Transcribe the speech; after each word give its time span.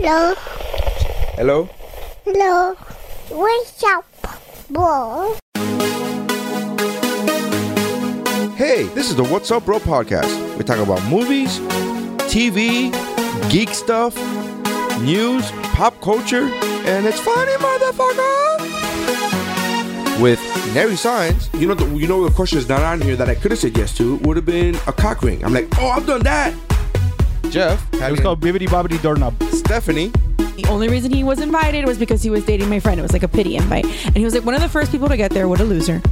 Hello. 0.00 0.32
Hello? 1.34 1.68
Hello. 2.24 2.74
What's 3.30 3.82
up, 3.82 4.04
bro? 4.70 5.36
Hey, 8.54 8.84
this 8.94 9.10
is 9.10 9.16
the 9.16 9.24
What's 9.28 9.50
Up 9.50 9.64
Bro 9.64 9.80
podcast. 9.80 10.56
We 10.56 10.62
talk 10.62 10.78
about 10.78 11.02
movies, 11.10 11.58
TV, 12.30 12.92
geek 13.50 13.70
stuff, 13.70 14.14
news, 15.00 15.50
pop 15.74 16.00
culture, 16.00 16.44
and 16.86 17.04
it's 17.04 17.18
funny, 17.18 17.52
motherfucker. 17.54 18.62
With 20.22 20.38
Nary 20.76 20.94
Signs, 20.94 21.50
you 21.54 21.66
know, 21.66 21.74
the, 21.74 21.92
you 21.96 22.06
know 22.06 22.24
the 22.24 22.32
question 22.32 22.58
is 22.58 22.68
not 22.68 22.82
on 22.82 23.00
here 23.00 23.16
that 23.16 23.28
I 23.28 23.34
could 23.34 23.50
have 23.50 23.58
said 23.58 23.76
yes 23.76 23.96
to 23.96 24.14
would 24.18 24.36
have 24.36 24.46
been 24.46 24.76
a 24.86 24.92
cock 24.92 25.22
ring. 25.22 25.44
I'm 25.44 25.52
like, 25.52 25.66
oh, 25.80 25.88
I've 25.88 26.06
done 26.06 26.22
that. 26.22 26.54
Jeff, 27.50 27.86
It 27.94 28.10
was 28.10 28.20
called 28.20 28.40
Bibbidi 28.40 28.66
Bobbidi 28.68 29.00
Doorknob. 29.00 29.40
Stephanie, 29.52 30.08
The 30.56 30.66
only 30.68 30.88
reason 30.88 31.12
he 31.12 31.24
was 31.24 31.40
invited 31.40 31.86
was 31.86 31.98
because 31.98 32.22
he 32.22 32.30
was 32.30 32.44
dating 32.44 32.68
my 32.68 32.78
friend. 32.80 32.98
It 32.98 33.02
was 33.02 33.12
like 33.12 33.22
a 33.22 33.28
pity 33.28 33.56
invite. 33.56 33.84
And 34.06 34.16
he 34.16 34.24
was 34.24 34.34
like 34.34 34.44
one 34.44 34.54
of 34.54 34.60
the 34.60 34.68
first 34.68 34.90
people 34.92 35.08
to 35.08 35.16
get 35.16 35.30
there. 35.30 35.48
What 35.48 35.60
a 35.60 35.64
loser. 35.64 36.02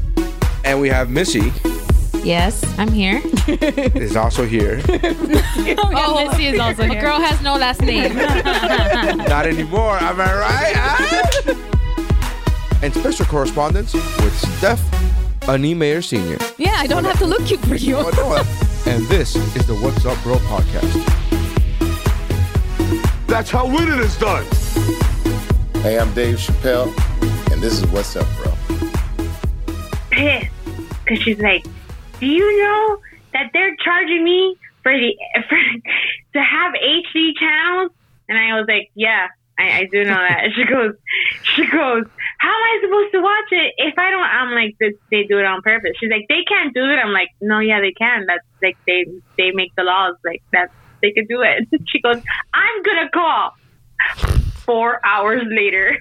and 0.65 0.81
we 0.81 0.89
have 0.89 1.11
Missy 1.11 1.53
Yes, 2.25 2.65
I'm 2.77 2.89
here. 2.89 3.21
is 3.47 4.17
also 4.17 4.45
here. 4.45 4.81
Oh, 5.79 6.29
Missy 6.29 6.47
is 6.47 6.59
also 6.59 6.83
here. 6.85 6.95
The 6.95 7.01
girl 7.01 7.21
has 7.21 7.41
no 7.43 7.55
last 7.57 7.83
name. 7.83 8.17
Not 9.29 9.47
anymore, 9.47 9.97
am 9.99 10.21
I 10.21 10.35
right? 10.35 10.75
huh? 10.77 11.55
and 12.83 12.93
special 12.95 13.27
correspondence 13.27 13.95
with 13.95 14.35
Steph 14.57 14.81
Mayer 15.49 16.03
Sr. 16.03 16.39
Yeah, 16.59 16.75
I 16.77 16.87
don't 16.89 17.05
have 17.05 17.19
to 17.19 17.27
look 17.27 17.47
cute 17.47 17.61
for 17.61 17.77
you. 17.77 17.97
Oh, 17.99 18.83
and 18.87 19.07
this 19.07 19.37
is 19.37 19.67
the 19.67 19.75
What's 19.77 20.05
Up 20.05 20.21
Bro 20.25 20.37
podcast. 20.39 21.26
That's 23.37 23.51
how 23.51 23.67
winning 23.67 23.99
is 23.99 24.17
done. 24.17 24.47
Hey, 25.83 25.99
I'm 25.99 26.11
Dave 26.15 26.37
Chappelle, 26.37 26.89
and 27.53 27.61
this 27.61 27.75
is 27.75 27.87
What's 27.89 28.17
Up, 28.17 28.27
Bro. 28.39 28.51
pissed 30.11 30.51
because 31.05 31.23
she's 31.23 31.39
like, 31.41 31.63
"Do 32.19 32.25
you 32.25 32.63
know 32.63 32.99
that 33.35 33.51
they're 33.53 33.77
charging 33.85 34.25
me 34.25 34.57
for 34.83 34.91
the 34.91 35.15
for 35.51 35.59
to 36.33 36.41
have 36.43 36.73
HD 36.83 37.37
channels?" 37.39 37.91
And 38.31 38.39
I 38.39 38.59
was 38.59 38.65
like, 38.69 38.91
"Yeah, 38.95 39.27
I, 39.59 39.81
I 39.81 39.85
do 39.93 40.03
know 40.05 40.15
that." 40.15 40.45
And 40.45 40.55
she 40.57 40.65
goes, 40.65 40.95
"She 41.43 41.67
goes, 41.67 42.07
how 42.39 42.49
am 42.49 42.63
I 42.63 42.79
supposed 42.81 43.13
to 43.13 43.21
watch 43.21 43.53
it 43.53 43.75
if 43.77 43.99
I 43.99 44.13
don't?" 44.13 44.23
I'm 44.23 44.55
like, 44.55 44.77
"They, 44.81 44.95
they 45.11 45.25
do 45.25 45.39
it 45.39 45.45
on 45.45 45.61
purpose." 45.61 45.91
She's 46.01 46.11
like, 46.11 46.25
"They 46.31 46.43
can't 46.49 46.73
do 46.73 46.87
it." 46.87 46.97
I'm 46.97 47.13
like, 47.13 47.29
"No, 47.43 47.59
yeah, 47.59 47.83
they 47.83 47.93
can. 47.93 48.25
That's 48.27 48.47
like 48.63 48.79
they 48.87 49.05
they 49.37 49.51
make 49.51 49.75
the 49.77 49.83
laws 49.83 50.17
like 50.25 50.43
that. 50.53 50.71
They 51.03 51.13
could 51.13 51.29
do 51.29 51.43
it." 51.43 51.69
She 51.89 52.01
goes, 52.01 52.23
"I'm 52.55 52.83
gonna 52.83 53.11
call." 53.13 53.53
Four 54.65 55.01
hours 55.07 55.43
later. 55.51 55.97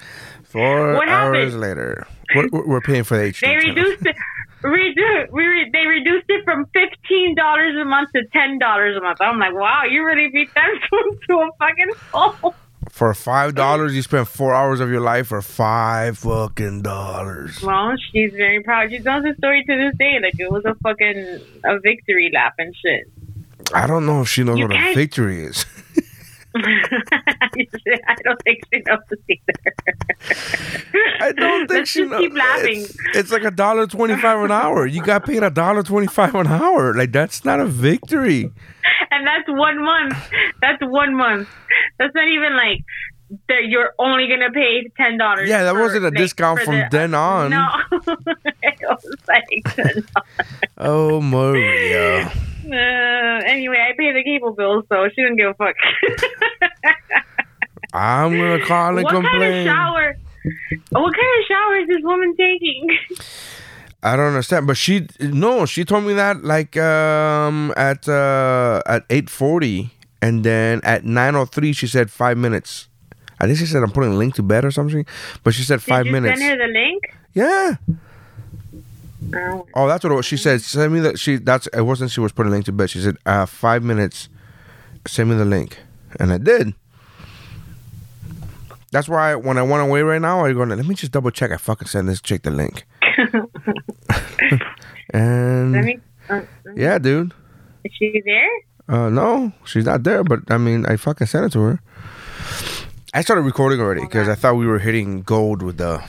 Four 0.44 0.94
What 0.94 1.08
hours 1.08 1.36
happened? 1.54 1.60
later, 1.60 2.06
we're, 2.34 2.48
we're- 2.66 2.80
paying 2.84 3.04
for 3.04 3.16
the 3.16 3.24
HD. 3.32 3.40
They 3.40 3.56
reduced 3.56 4.04
it. 4.06 4.16
Redu- 4.62 5.30
we 5.32 5.42
re- 5.46 5.70
they 5.72 5.86
reduced 5.86 6.26
it 6.28 6.44
from 6.44 6.66
fifteen 6.74 7.34
dollars 7.34 7.74
a 7.80 7.84
month 7.84 8.10
to 8.14 8.22
ten 8.32 8.58
dollars 8.58 8.94
a 8.96 9.00
month. 9.00 9.18
I'm 9.22 9.38
like, 9.38 9.54
wow, 9.54 9.84
you 9.90 10.04
really 10.04 10.28
beat 10.30 10.52
them 10.54 10.64
to, 11.30 11.34
a 11.36 11.48
fucking 11.58 11.92
pulp. 12.12 12.54
For 12.90 13.14
five 13.14 13.54
dollars, 13.54 13.94
you 13.96 14.02
spend 14.02 14.28
four 14.28 14.52
hours 14.52 14.80
of 14.80 14.90
your 14.90 15.00
life 15.00 15.28
for 15.28 15.40
five 15.40 16.18
fucking 16.18 16.82
dollars. 16.82 17.62
Well, 17.62 17.94
she's 18.12 18.32
very 18.32 18.62
proud. 18.62 18.90
She 18.90 18.98
tells 18.98 19.22
the 19.22 19.34
story 19.38 19.64
to 19.66 19.76
this 19.78 19.96
day, 19.98 20.18
like 20.22 20.38
it 20.38 20.50
was 20.50 20.64
a 20.66 20.74
fucking 20.82 21.40
a 21.64 21.78
victory 21.80 22.30
lap 22.34 22.54
and 22.58 22.74
shit. 22.76 23.10
I 23.74 23.86
don't 23.86 24.06
know 24.06 24.22
if 24.22 24.28
she 24.28 24.42
knows 24.44 24.58
You 24.58 24.68
what 24.68 24.76
a 24.76 24.94
victory 24.94 25.44
is. 25.44 25.64
I 26.56 28.16
don't 28.24 28.42
think 28.42 28.60
she 28.72 28.80
knows 28.80 28.98
either. 29.28 29.74
I 31.20 31.32
don't 31.32 31.68
think 31.68 31.70
Let's 31.70 31.90
she 31.90 32.00
just 32.00 32.10
knows. 32.10 32.20
keep 32.20 32.34
laughing. 32.34 32.80
It's, 32.80 32.96
it's 33.14 33.30
like 33.30 33.44
a 33.44 33.52
dollar 33.52 33.86
twenty-five 33.86 34.38
an 34.44 34.50
hour. 34.50 34.84
You 34.86 35.00
got 35.02 35.24
paid 35.26 35.44
a 35.44 35.50
dollar 35.50 35.84
twenty-five 35.84 36.34
an 36.34 36.48
hour. 36.48 36.92
Like 36.94 37.12
that's 37.12 37.44
not 37.44 37.60
a 37.60 37.66
victory. 37.66 38.50
and 39.12 39.26
that's 39.26 39.48
one 39.48 39.80
month. 39.84 40.16
That's 40.60 40.82
one 40.82 41.14
month. 41.14 41.48
That's 41.98 42.14
not 42.16 42.26
even 42.26 42.56
like 42.56 42.84
that. 43.48 43.66
You're 43.68 43.92
only 44.00 44.26
gonna 44.26 44.50
pay 44.50 44.88
ten 44.96 45.18
dollars. 45.18 45.48
Yeah, 45.48 45.62
that 45.62 45.76
wasn't 45.76 46.04
a 46.06 46.10
discount 46.10 46.62
from 46.62 46.82
then 46.90 47.14
on. 47.14 47.50
No, 47.50 47.68
it 47.92 48.80
was 48.82 49.04
like 49.28 49.44
$10. 49.66 50.04
Oh, 50.78 51.20
Maria. 51.20 52.32
Uh, 52.72 53.42
anyway, 53.46 53.76
I 53.88 53.92
pay 53.96 54.12
the 54.12 54.22
cable 54.24 54.52
bill, 54.52 54.82
so 54.88 55.08
she 55.14 55.22
didn't 55.22 55.36
give 55.36 55.50
a 55.50 55.54
fuck. 55.54 55.76
I'm 57.92 58.36
gonna 58.36 58.64
call 58.64 58.96
and 58.96 59.04
what 59.04 59.12
kind 59.12 59.24
of 59.26 59.30
complain. 59.32 59.66
shower? 59.66 60.16
What 60.90 61.14
kind 61.14 61.32
of 61.38 61.44
shower 61.48 61.76
is 61.80 61.88
this 61.88 62.02
woman 62.02 62.34
taking? 62.36 62.88
I 64.02 64.16
don't 64.16 64.26
understand, 64.26 64.66
but 64.66 64.76
she 64.76 65.06
no, 65.20 65.66
she 65.66 65.84
told 65.84 66.04
me 66.04 66.14
that 66.14 66.44
like 66.44 66.76
um 66.76 67.72
at 67.76 68.08
uh 68.08 68.82
at 68.86 69.04
eight 69.10 69.28
forty, 69.28 69.90
and 70.22 70.44
then 70.44 70.80
at 70.84 71.04
nine 71.04 71.34
o 71.34 71.44
three 71.44 71.72
she 71.72 71.86
said 71.86 72.10
five 72.10 72.38
minutes. 72.38 72.88
I 73.40 73.46
think 73.46 73.58
she 73.58 73.66
said 73.66 73.82
I'm 73.82 73.90
putting 73.90 74.12
a 74.12 74.16
link 74.16 74.34
to 74.36 74.42
bed 74.42 74.64
or 74.64 74.70
something, 74.70 75.04
but 75.42 75.54
she 75.54 75.62
said 75.62 75.82
five 75.82 76.04
Did 76.04 76.14
you 76.14 76.20
minutes. 76.20 76.40
send 76.40 76.60
her 76.60 76.66
the 76.66 76.72
link? 76.72 77.02
Yeah. 77.34 77.74
Oh. 79.34 79.88
That's 79.88 80.04
what 80.04 80.12
it 80.12 80.16
was. 80.16 80.26
she 80.26 80.36
said. 80.36 80.60
Send 80.60 80.92
me 80.92 81.00
that. 81.00 81.18
She 81.18 81.36
that's 81.36 81.66
it 81.68 81.82
wasn't. 81.82 82.10
She 82.10 82.20
was 82.20 82.32
putting 82.32 82.50
a 82.50 82.54
link 82.54 82.64
to 82.66 82.72
bed. 82.72 82.90
She 82.90 83.00
said 83.00 83.16
uh 83.26 83.46
five 83.46 83.82
minutes. 83.82 84.28
Send 85.06 85.30
me 85.30 85.36
the 85.36 85.44
link, 85.44 85.78
and 86.18 86.32
I 86.32 86.38
did. 86.38 86.74
That's 88.92 89.08
why 89.08 89.34
when 89.36 89.56
I 89.56 89.62
went 89.62 89.82
away 89.82 90.02
right 90.02 90.20
now, 90.20 90.44
I 90.44 90.52
go. 90.52 90.64
Let 90.64 90.84
me 90.84 90.94
just 90.94 91.12
double 91.12 91.30
check. 91.30 91.52
I 91.52 91.56
fucking 91.56 91.88
send 91.88 92.08
this 92.08 92.20
chick 92.20 92.42
the 92.42 92.50
link. 92.50 92.86
and 95.10 95.72
me. 95.72 95.98
Uh, 96.28 96.42
yeah, 96.74 96.98
dude. 96.98 97.32
is 97.84 97.92
she 97.98 98.22
there? 98.24 98.50
Uh, 98.88 99.08
no, 99.08 99.52
she's 99.64 99.84
not 99.84 100.02
there. 100.02 100.24
But 100.24 100.40
I 100.50 100.58
mean, 100.58 100.86
I 100.86 100.96
fucking 100.96 101.26
sent 101.26 101.46
it 101.46 101.52
to 101.52 101.60
her. 101.60 101.80
I 103.14 103.22
started 103.22 103.42
recording 103.42 103.80
already 103.80 104.02
because 104.02 104.28
I 104.28 104.34
thought 104.34 104.54
we 104.54 104.66
were 104.66 104.78
hitting 104.78 105.22
gold 105.22 105.62
with 105.62 105.78
the 105.78 106.02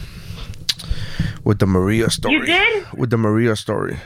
with 1.44 1.60
the 1.60 1.66
Maria 1.68 2.10
story. 2.10 2.46
did? 2.46 2.86
with 2.94 3.10
the 3.10 3.18
Maria 3.18 3.56
story. 3.56 3.98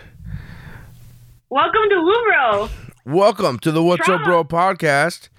Welcome 1.50 1.84
to 1.90 1.96
Woobro. 1.96 2.70
Welcome 3.06 3.60
to 3.60 3.72
the 3.72 3.84
What's 3.84 4.08
Up 4.10 4.24
Bro 4.24 4.46
podcast. 4.46 5.30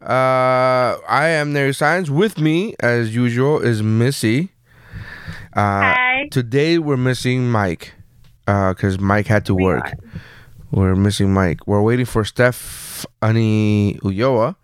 Uh, 0.00 0.98
I 1.08 1.28
am 1.28 1.52
Nary 1.52 1.74
Science. 1.74 2.10
With 2.10 2.38
me, 2.38 2.74
as 2.80 3.14
usual, 3.14 3.60
is 3.60 3.82
Missy. 3.82 4.50
Uh, 5.54 5.60
Hi. 5.94 6.28
Today 6.30 6.78
we're 6.78 6.96
missing 6.96 7.50
Mike 7.50 7.94
because 8.46 8.98
Mike 8.98 9.26
had 9.26 9.44
to 9.46 9.54
work. 9.54 9.92
We're 10.70 10.96
missing 10.96 11.32
Mike. 11.32 11.66
We're 11.66 11.82
waiting 11.82 12.06
for 12.06 12.24
Stephanie 12.24 13.98
Ulloa 14.02 14.56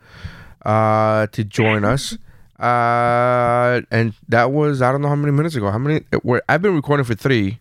uh, 0.64 1.26
to 1.28 1.44
join 1.44 1.84
us. 1.94 2.16
Uh, 2.60 3.81
and 3.91 4.12
that 4.28 4.53
was 4.53 4.82
I 4.82 4.93
don't 4.93 5.00
know 5.00 5.09
how 5.09 5.16
many 5.16 5.32
minutes 5.32 5.56
ago. 5.56 5.71
How 5.71 5.78
many? 5.78 6.04
Where 6.22 6.43
I've 6.48 6.60
been 6.62 6.75
recording 6.75 7.04
for 7.04 7.15
three. 7.15 7.59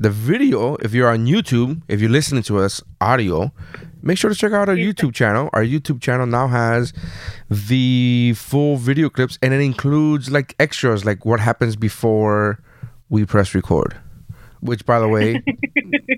The 0.00 0.10
video, 0.10 0.76
if 0.76 0.94
you're 0.94 1.10
on 1.10 1.26
YouTube, 1.26 1.82
if 1.88 2.00
you're 2.00 2.10
listening 2.10 2.42
to 2.44 2.58
us 2.58 2.80
audio, 3.00 3.52
make 4.00 4.16
sure 4.16 4.30
to 4.30 4.36
check 4.36 4.52
out 4.52 4.68
our 4.68 4.76
YouTube 4.76 5.12
channel. 5.12 5.50
Our 5.52 5.64
YouTube 5.64 6.00
channel 6.00 6.26
now 6.26 6.46
has 6.46 6.92
the 7.50 8.32
full 8.36 8.76
video 8.76 9.10
clips, 9.10 9.38
and 9.42 9.52
it 9.52 9.60
includes 9.60 10.30
like 10.30 10.54
extras, 10.60 11.04
like 11.04 11.24
what 11.24 11.40
happens 11.40 11.74
before 11.74 12.60
we 13.08 13.24
press 13.24 13.54
record. 13.54 13.96
Which, 14.60 14.84
by 14.84 14.98
the 14.98 15.08
way, 15.08 15.42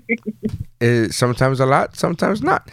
is 0.81 1.15
sometimes 1.15 1.59
a 1.59 1.65
lot, 1.65 1.95
sometimes 1.95 2.41
not. 2.41 2.69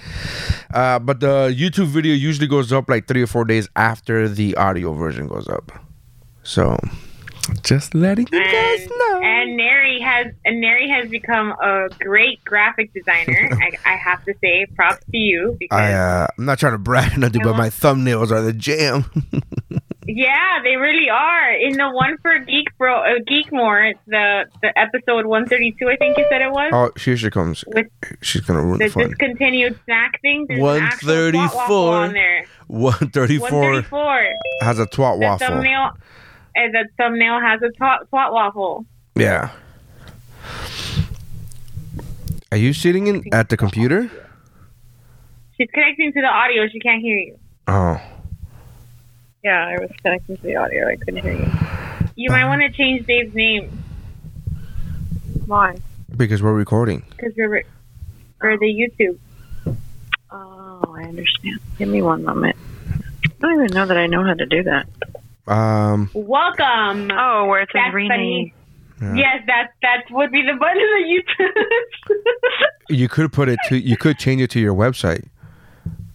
Uh, 0.73 0.99
but 0.99 1.21
the 1.21 1.55
YouTube 1.57 1.87
video 1.87 2.15
usually 2.15 2.47
goes 2.47 2.73
up 2.73 2.89
like 2.89 3.07
three 3.07 3.23
or 3.23 3.27
four 3.27 3.45
days 3.45 3.69
after 3.77 4.29
the 4.29 4.57
audio 4.57 4.93
version 4.93 5.29
goes 5.29 5.49
up. 5.49 5.73
So, 6.43 6.79
just 7.63 7.95
letting 7.95 8.27
you 8.33 8.43
guys 8.45 8.89
know. 8.89 9.21
and 9.23 9.57
Neri 9.57 10.01
has 10.01 10.27
and 10.45 10.61
Neri 10.61 10.89
has 10.89 11.09
become 11.11 11.53
a 11.63 11.89
great 12.01 12.45
graphic 12.45 12.93
designer. 12.95 13.49
I, 13.85 13.93
I 13.93 13.97
have 13.97 14.25
to 14.25 14.35
say, 14.41 14.67
props 14.77 15.05
to 15.11 15.17
you 15.17 15.57
because 15.59 15.79
I, 15.79 15.93
uh, 15.93 16.27
I'm 16.39 16.45
not 16.45 16.59
trying 16.59 16.73
to 16.73 16.79
brag 16.79 17.17
or 17.17 17.21
nothing, 17.21 17.43
but 17.43 17.57
my 17.57 17.69
thumbnails 17.69 18.31
are 18.31 18.43
the 18.43 18.53
jam. 18.53 19.05
yeah, 20.07 20.61
they 20.63 20.77
really 20.77 21.11
are. 21.11 21.53
In 21.53 21.77
the 21.77 21.91
one 21.91 22.17
for 22.23 22.39
Geek 22.39 22.69
Bro, 22.79 23.01
uh, 23.03 23.07
Geekmore, 23.29 23.95
the 24.07 24.45
the 24.63 24.79
episode 24.79 25.27
132, 25.27 25.89
I 25.89 25.97
think 25.97 26.17
you 26.19 26.27
said 26.31 26.41
it 26.43 26.51
was. 26.51 26.71
oh, 26.73 26.91
here 27.01 27.17
she 27.17 27.31
comes. 27.31 27.65
With 27.67 27.87
She's 28.23 28.43
gonna 28.43 28.63
ruin 28.63 28.79
the 28.79 28.87
the 28.87 28.91
fun. 28.91 29.09
discontinued 29.09 29.79
snack 29.85 30.21
thing. 30.23 30.47
There's 30.49 30.61
an 30.61 30.83
actual 30.83 31.09
twat 31.33 31.35
waffle 31.55 31.87
134. 31.89 31.97
on 31.97 32.13
there. 32.13 32.45
134 32.69 33.51
134. 33.61 34.29
has 34.63 34.79
a 34.79 34.87
twat 34.87 35.19
The 35.19 35.27
waffle. 35.27 35.47
thumbnail, 35.49 35.91
the 36.73 36.89
thumbnail 36.97 37.41
has 37.41 37.61
a 37.63 37.69
twat, 37.81 38.09
twat 38.13 38.33
waffle. 38.33 38.85
Yeah. 39.15 39.51
Are 42.51 42.57
you 42.59 42.73
sitting 42.73 43.07
in 43.07 43.23
at 43.33 43.49
the 43.49 43.57
computer? 43.57 44.11
She's 45.57 45.69
connecting 45.73 46.13
to 46.13 46.21
the 46.21 46.27
audio. 46.27 46.67
She 46.69 46.81
can't 46.81 47.01
hear 47.03 47.19
you. 47.19 47.39
Oh. 47.67 48.01
Yeah, 49.45 49.67
I 49.67 49.81
was 49.81 49.91
connecting 50.03 50.37
to 50.37 50.43
the 50.43 50.57
audio. 50.57 50.89
I 50.89 50.97
couldn't 50.97 51.23
hear 51.23 51.33
you. 51.35 51.51
You 52.17 52.31
might 52.31 52.47
want 52.47 52.63
to 52.63 52.71
change 52.71 53.07
Dave's 53.07 53.35
name 53.35 53.71
Why? 55.47 55.77
Because 56.17 56.43
we're 56.43 56.55
recording. 56.55 57.05
because 57.11 57.33
we're 57.37 57.49
re- 57.49 57.65
for 58.41 58.57
the 58.59 58.67
YouTube. 58.67 59.19
Oh, 60.31 60.95
I 60.97 61.03
understand. 61.05 61.61
Give 61.79 61.89
me 61.89 62.03
one 62.03 62.25
moment. 62.25 62.57
I 63.25 63.29
don't 63.41 63.53
even 63.65 63.67
know 63.75 63.87
that 63.87 63.97
I 63.97 64.07
know 64.07 64.25
how 64.25 64.35
to 64.35 64.47
do 64.47 64.63
that. 64.65 64.89
Um, 65.49 66.11
Welcome. 66.15 67.11
Oh, 67.13 67.47
where 67.47 67.63
it 67.63 67.69
says 67.73 67.81
That's 67.87 67.95
rename. 67.95 68.53
funny. 69.01 69.17
Yes, 69.21 69.43
that 69.47 69.69
that 69.83 70.05
would 70.11 70.33
be 70.33 70.43
the 70.43 70.55
button 70.59 70.77
that 70.77 71.05
you 71.07 71.23
YouTube. 71.23 72.99
you 72.99 73.09
could 73.09 73.33
put 73.33 73.49
it 73.49 73.59
to. 73.69 73.79
You 73.79 73.97
could 73.97 74.19
change 74.19 74.43
it 74.43 74.51
to 74.51 74.61
your 74.61 74.75
website, 74.75 75.29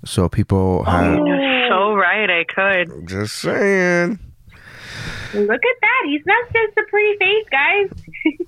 so 0.04 0.28
people 0.28 0.84
have. 0.84 1.16
You're 1.16 1.68
so 1.70 1.96
right. 1.96 2.30
I 2.30 2.44
could. 2.44 3.08
Just 3.08 3.38
saying. 3.38 4.20
Look 5.34 5.50
at 5.50 5.78
that. 5.82 6.02
He's 6.06 6.22
not 6.26 6.46
just 6.54 6.78
a 6.78 6.84
pretty 6.90 7.18
face, 7.18 7.46
guys. 7.50 7.90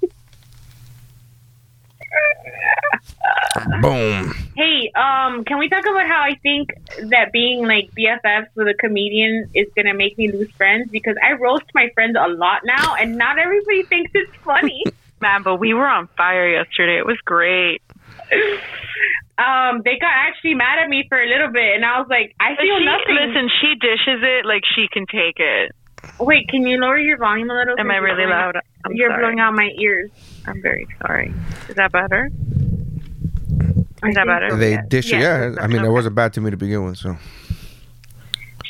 Boom. 3.81 4.33
Hey, 4.56 4.91
um, 4.95 5.44
can 5.45 5.57
we 5.59 5.69
talk 5.69 5.81
about 5.85 6.07
how 6.07 6.21
I 6.21 6.35
think 6.44 6.69
that 7.09 7.31
being 7.31 7.65
like 7.65 7.89
BFFs 7.97 8.47
with 8.56 8.67
a 8.67 8.73
comedian 8.73 9.50
is 9.53 9.67
gonna 9.75 9.94
make 9.94 10.17
me 10.17 10.31
lose 10.31 10.51
friends? 10.51 10.89
Because 10.91 11.15
I 11.23 11.33
roast 11.33 11.65
my 11.73 11.89
friends 11.94 12.15
a 12.19 12.27
lot 12.27 12.62
now, 12.65 12.95
and 12.95 13.17
not 13.17 13.38
everybody 13.39 13.83
thinks 13.83 14.12
it's 14.13 14.35
funny. 14.44 14.83
Man, 15.21 15.44
but 15.44 15.56
we 15.57 15.73
were 15.73 15.88
on 15.88 16.07
fire 16.17 16.47
yesterday. 16.50 16.97
It 16.97 17.06
was 17.06 17.17
great. 17.25 17.81
um, 19.38 19.81
they 19.85 19.97
got 20.00 20.11
actually 20.11 20.53
mad 20.56 20.79
at 20.83 20.89
me 20.89 21.06
for 21.07 21.19
a 21.19 21.27
little 21.27 21.51
bit, 21.51 21.75
and 21.75 21.85
I 21.85 22.00
was 22.00 22.07
like, 22.09 22.35
I 22.39 22.56
feel 22.59 22.77
She- 22.79 22.85
nothing. 22.85 23.15
Listen, 23.27 23.50
she 23.61 23.75
dishes 23.79 24.21
it 24.21 24.45
like 24.45 24.63
she 24.75 24.88
can 24.91 25.06
take 25.07 25.39
it. 25.39 25.71
Wait, 26.19 26.47
can 26.50 26.68
you 26.68 26.77
lower 26.77 26.97
your 27.00 27.18
volume 27.18 27.50
a 27.50 27.53
little? 27.56 27.75
Am 27.79 27.89
I 27.89 27.95
really 27.97 28.25
loud? 28.29 28.56
I'm 28.85 28.94
You're 28.94 29.09
sorry. 29.09 29.21
blowing 29.23 29.39
out 29.39 29.53
my 29.53 29.69
ears. 29.79 30.11
I'm 30.47 30.62
very 30.62 30.88
sorry. 31.01 31.33
Is 31.69 31.75
that 31.75 31.92
better? 31.92 32.30
Is 34.03 34.15
that 34.15 34.27
better? 34.27 34.50
so. 34.51 34.57
They 34.57 34.77
dish 34.88 35.12
it. 35.12 35.19
Yeah. 35.19 35.51
Yeah, 35.51 35.62
I 35.62 35.68
mean, 35.68 35.83
it 35.83 35.89
wasn't 35.89 36.15
bad 36.15 36.33
to 36.33 36.42
me 36.42 36.51
to 36.51 36.57
begin 36.57 36.83
with. 36.86 36.97
So 36.97 37.18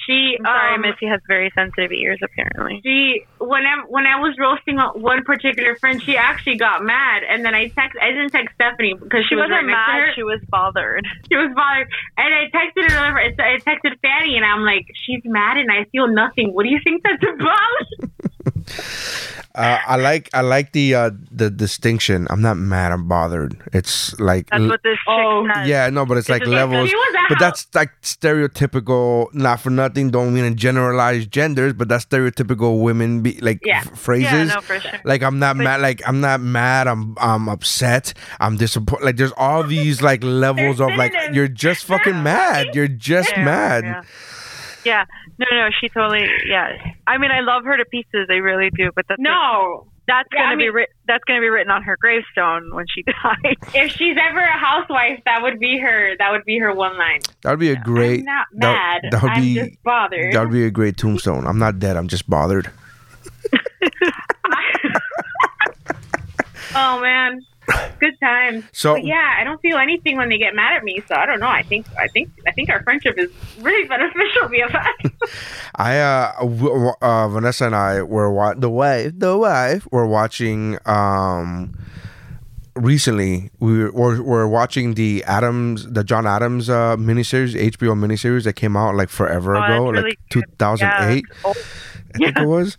She, 0.06 0.38
I'm 0.40 0.46
sorry, 0.46 0.76
um, 0.76 0.82
Missy 0.82 1.08
has 1.08 1.20
very 1.28 1.52
sensitive 1.56 1.92
ears 1.92 2.20
apparently. 2.24 2.80
she 2.84 3.26
when 3.40 3.66
I 3.66 3.84
when 3.88 4.06
I 4.06 4.20
was 4.20 4.36
roasting 4.40 4.78
one 4.78 5.24
particular 5.24 5.76
friend, 5.78 6.02
she 6.02 6.16
actually 6.16 6.58
got 6.58 6.84
mad, 6.84 7.24
and 7.28 7.44
then 7.44 7.56
I 7.56 7.68
text 7.70 7.98
I 8.02 8.12
didn't 8.12 8.30
text 8.30 8.54
Stephanie 8.56 8.94
because 8.94 9.24
she, 9.24 9.30
She 9.30 9.36
was 9.36 9.50
wasn't 9.50 9.68
right 9.68 10.06
mad, 10.06 10.14
she 10.16 10.24
was 10.24 10.40
bothered. 10.50 11.06
She 11.30 11.36
was 11.36 11.52
bothered, 11.56 11.88
and 12.18 12.34
I 12.34 12.44
texted 12.54 12.92
her. 12.92 12.98
over- 13.10 13.20
I 13.20 13.58
texted 13.60 14.00
Fanny, 14.02 14.38
and 14.38 14.46
I'm 14.46 14.62
like, 14.64 14.86
she's 15.06 15.22
mad, 15.26 15.58
and 15.58 15.72
I 15.72 15.86
feel 15.92 16.08
nothing. 16.08 16.54
What 16.54 16.64
do 16.64 16.70
you 16.70 16.80
think 16.84 17.04
that's 17.04 17.24
about? 17.24 18.10
uh, 19.56 19.80
I 19.88 19.96
like 19.96 20.30
I 20.34 20.42
like 20.42 20.72
the 20.74 20.96
uh, 20.96 21.12
the 21.32 21.50
distinction. 21.50 22.28
I'm 22.30 22.42
not 22.42 22.58
mad. 22.58 22.92
I'm 22.92 23.08
bothered. 23.08 23.58
It's 23.74 24.18
like 24.20 24.50
That's 24.50 24.64
what 24.64 24.84
this 24.84 24.98
chick 24.98 25.00
Oh. 25.08 25.48
said. 25.54 25.68
yeah, 25.68 25.90
no, 25.90 26.06
but 26.06 26.18
it's 26.18 26.28
like 26.30 26.42
like 26.42 26.50
levels. 26.50 26.90
She. 26.90 26.96
But 27.30 27.40
that's 27.40 27.68
like 27.74 27.90
stereotypical. 28.02 29.34
Not 29.34 29.60
for 29.60 29.70
nothing. 29.70 30.10
Don't 30.12 30.34
mean 30.34 30.44
to 30.44 30.56
generalize 30.56 31.26
genders, 31.26 31.74
but 31.74 31.88
that's 31.88 32.06
stereotypical 32.06 32.82
women 32.82 33.22
be 33.22 33.40
like 33.42 33.60
Yeah. 33.64 33.80
f- 33.86 33.98
phrases. 33.98 34.32
Yeah, 34.50 34.56
no, 34.56 34.62
for 34.62 34.80
sure. 34.80 34.92
Like 35.04 35.24
I'm 35.24 35.40
not 35.40 35.56
mad. 35.58 35.82
Like 35.82 36.02
I'm 36.08 36.20
not 36.22 36.42
mad. 36.42 36.88
I'm 36.88 37.16
I'm 37.20 37.48
upset. 37.50 38.14
I'm 38.40 38.58
disappointed. 38.58 39.06
Like 39.06 39.18
there's 39.18 39.34
all 39.38 39.64
these 39.64 40.02
like 40.02 40.24
levels 40.24 40.80
of 40.82 40.90
like 40.96 41.14
you're 41.34 41.48
just 41.48 41.86
fucking 41.86 42.22
mad. 42.24 42.76
You're 42.76 42.88
just 42.88 43.32
Yeah, 43.32 43.46
mad. 43.46 44.06
Yeah. 44.86 45.06
Yeah. 45.40 45.40
No, 45.40 45.46
no, 45.52 45.70
she 45.82 45.90
totally. 45.90 46.26
Yeah. 46.48 46.70
I 47.08 47.18
mean, 47.18 47.32
I 47.32 47.42
love 47.42 47.64
her 47.66 47.76
to 47.78 47.86
pieces. 47.86 48.28
I 48.30 48.36
really 48.36 48.70
do. 48.70 48.92
But 48.96 49.06
that's 49.10 49.20
no. 49.20 49.88
that's 50.08 50.30
Yeah, 50.32 50.42
gonna 50.44 50.52
I 50.52 50.56
be 50.56 50.64
mean- 50.66 50.74
writ- 50.74 50.90
that's 51.08 51.24
gonna 51.26 51.42
be 51.42 51.50
written 51.50 51.72
on 51.72 51.82
her 51.84 51.98
gravestone 52.00 52.74
when 52.74 52.86
she 52.94 53.04
dies. 53.04 53.56
If 53.74 53.92
she's 53.92 54.16
ever 54.30 54.40
a 54.40 54.58
housewife, 54.58 55.20
that 55.26 55.42
would 55.42 55.60
be 55.60 55.78
her. 55.80 56.16
That 56.20 56.32
would 56.32 56.46
be 56.46 56.60
her 56.60 56.74
one 56.74 56.98
line. 56.98 57.22
That 57.42 57.52
would 57.52 57.60
be 57.60 57.72
a 57.72 57.76
great. 57.76 58.20
I'm 58.20 58.26
not 58.26 58.48
that- 58.54 59.02
mad. 59.04 59.12
that 59.12 59.24
would 59.24 59.32
I'm 59.32 59.42
be- 59.42 59.56
just 59.56 59.84
bothered. 59.84 60.34
That 60.34 60.42
would 60.44 60.54
be 60.54 60.66
a 60.66 60.72
great 60.72 60.96
tombstone. 60.98 61.46
I'm 61.48 61.60
not 61.60 61.80
dead. 61.80 61.98
I'm 61.98 62.08
just 62.08 62.30
bothered. 62.30 62.72
oh 66.76 67.02
man, 67.02 67.42
good 68.00 68.20
times. 68.20 68.64
So- 68.72 68.94
But 68.96 69.06
yeah, 69.06 69.36
I 69.40 69.44
don't 69.44 69.62
feel 69.62 69.78
anything 69.78 70.18
when 70.18 70.30
they 70.30 70.38
get 70.38 70.54
mad 70.56 70.76
at 70.78 70.84
me. 70.84 71.02
So 71.08 71.16
I 71.16 71.26
don't 71.26 71.40
know. 71.40 71.48
I 71.48 71.64
think 71.64 71.86
I 72.00 72.08
think 72.08 72.30
I 72.48 72.52
think 72.52 72.70
our 72.70 72.82
friendship 72.84 73.16
is 73.18 73.30
really 73.60 73.88
beneficial. 73.94 74.44
BFF. 74.50 75.12
I 75.76 75.98
uh, 76.00 76.34
w- 76.40 76.70
w- 76.70 76.94
uh 77.02 77.28
Vanessa 77.30 77.66
and 77.66 77.76
I 77.76 78.02
were 78.04 78.32
wa- 78.32 78.54
the 78.56 78.70
wife 78.70 79.12
the 79.18 79.38
wife 79.38 79.88
were 79.92 80.08
watching 80.08 80.78
um 80.86 81.74
recently 82.76 83.50
we 83.60 83.84
were, 83.86 83.92
were, 83.92 84.22
were 84.22 84.48
watching 84.50 84.96
the 84.96 85.24
Adams 85.26 85.86
the 85.90 86.04
John 86.04 86.28
Adams 86.28 86.70
uh 86.70 86.98
miniseries 86.98 87.56
HBO 87.56 87.96
miniseries 87.96 88.44
that 88.44 88.54
came 88.58 88.76
out 88.76 88.96
like 88.96 89.10
forever 89.10 89.56
Oh, 89.56 89.64
ago 89.64 89.90
really 89.92 90.10
like 90.10 90.20
good. 90.30 90.44
2008 90.60 91.24
Yeah. 91.40 91.54
I 92.16 92.18
think 92.18 92.38
it 92.38 92.48
was 92.48 92.76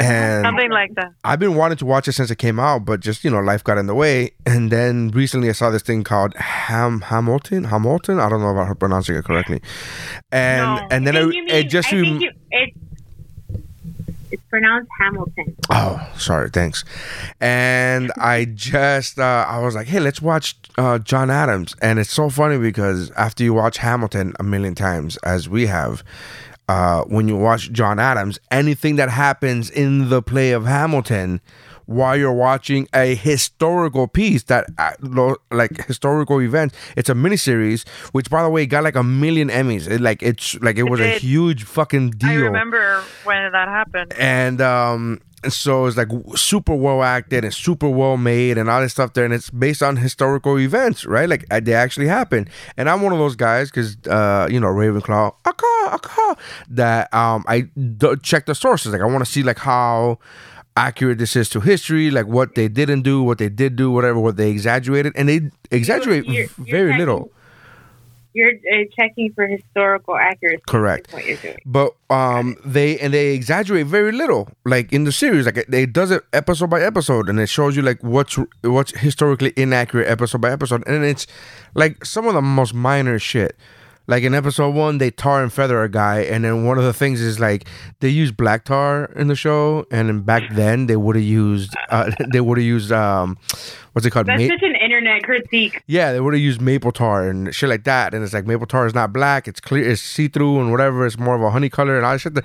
and 0.00 0.44
Something 0.44 0.70
like 0.70 0.94
that. 0.96 1.12
I've 1.22 1.38
been 1.38 1.54
wanting 1.54 1.78
to 1.78 1.86
watch 1.86 2.08
it 2.08 2.12
since 2.12 2.30
it 2.30 2.36
came 2.36 2.58
out, 2.58 2.84
but 2.84 3.00
just 3.00 3.22
you 3.24 3.30
know, 3.30 3.40
life 3.40 3.62
got 3.62 3.78
in 3.78 3.86
the 3.86 3.94
way. 3.94 4.32
And 4.44 4.70
then 4.72 5.08
recently, 5.10 5.48
I 5.48 5.52
saw 5.52 5.70
this 5.70 5.82
thing 5.82 6.02
called 6.04 6.34
Ham 6.36 7.00
Hamilton. 7.02 7.64
Hamilton. 7.64 8.18
I 8.18 8.28
don't 8.28 8.40
know 8.40 8.50
if 8.60 8.68
I'm 8.68 8.74
pronouncing 8.76 9.16
it 9.16 9.24
correctly. 9.24 9.60
And 10.32 10.80
No. 10.80 10.88
and 10.90 11.06
then 11.06 11.16
I 11.16 11.20
I, 11.20 11.22
you 11.22 11.28
mean- 11.30 11.48
it 11.50 11.68
just 11.68 11.92
rem- 11.92 12.04
you, 12.20 12.30
it, 12.50 12.70
it's 14.30 14.42
pronounced 14.50 14.90
Hamilton. 14.98 15.56
Oh, 15.70 16.12
sorry. 16.16 16.50
Thanks. 16.50 16.84
And 17.40 18.10
I 18.18 18.46
just, 18.46 19.18
uh, 19.20 19.46
I 19.48 19.60
was 19.60 19.76
like, 19.76 19.86
hey, 19.86 20.00
let's 20.00 20.20
watch 20.20 20.56
uh, 20.76 20.98
John 20.98 21.30
Adams. 21.30 21.76
And 21.80 22.00
it's 22.00 22.10
so 22.12 22.28
funny 22.30 22.58
because 22.58 23.12
after 23.12 23.44
you 23.44 23.54
watch 23.54 23.78
Hamilton 23.78 24.32
a 24.40 24.42
million 24.42 24.74
times, 24.74 25.16
as 25.18 25.48
we 25.48 25.66
have, 25.66 26.02
uh, 26.68 27.02
when 27.04 27.28
you 27.28 27.36
watch 27.36 27.70
John 27.72 27.98
Adams, 27.98 28.38
anything 28.50 28.96
that 28.96 29.10
happens 29.10 29.70
in 29.70 30.08
the 30.08 30.22
play 30.22 30.52
of 30.52 30.64
Hamilton 30.66 31.40
while 31.86 32.16
you're 32.16 32.32
watching 32.32 32.88
a 32.94 33.14
historical 33.14 34.08
piece 34.08 34.44
that 34.44 34.66
uh, 34.78 34.92
like 35.50 35.84
historical 35.86 36.40
events 36.40 36.74
it's 36.96 37.10
a 37.10 37.12
miniseries 37.12 37.86
which 38.12 38.30
by 38.30 38.42
the 38.42 38.48
way 38.48 38.64
got 38.64 38.82
like 38.82 38.94
a 38.96 39.02
million 39.02 39.50
emmys. 39.50 39.86
It 39.88 40.00
like 40.00 40.22
it's 40.22 40.58
like 40.62 40.78
it 40.78 40.84
was 40.84 41.00
a 41.00 41.18
huge 41.18 41.64
fucking 41.64 42.12
deal. 42.12 42.30
I 42.30 42.34
remember 42.36 43.02
when 43.24 43.52
that 43.52 43.68
happened. 43.68 44.14
and 44.14 44.60
um 44.62 45.20
so 45.52 45.86
it's 45.86 45.96
like 45.96 46.08
super 46.36 46.74
well 46.74 47.02
acted 47.02 47.44
and 47.44 47.52
super 47.52 47.88
well 47.88 48.16
made 48.16 48.56
and 48.58 48.68
all 48.70 48.80
this 48.80 48.92
stuff 48.92 49.12
there 49.14 49.24
and 49.24 49.34
it's 49.34 49.50
based 49.50 49.82
on 49.82 49.96
historical 49.96 50.58
events 50.58 51.04
right? 51.04 51.28
Like 51.28 51.44
uh, 51.50 51.60
they 51.60 51.74
actually 51.74 52.06
happened. 52.08 52.48
And 52.76 52.88
i'm 52.88 53.02
one 53.02 53.12
of 53.12 53.18
those 53.18 53.36
guys 53.36 53.70
because 53.70 53.96
uh 54.08 54.46
you 54.50 54.58
know 54.60 54.68
ravenclaw 54.68 55.34
aka, 55.44 55.94
aka, 55.94 56.34
that 56.70 57.12
um 57.14 57.44
i 57.48 57.62
d- 57.62 58.14
check 58.22 58.46
the 58.46 58.54
sources. 58.54 58.92
Like 58.92 59.00
i 59.02 59.06
want 59.06 59.24
to 59.24 59.30
see 59.30 59.42
like 59.42 59.58
how 59.58 60.18
accurate 60.76 61.18
this 61.18 61.36
is 61.36 61.48
to 61.50 61.60
history 61.60 62.10
like 62.10 62.26
what 62.26 62.56
they 62.56 62.66
didn't 62.66 63.02
do 63.02 63.22
what 63.22 63.38
they 63.38 63.48
did 63.48 63.76
do 63.76 63.90
whatever 63.92 64.18
what 64.18 64.36
they 64.36 64.50
exaggerated 64.50 65.12
and 65.14 65.28
they 65.28 65.40
exaggerate 65.70 66.24
You're- 66.24 66.48
you're 66.64 66.66
very 66.78 66.98
little 66.98 67.30
You're 68.34 68.50
uh, 68.50 68.84
checking 68.96 69.32
for 69.32 69.46
historical 69.46 70.16
accuracy. 70.16 70.62
Correct. 70.66 71.12
What 71.12 71.24
you're 71.24 71.36
doing. 71.38 71.56
but 71.64 71.92
um 72.10 72.56
they 72.64 72.98
and 72.98 73.14
they 73.14 73.32
exaggerate 73.34 73.86
very 73.86 74.12
little 74.12 74.48
like 74.64 74.92
in 74.92 75.04
the 75.04 75.12
series 75.12 75.46
like 75.46 75.56
it, 75.56 75.72
it 75.72 75.92
does 75.92 76.10
it 76.10 76.22
episode 76.32 76.68
by 76.68 76.82
episode 76.82 77.28
and 77.28 77.38
it 77.40 77.48
shows 77.48 77.76
you 77.76 77.82
like 77.82 78.02
what's 78.02 78.36
what's 78.62 78.92
historically 78.98 79.52
inaccurate 79.56 80.06
episode 80.08 80.40
by 80.40 80.50
episode 80.50 80.82
and 80.86 81.04
it's 81.04 81.26
like 81.74 82.04
some 82.04 82.26
of 82.26 82.34
the 82.34 82.42
most 82.42 82.74
minor 82.74 83.18
shit 83.18 83.56
like 84.06 84.22
in 84.22 84.34
episode 84.34 84.74
one 84.74 84.98
they 84.98 85.10
tar 85.10 85.42
and 85.42 85.52
feather 85.52 85.82
a 85.82 85.88
guy 85.88 86.20
and 86.20 86.44
then 86.44 86.64
one 86.64 86.76
of 86.78 86.84
the 86.84 86.92
things 86.92 87.20
is 87.20 87.40
like 87.40 87.66
they 88.00 88.08
use 88.08 88.30
black 88.32 88.64
tar 88.64 89.06
in 89.16 89.28
the 89.28 89.34
show 89.36 89.86
and 89.90 90.08
then 90.08 90.20
back 90.20 90.42
then 90.52 90.86
they 90.86 90.96
would 90.96 91.16
have 91.16 91.24
used 91.24 91.72
uh, 91.90 92.10
they 92.32 92.40
would 92.40 92.58
have 92.58 92.64
used 92.66 92.92
um 92.92 93.38
what's 93.92 94.04
it 94.06 94.10
called 94.10 94.26
That's 94.26 94.42
Ma- 94.42 94.48
such 94.48 94.62
an 94.62 94.74
internet 94.76 95.22
critique. 95.22 95.82
yeah, 95.86 96.12
they 96.12 96.20
would 96.20 96.34
have 96.34 96.42
used 96.42 96.60
maple 96.60 96.92
tar 96.92 97.28
and 97.28 97.54
shit 97.54 97.68
like 97.68 97.84
that. 97.84 98.12
And 98.12 98.22
it's 98.24 98.34
like 98.34 98.46
maple 98.46 98.66
tar 98.66 98.86
is 98.86 98.94
not 98.94 99.12
black; 99.12 99.46
it's 99.48 99.60
clear, 99.60 99.88
it's 99.88 100.02
see 100.02 100.26
through 100.28 100.60
and 100.60 100.70
whatever. 100.72 101.06
It's 101.06 101.16
more 101.18 101.36
of 101.36 101.42
a 101.42 101.50
honey 101.50 101.68
color 101.70 101.96
and 101.96 102.04
all 102.04 102.12
that 102.12 102.18
shit. 102.20 102.34
that- 102.34 102.44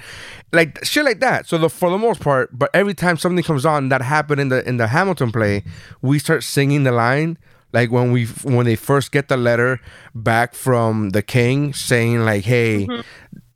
Like 0.53 0.83
shit 0.85 1.03
like 1.03 1.19
that. 1.21 1.47
So 1.47 1.57
the 1.57 1.69
for 1.69 1.89
the 1.89 1.97
most 1.97 2.21
part, 2.21 2.57
but 2.57 2.69
every 2.73 2.93
time 2.93 3.17
something 3.17 3.43
comes 3.43 3.65
on 3.65 3.89
that 3.89 4.01
happened 4.03 4.39
in 4.39 4.49
the 4.49 4.67
in 4.69 4.77
the 4.77 4.87
Hamilton 4.87 5.31
play, 5.31 5.63
we 6.01 6.19
start 6.19 6.43
singing 6.43 6.83
the 6.83 6.91
line. 6.91 7.37
Like 7.71 7.91
when 7.91 8.11
we 8.11 8.25
when 8.43 8.65
they 8.65 8.75
first 8.75 9.11
get 9.11 9.27
the 9.27 9.37
letter 9.37 9.79
back 10.15 10.53
from 10.53 11.11
the 11.11 11.21
king 11.21 11.73
saying 11.73 12.25
like, 12.25 12.43
"Hey, 12.43 12.87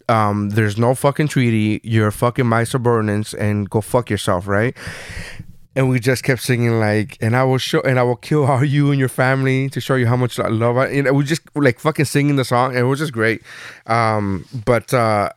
um, 0.10 0.50
there's 0.50 0.78
no 0.78 0.96
fucking 0.96 1.30
treaty. 1.30 1.82
You're 1.84 2.12
fucking 2.12 2.46
my 2.46 2.64
subordinates, 2.64 3.34
and 3.34 3.70
go 3.70 3.82
fuck 3.82 4.10
yourself," 4.10 4.48
right? 4.48 4.76
and 5.76 5.90
we 5.90 6.00
just 6.00 6.24
kept 6.24 6.40
singing 6.40 6.80
like 6.80 7.18
and 7.20 7.36
i 7.36 7.44
will 7.44 7.58
show 7.58 7.82
and 7.82 7.98
i 7.98 8.04
will 8.04 8.16
kill 8.16 8.46
all 8.52 8.64
you 8.64 8.92
and 8.92 9.00
your 9.00 9.10
family 9.10 9.68
to 9.70 9.82
show 9.82 9.96
you 9.96 10.06
how 10.06 10.16
much 10.16 10.40
i 10.40 10.48
love 10.48 10.78
it 10.78 10.96
and 10.96 11.18
we 11.18 11.24
just 11.24 11.42
like 11.56 11.80
fucking 11.80 12.06
singing 12.06 12.36
the 12.36 12.46
song 12.46 12.70
and 12.70 12.78
it 12.78 12.84
was 12.84 13.00
just 13.00 13.12
great 13.12 13.42
um 13.88 14.46
but 14.66 14.94
uh 14.94 15.32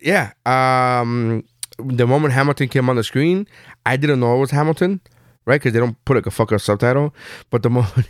yeah. 0.00 0.32
Um, 0.46 1.44
the 1.78 2.06
moment 2.06 2.34
Hamilton 2.34 2.68
came 2.68 2.88
on 2.88 2.96
the 2.96 3.04
screen, 3.04 3.46
I 3.86 3.96
didn't 3.96 4.20
know 4.20 4.36
it 4.36 4.40
was 4.40 4.50
Hamilton, 4.50 5.00
right? 5.48 5.60
Because 5.60 5.72
they 5.72 5.80
don't 5.80 5.96
put 6.04 6.14
like 6.16 6.26
a 6.26 6.30
fucking 6.30 6.58
subtitle. 6.58 7.14
But 7.50 7.62
the 7.64 7.70
moment 7.78 8.06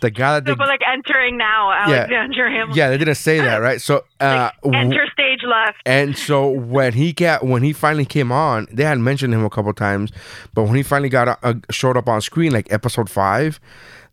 the 0.00 0.10
guy 0.10 0.34
that 0.40 0.44
they, 0.44 0.54
but 0.54 0.66
like 0.66 0.80
entering 0.90 1.36
now, 1.36 1.70
Alexander 1.70 2.48
Hamilton. 2.50 2.76
yeah, 2.76 2.88
they 2.90 2.98
didn't 2.98 3.14
say 3.14 3.38
that, 3.38 3.58
right? 3.68 3.80
So 3.80 4.04
uh, 4.18 4.50
w- 4.62 4.80
Enter 4.80 5.06
stage 5.12 5.40
left. 5.46 5.78
and 5.86 6.16
so 6.16 6.48
when 6.48 6.94
he 6.94 7.12
got 7.12 7.44
when 7.44 7.62
he 7.62 7.72
finally 7.72 8.04
came 8.06 8.32
on, 8.32 8.66
they 8.72 8.84
had 8.84 8.98
mentioned 8.98 9.32
him 9.32 9.44
a 9.44 9.50
couple 9.50 9.72
times, 9.72 10.10
but 10.54 10.64
when 10.64 10.74
he 10.74 10.82
finally 10.82 11.08
got 11.10 11.38
uh, 11.44 11.54
showed 11.70 11.96
up 11.96 12.08
on 12.08 12.20
screen, 12.20 12.52
like 12.52 12.72
episode 12.72 13.08
five, 13.10 13.60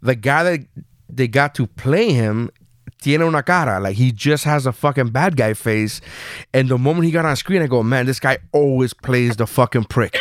the 0.02 0.16
guy 0.16 0.44
that 0.44 0.60
they 1.10 1.28
got 1.28 1.56
to 1.56 1.66
play 1.66 2.12
him 2.12 2.52
tiene 3.02 3.22
una 3.22 3.42
cara 3.42 3.80
like 3.80 3.96
he 3.96 4.12
just 4.12 4.44
has 4.44 4.66
a 4.66 4.74
fucking 4.74 5.08
bad 5.10 5.38
guy 5.38 5.54
face, 5.54 6.02
and 6.54 6.68
the 6.68 6.78
moment 6.78 7.06
he 7.06 7.12
got 7.12 7.24
on 7.26 7.36
screen, 7.36 7.62
I 7.62 7.68
go, 7.68 7.82
man, 7.82 8.06
this 8.06 8.20
guy 8.20 8.40
always 8.52 8.94
plays 8.94 9.38
the 9.38 9.48
fucking 9.48 9.86
prick. 9.86 10.18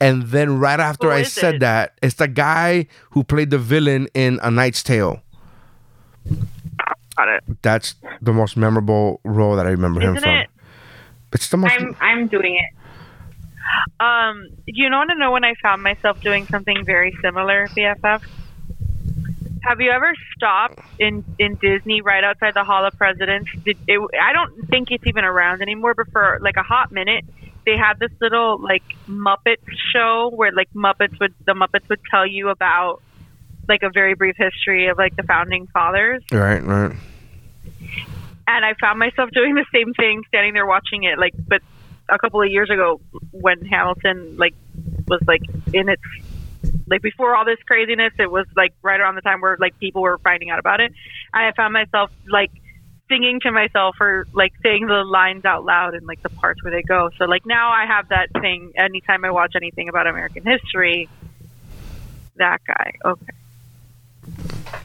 And 0.00 0.24
then 0.24 0.58
right 0.58 0.78
after 0.78 1.10
I 1.10 1.22
said 1.22 1.60
that, 1.60 1.94
it's 2.02 2.16
the 2.16 2.28
guy 2.28 2.86
who 3.10 3.24
played 3.24 3.50
the 3.50 3.58
villain 3.58 4.08
in 4.12 4.38
A 4.42 4.50
Knight's 4.50 4.82
Tale. 4.82 5.22
Got 7.16 7.28
it. 7.28 7.44
That's 7.62 7.94
the 8.20 8.32
most 8.32 8.56
memorable 8.56 9.20
role 9.24 9.56
that 9.56 9.66
I 9.66 9.70
remember 9.70 10.00
him 10.00 10.16
Isn't 10.16 10.22
from. 10.22 10.34
it? 10.36 10.50
It's 11.32 11.48
the 11.48 11.56
most. 11.56 11.72
I'm 11.72 11.96
I'm 12.00 12.26
doing 12.28 12.56
it. 12.56 12.76
Um, 13.98 14.48
you 14.66 14.90
want 14.90 15.10
to 15.10 15.18
know 15.18 15.32
when 15.32 15.44
I 15.44 15.54
found 15.62 15.82
myself 15.82 16.20
doing 16.20 16.46
something 16.46 16.84
very 16.84 17.16
similar, 17.22 17.66
BFF? 17.68 18.22
Have 19.62 19.80
you 19.80 19.90
ever 19.90 20.12
stopped 20.36 20.78
in 20.98 21.24
in 21.38 21.56
Disney 21.56 22.00
right 22.00 22.22
outside 22.22 22.54
the 22.54 22.64
Hall 22.64 22.84
of 22.84 22.96
Presidents? 22.96 23.50
Did 23.64 23.76
it, 23.88 24.00
I 24.20 24.32
don't 24.32 24.68
think 24.68 24.90
it's 24.90 25.06
even 25.06 25.24
around 25.24 25.62
anymore, 25.62 25.94
but 25.94 26.10
for 26.12 26.38
like 26.40 26.56
a 26.56 26.62
hot 26.62 26.92
minute, 26.92 27.24
they 27.66 27.76
had 27.76 27.98
this 27.98 28.12
little 28.20 28.58
like 28.62 28.84
Muppet 29.08 29.56
show 29.92 30.30
where 30.32 30.52
like 30.52 30.72
Muppets 30.72 31.18
would 31.20 31.34
the 31.44 31.52
Muppets 31.52 31.88
would 31.88 32.00
tell 32.10 32.26
you 32.26 32.48
about 32.48 33.02
like 33.68 33.82
a 33.82 33.90
very 33.92 34.14
brief 34.14 34.36
history 34.38 34.88
of 34.88 34.96
like 34.96 35.16
the 35.16 35.24
founding 35.24 35.66
fathers. 35.66 36.22
Right, 36.32 36.62
right. 36.62 36.96
and 38.46 38.64
I 38.64 38.74
found 38.80 38.98
myself 39.00 39.30
doing 39.32 39.56
the 39.56 39.66
same 39.74 39.92
thing, 39.94 40.22
standing 40.28 40.54
there 40.54 40.66
watching 40.66 41.02
it. 41.02 41.18
Like, 41.18 41.34
but 41.36 41.60
a 42.08 42.18
couple 42.18 42.40
of 42.40 42.48
years 42.48 42.70
ago, 42.70 43.00
when 43.32 43.60
Hamilton 43.66 44.36
like 44.36 44.54
was 45.08 45.20
like 45.26 45.42
in 45.74 45.88
its 45.88 46.02
like 46.86 47.02
before 47.02 47.34
all 47.34 47.44
this 47.44 47.58
craziness, 47.66 48.12
it 48.18 48.30
was 48.30 48.46
like 48.56 48.72
right 48.82 49.00
around 49.00 49.16
the 49.16 49.22
time 49.22 49.40
where 49.40 49.56
like 49.60 49.78
people 49.80 50.02
were 50.02 50.18
finding 50.18 50.50
out 50.50 50.60
about 50.60 50.80
it. 50.80 50.92
I 51.34 51.50
found 51.56 51.72
myself 51.72 52.10
like 52.28 52.52
singing 53.08 53.40
to 53.40 53.52
myself 53.52 53.96
or 54.00 54.26
like 54.32 54.52
saying 54.62 54.86
the 54.86 55.04
lines 55.04 55.44
out 55.44 55.64
loud 55.64 55.94
and 55.94 56.06
like 56.06 56.22
the 56.22 56.28
parts 56.28 56.62
where 56.62 56.72
they 56.72 56.82
go. 56.82 57.10
So 57.18 57.24
like 57.24 57.46
now 57.46 57.70
I 57.70 57.86
have 57.86 58.08
that 58.08 58.30
thing. 58.40 58.72
Anytime 58.76 59.24
I 59.24 59.30
watch 59.30 59.52
anything 59.54 59.88
about 59.88 60.06
American 60.06 60.44
history, 60.44 61.08
that 62.36 62.60
guy. 62.66 62.92
Okay. 63.04 63.32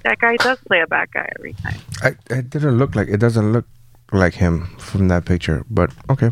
That 0.04 0.20
guy 0.20 0.38
does 0.38 0.60
play 0.68 0.82
a 0.82 0.88
bad 0.88 1.12
guy 1.12 1.30
every 1.38 1.54
time. 1.54 1.80
I, 2.04 2.08
it 2.30 2.50
didn't 2.50 2.78
look 2.78 2.96
like 2.96 3.08
it 3.08 3.18
doesn't 3.18 3.52
look 3.52 3.66
like 4.12 4.34
him 4.34 4.66
from 4.78 5.08
that 5.08 5.26
picture, 5.26 5.66
but 5.70 5.92
okay. 6.10 6.32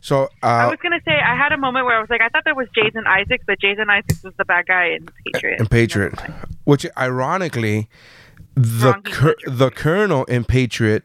So 0.00 0.28
I 0.42 0.66
uh, 0.66 0.70
was 0.70 0.78
gonna 0.82 1.00
say 1.04 1.12
I 1.12 1.36
had 1.36 1.52
a 1.52 1.56
moment 1.56 1.84
where 1.84 1.96
I 1.96 2.00
was 2.00 2.10
like, 2.10 2.20
I 2.20 2.28
thought 2.28 2.44
that 2.44 2.56
was 2.56 2.68
Jason 2.74 3.06
Isaacs, 3.06 3.44
but 3.46 3.60
Jason 3.60 3.90
Isaacs 3.90 4.22
was 4.22 4.34
the 4.36 4.44
bad 4.44 4.66
guy 4.66 4.96
in 4.96 5.08
Patriot. 5.24 5.60
in 5.60 5.66
Patriot, 5.66 6.14
which 6.64 6.86
ironically, 6.96 7.88
the 8.54 8.94
cur- 9.04 9.36
the 9.46 9.70
Colonel 9.70 10.24
in 10.24 10.44
Patriot 10.44 11.04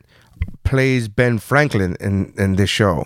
plays 0.63 1.07
Ben 1.07 1.39
Franklin 1.39 1.95
in 1.99 2.33
in 2.37 2.55
this 2.55 2.69
show. 2.69 3.05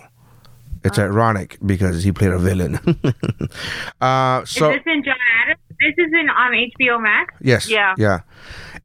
It's 0.84 0.98
Oh. 0.98 1.04
ironic 1.04 1.58
because 1.64 2.02
he 2.02 2.10
played 2.10 2.32
a 2.32 2.38
villain. 2.38 2.74
uh, 4.00 4.44
so 4.44 4.70
is 4.70 4.76
this 4.78 4.82
in 4.86 5.04
John 5.04 5.14
Adams? 5.44 5.60
This 5.80 5.94
is 6.06 6.12
in 6.12 6.28
on 6.28 6.52
HBO 6.52 7.00
Max. 7.00 7.34
Yes. 7.40 7.68
Yeah. 7.68 7.94
Yeah. 7.96 8.20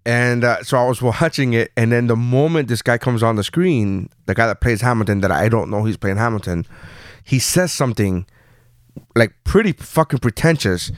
And 0.06 0.44
uh, 0.44 0.64
so 0.64 0.78
I 0.78 0.86
was 0.88 1.02
watching 1.22 1.54
it, 1.54 1.72
and 1.76 1.92
then 1.92 2.08
the 2.08 2.16
moment 2.16 2.68
this 2.70 2.82
guy 2.82 2.98
comes 2.98 3.24
on 3.24 3.36
the 3.36 3.44
screen, 3.44 4.10
the 4.26 4.36
guy 4.36 4.48
that 4.48 4.62
plays 4.62 4.82
Hamilton, 4.82 5.22
that 5.22 5.32
I 5.32 5.50
don't 5.50 5.70
know 5.70 5.84
he's 5.86 5.98
playing 5.98 6.18
Hamilton, 6.18 6.66
he 7.24 7.40
says 7.40 7.74
something 7.74 8.26
like 9.16 9.34
pretty 9.44 9.74
fucking 9.74 10.20
pretentious, 10.20 10.92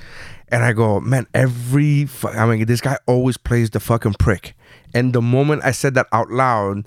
and 0.51 0.63
I 0.63 0.74
go, 0.74 1.00
man, 1.00 1.27
every 1.34 2.06
fu- 2.06 2.27
I 2.29 2.46
mean, 2.46 2.65
this 2.65 2.82
guy 2.82 2.98
always 3.06 3.38
plays 3.38 3.70
the 3.70 3.79
fucking 3.79 4.13
prick. 4.20 4.56
And 4.94 5.13
the 5.13 5.22
moment 5.22 5.63
I 5.63 5.72
said 5.72 5.94
that 5.96 6.08
out 6.12 6.29
loud 6.32 6.86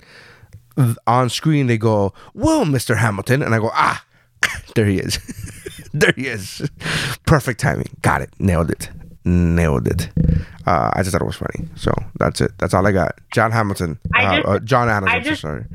th- 0.77 0.97
on 1.07 1.29
screen, 1.29 1.67
they 1.67 1.77
go, 1.77 2.13
"Well, 2.33 2.65
Mister 2.65 2.95
Hamilton," 2.95 3.41
and 3.41 3.55
I 3.55 3.59
go, 3.59 3.69
"Ah, 3.73 4.03
there 4.75 4.85
he 4.85 4.97
is, 4.99 5.17
there 5.93 6.13
he 6.15 6.27
is, 6.27 6.69
perfect 7.25 7.59
timing, 7.61 7.87
got 8.01 8.21
it, 8.21 8.29
nailed 8.39 8.69
it." 8.71 8.89
Nailed 9.25 9.87
it. 9.87 10.09
Uh, 10.67 10.91
I 10.93 11.01
just 11.01 11.13
thought 11.13 11.21
it 11.21 11.25
was 11.25 11.37
funny. 11.37 11.65
So 11.77 11.93
that's 12.19 12.41
it. 12.41 12.51
That's 12.57 12.73
all 12.73 12.85
I 12.85 12.91
got. 12.91 13.17
John 13.31 13.51
Hamilton. 13.51 13.97
I 14.13 14.25
uh, 14.25 14.35
just- 14.35 14.47
uh, 14.49 14.59
John 14.59 14.89
Adams. 14.89 15.11
I 15.11 15.15
I'm 15.15 15.23
so 15.23 15.29
just- 15.29 15.41
sorry. 15.41 15.65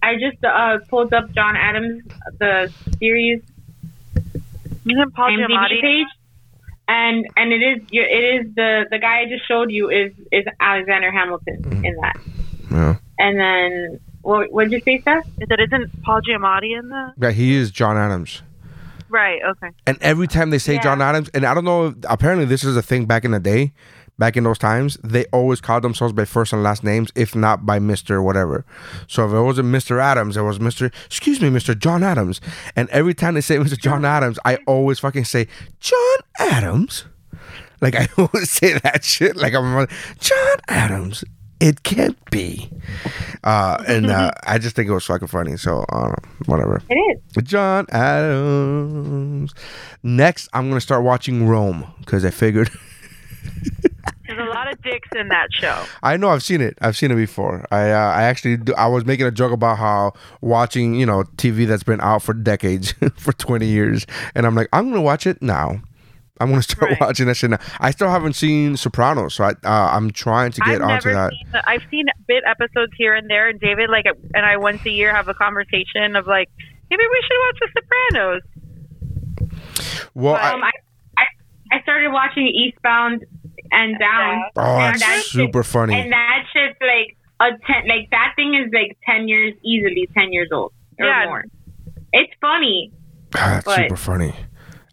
I 0.00 0.14
just 0.14 0.44
uh, 0.44 0.78
pulled 0.88 1.12
up 1.12 1.32
John 1.32 1.56
Adams 1.56 2.04
the 2.38 2.72
series 3.00 3.42
Isn't 4.88 5.14
Paul 5.14 5.30
IMDb 5.30 5.48
Giamatti? 5.48 5.80
page, 5.80 6.06
and 6.88 7.26
and 7.36 7.52
it 7.52 7.62
is 7.62 7.82
it 7.90 8.46
is 8.46 8.54
the 8.54 8.86
the 8.90 8.98
guy 8.98 9.20
I 9.20 9.24
just 9.26 9.46
showed 9.46 9.70
you 9.70 9.90
is 9.90 10.12
is 10.32 10.44
Alexander 10.60 11.10
Hamilton 11.10 11.62
Mm-hmm. 11.62 11.84
in 11.84 11.96
that, 12.02 12.16
Yeah. 12.70 12.96
and 13.18 13.38
then 13.38 14.00
what 14.22 14.52
what 14.52 14.64
did 14.68 14.72
you 14.72 14.80
say, 14.80 15.00
Steph? 15.00 15.24
That 15.48 15.60
isn't 15.60 16.02
Paul 16.02 16.20
Giamatti 16.22 16.78
in 16.78 16.88
that? 16.90 17.14
Yeah, 17.18 17.30
he 17.30 17.54
is 17.54 17.70
John 17.70 17.96
Adams. 17.96 18.42
Right. 19.08 19.40
Okay. 19.50 19.68
And 19.86 19.96
every 20.00 20.26
time 20.26 20.50
they 20.50 20.58
say 20.58 20.74
Yeah. 20.74 20.82
John 20.82 21.00
Adams, 21.00 21.28
and 21.32 21.44
I 21.46 21.54
don't 21.54 21.64
know, 21.64 21.94
apparently 22.08 22.44
this 22.44 22.64
is 22.64 22.76
a 22.76 22.82
thing 22.82 23.06
back 23.06 23.24
in 23.24 23.30
the 23.30 23.38
day, 23.38 23.72
back 24.18 24.36
in 24.36 24.44
those 24.44 24.58
times, 24.58 24.96
they 25.02 25.24
always 25.26 25.60
called 25.60 25.82
themselves 25.84 26.12
by 26.12 26.24
first 26.24 26.52
and 26.52 26.62
last 26.62 26.82
names, 26.82 27.10
if 27.14 27.34
not 27.34 27.66
by 27.66 27.78
Mr. 27.78 28.22
whatever. 28.22 28.64
So 29.06 29.26
if 29.26 29.32
it 29.32 29.40
wasn't 29.40 29.68
Mr. 29.68 30.00
Adams, 30.00 30.36
it 30.36 30.42
was 30.42 30.58
Mr. 30.58 30.92
Excuse 31.06 31.40
me, 31.40 31.48
Mr. 31.48 31.78
John 31.78 32.02
Adams. 32.02 32.40
And 32.74 32.88
every 32.90 33.14
time 33.14 33.34
they 33.34 33.40
say 33.40 33.56
Mr. 33.58 33.78
John 33.78 34.04
Adams, 34.04 34.38
I 34.44 34.58
always 34.66 34.98
fucking 34.98 35.24
say 35.24 35.48
John 35.80 36.18
Adams. 36.38 37.04
Like 37.80 37.94
I 37.96 38.08
always 38.16 38.50
say 38.50 38.78
that 38.78 39.04
shit. 39.04 39.36
Like 39.36 39.54
I'm 39.54 39.86
John 40.18 40.56
Adams. 40.68 41.24
It 41.58 41.84
can't 41.84 42.18
be. 42.30 42.70
Uh, 43.42 43.82
and 43.88 44.06
uh, 44.10 44.30
I 44.46 44.58
just 44.58 44.76
think 44.76 44.88
it 44.88 44.92
was 44.92 45.06
fucking 45.06 45.28
funny. 45.28 45.56
So 45.56 45.84
uh, 45.90 46.14
whatever. 46.46 46.82
It 46.90 46.94
is. 46.94 47.42
John 47.44 47.86
Adams. 47.90 49.54
Next, 50.02 50.48
I'm 50.52 50.68
gonna 50.68 50.80
start 50.80 51.02
watching 51.02 51.46
Rome 51.46 51.86
because 52.00 52.24
I 52.24 52.30
figured. 52.30 52.70
There's 54.36 54.48
a 54.48 54.50
lot 54.50 54.72
of 54.72 54.80
dicks 54.82 55.08
in 55.16 55.28
that 55.28 55.48
show. 55.52 55.84
I 56.02 56.16
know 56.16 56.28
I've 56.28 56.42
seen 56.42 56.60
it. 56.60 56.76
I've 56.80 56.96
seen 56.96 57.10
it 57.10 57.16
before. 57.16 57.66
I 57.70 57.90
uh, 57.90 57.96
I 58.12 58.22
actually 58.24 58.58
do, 58.58 58.74
I 58.74 58.86
was 58.86 59.04
making 59.04 59.26
a 59.26 59.30
joke 59.30 59.52
about 59.52 59.78
how 59.78 60.12
watching 60.40 60.94
you 60.94 61.06
know 61.06 61.24
TV 61.36 61.66
that's 61.66 61.82
been 61.82 62.00
out 62.00 62.22
for 62.22 62.34
decades 62.34 62.92
for 63.16 63.32
20 63.32 63.66
years, 63.66 64.06
and 64.34 64.46
I'm 64.46 64.54
like 64.54 64.68
I'm 64.72 64.88
gonna 64.90 65.00
watch 65.02 65.26
it 65.26 65.40
now. 65.42 65.80
I'm 66.38 66.50
gonna 66.50 66.60
start 66.70 66.90
Right. 66.90 67.00
watching 67.00 67.26
that 67.26 67.36
shit 67.36 67.48
now. 67.50 67.58
I 67.80 67.90
still 67.92 68.10
haven't 68.10 68.34
seen 68.34 68.76
Sopranos, 68.76 69.34
so 69.34 69.44
I 69.44 69.50
uh, 69.64 69.90
I'm 69.96 70.10
trying 70.10 70.52
to 70.52 70.60
get 70.60 70.82
I've 70.82 70.90
onto 71.06 71.12
that. 71.14 71.30
seen. 71.32 71.60
I've 71.66 71.82
seen 71.90 72.06
bit 72.28 72.44
episodes 72.46 72.92
here 72.98 73.14
and 73.14 73.30
there, 73.30 73.48
and 73.48 73.58
David 73.58 73.88
like 73.88 74.04
and 74.34 74.44
I 74.44 74.56
once 74.58 74.84
a 74.84 74.90
year 74.90 75.14
have 75.14 75.28
a 75.28 75.34
conversation 75.34 76.14
of 76.14 76.26
like 76.26 76.50
maybe 76.90 77.02
we 77.10 77.22
should 77.26 77.38
watch 77.46 77.58
The 77.60 77.80
Sopranos. 77.80 78.42
Well, 80.14 80.34
Um, 80.36 80.62
I, 80.62 80.70
I 81.18 81.24
I 81.76 81.82
started 81.82 82.10
watching 82.12 82.46
Eastbound 82.46 83.24
and 83.72 83.98
Down. 83.98 84.42
oh, 84.56 84.60
and 84.62 84.94
that's 84.94 85.00
that 85.00 85.22
super 85.24 85.62
shit- 85.62 85.72
funny. 85.72 85.94
And 86.00 86.12
that 86.12 86.44
shit's 86.52 86.78
like 86.80 87.16
a 87.40 87.56
ten. 87.66 87.86
Like 87.88 88.08
that 88.10 88.32
thing 88.36 88.54
is 88.54 88.70
like 88.72 88.96
ten 89.06 89.28
years 89.28 89.54
easily, 89.64 90.08
ten 90.16 90.32
years 90.32 90.48
old 90.52 90.72
or 90.98 91.06
Yeah. 91.06 91.24
more. 91.26 91.44
It's 92.12 92.32
funny. 92.40 92.92
Ah, 93.34 93.60
that's 93.60 93.64
but- 93.64 93.76
super 93.76 93.96
funny. 93.96 94.34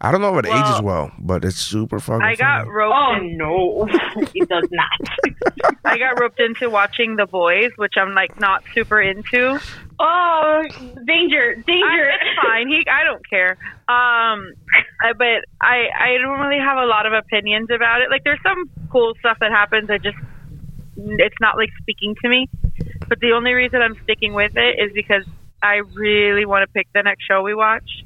I 0.03 0.11
don't 0.11 0.19
know 0.19 0.37
if 0.37 0.45
it 0.45 0.49
ages 0.49 0.81
Well, 0.81 0.83
well, 0.83 1.11
but 1.17 1.45
it's 1.45 1.55
super 1.55 1.97
fucking. 1.99 2.21
I 2.21 2.35
got 2.35 2.65
funny. 2.65 2.71
roped. 2.71 2.95
Oh 2.95 3.15
in, 3.15 3.37
no, 3.37 3.87
it 4.35 4.49
does 4.49 4.69
not. 4.69 5.75
I 5.85 5.97
got 5.97 6.19
roped 6.19 6.41
into 6.41 6.69
watching 6.69 7.15
The 7.15 7.25
Boys, 7.25 7.71
which 7.77 7.93
I'm 7.97 8.13
like 8.13 8.37
not 8.37 8.63
super 8.73 9.01
into. 9.01 9.59
Oh, 9.99 10.63
danger, 11.05 11.55
danger. 11.55 11.85
I, 11.85 12.15
it's 12.15 12.39
fine. 12.41 12.67
He, 12.67 12.83
I 12.89 13.05
don't 13.05 13.27
care. 13.29 13.51
Um, 13.87 14.53
I, 15.01 15.13
but 15.17 15.45
I, 15.61 15.85
I 15.97 16.17
don't 16.21 16.39
really 16.39 16.59
have 16.59 16.77
a 16.77 16.85
lot 16.85 17.05
of 17.05 17.13
opinions 17.13 17.69
about 17.73 18.01
it. 18.01 18.09
Like, 18.09 18.23
there's 18.23 18.41
some 18.43 18.69
cool 18.91 19.13
stuff 19.19 19.37
that 19.39 19.51
happens 19.51 19.89
I 19.89 19.99
just, 19.99 20.17
it's 20.97 21.35
not 21.39 21.55
like 21.57 21.69
speaking 21.81 22.15
to 22.21 22.29
me. 22.29 22.49
But 23.07 23.19
the 23.19 23.31
only 23.31 23.53
reason 23.53 23.81
I'm 23.81 23.95
sticking 24.03 24.33
with 24.33 24.57
it 24.57 24.79
is 24.79 24.91
because 24.93 25.23
I 25.61 25.75
really 25.93 26.45
want 26.45 26.67
to 26.67 26.73
pick 26.73 26.87
the 26.93 27.03
next 27.03 27.23
show 27.25 27.41
we 27.41 27.53
watch, 27.53 28.03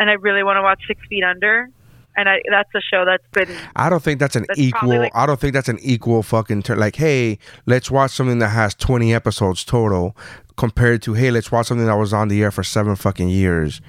and 0.00 0.10
I 0.10 0.14
really 0.14 0.42
want 0.42 0.56
to 0.56 0.62
watch 0.62 0.80
Six 0.88 1.00
Feet 1.08 1.22
Under. 1.22 1.70
and 2.16 2.28
I, 2.28 2.40
that's 2.50 2.68
a 2.74 2.80
show 2.80 3.04
that's 3.04 3.22
been 3.32 3.56
I 3.76 3.88
don't 3.88 4.02
think 4.02 4.18
that's 4.18 4.34
an 4.34 4.44
That's 4.48 4.58
equal. 4.58 4.88
like- 4.98 5.14
I 5.14 5.26
don't 5.26 5.38
think 5.38 5.52
that's 5.54 5.68
an 5.68 5.78
equal 5.80 6.24
fucking 6.24 6.62
turn. 6.64 6.78
Like, 6.80 6.96
hey, 6.96 7.38
let's 7.66 7.88
watch 7.90 8.10
something 8.10 8.40
that 8.40 8.48
has 8.48 8.74
twenty 8.74 9.14
episodes 9.14 9.64
total, 9.64 10.16
compared 10.56 11.02
to 11.02 11.14
hey, 11.14 11.30
let's 11.30 11.52
watch 11.52 11.66
something 11.68 11.86
that 11.86 11.94
was 11.94 12.12
on 12.12 12.26
the 12.26 12.42
air 12.42 12.50
for 12.50 12.64
seven 12.64 12.96
fucking 12.96 13.28
years. 13.28 13.80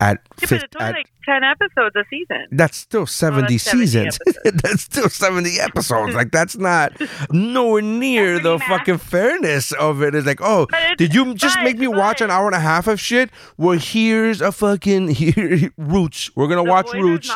At, 0.00 0.18
yeah, 0.40 0.46
fif- 0.46 0.50
but 0.50 0.64
it's 0.64 0.76
only 0.76 0.88
at 0.90 0.94
like 0.94 1.10
ten 1.24 1.42
episodes 1.42 1.96
a 1.96 2.04
season. 2.08 2.46
that's 2.52 2.76
still 2.76 3.02
oh, 3.02 3.04
seventy 3.04 3.58
70 3.58 3.86
seasons. 3.86 4.18
that's 4.44 4.82
still 4.82 5.08
seventy 5.08 5.58
episodes. 5.58 6.14
like 6.14 6.30
that's 6.30 6.56
not 6.56 6.92
nowhere 7.32 7.82
near 7.82 8.38
the 8.38 8.60
fucking 8.60 8.98
fairness 8.98 9.72
of 9.72 10.02
it. 10.02 10.14
It's 10.14 10.26
like, 10.26 10.40
oh, 10.40 10.66
did 10.96 11.14
you 11.14 11.34
just 11.34 11.58
make 11.62 11.78
me 11.78 11.88
watch 11.88 12.20
an 12.20 12.30
hour 12.30 12.46
and 12.46 12.54
a 12.54 12.60
half 12.60 12.86
of 12.86 13.00
shit? 13.00 13.30
Well, 13.56 13.76
here's 13.78 14.40
a 14.40 14.52
fucking 14.52 15.08
here, 15.18 15.72
Roots. 15.76 16.30
We're 16.36 16.48
gonna 16.48 16.62
watch 16.62 16.92
Roots 16.94 17.34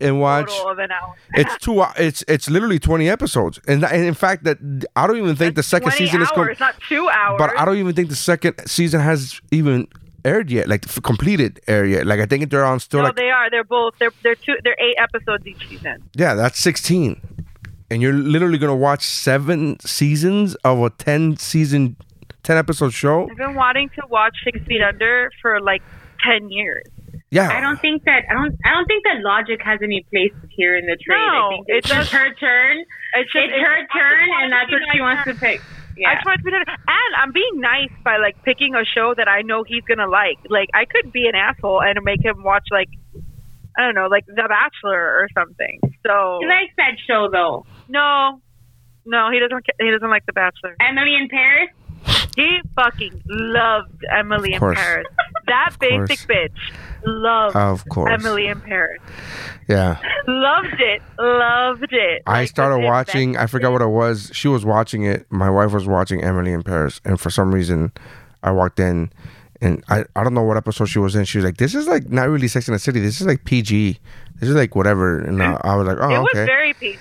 and 0.00 0.20
watch. 0.20 0.52
an 0.52 0.90
hour. 0.92 1.14
It's 1.34 1.56
two. 1.58 1.84
It's 1.96 2.24
it's 2.28 2.48
literally 2.48 2.78
twenty 2.78 3.08
episodes, 3.08 3.58
and, 3.66 3.84
and 3.84 4.04
in 4.04 4.14
fact, 4.14 4.44
that 4.44 4.58
I 4.94 5.06
don't 5.08 5.16
even 5.16 5.34
think 5.34 5.56
the 5.56 5.62
second 5.62 5.92
season 5.92 6.22
is. 6.22 6.28
hours, 6.36 6.58
Com- 6.58 6.66
not 6.68 6.76
two 6.88 7.08
hours. 7.08 7.38
but 7.38 7.58
I 7.58 7.64
don't 7.64 7.78
even 7.78 7.94
think 7.94 8.08
the 8.08 8.16
second 8.16 8.54
season 8.66 9.00
has 9.00 9.40
even 9.50 9.88
aired 10.24 10.50
yet, 10.50 10.68
like 10.68 10.86
f- 10.86 11.02
completed 11.02 11.60
aired 11.66 11.90
yet. 11.90 12.06
Like 12.06 12.20
I 12.20 12.26
think 12.26 12.50
they're 12.50 12.64
on 12.64 12.80
still 12.80 13.00
no, 13.00 13.06
like 13.06 13.16
they 13.16 13.30
are. 13.30 13.50
They're 13.50 13.64
both. 13.64 13.94
They're 13.98 14.12
they're 14.22 14.34
two. 14.34 14.56
They're 14.62 14.76
eight 14.78 14.96
episodes 14.98 15.46
each 15.46 15.68
season. 15.68 16.02
yeah, 16.14 16.34
that's 16.34 16.58
sixteen, 16.58 17.20
and 17.90 18.02
you're 18.02 18.12
literally 18.12 18.58
gonna 18.58 18.74
watch 18.76 19.02
seven 19.04 19.78
seasons 19.80 20.54
of 20.56 20.80
a 20.80 20.90
ten 20.90 21.36
season, 21.36 21.96
ten 22.42 22.56
episode 22.56 22.92
show. 22.92 23.28
I've 23.30 23.36
been 23.36 23.54
wanting 23.54 23.90
to 23.90 24.02
watch 24.08 24.36
Six 24.44 24.58
Feet 24.66 24.82
Under 24.82 25.30
for 25.40 25.60
like 25.60 25.82
ten 26.22 26.50
years. 26.50 26.84
Yeah, 27.30 27.50
I 27.50 27.60
don't 27.60 27.80
think 27.80 28.04
that 28.04 28.22
I 28.30 28.34
don't 28.34 28.54
I 28.64 28.70
don't 28.70 28.86
think 28.86 29.02
that 29.04 29.20
logic 29.22 29.60
has 29.62 29.80
any 29.82 30.06
place 30.10 30.32
here 30.50 30.76
in 30.76 30.86
the 30.86 30.96
trade. 30.96 31.16
No, 31.16 31.46
I 31.46 31.48
think 31.50 31.64
it's 31.68 31.90
it 31.90 31.94
just 31.94 32.12
her 32.12 32.32
turn. 32.34 32.84
It's, 33.16 33.32
just, 33.32 33.46
It's 33.46 33.54
her 33.66 33.86
turn, 33.92 34.28
and 34.42 34.52
that's 34.52 34.70
what 34.70 34.82
she 34.92 35.00
wants 35.00 35.24
to 35.24 35.34
pick. 35.34 35.60
I 35.96 36.00
Yeah. 36.00 36.14
just 36.14 36.26
want 36.26 36.38
to 36.38 36.44
put 36.44 36.52
it, 36.54 36.66
and 36.68 37.14
I'm 37.20 37.32
being 37.32 37.60
nice 37.60 37.90
by 38.04 38.16
like 38.18 38.42
picking 38.44 38.74
a 38.74 38.84
show 38.84 39.14
that 39.16 39.28
I 39.28 39.42
know 39.42 39.62
he's 39.64 39.84
gonna 39.84 40.08
like. 40.08 40.38
Like 40.48 40.68
I 40.74 40.84
could 40.86 41.12
be 41.12 41.26
an 41.28 41.34
asshole 41.34 41.82
and 41.82 41.98
make 42.04 42.24
him 42.24 42.42
watch 42.42 42.64
like 42.70 42.88
I 43.76 43.82
don't 43.82 43.94
know, 43.94 44.06
like 44.06 44.24
The 44.26 44.46
Bachelor 44.48 45.00
or 45.18 45.28
something. 45.36 45.80
So 46.06 46.38
He 46.40 46.46
likes 46.46 46.72
that 46.76 46.96
show 47.06 47.28
though. 47.30 47.66
no, 47.88 48.40
no, 49.06 49.30
he 49.30 49.38
doesn't. 49.40 49.66
He 49.80 49.90
doesn't 49.90 50.10
like 50.10 50.24
The 50.26 50.32
Bachelor. 50.32 50.76
Emily 50.80 51.14
in 51.16 51.28
Paris. 51.28 51.70
He 52.36 52.60
fucking 52.74 53.22
loved 53.26 54.04
Emily 54.10 54.54
in. 54.54 54.60
Paris. 54.60 55.06
That 55.46 55.76
basic 55.78 56.26
course. 56.26 56.26
bitch 56.26 56.58
loved 57.06 57.56
Of 57.56 57.88
course. 57.88 58.10
Emily 58.12 58.46
in 58.48 58.60
Paris. 58.60 59.00
yeah. 59.68 59.98
Loved 60.26 60.80
it. 60.80 61.02
Loved 61.18 61.92
it. 61.92 62.22
I 62.26 62.40
Like, 62.40 62.48
started 62.48 62.84
watching. 62.84 63.36
I 63.36 63.46
forgot 63.46 63.72
what 63.72 63.82
it 63.82 63.88
was. 63.88 64.30
She 64.32 64.48
was 64.48 64.64
watching 64.64 65.04
it. 65.04 65.26
My 65.30 65.50
wife 65.50 65.72
was 65.72 65.86
watching 65.86 66.22
Emily 66.24 66.52
in 66.52 66.62
Paris, 66.62 67.00
and 67.04 67.20
for 67.20 67.30
some 67.30 67.52
reason, 67.54 67.92
I 68.42 68.50
walked 68.50 68.78
in, 68.80 69.10
and 69.60 69.82
I 69.88 70.04
I 70.16 70.22
don't 70.24 70.34
know 70.34 70.42
what 70.42 70.56
episode 70.56 70.86
she 70.86 70.98
was 70.98 71.14
in. 71.16 71.24
She 71.24 71.38
was 71.38 71.44
like, 71.44 71.56
"This 71.58 71.74
is 71.74 71.86
like 71.86 72.08
not 72.10 72.28
really 72.28 72.48
Sex 72.48 72.68
in 72.68 72.72
the 72.74 72.78
City. 72.78 73.00
This 73.00 73.20
is 73.20 73.26
like 73.26 73.44
PG. 73.44 73.98
This 74.40 74.48
is 74.48 74.54
like 74.54 74.74
whatever." 74.74 75.20
And 75.20 75.40
uh, 75.42 75.58
I 75.62 75.76
was 75.76 75.86
like, 75.86 75.98
"Oh, 76.00 76.10
It 76.14 76.18
was 76.20 76.28
okay." 76.34 76.46
very 76.46 76.72
PG. 76.74 76.98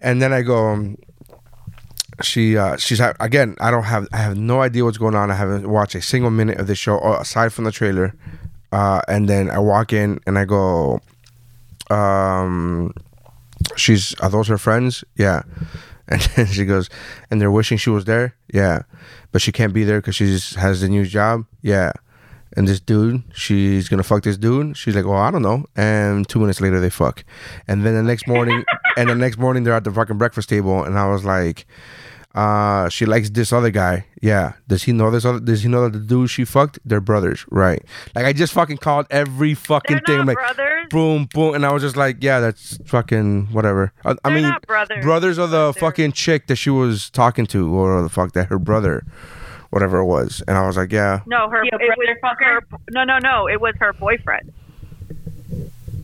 and 0.00 0.20
then 0.22 0.32
I 0.32 0.42
go, 0.42 0.68
um, 0.68 0.96
she 2.22 2.56
uh, 2.56 2.76
she's 2.76 2.98
ha- 2.98 3.14
again. 3.20 3.56
I 3.60 3.70
don't 3.70 3.82
have 3.84 4.06
I 4.12 4.18
have 4.18 4.36
no 4.36 4.62
idea 4.62 4.84
what's 4.84 4.98
going 4.98 5.14
on. 5.14 5.30
I 5.30 5.34
haven't 5.34 5.68
watched 5.68 5.94
a 5.94 6.02
single 6.02 6.30
minute 6.30 6.58
of 6.58 6.66
the 6.66 6.74
show 6.74 6.98
aside 7.14 7.52
from 7.52 7.64
the 7.64 7.72
trailer. 7.72 8.14
Uh, 8.76 9.00
and 9.08 9.26
then 9.26 9.48
I 9.48 9.58
walk 9.58 9.94
in 9.94 10.20
and 10.26 10.38
I 10.38 10.44
go, 10.44 11.00
um, 11.88 12.92
she's 13.74 14.14
are 14.20 14.28
those 14.28 14.48
her 14.48 14.58
friends? 14.58 15.02
Yeah. 15.16 15.42
And 16.08 16.20
then 16.36 16.46
she 16.46 16.64
goes, 16.64 16.88
and 17.32 17.40
they're 17.40 17.50
wishing 17.50 17.78
she 17.78 17.90
was 17.90 18.04
there. 18.04 18.36
Yeah, 18.54 18.82
but 19.32 19.42
she 19.42 19.50
can't 19.50 19.72
be 19.72 19.82
there 19.82 20.00
because 20.00 20.14
she 20.14 20.38
has 20.56 20.80
a 20.84 20.88
new 20.88 21.04
job. 21.04 21.46
Yeah. 21.62 21.90
And 22.56 22.68
this 22.68 22.78
dude, 22.78 23.24
she's 23.34 23.88
gonna 23.88 24.04
fuck 24.04 24.22
this 24.22 24.36
dude. 24.36 24.76
She's 24.76 24.94
like, 24.94 25.04
well, 25.04 25.16
I 25.16 25.32
don't 25.32 25.42
know. 25.42 25.64
And 25.74 26.28
two 26.28 26.38
minutes 26.38 26.60
later, 26.60 26.78
they 26.78 26.90
fuck. 26.90 27.24
And 27.66 27.84
then 27.84 27.96
the 27.96 28.04
next 28.04 28.28
morning, 28.28 28.64
and 28.96 29.08
the 29.08 29.16
next 29.16 29.36
morning, 29.36 29.64
they're 29.64 29.74
at 29.74 29.82
the 29.82 29.90
fucking 29.90 30.16
breakfast 30.16 30.48
table, 30.48 30.84
and 30.84 30.96
I 30.96 31.08
was 31.10 31.24
like, 31.24 31.66
uh, 32.36 32.88
she 32.90 33.06
likes 33.06 33.30
this 33.30 33.50
other 33.52 33.70
guy. 33.70 34.04
Yeah. 34.20 34.52
Does 34.68 34.82
he 34.82 34.92
know 34.92 35.10
this 35.10 35.24
other? 35.24 35.40
Does 35.40 35.62
he 35.62 35.68
know 35.70 35.84
that 35.88 35.92
the 35.98 36.04
dude 36.04 36.28
she 36.28 36.44
fucked? 36.44 36.78
They're 36.84 37.00
brothers, 37.00 37.46
right? 37.50 37.82
Like 38.14 38.26
I 38.26 38.32
just 38.34 38.52
fucking 38.52 38.76
called 38.76 39.06
every 39.10 39.54
fucking 39.54 40.00
thing. 40.06 40.20
I'm 40.20 40.26
like, 40.26 40.36
brothers. 40.36 40.86
boom, 40.90 41.28
boom, 41.32 41.54
and 41.54 41.64
I 41.64 41.72
was 41.72 41.82
just 41.82 41.96
like, 41.96 42.18
yeah, 42.20 42.40
that's 42.40 42.76
fucking 42.86 43.46
whatever. 43.52 43.92
I, 44.04 44.10
I 44.10 44.14
They're 44.24 44.32
mean, 44.34 44.42
not 44.42 44.66
brothers. 44.66 45.38
of 45.38 45.50
the 45.50 45.72
fucking 45.78 46.12
chick 46.12 46.46
that 46.48 46.56
she 46.56 46.68
was 46.70 47.08
talking 47.10 47.46
to, 47.46 47.74
or 47.74 48.02
the 48.02 48.10
fuck 48.10 48.32
that 48.32 48.48
her 48.48 48.58
brother, 48.58 49.04
whatever 49.70 49.98
it 49.98 50.04
was, 50.04 50.42
and 50.46 50.58
I 50.58 50.66
was 50.66 50.76
like, 50.76 50.92
yeah, 50.92 51.20
No, 51.26 51.48
her. 51.48 51.64
Your 51.64 51.80
It 51.80 51.96
was 51.96 52.16
brother 52.20 52.44
her. 52.44 52.60
No, 52.90 53.04
no, 53.04 53.18
no. 53.18 53.48
It 53.48 53.60
was 53.62 53.74
her 53.80 53.94
boyfriend. 53.94 54.52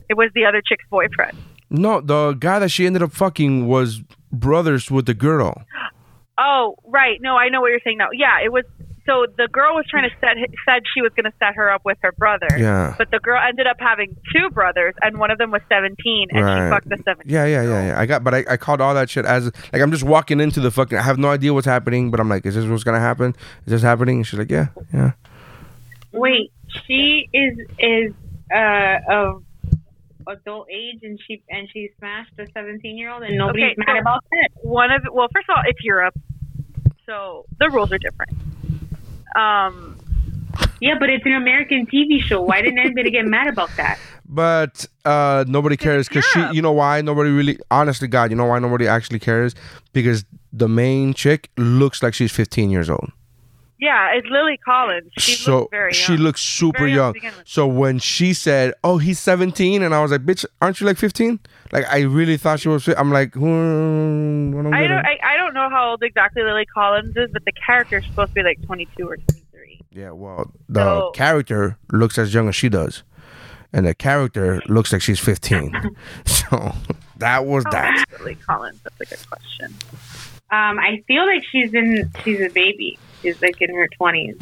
It 0.08 0.14
was 0.16 0.30
the 0.34 0.46
other 0.46 0.62
chick's 0.62 0.84
boyfriend. 0.90 1.36
no, 1.68 2.00
the 2.00 2.32
guy 2.32 2.58
that 2.58 2.70
she 2.70 2.86
ended 2.86 3.02
up 3.02 3.12
fucking 3.12 3.66
was 3.66 4.00
brothers 4.32 4.90
with 4.90 5.04
the 5.06 5.14
girl. 5.14 5.62
Oh, 6.42 6.74
right. 6.86 7.18
No, 7.20 7.36
I 7.36 7.48
know 7.50 7.60
what 7.60 7.68
you're 7.70 7.80
saying 7.84 7.98
now. 7.98 8.08
Yeah, 8.12 8.38
it 8.44 8.50
was. 8.52 8.64
So 9.04 9.26
the 9.36 9.48
girl 9.48 9.74
was 9.74 9.84
trying 9.90 10.08
to 10.08 10.14
set 10.20 10.36
said 10.64 10.82
she 10.94 11.02
was 11.02 11.10
going 11.16 11.24
to 11.24 11.32
set 11.40 11.54
her 11.56 11.68
up 11.70 11.82
with 11.84 11.98
her 12.02 12.12
brother. 12.12 12.46
Yeah. 12.56 12.94
But 12.96 13.10
the 13.10 13.18
girl 13.18 13.40
ended 13.46 13.66
up 13.66 13.76
having 13.80 14.16
two 14.32 14.48
brothers, 14.50 14.94
and 15.02 15.18
one 15.18 15.30
of 15.32 15.38
them 15.38 15.50
was 15.50 15.60
17, 15.68 16.28
and 16.30 16.44
Right. 16.44 16.66
she 16.66 16.70
fucked 16.70 16.88
the 16.88 16.96
17. 17.04 17.22
Yeah, 17.28 17.44
yeah, 17.46 17.62
yeah, 17.62 17.86
yeah. 17.88 18.00
I 18.00 18.06
got, 18.06 18.22
but 18.22 18.32
I, 18.32 18.44
I 18.48 18.56
called 18.56 18.80
all 18.80 18.94
that 18.94 19.10
shit 19.10 19.24
as 19.24 19.46
like 19.72 19.82
I'm 19.82 19.90
just 19.90 20.04
walking 20.04 20.38
into 20.40 20.60
the 20.60 20.70
fucking. 20.70 20.96
I 20.98 21.02
have 21.02 21.18
no 21.18 21.28
idea 21.30 21.52
what's 21.52 21.66
happening, 21.66 22.10
but 22.12 22.20
I'm 22.20 22.28
like, 22.28 22.46
is 22.46 22.54
this 22.54 22.64
what's 22.64 22.84
gonna 22.84 23.00
happen? 23.00 23.34
Is 23.66 23.72
this 23.72 23.82
happening? 23.82 24.18
And 24.18 24.26
she's 24.26 24.38
like, 24.38 24.50
yeah, 24.50 24.68
yeah. 24.94 25.12
Wait, 26.12 26.52
she 26.86 27.28
is 27.32 27.58
is 27.80 28.12
uh 28.54 28.98
of 29.10 29.42
adult 30.28 30.68
age 30.70 31.00
and 31.02 31.18
she 31.26 31.42
and 31.50 31.68
she 31.72 31.90
smashed 31.98 32.32
a 32.38 32.46
seventeen 32.52 32.96
year 32.96 33.10
old 33.10 33.24
and 33.24 33.36
nobody's 33.36 33.64
Okay, 33.72 33.74
mad 33.78 33.94
so 33.96 34.00
about 34.00 34.24
that. 34.30 34.48
One 34.64 34.90
of 34.92 35.02
well, 35.12 35.26
first 35.34 35.48
of 35.48 35.56
all, 35.56 35.62
it's 35.66 35.82
Europe, 35.82 36.14
so 37.06 37.44
the 37.58 37.70
rules 37.70 37.92
are 37.92 37.98
different. 37.98 38.32
Um, 39.36 39.98
Yeah, 40.80 40.94
but 40.98 41.08
it's 41.10 41.24
an 41.24 41.32
American 41.34 41.86
TV 41.86 42.20
show. 42.20 42.42
Why 42.42 42.60
didn't 42.60 42.78
anybody 42.80 43.10
get 43.10 43.24
mad 43.26 43.46
about 43.46 43.70
that? 43.76 43.98
But 44.28 44.86
uh, 45.04 45.44
nobody 45.46 45.76
cares 45.76 46.08
because 46.08 46.24
she. 46.26 46.40
You 46.52 46.62
know 46.62 46.72
why 46.72 47.00
nobody 47.02 47.30
really? 47.30 47.58
Honestly, 47.70 48.08
God, 48.08 48.30
you 48.30 48.36
know 48.36 48.46
why 48.46 48.58
nobody 48.58 48.88
actually 48.88 49.18
cares? 49.18 49.54
Because 49.92 50.24
the 50.52 50.68
main 50.68 51.14
chick 51.14 51.50
looks 51.56 52.02
like 52.02 52.14
she's 52.14 52.32
15 52.32 52.70
years 52.70 52.90
old. 52.90 53.12
Yeah, 53.82 54.14
it's 54.14 54.28
Lily 54.28 54.56
Collins. 54.64 55.10
She 55.18 55.34
so 55.34 55.58
looks 55.60 55.70
very 55.72 55.92
young. 55.92 55.92
she 55.92 56.16
looks 56.16 56.40
super 56.40 56.78
Very 56.78 56.90
young 56.92 56.98
young. 56.98 57.12
to 57.14 57.20
begin 57.20 57.34
with. 57.36 57.48
So 57.48 57.66
when 57.66 57.98
she 57.98 58.32
said, 58.32 58.74
"Oh, 58.84 58.98
he's 58.98 59.18
17," 59.18 59.82
and 59.82 59.92
I 59.94 60.00
was 60.00 60.12
like, 60.12 60.24
"Bitch, 60.24 60.44
aren't 60.60 60.80
you 60.80 60.86
like 60.86 60.96
15?" 60.98 61.40
Like 61.72 61.84
I 61.88 62.00
really 62.02 62.36
thought 62.36 62.60
she 62.60 62.68
was. 62.68 62.86
I'm 62.88 63.10
like, 63.10 63.34
hmm, 63.34 64.54
I 64.58 64.62
don't 64.62 64.74
I 64.74 64.86
don't. 64.86 65.04
I, 65.06 65.18
I 65.24 65.36
don't 65.36 65.54
know 65.54 65.68
how 65.68 65.90
old 65.90 66.02
exactly 66.02 66.42
Lily 66.42 66.66
Collins 66.66 67.16
is, 67.16 67.28
but 67.32 67.44
the 67.44 67.52
character's 67.52 68.06
supposed 68.06 68.28
to 68.30 68.34
be 68.34 68.42
like 68.44 68.62
22 68.64 69.08
or 69.08 69.16
23. 69.16 69.80
Yeah, 69.90 70.10
well, 70.12 70.52
the 70.68 70.80
So- 70.84 71.10
character 71.14 71.76
looks 71.92 72.18
as 72.18 72.32
young 72.32 72.48
as 72.48 72.54
she 72.56 72.68
does, 72.68 73.02
and 73.72 73.86
the 73.86 73.94
character 73.94 74.62
looks 74.68 74.92
like 74.92 75.02
she's 75.02 75.18
15. 75.20 75.96
so 76.24 76.72
that 77.16 77.46
was 77.46 77.64
that. 77.72 78.04
Oh, 78.12 78.18
Lily 78.20 78.36
Collins. 78.36 78.80
That's 78.84 79.00
a 79.00 79.16
good 79.16 79.28
question. 79.28 79.74
Um, 80.50 80.78
I 80.78 81.02
feel 81.08 81.24
like 81.26 81.42
she's 81.50 81.72
in 81.74 82.10
she's 82.22 82.40
a 82.40 82.48
baby. 82.50 82.98
She's 83.22 83.40
like 83.40 83.60
in 83.62 83.74
her 83.74 83.88
twenties. 83.96 84.36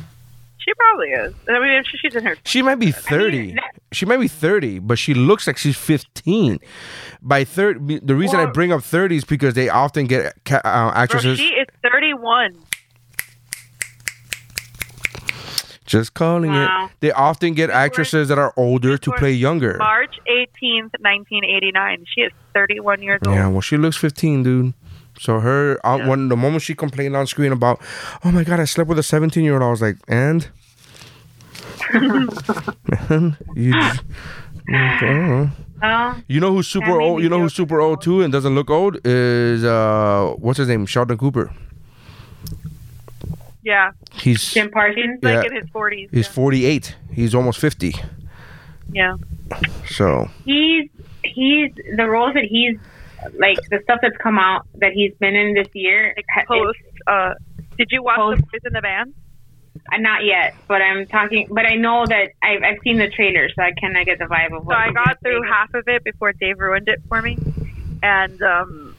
She 0.58 0.74
probably 0.74 1.08
is. 1.08 1.32
I 1.48 1.52
mean, 1.58 1.70
if 1.72 1.86
she- 1.86 1.96
she's 1.98 2.14
in 2.14 2.24
her. 2.26 2.36
She 2.44 2.60
might 2.60 2.74
be 2.74 2.90
30. 2.92 3.56
she 3.92 4.04
might 4.04 4.18
be 4.18 4.28
30, 4.28 4.78
but 4.80 4.98
she 4.98 5.14
looks 5.14 5.46
like 5.46 5.56
she's 5.56 5.76
15. 5.76 6.58
By 7.22 7.44
30, 7.44 8.00
the 8.00 8.14
reason 8.14 8.38
I 8.40 8.44
bring 8.46 8.70
up 8.70 8.82
30 8.82 9.16
is 9.16 9.24
because 9.24 9.54
they 9.54 9.70
often 9.70 10.06
get 10.06 10.34
ca- 10.44 10.60
uh, 10.62 10.90
Bro, 10.92 11.00
actresses. 11.02 11.38
she 11.38 11.46
is 11.54 11.66
31. 11.82 12.56
Just 15.86 16.14
calling 16.14 16.52
Wow. 16.52 16.84
it. 16.86 16.92
They 17.00 17.10
often 17.10 17.54
get 17.54 17.68
actresses 17.70 18.28
that 18.28 18.38
are 18.38 18.52
older 18.56 18.96
to 18.96 19.12
play 19.12 19.32
younger. 19.32 19.76
March 19.78 20.14
18th, 20.28 20.92
1989. 21.00 22.04
She 22.14 22.20
is 22.20 22.32
31 22.54 23.02
years 23.02 23.20
old. 23.26 23.34
Yeah, 23.34 23.48
well, 23.48 23.60
she 23.60 23.76
looks 23.76 23.96
15, 23.96 24.42
dude. 24.44 24.74
So 25.18 25.40
her, 25.40 25.78
uh, 25.84 25.98
when 26.08 26.28
the 26.28 26.36
moment 26.36 26.62
she 26.62 26.74
complained 26.74 27.14
on 27.16 27.26
screen 27.26 27.52
about, 27.52 27.80
oh 28.24 28.30
my 28.32 28.44
god, 28.44 28.60
I 28.60 28.64
slept 28.64 28.88
with 28.88 28.98
a 28.98 29.02
17 29.02 29.44
year 29.44 29.54
old, 29.54 29.62
I 29.62 29.70
was 29.70 29.82
like, 29.82 29.96
and, 30.08 30.48
man, 31.92 33.36
you, 33.54 33.72
know. 34.68 35.50
Oh, 35.82 36.16
You 36.28 36.40
know 36.40 36.52
who's 36.52 36.68
super 36.68 37.00
old? 37.00 37.22
You 37.22 37.28
know 37.30 37.40
who's 37.40 37.54
super 37.54 37.80
old 37.80 38.02
too 38.02 38.20
and 38.22 38.30
doesn't 38.32 38.54
look 38.54 38.68
old 38.70 38.98
is 39.04 39.64
uh, 39.64 40.34
what's 40.38 40.58
his 40.58 40.68
name? 40.68 40.84
Sheldon 40.86 41.16
Cooper. 41.16 41.52
Yeah. 43.62 43.92
He's 44.12 44.52
Jim 44.52 44.70
Parsons. 44.70 45.20
Like 45.22 45.46
in 45.46 45.54
his 45.56 45.66
40s. 45.66 46.08
he's 46.12 46.26
48. 46.26 46.96
He's 47.12 47.34
almost 47.34 47.58
50. 47.60 47.94
Yeah. 48.92 49.16
So 49.88 50.28
He's 50.44 50.88
he's 51.24 51.72
the 51.96 52.06
roles 52.08 52.34
that 52.34 52.44
he's 52.44 52.78
like 53.38 53.56
the 53.70 53.80
stuff 53.84 53.98
that's 54.02 54.16
come 54.18 54.38
out 54.38 54.66
that 54.76 54.92
he's 54.92 55.12
been 55.14 55.34
in 55.36 55.54
this 55.54 55.68
year. 55.74 56.14
ha- 56.34 56.44
Post. 56.46 56.78
Uh, 57.06 57.34
did 57.78 57.88
you 57.90 58.02
watch 58.02 58.16
Post. 58.16 58.40
the 58.40 58.46
boys 58.46 58.60
in 58.66 58.72
the 58.72 58.80
band? 58.82 59.14
Uh, 59.92 59.96
not 59.98 60.24
yet, 60.24 60.54
but 60.68 60.82
I'm 60.82 61.06
talking. 61.06 61.46
But 61.50 61.66
I 61.66 61.74
know 61.76 62.04
that 62.06 62.30
I've, 62.42 62.62
I've 62.62 62.78
seen 62.84 62.98
the 62.98 63.08
trailer, 63.08 63.48
so 63.48 63.62
I 63.62 63.72
kind 63.80 63.96
of 63.96 64.04
get 64.04 64.18
the 64.18 64.24
vibe 64.26 64.56
of 64.56 64.64
So. 64.64 64.72
I 64.72 64.90
got 64.92 65.20
through 65.22 65.42
say. 65.42 65.48
half 65.48 65.72
of 65.74 65.84
it 65.88 66.04
before 66.04 66.32
Dave 66.32 66.58
ruined 66.58 66.88
it 66.88 67.00
for 67.08 67.22
me, 67.22 67.38
and 68.02 68.40
um, 68.42 68.94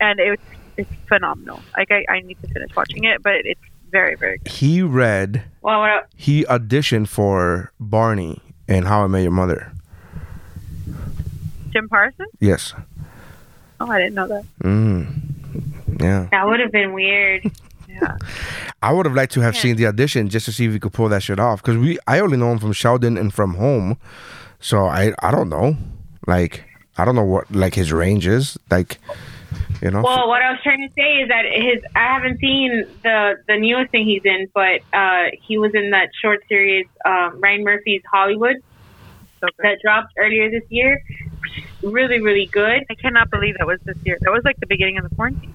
and 0.00 0.18
it's 0.20 0.42
it's 0.76 0.90
phenomenal. 1.08 1.60
Like 1.76 1.90
I, 1.90 2.04
I 2.08 2.20
need 2.20 2.40
to 2.42 2.48
finish 2.48 2.74
watching 2.76 3.04
it, 3.04 3.22
but 3.22 3.34
it's 3.44 3.60
very 3.90 4.16
very 4.16 4.38
good. 4.38 4.48
He 4.52 4.82
read. 4.82 5.42
Well, 5.62 5.80
what, 5.80 6.06
He 6.16 6.44
auditioned 6.44 7.08
for 7.08 7.72
Barney 7.80 8.40
and 8.68 8.86
How 8.86 9.04
I 9.04 9.06
Met 9.06 9.22
Your 9.22 9.32
Mother. 9.32 9.72
Jim 11.70 11.88
Parsons? 11.88 12.28
Yes. 12.40 12.74
Oh, 13.80 13.90
I 13.90 13.98
didn't 13.98 14.14
know 14.14 14.28
that. 14.28 14.44
Mm. 14.62 16.00
Yeah. 16.00 16.28
that 16.30 16.46
would 16.46 16.60
have 16.60 16.72
been 16.72 16.92
weird. 16.92 17.50
Yeah. 17.90 18.16
I 18.82 18.92
would 18.92 19.06
have 19.06 19.14
liked 19.16 19.32
to 19.32 19.40
have 19.40 19.56
seen 19.56 19.74
the 19.76 19.86
audition 19.86 20.28
just 20.28 20.44
to 20.44 20.52
see 20.52 20.66
if 20.66 20.72
we 20.72 20.78
could 20.78 20.92
pull 20.92 21.08
that 21.08 21.22
shit 21.22 21.40
off. 21.40 21.62
Because 21.62 21.78
we, 21.78 21.98
I 22.06 22.20
only 22.20 22.36
know 22.36 22.52
him 22.52 22.58
from 22.58 22.72
Sheldon 22.72 23.16
and 23.16 23.34
from 23.34 23.54
Home, 23.54 23.96
so 24.60 24.84
I, 24.84 25.14
I 25.20 25.32
don't 25.32 25.48
know. 25.48 25.74
Like, 26.26 26.62
I 26.96 27.04
don't 27.04 27.16
know 27.16 27.24
what 27.24 27.50
like 27.50 27.74
his 27.74 27.90
range 27.92 28.24
is. 28.26 28.56
Like, 28.70 28.98
you 29.82 29.90
know. 29.90 30.02
Well, 30.02 30.28
what 30.28 30.42
I 30.42 30.52
was 30.52 30.60
trying 30.62 30.86
to 30.86 30.94
say 30.94 31.22
is 31.22 31.28
that 31.28 31.44
his 31.46 31.82
I 31.96 32.00
haven't 32.14 32.38
seen 32.38 32.86
the 33.02 33.36
the 33.48 33.56
newest 33.58 33.90
thing 33.90 34.04
he's 34.04 34.22
in, 34.24 34.48
but 34.54 34.82
uh, 34.92 35.30
he 35.42 35.58
was 35.58 35.72
in 35.74 35.90
that 35.90 36.10
short 36.22 36.40
series 36.46 36.86
um, 37.04 37.40
Ryan 37.40 37.64
Murphy's 37.64 38.02
Hollywood 38.12 38.56
So 39.40 39.46
good. 39.46 39.64
that 39.64 39.78
dropped 39.82 40.12
earlier 40.18 40.50
this 40.50 40.64
year. 40.68 41.02
Really, 41.82 42.20
really 42.20 42.46
good. 42.46 42.84
I 42.90 42.94
cannot 42.94 43.30
believe 43.30 43.56
that 43.58 43.66
was 43.66 43.78
this 43.84 43.96
year. 44.04 44.18
That 44.20 44.30
was 44.30 44.42
like 44.44 44.58
the 44.60 44.66
beginning 44.66 44.98
of 44.98 45.08
the 45.08 45.14
quarantine. 45.14 45.54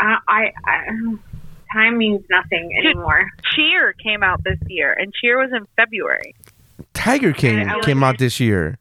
Uh, 0.00 0.16
I, 0.26 0.52
I 0.64 0.86
time 1.72 1.98
means 1.98 2.24
nothing 2.30 2.74
anymore. 2.78 3.26
Cheer 3.54 3.92
came 3.92 4.22
out 4.22 4.42
this 4.44 4.58
year, 4.68 4.92
and 4.92 5.12
Cheer 5.14 5.38
was 5.38 5.50
in 5.52 5.66
February. 5.76 6.34
Tiger 6.94 7.32
King 7.32 7.68
came 7.82 8.02
out 8.02 8.18
this 8.18 8.40
year, 8.40 8.78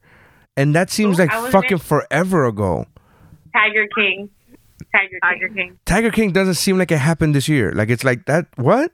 and 0.56 0.74
that 0.76 0.90
seems 0.90 1.20
like 1.20 1.32
fucking 1.32 1.70
there. 1.70 1.78
forever 1.78 2.46
ago. 2.46 2.86
Tiger 3.54 3.88
King, 3.96 4.30
Tiger 4.92 5.10
King. 5.10 5.20
Tiger 5.22 5.50
King. 5.50 5.80
Tiger 5.86 6.12
King 6.12 6.32
doesn't 6.32 6.56
seem 6.56 6.78
like 6.78 6.92
it 6.92 6.98
happened 6.98 7.36
this 7.36 7.48
year. 7.48 7.72
Like 7.74 7.90
it's 7.90 8.04
like 8.04 8.26
that. 8.26 8.48
What? 8.56 8.92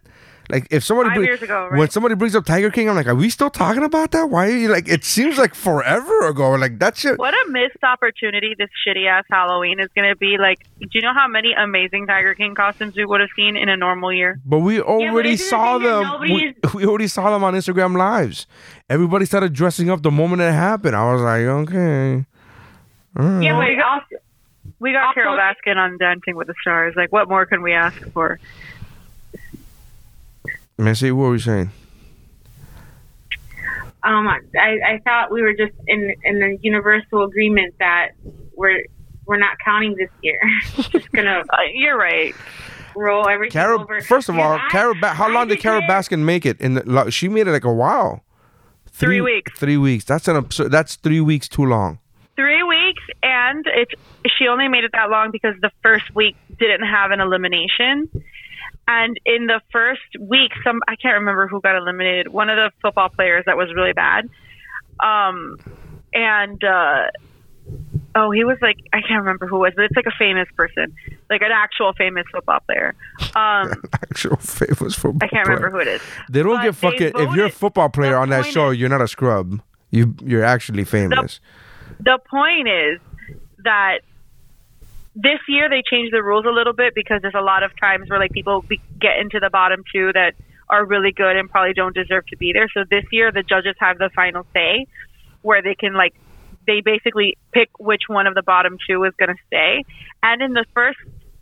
Like 0.54 0.68
if 0.70 0.84
somebody 0.84 1.10
Five 1.10 1.16
bring- 1.16 1.26
years 1.26 1.42
ago, 1.42 1.68
right? 1.72 1.80
when 1.80 1.90
somebody 1.90 2.14
brings 2.14 2.36
up 2.36 2.46
Tiger 2.46 2.70
King, 2.70 2.88
I'm 2.88 2.96
like, 2.96 3.08
are 3.08 3.16
we 3.16 3.32
still 3.32 3.50
talking 3.50 3.84
about 3.84 4.12
that? 4.12 4.30
Why 4.30 4.46
are 4.46 4.56
you 4.56 4.70
like? 4.70 4.88
It 4.88 5.04
seems 5.04 5.40
like 5.40 5.56
forever 5.56 6.28
ago. 6.28 6.52
Like 6.52 6.78
that 6.78 6.96
shit. 6.96 7.18
What 7.18 7.34
a 7.34 7.50
missed 7.50 7.84
opportunity 7.84 8.54
this 8.56 8.70
shitty 8.88 9.08
ass 9.08 9.24
Halloween 9.32 9.80
is 9.80 9.88
going 9.96 10.08
to 10.08 10.16
be. 10.16 10.38
Like, 10.38 10.60
do 10.80 10.88
you 10.94 11.02
know 11.02 11.14
how 11.16 11.28
many 11.28 11.54
amazing 11.54 12.06
Tiger 12.06 12.36
King 12.36 12.54
costumes 12.54 12.96
we 12.96 13.04
would 13.04 13.20
have 13.20 13.32
seen 13.36 13.58
in 13.58 13.68
a 13.68 13.76
normal 13.76 14.14
year? 14.14 14.40
But 14.46 14.60
we 14.60 14.80
already 14.80 15.32
isn't 15.32 15.44
the 15.44 15.50
saw 15.50 15.78
them. 15.80 16.22
We, 16.22 16.54
we 16.76 16.86
already 16.86 17.08
saw 17.08 17.32
them 17.32 17.44
on 17.44 17.56
Instagram 17.56 17.98
lives. 17.98 18.46
Everybody 18.92 19.26
started 19.26 19.54
dressing 19.54 19.90
up 19.90 20.04
the 20.04 20.12
moment 20.12 20.44
it 20.44 20.54
happened. 20.54 20.96
I 20.96 21.12
was 21.12 21.22
like, 21.24 21.42
okay. 21.42 22.26
Right. 23.16 23.42
Yeah, 23.44 23.58
but 23.58 23.84
also, 23.84 24.24
We 24.80 24.92
got 24.92 25.16
Carol 25.16 25.36
Baskin 25.36 25.78
on 25.78 25.98
Dancing 25.98 26.36
with 26.36 26.46
the 26.46 26.54
Stars. 26.62 26.94
Like, 26.96 27.12
what 27.12 27.28
more 27.28 27.48
can 27.48 27.64
we 27.64 27.74
ask 27.74 27.98
for? 28.12 28.40
Missy, 30.78 31.12
what 31.12 31.28
were 31.28 31.34
you 31.34 31.40
saying? 31.40 31.72
um, 34.04 34.28
I, 34.28 34.40
I 34.96 35.02
thought 35.06 35.32
we 35.32 35.42
were 35.42 35.54
just 35.54 35.74
in 35.88 36.14
in 36.24 36.40
the 36.40 36.58
universal 36.62 37.24
agreement 37.24 37.76
that 37.80 38.10
we're 38.56 38.84
we're 39.26 39.38
not 39.38 39.58
counting 39.64 39.96
this 39.96 40.10
year. 40.22 40.40
just 40.92 41.12
gonna 41.12 41.44
Uh, 41.50 41.58
you're 41.74 41.98
right. 41.98 42.34
roll 42.96 43.28
everything 43.30 43.54
Carol. 43.54 43.82
over. 43.82 44.02
First 44.02 44.28
of 44.30 44.36
Yeah, 44.36 44.46
all, 44.48 44.54
I- 44.60 44.70
Carol. 44.70 44.96
Ba- 45.00 45.10
how 45.14 45.30
I 45.30 45.32
long 45.32 45.48
did 45.48 45.60
Carol 45.60 45.82
Baskin 45.84 46.20
make 46.20 46.46
it? 46.46 46.60
In 46.60 46.74
the, 46.74 46.84
lo- 46.86 47.10
she 47.10 47.30
made 47.30 47.48
it 47.48 47.52
like 47.52 47.64
a 47.64 47.72
while. 47.74 48.24
Three 48.88 49.22
weeks. 49.22 49.58
Three 49.58 49.78
weeks. 49.78 50.04
That's 50.06 50.28
an 50.28 50.36
absurd. 50.36 50.72
That's 50.72 50.96
three 50.98 51.22
weeks 51.22 51.48
too 51.48 51.66
long. 51.66 52.00
Three 52.36 52.62
weeks, 52.64 53.04
and 53.24 53.64
it's 53.68 53.94
she 54.38 54.48
only 54.48 54.68
made 54.68 54.84
it 54.84 54.92
that 54.94 55.10
long 55.10 55.32
because 55.32 55.56
the 55.62 55.72
first 55.82 56.14
week 56.16 56.36
didn't 56.60 56.86
have 56.88 57.12
an 57.12 57.20
elimination. 57.22 58.10
And 58.88 59.18
in 59.26 59.48
the 59.48 59.62
first 59.72 60.02
week, 60.20 60.52
some 60.64 60.80
I 60.88 60.96
can't 60.96 61.16
remember 61.16 61.48
who 61.48 61.62
got 61.62 61.76
eliminated. 61.76 62.28
One 62.28 62.50
of 62.50 62.58
the 62.58 62.72
football 62.82 63.10
players 63.10 63.44
that 63.46 63.56
was 63.58 63.74
really 63.74 63.94
bad. 63.94 64.30
Um, 65.00 65.58
and 66.14 66.62
uh, 66.64 67.06
oh, 68.16 68.32
he 68.32 68.44
was 68.44 68.58
like 68.62 68.78
I 68.92 69.02
can't 69.02 69.22
remember 69.22 69.48
who 69.48 69.58
it 69.58 69.60
was, 69.60 69.74
but 69.76 69.86
it's 69.86 69.96
like 69.96 70.06
a 70.06 70.18
famous 70.20 70.48
person, 70.56 70.94
like 71.30 71.42
an 71.42 71.52
actual 71.54 71.94
famous 71.94 72.26
football 72.32 72.60
player. 72.66 72.94
Um, 73.36 73.84
Actual 73.94 74.36
famous 74.38 74.96
football. 74.96 75.20
I 75.22 75.28
can't 75.28 75.48
remember 75.48 75.70
who 75.72 75.80
it 75.80 75.88
is. 75.88 76.02
They 76.30 76.44
don't 76.44 76.56
But 76.58 76.64
get 76.64 76.74
they 76.76 77.12
fucking. 77.12 77.30
If 77.30 77.36
you're 77.36 77.46
a 77.48 77.52
football 77.52 77.90
player 77.90 78.18
on 78.18 78.30
that 78.30 78.46
show, 78.46 78.70
is- 78.72 78.80
you're 78.80 78.90
not 78.90 79.02
a 79.02 79.08
scrub. 79.08 79.62
You 79.92 80.14
you're 80.24 80.44
actually 80.44 80.84
famous. 80.84 81.40
the 82.00 82.18
point 82.30 82.68
is 82.68 83.00
that 83.64 84.00
this 85.16 85.40
year 85.48 85.70
they 85.70 85.84
changed 85.90 86.14
the 86.14 86.24
rules 86.24 86.46
a 86.46 86.50
little 86.52 86.74
bit 86.74 86.94
because 86.96 87.22
there's 87.22 87.36
a 87.38 87.42
lot 87.44 87.64
of 87.64 87.72
times 87.80 88.10
where 88.10 88.20
like 88.20 88.32
people 88.32 88.62
be, 88.62 88.82
get 89.00 89.20
into 89.20 89.40
the 89.40 89.50
bottom 89.50 89.84
two 89.94 90.12
that 90.14 90.34
are 90.70 90.86
really 90.86 91.12
good 91.12 91.36
and 91.36 91.50
probably 91.50 91.74
don't 91.74 91.94
deserve 91.96 92.26
to 92.28 92.38
be 92.38 92.52
there. 92.54 92.68
So 92.74 92.84
this 92.90 93.04
year 93.12 93.32
the 93.32 93.44
judges 93.44 93.76
have 93.80 93.98
the 93.98 94.10
final 94.16 94.46
say 94.54 94.88
where 95.42 95.62
they 95.62 95.76
can 95.76 95.94
like 95.94 96.14
they 96.66 96.82
basically 96.82 97.38
pick 97.52 97.70
which 97.78 98.04
one 98.08 98.26
of 98.26 98.36
the 98.36 98.42
bottom 98.42 98.78
two 98.90 99.04
is 99.04 99.14
going 99.20 99.30
to 99.36 99.42
stay. 99.48 99.84
And 100.24 100.42
in 100.42 100.54
the 100.54 100.66
first 100.74 100.98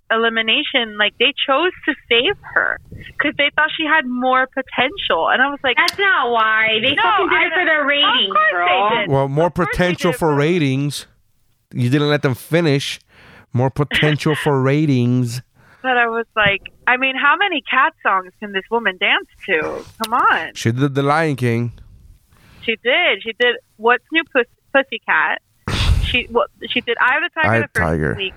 elimination, 0.09 0.97
like 0.97 1.13
they 1.19 1.33
chose 1.47 1.71
to 1.85 1.95
save 2.09 2.35
her 2.53 2.79
because 2.91 3.33
they 3.37 3.49
thought 3.55 3.69
she 3.77 3.85
had 3.85 4.05
more 4.05 4.47
potential. 4.47 5.29
And 5.29 5.41
I 5.41 5.49
was 5.49 5.59
like, 5.63 5.77
That's 5.77 5.97
not 5.97 6.31
why 6.31 6.79
they 6.83 6.93
No, 6.93 7.03
fucking 7.03 7.29
did 7.29 7.37
I 7.37 7.45
it 7.45 7.53
for 7.53 7.59
know. 7.59 7.65
their 7.65 7.81
Of 7.81 7.87
ratings, 7.87 8.33
course 8.33 8.51
bro. 8.51 8.65
they 8.65 8.95
did. 9.01 9.09
well, 9.09 9.27
more 9.27 9.47
Of 9.47 9.53
potential 9.53 10.11
for 10.13 10.35
ratings. 10.35 11.07
You 11.73 11.89
didn't 11.89 12.09
let 12.09 12.21
them 12.21 12.35
finish. 12.35 12.99
More 13.53 13.69
potential 13.83 14.35
for 14.35 14.61
ratings. 14.61 15.41
But 15.81 15.97
I 15.97 16.07
was 16.07 16.25
like, 16.35 16.71
I 16.85 16.97
mean, 16.97 17.15
how 17.15 17.35
many 17.37 17.61
cat 17.61 17.93
songs 18.03 18.31
can 18.39 18.51
this 18.51 18.63
woman 18.69 18.97
dance 18.97 19.27
to? 19.47 19.83
Come 20.03 20.13
on. 20.13 20.53
She 20.53 20.71
did 20.71 20.93
the 20.95 21.01
Lion 21.03 21.35
King. 21.35 21.71
She 22.61 22.75
did. 22.83 23.23
She 23.23 23.33
did 23.39 23.55
What's 23.77 24.03
New 24.11 24.23
Puss- 24.33 24.45
Pussycat. 24.73 25.41
She 26.03 26.27
well, 26.29 26.47
she 26.69 26.81
did 26.81 26.97
Eye 26.99 27.15
of 27.17 27.23
the 27.23 27.41
Tiger 27.41 27.49
Eye 27.53 27.59
the 27.61 27.67
first 27.73 27.87
Tiger. 27.87 28.15
week. 28.17 28.33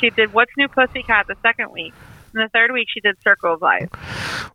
She 0.00 0.10
did 0.10 0.32
What's 0.32 0.50
New 0.58 0.66
Pussycat 0.68 1.26
the 1.28 1.36
second 1.40 1.70
week. 1.70 1.94
And 2.34 2.42
the 2.44 2.48
third 2.52 2.72
week 2.72 2.88
she 2.92 3.00
did 3.00 3.14
Circle 3.22 3.54
of 3.54 3.62
Life. 3.62 3.88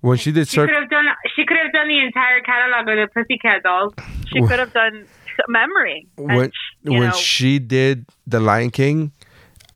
When 0.01 0.17
she 0.17 0.31
did 0.33 0.47
She 0.49 0.57
could 0.57 0.67
circle, 0.69 0.81
have 0.81 0.89
done. 0.89 1.05
She 1.35 1.45
could 1.45 1.57
have 1.57 1.71
done 1.71 1.87
the 1.87 1.99
entire 2.03 2.41
catalog 2.41 2.87
of 2.89 2.95
the 2.97 3.07
Pussycat 3.13 3.63
Dolls. 3.63 3.93
She 4.27 4.41
could 4.41 4.59
have 4.59 4.73
done 4.73 5.05
memory. 5.47 6.07
And 6.17 6.27
when 6.27 6.51
you 6.83 6.91
when 6.99 7.09
know, 7.09 7.15
she 7.15 7.57
did 7.59 8.05
the 8.27 8.39
Lion 8.41 8.69
King, 8.69 9.13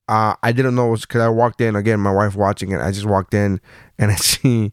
uh, 0.07 0.35
I 0.43 0.51
didn't 0.51 0.75
know 0.75 0.87
it 0.87 0.91
was 0.91 1.01
because 1.01 1.21
I 1.21 1.29
walked 1.29 1.61
in 1.61 1.75
again. 1.75 1.99
My 1.99 2.11
wife 2.11 2.35
watching 2.35 2.71
it. 2.71 2.81
I 2.81 2.91
just 2.91 3.05
walked 3.05 3.33
in 3.33 3.59
and 3.97 4.11
I 4.11 4.15
see, 4.15 4.71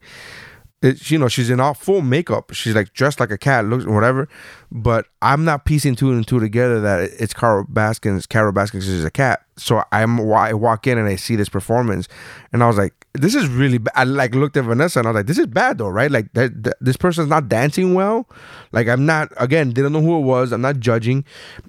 it, 0.82 1.10
you 1.10 1.18
know, 1.18 1.28
she's 1.28 1.48
in 1.48 1.60
all 1.60 1.74
full 1.74 2.02
makeup. 2.02 2.52
She's 2.52 2.74
like 2.74 2.92
dressed 2.92 3.20
like 3.20 3.30
a 3.30 3.38
cat, 3.38 3.64
looks 3.64 3.86
whatever. 3.86 4.28
But 4.70 5.06
I'm 5.22 5.44
not 5.44 5.64
piecing 5.64 5.96
two 5.96 6.10
and 6.10 6.26
two 6.26 6.40
together 6.40 6.80
that 6.80 7.10
it's 7.18 7.32
Carol 7.32 7.64
Baskins. 7.68 8.26
Carol 8.26 8.52
Baskins 8.52 8.88
is 8.88 9.04
a 9.04 9.10
cat. 9.10 9.44
So 9.56 9.82
I'm 9.92 10.20
I 10.32 10.54
walk 10.54 10.86
in 10.86 10.98
and 10.98 11.08
I 11.08 11.16
see 11.16 11.36
this 11.36 11.48
performance, 11.48 12.08
and 12.52 12.62
I 12.62 12.66
was 12.66 12.78
like, 12.78 13.01
this 13.14 13.34
is 13.34 13.46
really. 13.48 13.78
bad. 13.78 13.92
I 13.94 14.04
like 14.04 14.34
looked 14.34 14.56
at 14.56 14.64
Vanessa 14.64 15.00
and 15.00 15.06
I 15.08 15.10
was 15.10 15.16
like, 15.16 15.26
this 15.26 15.38
is 15.38 15.46
bad 15.46 15.78
though, 15.78 15.88
right? 15.88 16.10
Like 16.10 16.32
that, 16.32 16.62
that- 16.64 16.76
this 16.80 16.96
person's 16.96 17.28
not 17.28 17.48
dancing 17.48 17.94
well. 17.94 18.28
Like 18.72 18.88
I'm 18.88 19.04
not. 19.04 19.32
Again, 19.36 19.70
didn't 19.72 19.92
know 19.92 20.00
who 20.00 20.18
it 20.18 20.22
was. 20.22 20.52
I'm 20.52 20.62
not 20.62 20.80
judging. 20.80 21.24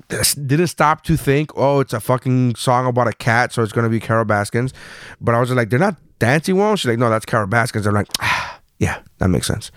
This 0.07 0.35
didn't 0.35 0.67
stop 0.67 1.03
to 1.03 1.17
think, 1.17 1.51
oh, 1.55 1.79
it's 1.81 1.93
a 1.93 1.99
fucking 1.99 2.55
song 2.55 2.85
about 2.87 3.07
a 3.07 3.13
cat, 3.13 3.51
so 3.51 3.61
it's 3.61 3.73
gonna 3.73 3.89
be 3.89 3.99
Carol 3.99 4.25
Baskins. 4.25 4.73
But 5.19 5.35
I 5.35 5.39
was 5.39 5.51
like, 5.51 5.69
they're 5.69 5.79
not 5.79 5.97
dancing 6.19 6.55
well. 6.57 6.75
She's 6.75 6.89
like, 6.89 6.99
no, 6.99 7.09
that's 7.09 7.25
Carol 7.25 7.47
Baskins. 7.47 7.85
I'm 7.87 7.93
like, 7.93 8.07
ah, 8.21 8.61
yeah, 8.79 9.01
that 9.17 9.27
makes 9.29 9.47
sense. 9.47 9.71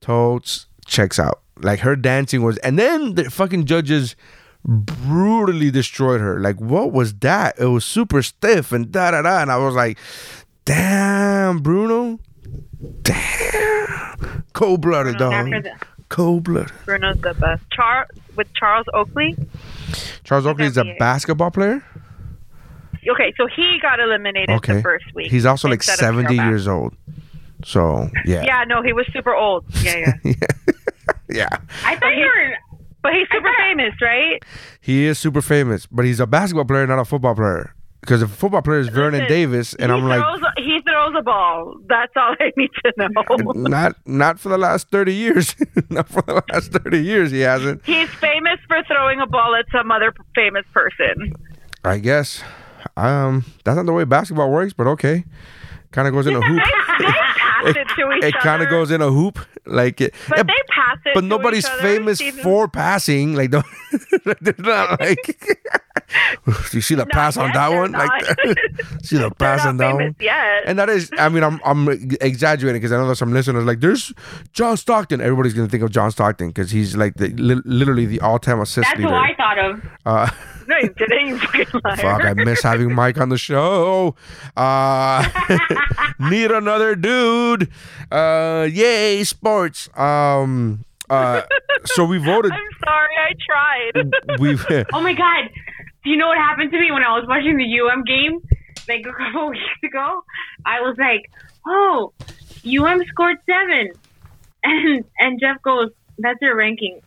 Totes 0.00 0.66
checks 0.86 1.18
out. 1.18 1.40
Like 1.58 1.80
her 1.80 1.96
dancing 1.96 2.42
was, 2.42 2.56
and 2.58 2.78
then 2.78 3.14
the 3.14 3.30
fucking 3.30 3.64
judges 3.66 4.14
brutally 4.64 5.70
destroyed 5.70 6.20
her. 6.20 6.40
Like, 6.40 6.60
what 6.60 6.92
was 6.92 7.14
that? 7.16 7.58
It 7.58 7.66
was 7.66 7.84
super 7.84 8.22
stiff 8.22 8.72
and 8.72 8.90
da 8.90 9.10
da 9.12 9.22
da. 9.22 9.42
And 9.42 9.50
I 9.50 9.56
was 9.58 9.74
like, 9.74 9.98
damn, 10.64 11.58
Bruno, 11.58 12.18
damn, 13.02 14.44
cold 14.52 14.80
blooded 14.80 15.16
dog, 15.18 15.52
cold 16.08 16.44
blooded. 16.44 16.72
Bruno's 16.84 17.20
the 17.20 17.34
best. 17.34 17.62
Char 17.72 18.06
with 18.36 18.52
Charles 18.54 18.86
Oakley. 18.94 19.36
Charles 20.24 20.46
Oakley 20.46 20.66
is 20.66 20.76
a 20.76 20.94
basketball 20.98 21.50
player. 21.50 21.84
Okay, 23.06 23.34
so 23.36 23.46
he 23.54 23.78
got 23.82 24.00
eliminated 24.00 24.48
Okay, 24.50 24.74
the 24.76 24.82
first 24.82 25.04
week. 25.14 25.30
he's 25.30 25.44
also 25.44 25.68
like 25.68 25.78
instead 25.80 25.94
of 25.94 25.98
Carol 26.00 26.22
seventy 26.22 26.36
years 26.36 26.66
old. 26.66 26.94
So 27.64 28.08
yeah, 28.24 28.42
Yeah, 28.44 28.64
no, 28.66 28.82
he 28.82 28.92
was 28.92 29.06
super 29.12 29.34
old. 29.34 29.64
Yeah, 29.82 30.14
yeah. 30.24 30.32
yeah. 31.28 31.48
I 31.84 31.96
thought 31.96 32.14
you 32.16 32.24
were. 32.24 32.78
But 33.02 33.12
he's 33.12 33.26
super 33.30 33.50
famous, 33.58 33.92
right? 34.00 34.42
He 34.80 35.04
is 35.04 35.18
super 35.18 35.42
famous, 35.42 35.84
but 35.86 36.06
he's 36.06 36.20
a 36.20 36.26
basketball 36.26 36.64
player, 36.64 36.86
not 36.86 36.98
a 36.98 37.04
football 37.04 37.34
player. 37.34 37.74
Because 38.04 38.20
if 38.20 38.30
a 38.30 38.36
football 38.36 38.60
player 38.60 38.80
is 38.80 38.88
Vernon 38.88 39.20
Listen, 39.20 39.28
Davis, 39.34 39.74
and 39.76 39.90
I'm 39.90 40.06
like, 40.06 40.22
he 40.58 40.78
throws 40.82 41.14
a 41.18 41.22
ball. 41.22 41.74
That's 41.88 42.12
all 42.16 42.36
I 42.38 42.52
need 42.54 42.68
to 42.84 42.92
know. 42.98 43.52
not 43.54 43.96
not 44.04 44.38
for 44.38 44.50
the 44.50 44.58
last 44.58 44.90
thirty 44.90 45.14
years. 45.14 45.56
not 45.88 46.10
for 46.10 46.20
the 46.20 46.42
last 46.52 46.70
thirty 46.70 47.02
years, 47.02 47.30
he 47.30 47.40
hasn't. 47.40 47.82
He's 47.82 48.10
famous 48.10 48.58
for 48.68 48.82
throwing 48.86 49.20
a 49.20 49.26
ball 49.26 49.54
at 49.54 49.64
some 49.72 49.90
other 49.90 50.12
famous 50.34 50.66
person. 50.74 51.32
I 51.82 51.96
guess. 51.96 52.42
Um, 52.98 53.46
that's 53.64 53.76
not 53.76 53.86
the 53.86 53.92
way 53.94 54.04
basketball 54.04 54.50
works, 54.50 54.74
but 54.74 54.86
okay. 54.86 55.24
Kind 55.90 56.06
of 56.06 56.12
goes 56.12 56.26
in 56.26 56.36
a 56.36 56.42
hoop. 56.42 56.62
It 57.66 57.76
it 58.24 58.34
kind 58.34 58.62
of 58.62 58.68
goes 58.68 58.90
in 58.90 59.00
a 59.02 59.10
hoop, 59.10 59.38
like 59.66 60.00
it. 60.00 60.14
But 60.28 60.38
yeah, 60.38 60.42
they 60.44 60.52
pass 60.68 60.98
it. 61.06 61.14
but 61.14 61.24
nobody's 61.24 61.68
famous 61.68 62.18
Steven- 62.18 62.42
for 62.42 62.68
passing. 62.68 63.34
Like, 63.34 63.50
don't, 63.50 63.66
they're 64.40 64.54
not 64.58 65.00
like. 65.00 65.18
you 66.72 66.80
see 66.80 66.94
the 66.94 67.06
pass 67.06 67.36
on 67.36 67.50
that 67.52 67.68
one? 67.68 67.92
Like, 67.92 68.24
see 69.02 69.16
the 69.16 69.30
pass 69.30 69.60
not 69.60 69.68
on 69.70 69.76
that 69.78 69.94
one? 69.94 70.16
yet. 70.20 70.62
And 70.66 70.78
that 70.78 70.88
is, 70.88 71.10
I 71.18 71.28
mean, 71.28 71.42
I'm 71.42 71.60
I'm 71.64 71.88
exaggerating 72.20 72.80
because 72.80 72.92
I 72.92 72.96
know 72.96 73.06
there's 73.06 73.18
some 73.18 73.32
listeners 73.32 73.64
like, 73.64 73.80
there's 73.80 74.12
John 74.52 74.76
Stockton. 74.76 75.20
Everybody's 75.20 75.54
gonna 75.54 75.68
think 75.68 75.82
of 75.82 75.90
John 75.90 76.10
Stockton 76.10 76.48
because 76.48 76.70
he's 76.70 76.96
like 76.96 77.14
the 77.14 77.28
li- 77.28 77.62
literally 77.64 78.06
the 78.06 78.20
all-time 78.20 78.60
assist 78.60 78.86
That's 78.88 78.98
leader. 78.98 79.10
who 79.10 79.14
I 79.16 79.34
thought 79.36 79.58
of. 79.58 79.82
Uh, 80.04 80.30
No, 80.66 80.76
you 80.78 80.88
didn't, 80.96 81.26
you 81.26 81.38
fucking 81.38 81.66
liar. 81.84 81.96
Fuck, 81.96 82.24
I 82.24 82.32
miss 82.34 82.62
having 82.62 82.94
Mike 82.94 83.18
on 83.18 83.28
the 83.28 83.36
show. 83.36 84.14
Uh, 84.56 85.22
need 86.18 86.50
another 86.50 86.94
dude. 86.94 87.53
Uh, 88.10 88.68
yay, 88.70 89.22
sports. 89.24 89.88
Um, 89.96 90.84
uh, 91.08 91.42
so 91.84 92.04
we 92.04 92.18
voted. 92.18 92.52
I'm 92.52 92.60
sorry, 92.84 93.14
I 93.18 93.32
tried. 93.48 94.38
We've 94.40 94.64
Oh 94.92 95.00
my 95.00 95.12
god! 95.14 95.50
Do 96.02 96.10
you 96.10 96.16
know 96.16 96.28
what 96.28 96.38
happened 96.38 96.70
to 96.72 96.78
me 96.78 96.90
when 96.90 97.02
I 97.02 97.16
was 97.18 97.24
watching 97.28 97.56
the 97.56 97.80
UM 97.80 98.04
game 98.04 98.40
like 98.88 99.06
a 99.06 99.12
couple 99.12 99.48
weeks 99.50 99.62
ago? 99.84 100.22
I 100.66 100.80
was 100.80 100.96
like, 100.98 101.30
"Oh, 101.66 102.12
UM 102.66 103.02
scored 103.08 103.36
seven. 103.46 103.92
and 104.64 105.04
and 105.18 105.40
Jeff 105.40 105.60
goes, 105.62 105.90
"That's 106.18 106.38
your 106.42 106.56
ranking." 106.56 107.00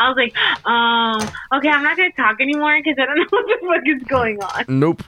I 0.00 0.08
was 0.10 0.16
like, 0.16 0.36
um, 0.64 1.58
okay, 1.58 1.68
I'm 1.68 1.82
not 1.82 1.96
gonna 1.96 2.12
talk 2.12 2.40
anymore 2.40 2.78
because 2.82 2.96
I 3.02 3.06
don't 3.06 3.16
know 3.18 3.26
what 3.30 3.46
the 3.46 3.66
fuck 3.66 3.82
is 3.96 4.02
going 4.08 4.40
on. 4.40 4.64
nope. 4.68 5.02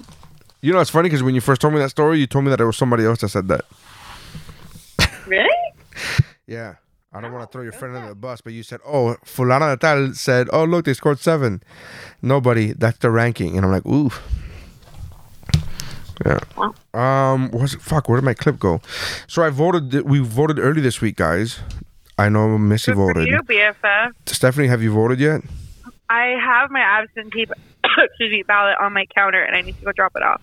You 0.63 0.73
know, 0.73 0.81
it's 0.81 0.91
funny 0.91 1.09
because 1.09 1.23
when 1.23 1.35
you 1.35 1.41
first 1.41 1.61
told 1.61 1.73
me 1.75 1.81
that 1.81 1.91
story, 1.91 2.19
you 2.19 2.27
told 2.27 2.45
me 2.45 2.51
that 2.51 2.61
it 2.61 2.65
was 2.65 2.77
somebody 2.77 3.05
else 3.05 3.21
that 3.23 3.29
said 3.31 3.49
that. 3.49 3.65
Really? 5.27 5.49
Yeah. 6.47 6.75
I 7.13 7.21
don't 7.21 7.33
want 7.33 7.49
to 7.49 7.53
throw 7.53 7.63
your 7.63 7.71
friend 7.73 7.95
under 7.95 8.09
the 8.09 8.15
bus, 8.17 8.41
but 8.41 8.53
you 8.53 8.63
said, 8.65 8.81
"Oh, 8.85 9.17
fulana 9.25 9.71
de 9.73 9.77
tal 9.77 10.15
said, 10.15 10.49
oh 10.53 10.65
look, 10.65 10.85
they 10.85 10.95
scored 10.95 11.19
seven. 11.21 11.63
Nobody. 12.23 12.73
That's 12.73 12.99
the 12.99 13.11
ranking." 13.11 13.57
And 13.57 13.65
I'm 13.65 13.71
like, 13.73 13.87
"Ooh." 13.87 14.11
Yeah. 16.27 16.39
Um. 16.95 17.51
Was 17.53 17.75
it? 17.75 17.81
Fuck. 17.83 18.09
Where 18.09 18.21
did 18.21 18.25
my 18.25 18.35
clip 18.35 18.59
go? 18.59 18.81
So 19.29 19.43
I 19.43 19.51
voted. 19.51 20.03
We 20.09 20.19
voted 20.21 20.59
early 20.59 20.81
this 20.81 21.01
week, 21.01 21.17
guys. 21.17 21.61
I 22.19 22.29
know 22.29 22.59
Missy 22.59 22.93
Good 22.93 22.97
voted. 22.99 23.29
you, 23.29 23.39
BFF. 23.43 24.13
Stephanie, 24.27 24.67
have 24.69 24.83
you 24.83 24.93
voted 24.93 25.19
yet? 25.21 25.41
I 26.11 26.37
have 26.45 26.71
my 26.71 26.81
absentee 26.81 27.47
excuse 27.99 28.31
me, 28.33 28.43
ballot 28.43 28.77
on 28.81 28.93
my 28.93 29.07
counter, 29.15 29.43
and 29.43 29.57
I 29.57 29.63
need 29.63 29.79
to 29.79 29.85
go 29.85 29.93
drop 29.93 30.13
it 30.17 30.23
off. 30.23 30.43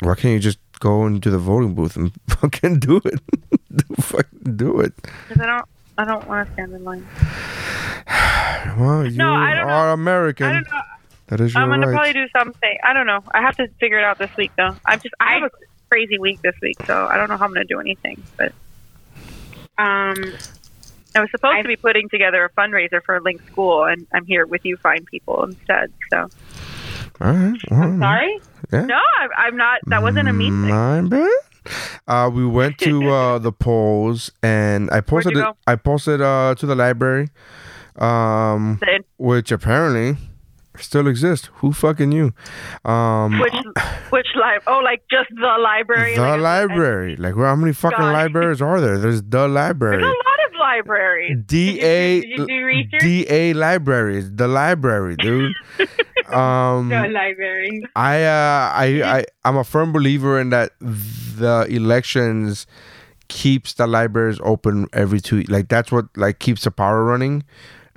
Why 0.00 0.14
can't 0.14 0.32
you 0.34 0.38
just 0.40 0.58
go 0.80 1.06
into 1.06 1.30
the 1.30 1.38
voting 1.38 1.74
booth 1.74 1.96
and 1.96 2.12
fucking 2.28 2.78
do 2.80 2.96
it? 3.04 3.20
do, 3.74 3.94
fucking 4.00 4.56
do 4.56 4.80
it. 4.80 4.92
Because 5.28 5.40
I 5.42 5.46
don't, 5.46 5.64
I 5.98 6.04
don't 6.04 6.26
want 6.28 6.46
to 6.48 6.52
stand 6.54 6.72
in 6.72 6.84
line. 6.84 7.06
Well, 8.78 9.04
you 9.06 9.16
No, 9.18 9.34
I 9.34 9.54
don't 9.54 9.66
know. 9.66 9.72
are 9.72 9.92
American. 9.92 10.46
I 10.46 10.52
don't 10.54 10.70
know. 10.72 10.80
That 11.28 11.40
is 11.40 11.54
your 11.54 11.62
I'm 11.62 11.68
gonna 11.68 11.86
right. 11.86 11.92
probably 11.94 12.12
do 12.14 12.26
something. 12.36 12.78
I 12.82 12.92
don't 12.92 13.06
know. 13.06 13.22
I 13.32 13.40
have 13.42 13.56
to 13.56 13.68
figure 13.80 13.98
it 13.98 14.04
out 14.04 14.18
this 14.18 14.30
week, 14.36 14.52
though. 14.56 14.74
I'm 14.84 15.00
just, 15.00 15.14
I 15.20 15.34
have 15.34 15.42
a 15.44 15.50
crazy 15.88 16.18
week 16.18 16.40
this 16.42 16.54
week, 16.62 16.76
so 16.86 17.06
I 17.06 17.16
don't 17.16 17.28
know 17.28 17.36
how 17.36 17.44
I'm 17.44 17.52
gonna 17.52 17.64
do 17.66 17.78
anything. 17.80 18.22
But 18.36 18.52
Um, 19.78 20.14
I 21.14 21.20
was 21.20 21.30
supposed 21.30 21.62
to 21.62 21.68
be 21.68 21.76
putting 21.76 22.08
together 22.08 22.44
a 22.44 22.50
fundraiser 22.60 23.02
for 23.02 23.16
a 23.16 23.22
Link 23.22 23.40
School, 23.46 23.84
and 23.84 24.06
I'm 24.12 24.26
here 24.26 24.46
with 24.46 24.64
you, 24.64 24.76
fine 24.76 25.04
people, 25.04 25.44
instead. 25.44 25.92
So 26.10 26.28
All 27.20 27.32
right. 27.32 27.60
Well, 27.70 27.98
sorry. 27.98 28.40
Yeah. 28.72 28.86
no, 28.86 28.96
I, 28.96 29.46
I'm 29.46 29.56
not. 29.56 29.80
That 29.86 30.02
wasn't 30.02 30.28
a 30.28 30.32
mean 30.32 30.62
thing. 30.62 30.70
My 30.70 31.00
bad. 31.02 31.30
Uh, 32.06 32.30
we 32.32 32.46
went 32.46 32.78
to 32.78 33.08
uh, 33.10 33.38
the 33.38 33.52
polls, 33.52 34.30
and 34.42 34.90
I 34.90 35.00
posted 35.00 35.36
it. 35.36 35.46
I 35.66 35.76
posted 35.76 36.20
uh, 36.20 36.54
to 36.58 36.66
the 36.66 36.74
library, 36.74 37.28
um, 37.96 38.80
which 39.16 39.52
apparently 39.52 40.16
still 40.76 41.06
exists. 41.06 41.48
Who 41.56 41.72
fucking 41.72 42.08
knew? 42.08 42.32
Um, 42.84 43.38
Which, 43.38 43.54
which 44.10 44.26
library? 44.34 44.62
Oh, 44.66 44.80
like 44.80 45.02
just 45.10 45.30
the 45.30 45.56
library. 45.60 46.16
the 46.16 46.20
like, 46.20 46.40
library. 46.40 47.16
Like, 47.16 47.36
well, 47.36 47.46
how 47.46 47.56
many 47.56 47.72
fucking 47.72 47.98
Got 47.98 48.10
it. 48.10 48.12
libraries 48.12 48.60
are 48.60 48.80
there? 48.80 48.98
There's 48.98 49.22
the 49.22 49.46
library. 49.48 50.02
There's 50.02 50.16
libraries. 50.58 51.38
D 51.46 51.80
A 51.80 52.20
Did 52.20 52.48
you 52.48 52.84
do? 52.90 52.98
D 52.98 53.26
A 53.28 53.52
libraries. 53.54 54.30
The 54.30 54.48
library, 54.48 55.16
dude. 55.16 55.52
um, 56.32 56.88
The 56.88 57.08
library. 57.08 57.82
I 57.94 58.24
uh 58.24 58.70
I, 58.74 58.86
I 59.18 59.24
I'm 59.44 59.56
a 59.56 59.64
firm 59.64 59.92
believer 59.92 60.40
in 60.40 60.50
that 60.50 60.72
the 60.80 61.66
elections 61.68 62.66
keeps 63.28 63.74
the 63.74 63.86
libraries 63.86 64.38
open 64.42 64.86
every 64.92 65.20
two 65.20 65.42
like 65.48 65.68
that's 65.68 65.90
what 65.90 66.06
like 66.16 66.38
keeps 66.38 66.64
the 66.64 66.70
power 66.70 67.04
running 67.04 67.42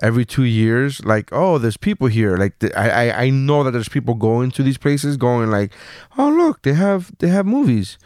every 0.02 0.26
two 0.26 0.44
years 0.44 1.04
like 1.06 1.30
oh 1.32 1.58
there's 1.58 1.76
people 1.76 2.08
here 2.08 2.38
like 2.38 2.58
the, 2.60 2.74
I, 2.80 3.08
I 3.08 3.24
I 3.24 3.30
know 3.30 3.64
that 3.64 3.72
there's 3.72 3.90
people 3.90 4.14
going 4.14 4.52
to 4.52 4.64
these 4.64 4.78
places 4.78 5.18
going 5.18 5.50
like 5.50 5.74
oh 6.18 6.30
look 6.30 6.62
they 6.62 6.74
have 6.74 7.12
they 7.20 7.28
have 7.28 7.46
movies 7.46 7.98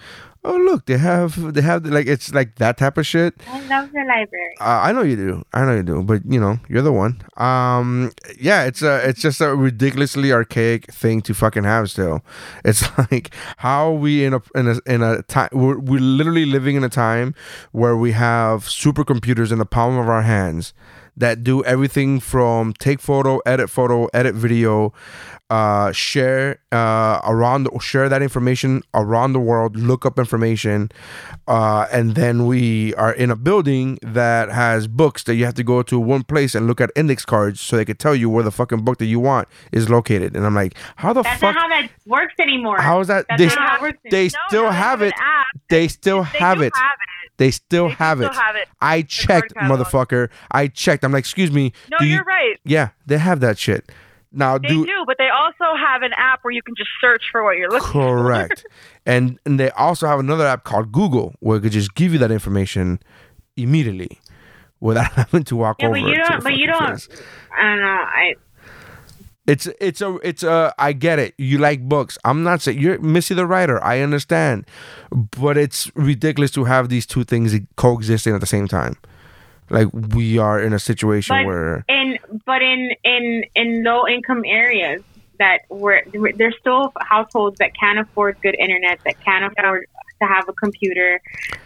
oh 0.43 0.58
look 0.58 0.86
they 0.88 0.97
have 0.97 1.54
they 1.54 1.62
have 1.62 1.86
like 1.86 2.08
it's 2.08 2.34
like 2.34 2.56
that 2.56 2.77
type 2.77 2.97
of 2.97 3.06
shit 3.06 3.34
I 3.47 3.60
love 3.67 3.91
the 3.91 3.99
library. 3.99 4.56
uh, 4.60 4.80
I 4.84 4.91
know 4.91 5.01
you 5.04 5.15
do. 5.15 5.43
I 5.54 5.65
know 5.65 5.75
you 5.75 5.84
do. 5.84 6.04
But 6.04 6.21
you 6.25 6.39
know, 6.39 6.60
you're 6.67 6.82
the 6.82 6.91
one. 6.91 7.21
Um, 7.38 8.12
yeah, 8.39 8.63
it's 8.63 8.82
a, 8.82 9.08
it's 9.08 9.21
just 9.21 9.39
a 9.41 9.56
ridiculously 9.56 10.32
archaic 10.32 10.91
thing 10.91 11.21
to 11.23 11.34
fucking 11.34 11.63
have. 11.63 11.89
Still, 11.89 12.23
it's 12.65 12.84
like 12.97 13.34
how 13.58 13.91
we 13.91 14.23
in 14.25 14.34
a 14.34 14.41
in 14.56 14.67
a 14.67 14.75
in 14.86 15.01
a 15.04 15.21
time. 15.23 15.49
We're, 15.51 15.80
we're 15.80 15.99
literally 15.99 16.45
living 16.45 16.75
in 16.75 16.84
a 16.84 16.89
time 16.89 17.34
where 17.71 17.95
we 17.95 18.12
have 18.13 18.65
supercomputers 18.65 19.51
in 19.51 19.60
the 19.60 19.65
palm 19.65 19.97
of 19.97 20.10
our 20.10 20.23
hands 20.23 20.73
that 21.17 21.43
do 21.43 21.63
everything 21.65 22.19
from 22.19 22.74
take 22.74 23.00
photo, 23.00 23.39
edit 23.45 23.69
photo, 23.69 24.06
edit 24.13 24.36
video, 24.36 24.93
uh, 25.50 25.91
share 25.91 26.60
uh, 26.71 27.19
around 27.26 27.67
share 27.82 28.08
that 28.08 28.21
information 28.21 28.82
around 28.93 29.34
the 29.34 29.39
world, 29.39 29.76
look 29.76 30.06
up 30.06 30.17
information, 30.17 30.89
uh, 31.47 31.86
and 31.91 32.15
then 32.15 32.45
we 32.45 32.93
are 32.95 33.12
in 33.12 33.30
a 33.30 33.36
building 33.36 34.00
that 34.02 34.50
has 34.50 34.88
books 34.88 35.24
that 35.24 35.36
you 35.36 35.43
have 35.43 35.54
to 35.56 35.63
go 35.63 35.84
to 35.84 36.00
one 36.00 36.24
place 36.24 36.56
and 36.56 36.67
look 36.67 36.80
at 36.80 36.89
index 36.95 37.26
cards 37.26 37.60
so 37.60 37.76
they 37.76 37.84
could 37.84 38.00
tell 38.00 38.15
you 38.15 38.30
where 38.30 38.43
the 38.43 38.52
fucking 38.52 38.86
book 38.86 38.97
that 39.00 39.08
you 39.08 39.19
want 39.19 39.47
is 39.74 39.89
located. 39.89 40.36
And 40.38 40.45
I'm 40.45 40.56
like, 40.56 40.76
how 40.95 41.12
the 41.12 41.21
That's 41.24 41.41
fuck? 41.41 41.56
not 41.56 41.63
how 41.63 41.82
that 41.82 41.89
works 42.06 42.36
anymore. 42.39 42.80
How 42.80 43.02
is 43.02 43.08
that? 43.08 43.26
That's 43.28 43.41
They, 43.41 43.47
how 43.50 43.84
it 43.86 43.97
they 44.10 44.30
still 44.30 44.71
have 44.71 45.02
it. 45.02 45.13
They 45.69 45.89
still 45.89 46.24
have 46.24 46.62
it. 46.62 46.71
have 46.74 46.97
They 47.41 47.49
still 47.51 47.89
have 47.89 48.19
still 48.19 48.30
it. 48.30 48.36
have 48.36 48.56
it. 48.56 48.67
I 48.80 49.01
checked, 49.01 49.56
motherfucker. 49.56 50.30
I 50.51 50.67
checked. 50.67 51.04
I'm 51.04 51.12
like, 51.12 51.21
excuse 51.21 51.51
me. 51.51 51.73
No, 51.89 51.97
do 51.97 52.06
you- 52.06 52.15
you're 52.15 52.23
right. 52.23 52.58
Yeah, 52.63 52.89
they 53.08 53.17
have 53.17 53.39
that 53.39 53.58
shit. 53.58 53.91
Now, 54.32 54.58
They 54.60 54.67
do 54.69 54.86
do, 54.86 55.04
but 55.08 55.17
they 55.17 55.27
also 55.30 55.75
have 55.75 56.04
an 56.04 56.12
app 56.17 56.43
where 56.43 56.51
you 56.54 56.62
can 56.62 56.75
just 56.77 56.89
search 57.01 57.23
for 57.32 57.43
what 57.43 57.58
you're 57.58 57.69
looking 57.69 57.91
for. 57.91 58.15
correct, 58.17 58.65
and 59.06 59.39
and 59.45 59.60
they 59.60 59.71
also 59.71 60.08
have 60.08 60.19
another 60.19 60.45
app 60.45 60.63
called 60.63 60.91
Google 60.91 61.34
where 61.39 61.58
it 61.58 61.62
could 61.62 61.71
just 61.73 61.95
give 61.95 62.13
you 62.13 62.19
that 62.19 62.32
information 62.32 62.99
immediately 63.58 64.19
without 64.80 65.12
having 65.15 65.43
to 65.45 65.56
walk 65.56 65.77
Yeah, 65.82 65.88
over. 65.88 65.99
but 65.99 66.08
you 66.08 66.15
don't. 66.15 66.43
But 66.43 66.56
you 66.58 66.67
don't. 66.67 67.08
I 67.58 67.62
don't 67.63 67.80
know. 67.80 67.86
I 67.88 68.36
It's 69.52 69.68
it's 69.82 70.00
a 70.00 70.16
it's 70.24 70.44
a 70.44 70.74
I 70.78 70.94
get 70.94 71.20
it. 71.20 71.34
You 71.38 71.58
like 71.58 71.82
books. 71.90 72.18
I'm 72.24 72.42
not 72.42 72.62
saying 72.62 72.80
you're 72.80 72.98
Missy 73.00 73.34
the 73.34 73.46
writer. 73.46 73.84
I 73.84 74.00
understand, 74.00 74.66
but 75.12 75.58
it's 75.58 75.92
ridiculous 75.94 76.52
to 76.52 76.64
have 76.64 76.88
these 76.88 77.06
two 77.06 77.26
things 77.26 77.54
coexisting 77.76 78.34
at 78.34 78.40
the 78.40 78.48
same 78.48 78.70
time. 78.70 78.96
Like 79.70 79.90
we 79.92 80.38
are 80.38 80.58
in 80.58 80.72
a 80.72 80.80
situation 80.80 81.36
but 81.36 81.46
where 81.46 81.84
in 81.90 82.18
but 82.46 82.62
in 82.62 82.92
in 83.04 83.44
in 83.54 83.84
low 83.84 84.08
income 84.08 84.44
areas 84.46 85.04
that 85.40 85.60
where 85.68 86.06
there's 86.38 86.56
still 86.62 86.94
households 87.02 87.58
that 87.60 87.72
can't 87.78 88.00
afford 88.00 88.38
good 88.42 88.56
internet 88.56 89.00
that 89.04 89.20
can't 89.20 89.52
afford 89.52 89.86
to 90.21 90.27
have 90.27 90.47
a 90.47 90.53
computer. 90.53 91.19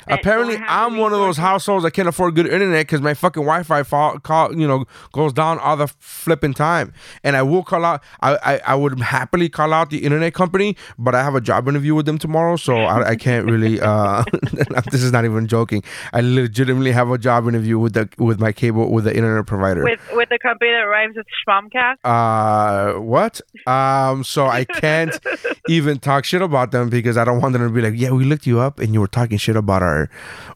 Apparently, 0.07 0.57
I'm 0.67 0.97
one 0.97 1.13
of 1.13 1.19
those 1.19 1.37
households 1.37 1.83
that 1.83 1.91
can't 1.91 2.07
afford 2.07 2.35
good 2.35 2.47
internet 2.47 2.85
because 2.85 3.01
my 3.01 3.13
fucking 3.13 3.43
Wi-Fi 3.43 3.83
fall, 3.83 4.19
call, 4.19 4.55
you 4.55 4.67
know, 4.67 4.85
goes 5.11 5.33
down 5.33 5.59
all 5.59 5.77
the 5.77 5.87
flipping 5.99 6.53
time. 6.53 6.93
And 7.23 7.35
I 7.35 7.41
will 7.41 7.63
call 7.63 7.83
out. 7.85 8.03
I, 8.21 8.35
I, 8.43 8.61
I 8.67 8.75
would 8.75 8.99
happily 8.99 9.49
call 9.49 9.73
out 9.73 9.89
the 9.89 9.99
internet 9.99 10.33
company, 10.33 10.77
but 10.97 11.15
I 11.15 11.23
have 11.23 11.35
a 11.35 11.41
job 11.41 11.67
interview 11.67 11.95
with 11.95 12.05
them 12.05 12.17
tomorrow, 12.17 12.55
so 12.55 12.75
I, 12.75 13.09
I 13.09 13.15
can't 13.15 13.45
really. 13.45 13.79
Uh, 13.81 14.23
this 14.91 15.03
is 15.03 15.11
not 15.11 15.25
even 15.25 15.47
joking. 15.47 15.83
I 16.13 16.21
legitimately 16.21 16.91
have 16.91 17.09
a 17.11 17.17
job 17.17 17.47
interview 17.47 17.79
with 17.79 17.93
the 17.93 18.09
with 18.17 18.39
my 18.39 18.51
cable 18.51 18.91
with 18.91 19.05
the 19.05 19.15
internet 19.15 19.45
provider. 19.45 19.83
with 19.83 19.99
with 20.13 20.29
the 20.29 20.39
company 20.39 20.71
that 20.71 20.81
rhymes 20.81 21.15
with 21.15 21.25
Schmomcast. 21.47 21.95
uh, 22.03 22.99
what? 22.99 23.41
Um, 23.67 24.23
so 24.23 24.45
I 24.45 24.65
can't 24.65 25.17
even 25.69 25.99
talk 25.99 26.25
shit 26.25 26.41
about 26.41 26.71
them 26.71 26.89
because 26.89 27.17
I 27.17 27.23
don't 27.25 27.41
want 27.41 27.53
them 27.53 27.63
to 27.63 27.69
be 27.69 27.81
like, 27.81 27.93
yeah, 27.95 28.11
we 28.11 28.25
looked 28.25 28.44
you 28.45 28.60
up 28.60 28.79
and 28.79 28.93
you 28.93 29.01
were 29.01 29.08
talking 29.08 29.38
shit 29.38 29.55
about 29.55 29.81
our 29.84 30.10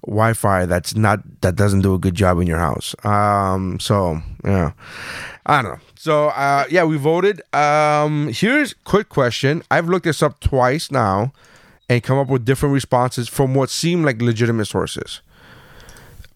Wi-Fi 0.06 0.65
that's 0.65 0.95
not 0.95 1.19
that 1.41 1.56
doesn't 1.56 1.82
do 1.82 1.93
a 1.93 1.99
good 1.99 2.15
job 2.15 2.39
in 2.39 2.47
your 2.47 2.60
house. 2.60 2.95
Um, 3.06 3.80
so 3.80 4.21
yeah, 4.43 4.71
I 5.45 5.62
don't 5.62 5.71
know. 5.71 5.80
So 5.95 6.28
uh, 6.30 6.65
yeah, 6.69 6.84
we 6.84 6.97
voted. 6.97 7.41
Um, 7.54 8.30
here's 8.34 8.73
quick 8.73 9.10
question. 9.10 9.63
I've 9.71 9.89
looked 9.89 10.06
this 10.06 10.23
up 10.23 10.39
twice 10.39 10.91
now 10.91 11.34
and 11.89 12.04
come 12.04 12.17
up 12.17 12.28
with 12.30 12.45
different 12.45 12.73
responses 12.73 13.28
from 13.28 13.56
what 13.56 13.69
seem 13.69 14.04
like 14.04 14.21
legitimate 14.21 14.65
sources. 14.65 15.21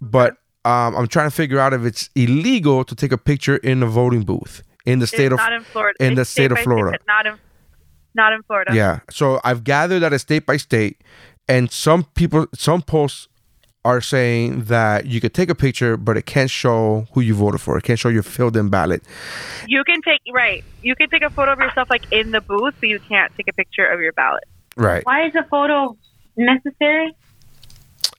But 0.02 0.38
um, 0.66 0.96
I'm 0.96 1.08
trying 1.08 1.30
to 1.30 1.36
figure 1.36 1.60
out 1.60 1.74
if 1.74 1.84
it's 1.84 2.10
illegal 2.16 2.84
to 2.86 2.96
take 2.96 3.12
a 3.12 3.18
picture 3.18 3.58
in 3.58 3.84
a 3.84 3.88
voting 3.88 4.24
booth 4.24 4.64
in 4.86 5.00
the 5.00 5.08
state 5.08 5.32
it's 5.32 5.42
of 5.42 5.54
in 5.54 5.64
Florida. 5.64 6.04
in 6.04 6.16
the 6.16 6.26
state 6.26 6.52
of 6.52 6.60
Florida. 6.60 6.98
but 7.00 7.08
not 7.08 7.26
in 7.26 7.38
not 8.16 8.34
in 8.34 8.44
Florida. 8.44 8.76
Yeah. 8.76 9.00
So 9.10 9.40
I've 9.44 9.64
gathered 9.64 10.02
that 10.02 10.14
it's 10.14 10.22
state 10.24 10.46
by 10.46 10.58
state, 10.58 11.02
and 11.48 11.72
some 11.72 12.06
people, 12.16 12.48
some 12.54 12.82
posts 12.82 13.28
are 13.86 14.00
saying 14.00 14.64
that 14.66 15.06
you 15.08 15.20
could 15.20 15.34
take 15.34 15.50
a 15.50 15.56
picture, 15.56 15.98
but 15.98 16.16
it 16.16 16.26
can't 16.26 16.50
show 16.50 17.06
who 17.12 17.22
you 17.22 17.36
voted 17.36 17.60
for. 17.60 17.78
It 17.78 17.84
can't 17.84 18.00
show 18.00 18.08
your 18.10 18.24
filled-in 18.24 18.70
ballot. 18.70 19.04
You 19.68 19.84
can 19.84 20.02
take 20.02 20.22
right. 20.34 20.64
You 20.82 20.96
can 20.96 21.10
take 21.10 21.22
a 21.22 21.30
photo 21.30 21.52
of 21.52 21.60
yourself 21.60 21.90
like 21.90 22.10
in 22.12 22.32
the 22.32 22.40
booth, 22.40 22.76
but 22.80 22.88
you 22.88 23.00
can't 23.00 23.36
take 23.36 23.50
a 23.50 23.54
picture 23.54 23.86
of 23.86 24.00
your 24.00 24.14
ballot. 24.14 24.46
Right. 24.78 25.06
Why 25.06 25.26
is 25.28 25.36
a 25.36 25.44
photo 25.44 25.98
necessary? 26.38 27.14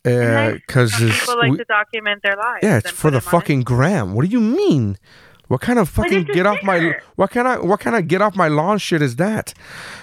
Uh, 0.05 0.53
because 0.53 0.93
Some 0.93 1.09
people 1.09 1.39
like 1.39 1.57
to 1.57 1.65
document 1.65 2.23
their 2.23 2.37
lives. 2.37 2.61
yeah, 2.63 2.77
it's 2.77 2.91
for 2.91 3.11
the 3.11 3.21
them 3.21 3.31
fucking 3.31 3.63
gram. 3.63 4.13
What 4.15 4.27
do 4.27 4.31
you 4.31 4.41
mean? 4.41 4.99
What 5.48 5.61
kind 5.61 5.78
of 5.78 5.88
fucking 5.88 6.24
get 6.24 6.46
off 6.46 6.62
my 6.62 6.94
what 7.16 7.30
kind 7.30 7.46
of 7.46 7.68
what 7.68 7.80
kind 7.80 7.96
of 7.96 8.09
get 8.09 8.22
off 8.22 8.35
my 8.35 8.48
lawn 8.48 8.78
shit 8.78 9.02
is 9.02 9.16
that? 9.16 9.52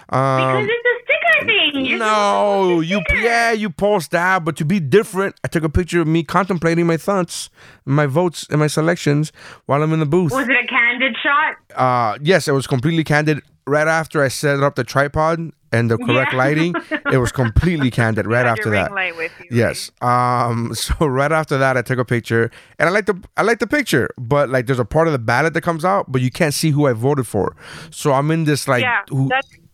Um, 0.09 0.65
Because 0.65 0.67
it's 0.69 0.85
a 0.85 1.03
sticker 1.03 1.45
thing. 1.73 1.85
You're 1.85 1.99
no, 1.99 2.79
you 2.81 3.01
yeah, 3.15 3.51
you 3.51 3.69
post 3.69 4.11
that, 4.11 4.45
but 4.45 4.55
to 4.57 4.65
be 4.65 4.79
different, 4.79 5.35
I 5.43 5.47
took 5.47 5.63
a 5.63 5.69
picture 5.69 6.01
of 6.01 6.07
me 6.07 6.23
contemplating 6.23 6.85
my 6.85 6.97
thoughts, 6.97 7.49
my 7.85 8.05
votes, 8.05 8.45
and 8.49 8.59
my 8.59 8.67
selections 8.67 9.31
while 9.65 9.81
I'm 9.81 9.91
in 9.93 9.99
the 9.99 10.05
booth. 10.05 10.31
Was 10.31 10.47
it 10.47 10.55
a 10.55 10.67
candid 10.67 11.15
shot? 11.23 11.55
Uh, 11.75 12.17
yes, 12.21 12.47
it 12.47 12.51
was 12.51 12.67
completely 12.67 13.03
candid. 13.03 13.41
Right 13.67 13.87
after 13.87 14.21
I 14.23 14.27
set 14.27 14.61
up 14.63 14.75
the 14.75 14.83
tripod 14.83 15.51
and 15.71 15.89
the 15.89 15.97
correct 15.97 16.33
Yeah. 16.33 16.37
lighting, 16.37 16.75
it 17.11 17.17
was 17.17 17.31
completely 17.31 17.91
candid. 17.99 18.25
Right 18.27 18.45
after 18.45 18.69
that, 18.71 18.91
ring 18.91 18.95
light 18.95 19.15
with 19.17 19.31
you. 19.39 19.45
yes. 19.57 19.91
Um, 20.01 20.73
so 20.75 21.05
right 21.05 21.31
after 21.31 21.57
that, 21.57 21.77
I 21.77 21.81
took 21.81 21.99
a 21.99 22.05
picture, 22.05 22.49
and 22.79 22.89
I 22.89 22.91
like 22.91 23.05
the 23.05 23.15
I 23.37 23.43
like 23.43 23.59
the 23.59 23.67
picture, 23.67 24.09
but 24.17 24.49
like 24.49 24.65
there's 24.65 24.79
a 24.79 24.85
part 24.85 25.07
of 25.07 25.13
the 25.13 25.19
ballot 25.19 25.53
that 25.53 25.61
comes 25.61 25.85
out, 25.85 26.11
but 26.11 26.21
you 26.21 26.31
can't 26.31 26.53
see 26.53 26.71
who 26.71 26.87
I 26.87 26.93
voted 26.93 27.27
for. 27.27 27.55
So 27.91 28.11
I'm 28.13 28.31
in 28.31 28.43
this 28.45 28.67
like, 28.67 28.81
yeah, 28.81 29.01
who, 29.09 29.29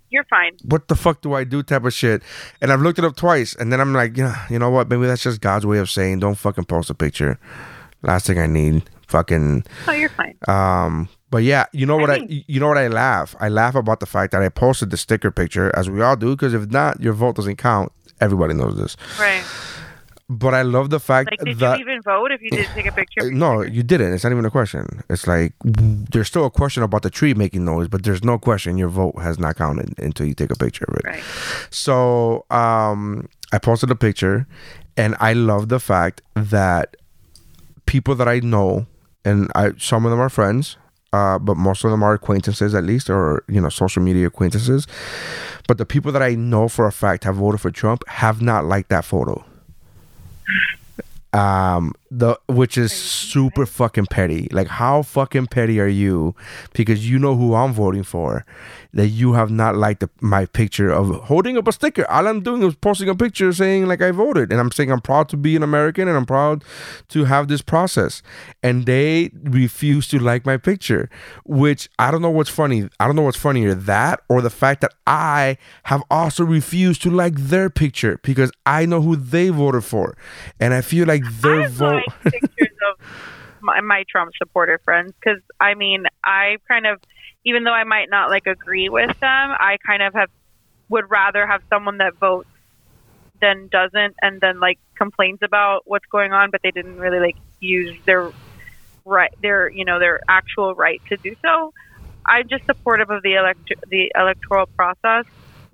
you're 0.09 0.25
fine. 0.25 0.53
what 0.65 0.87
the 0.87 0.95
fuck 0.95 1.21
do 1.21 1.33
I 1.33 1.43
do 1.43 1.63
type 1.63 1.83
of 1.85 1.93
shit. 1.93 2.21
And 2.61 2.71
I've 2.71 2.81
looked 2.81 2.99
it 2.99 3.05
up 3.05 3.15
twice, 3.15 3.55
and 3.55 3.71
then 3.73 3.79
I'm 3.81 3.93
like, 3.93 4.15
yeah, 4.17 4.45
you 4.49 4.59
know 4.59 4.69
what? 4.69 4.89
Maybe 4.89 5.05
that's 5.07 5.23
just 5.23 5.41
God's 5.41 5.65
way 5.65 5.79
of 5.79 5.89
saying 5.89 6.19
don't 6.19 6.35
fucking 6.35 6.65
post 6.65 6.89
a 6.89 6.93
picture. 6.93 7.39
Last 8.03 8.27
thing 8.27 8.37
I 8.37 8.45
need, 8.47 8.83
fucking. 9.07 9.63
Oh, 9.87 9.91
you're 9.93 10.09
fine. 10.09 10.35
Um, 10.47 11.09
but 11.29 11.43
yeah, 11.43 11.65
you 11.73 11.85
know 11.85 11.97
what 11.97 12.09
I, 12.09 12.19
think- 12.19 12.43
you 12.47 12.59
know 12.59 12.67
what 12.67 12.77
I 12.77 12.87
laugh. 12.87 13.35
I 13.39 13.49
laugh 13.49 13.75
about 13.75 13.99
the 13.99 14.05
fact 14.05 14.31
that 14.31 14.41
I 14.41 14.49
posted 14.49 14.89
the 14.91 14.97
sticker 14.97 15.31
picture, 15.31 15.71
as 15.75 15.89
we 15.89 16.01
all 16.01 16.15
do, 16.15 16.35
because 16.35 16.53
if 16.53 16.69
not, 16.71 17.01
your 17.01 17.13
vote 17.13 17.35
doesn't 17.35 17.57
count. 17.57 17.91
Everybody 18.21 18.53
knows 18.53 18.77
this. 18.77 18.97
Right. 19.19 19.43
But 20.29 20.53
I 20.53 20.61
love 20.63 20.89
the 20.89 20.99
fact 20.99 21.29
that 21.29 21.39
Like, 21.39 21.45
did 21.45 21.59
that 21.59 21.79
you 21.79 21.85
even 21.85 22.01
vote 22.01 22.31
if 22.33 22.41
you 22.41 22.49
didn't 22.49 22.73
take 22.73 22.85
a 22.85 22.91
picture? 23.01 23.31
No, 23.31 23.61
you 23.61 23.81
didn't. 23.81 24.13
It's 24.13 24.23
not 24.25 24.33
even 24.33 24.43
a 24.43 24.49
question. 24.51 25.01
It's 25.09 25.25
like 25.25 25.53
there's 25.63 26.27
still 26.27 26.43
a 26.45 26.49
question 26.51 26.83
about 26.83 27.03
the 27.03 27.09
tree 27.09 27.33
making 27.33 27.63
noise, 27.63 27.87
but 27.87 28.03
there's 28.03 28.23
no 28.25 28.37
question 28.37 28.77
your 28.77 28.89
vote 28.89 29.21
has 29.21 29.39
not 29.39 29.55
counted 29.55 29.97
until 29.99 30.25
you 30.25 30.33
take 30.33 30.51
a 30.51 30.55
picture 30.57 30.83
of 30.89 30.95
it. 30.95 31.05
Right. 31.05 31.23
So 31.69 32.45
um, 32.49 33.29
I 33.53 33.57
posted 33.59 33.89
a 33.89 33.95
picture, 33.95 34.47
and 34.97 35.15
I 35.21 35.31
love 35.31 35.69
the 35.69 35.79
fact 35.79 36.21
that 36.35 36.97
people 37.85 38.13
that 38.15 38.27
I 38.27 38.39
know, 38.39 38.85
and 39.23 39.49
I 39.55 39.71
some 39.77 40.03
of 40.05 40.11
them 40.11 40.19
are 40.19 40.29
friends, 40.29 40.75
uh, 41.13 41.39
but 41.39 41.57
most 41.57 41.83
of 41.83 41.91
them 41.91 42.03
are 42.03 42.13
acquaintances 42.13 42.73
at 42.73 42.83
least, 42.83 43.09
or 43.09 43.43
you 43.47 43.61
know, 43.61 43.69
social 43.69 44.01
media 44.01 44.27
acquaintances. 44.27 44.87
But 45.67 45.77
the 45.77 45.85
people 45.85 46.11
that 46.11 46.21
I 46.21 46.35
know 46.35 46.67
for 46.67 46.87
a 46.87 46.91
fact 46.91 47.23
have 47.23 47.35
voted 47.35 47.61
for 47.61 47.71
Trump 47.71 48.07
have 48.07 48.41
not 48.41 48.65
liked 48.65 48.89
that 48.89 49.05
photo. 49.05 49.43
Um, 51.33 51.93
the 52.09 52.39
which 52.47 52.77
is 52.77 52.91
super 52.91 53.65
fucking 53.65 54.07
petty. 54.07 54.47
Like, 54.51 54.67
how 54.67 55.01
fucking 55.01 55.47
petty 55.47 55.79
are 55.79 55.87
you? 55.87 56.35
Because 56.73 57.09
you 57.09 57.19
know 57.19 57.35
who 57.35 57.53
I'm 57.53 57.73
voting 57.73 58.03
for, 58.03 58.45
that 58.93 59.07
you 59.07 59.33
have 59.33 59.51
not 59.51 59.75
liked 59.75 59.99
the, 59.99 60.09
my 60.21 60.45
picture 60.45 60.89
of 60.89 61.23
holding 61.25 61.57
up 61.57 61.67
a 61.67 61.71
sticker. 61.71 62.09
All 62.09 62.27
I'm 62.27 62.41
doing 62.41 62.63
is 62.63 62.75
posting 62.75 63.09
a 63.09 63.15
picture 63.15 63.51
saying 63.51 63.85
like 63.87 64.01
I 64.01 64.11
voted, 64.11 64.51
and 64.51 64.59
I'm 64.59 64.71
saying 64.71 64.91
I'm 64.91 65.01
proud 65.01 65.29
to 65.29 65.37
be 65.37 65.55
an 65.55 65.63
American 65.63 66.07
and 66.07 66.17
I'm 66.17 66.25
proud 66.25 66.63
to 67.09 67.25
have 67.25 67.47
this 67.47 67.61
process. 67.61 68.21
And 68.63 68.85
they 68.85 69.31
refuse 69.43 70.07
to 70.09 70.19
like 70.19 70.45
my 70.45 70.57
picture, 70.57 71.09
which 71.45 71.89
I 71.99 72.11
don't 72.11 72.21
know 72.21 72.29
what's 72.29 72.49
funny. 72.49 72.89
I 72.99 73.07
don't 73.07 73.15
know 73.15 73.23
what's 73.23 73.37
funnier 73.37 73.73
that 73.73 74.21
or 74.29 74.41
the 74.41 74.49
fact 74.49 74.81
that 74.81 74.93
I 75.05 75.57
have 75.83 76.03
also 76.09 76.43
refused 76.43 77.01
to 77.03 77.09
like 77.09 77.35
their 77.35 77.69
picture 77.69 78.19
because 78.23 78.51
I 78.65 78.85
know 78.85 79.01
who 79.01 79.15
they 79.15 79.49
voted 79.49 79.83
for, 79.83 80.17
and 80.59 80.73
I 80.73 80.81
feel 80.81 81.05
like 81.07 81.23
their 81.41 81.67
vote. 81.69 81.96
pictures 82.23 82.77
of 82.89 83.05
my, 83.61 83.81
my 83.81 84.03
Trump 84.09 84.31
supporter 84.37 84.79
friends 84.83 85.13
because 85.19 85.41
I 85.59 85.73
mean 85.73 86.05
I 86.23 86.57
kind 86.67 86.85
of 86.85 86.99
even 87.45 87.63
though 87.63 87.73
I 87.73 87.83
might 87.83 88.09
not 88.09 88.29
like 88.29 88.45
agree 88.45 88.89
with 88.89 89.09
them, 89.09 89.17
I 89.21 89.77
kind 89.85 90.03
of 90.03 90.13
have 90.13 90.29
would 90.89 91.05
rather 91.09 91.45
have 91.45 91.61
someone 91.69 91.97
that 91.97 92.13
votes 92.19 92.49
than 93.41 93.69
doesn't 93.71 94.15
and 94.21 94.41
then 94.41 94.59
like 94.59 94.79
complains 94.97 95.39
about 95.43 95.81
what's 95.85 96.05
going 96.11 96.33
on, 96.33 96.49
but 96.51 96.61
they 96.63 96.71
didn't 96.71 96.97
really 96.97 97.19
like 97.19 97.35
use 97.59 97.95
their 98.05 98.31
right 99.05 99.31
their 99.41 99.69
you 99.69 99.85
know 99.85 99.99
their 99.99 100.19
actual 100.27 100.75
right 100.75 101.01
to 101.09 101.17
do 101.17 101.35
so. 101.43 101.71
I'm 102.25 102.47
just 102.49 102.65
supportive 102.65 103.09
of 103.09 103.23
the 103.23 103.35
elect 103.35 103.71
the 103.89 104.11
electoral 104.15 104.65
process. 104.75 105.25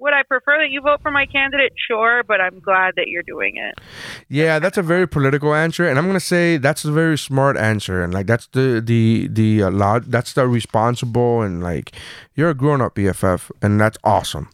Would 0.04 0.12
I 0.12 0.24
prefer 0.24 0.58
that 0.58 0.70
you 0.70 0.82
vote 0.82 1.02
for 1.02 1.12
my 1.12 1.26
candidate? 1.26 1.72
Sure, 1.88 2.24
but 2.28 2.42
I'm 2.42 2.60
glad 2.60 2.96
that 2.98 3.08
you're 3.08 3.24
doing 3.24 3.56
it. 3.56 3.80
Yeah, 4.28 4.60
that's 4.60 4.78
a 4.78 4.82
very 4.82 5.08
political 5.08 5.56
answer, 5.56 5.88
and 5.88 5.98
I'm 5.98 6.08
gonna 6.08 6.20
say 6.20 6.58
that's 6.58 6.84
a 6.84 6.92
very 6.92 7.18
smart 7.18 7.56
answer, 7.56 8.04
and 8.04 8.14
like 8.14 8.28
that's 8.28 8.48
the 8.48 8.82
the 8.84 9.30
the 9.32 9.64
uh, 9.64 9.72
lot 9.72 10.12
that's 10.12 10.34
the 10.34 10.46
responsible 10.46 11.42
and 11.42 11.64
like 11.64 11.94
you're 12.36 12.50
a 12.50 12.54
grown 12.54 12.82
up 12.82 12.96
BFF, 12.96 13.50
and 13.62 13.80
that's 13.80 13.98
awesome. 14.04 14.50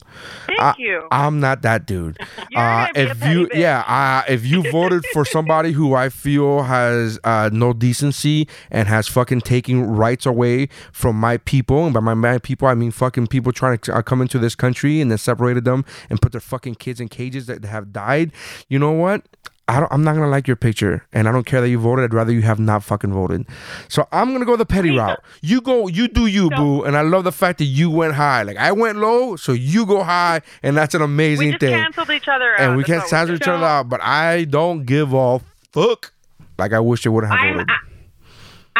Thank 0.46 0.60
I, 0.60 0.76
you. 0.78 1.08
I'm 1.12 1.40
not 1.40 1.64
that 1.64 1.86
dude. 1.88 2.18
Uh, 2.56 2.88
gonna 2.88 2.94
be 2.94 3.00
a 3.00 3.12
if 3.12 3.26
you, 3.28 3.48
bitch. 3.48 3.56
yeah, 3.60 3.84
uh, 3.88 4.32
if 4.32 4.46
you 4.46 4.70
voted 4.72 5.06
for 5.14 5.24
somebody 5.24 5.72
who 5.72 5.94
I 5.94 6.10
feel 6.10 6.64
has 6.64 7.20
uh, 7.24 7.50
no 7.54 7.74
decency 7.74 8.48
and 8.72 8.88
has 8.88 9.08
fucking 9.08 9.42
taking 9.42 9.84
rights 9.84 10.26
away 10.26 10.68
from 10.92 11.16
my 11.16 11.38
people, 11.38 11.86
and 11.86 11.94
by 11.94 12.00
my, 12.00 12.16
my 12.16 12.38
people 12.40 12.68
I 12.68 12.74
mean 12.74 12.92
fucking 12.92 13.28
people 13.28 13.52
trying 13.52 13.78
to 13.78 13.96
uh, 13.96 14.02
come 14.02 14.22
into 14.22 14.40
this 14.40 14.56
country 14.56 15.00
and 15.00 15.12
then 15.12 15.20
separated 15.40 15.64
them 15.66 15.86
and 16.10 16.22
put 16.22 16.32
their 16.34 16.42
fucking 16.42 16.76
kids 16.76 17.00
in 17.00 17.08
cages 17.08 17.46
that 17.48 17.64
have 17.64 17.94
died. 17.94 18.32
You 18.68 18.78
know 18.80 18.92
what? 18.92 19.24
I 19.68 19.80
don't, 19.80 19.94
I'm 19.94 20.04
not 20.04 20.16
gonna 20.16 20.30
like 20.30 20.48
your 20.48 20.56
picture, 20.56 21.06
and 21.14 21.30
I 21.30 21.32
don't 21.32 21.46
care 21.46 21.62
that 21.62 21.70
you 21.70 21.78
voted. 21.78 22.04
I'd 22.04 22.14
rather 22.14 22.32
you 22.32 22.42
have 22.42 22.60
not 22.60 22.84
fucking 22.84 23.14
voted. 23.14 23.46
So 23.88 24.08
I'm 24.12 24.32
gonna 24.32 24.46
go 24.46 24.56
the 24.56 24.66
petty 24.66 24.90
route. 24.90 25.20
You 25.42 25.62
go, 25.62 25.88
you 25.88 26.08
do 26.08 26.26
you, 26.26 26.50
boo. 26.50 26.84
And 26.84 26.98
I 26.98 27.02
love 27.02 27.24
the 27.24 27.32
fact 27.32 27.60
that 27.60 27.66
you 27.66 27.92
went 27.92 28.16
high. 28.16 28.42
Like 28.42 28.58
I 28.58 28.72
went 28.72 28.98
low, 28.98 29.36
so 29.36 29.52
you 29.52 29.86
go 29.86 30.04
high, 30.04 30.42
and 30.64 30.76
that's 30.76 30.96
an 30.96 31.04
amazing 31.04 31.48
we 31.48 31.52
just 31.52 31.60
thing 31.62 31.70
canceled 31.70 32.10
each 32.10 32.28
other 32.28 32.52
out. 32.54 32.62
and 32.62 32.78
we 32.78 32.84
can't 32.84 33.08
cancel 33.08 33.36
each 33.36 33.48
other 33.48 33.64
out. 33.64 33.90
But 33.90 34.02
I 34.02 34.46
don't 34.46 34.86
give 34.86 35.14
a 35.14 35.40
fuck. 35.72 36.14
Like 36.58 36.74
I 36.74 36.80
wish 36.80 37.04
they 37.04 37.12
would 37.12 37.26
have 37.26 37.40
voted. 37.40 37.70
I, 37.70 37.89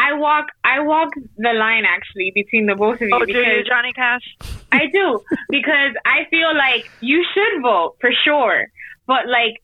I 0.06 0.12
walk 0.14 0.46
I 0.64 0.80
walk 0.80 1.10
the 1.36 1.52
line 1.52 1.84
actually 1.96 2.30
between 2.34 2.64
the 2.66 2.74
both 2.74 2.96
of 3.02 3.08
you 3.08 3.10
Oh, 3.12 3.24
do 3.24 3.32
you, 3.32 3.64
Johnny 3.72 3.92
Cash? 3.92 4.26
I 4.72 4.86
do 4.92 5.06
because 5.50 5.92
I 6.06 6.18
feel 6.30 6.52
like 6.56 6.90
you 7.00 7.24
should 7.34 7.62
vote 7.62 7.96
for 8.00 8.10
sure. 8.24 8.66
But 9.06 9.26
like, 9.28 9.54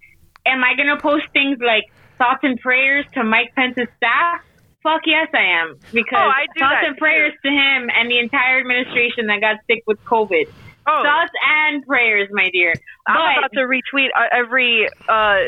am 0.45 0.62
I 0.64 0.74
gonna 0.76 1.01
post 1.01 1.24
things 1.32 1.59
like 1.64 1.84
thoughts 2.18 2.41
and 2.43 2.59
prayers 2.61 3.05
to 3.14 3.24
Mike 3.24 3.53
Pence's 3.55 3.89
staff? 3.97 4.43
Fuck 4.82 5.03
yes, 5.07 5.28
I 5.34 5.61
am 5.62 5.78
because 5.93 6.18
Oh, 6.22 6.28
I 6.41 6.45
thoughts 6.59 6.84
and 6.87 6.97
prayers 6.97 7.32
to 7.45 7.51
him 7.51 7.91
and 7.97 8.11
the 8.11 8.18
entire 8.18 8.61
administration 8.61 9.26
that 9.28 9.41
got 9.41 9.57
sick 9.68 9.82
with 9.87 9.99
COVID. 10.05 10.47
Oh. 10.89 11.03
Thoughts 11.03 11.32
and 11.45 11.84
prayers, 11.84 12.28
my 12.30 12.49
dear. 12.53 12.72
I'm 13.09 13.16
But- 13.16 13.39
about 13.39 13.53
to 13.55 13.66
retweet 13.66 14.11
uh, 14.16 14.28
every 14.32 14.89
uh, 15.09 15.39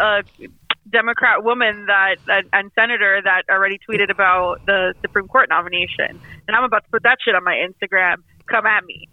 uh, 0.00 0.22
Democrat 0.88 1.44
woman 1.44 1.86
that, 1.86 2.16
that 2.26 2.44
and 2.52 2.70
senator 2.74 3.20
that 3.22 3.42
already 3.50 3.78
tweeted 3.88 4.10
about 4.10 4.64
the 4.66 4.94
Supreme 5.02 5.28
Court 5.28 5.48
nomination, 5.48 6.20
and 6.46 6.56
I'm 6.56 6.64
about 6.64 6.84
to 6.84 6.90
put 6.90 7.02
that 7.02 7.18
shit 7.24 7.34
on 7.34 7.44
my 7.44 7.54
Instagram. 7.54 8.16
Come 8.48 8.66
at 8.66 8.84
me. 8.84 9.08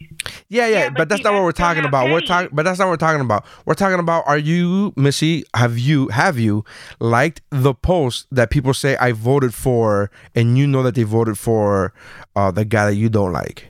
Yeah, 0.49 0.67
yeah, 0.67 0.89
but, 0.89 1.09
that's 1.09 1.23
not 1.23 1.33
what 1.33 1.43
we're 1.43 1.51
talking 1.51 1.83
about. 1.83 2.09
We're 2.09 2.21
talking, 2.21 2.49
but 2.53 2.63
that's 2.63 2.79
not 2.79 2.85
what 2.85 2.91
we're 2.91 3.07
talking 3.07 3.21
about. 3.21 3.45
We're 3.65 3.73
talking 3.73 3.99
about: 3.99 4.23
Are 4.25 4.37
you, 4.37 4.93
Missy? 4.95 5.43
Have 5.53 5.77
you 5.77 6.07
have 6.07 6.39
you 6.39 6.63
liked 6.99 7.41
the 7.49 7.73
post 7.73 8.27
that 8.31 8.49
people 8.49 8.73
say 8.73 8.95
I 8.95 9.11
voted 9.11 9.53
for, 9.53 10.09
and 10.33 10.57
you 10.57 10.65
know 10.65 10.83
that 10.83 10.95
they 10.95 11.03
voted 11.03 11.37
for 11.37 11.93
uh, 12.35 12.51
the 12.51 12.63
guy 12.63 12.85
that 12.85 12.95
you 12.95 13.09
don't 13.09 13.33
like? 13.33 13.67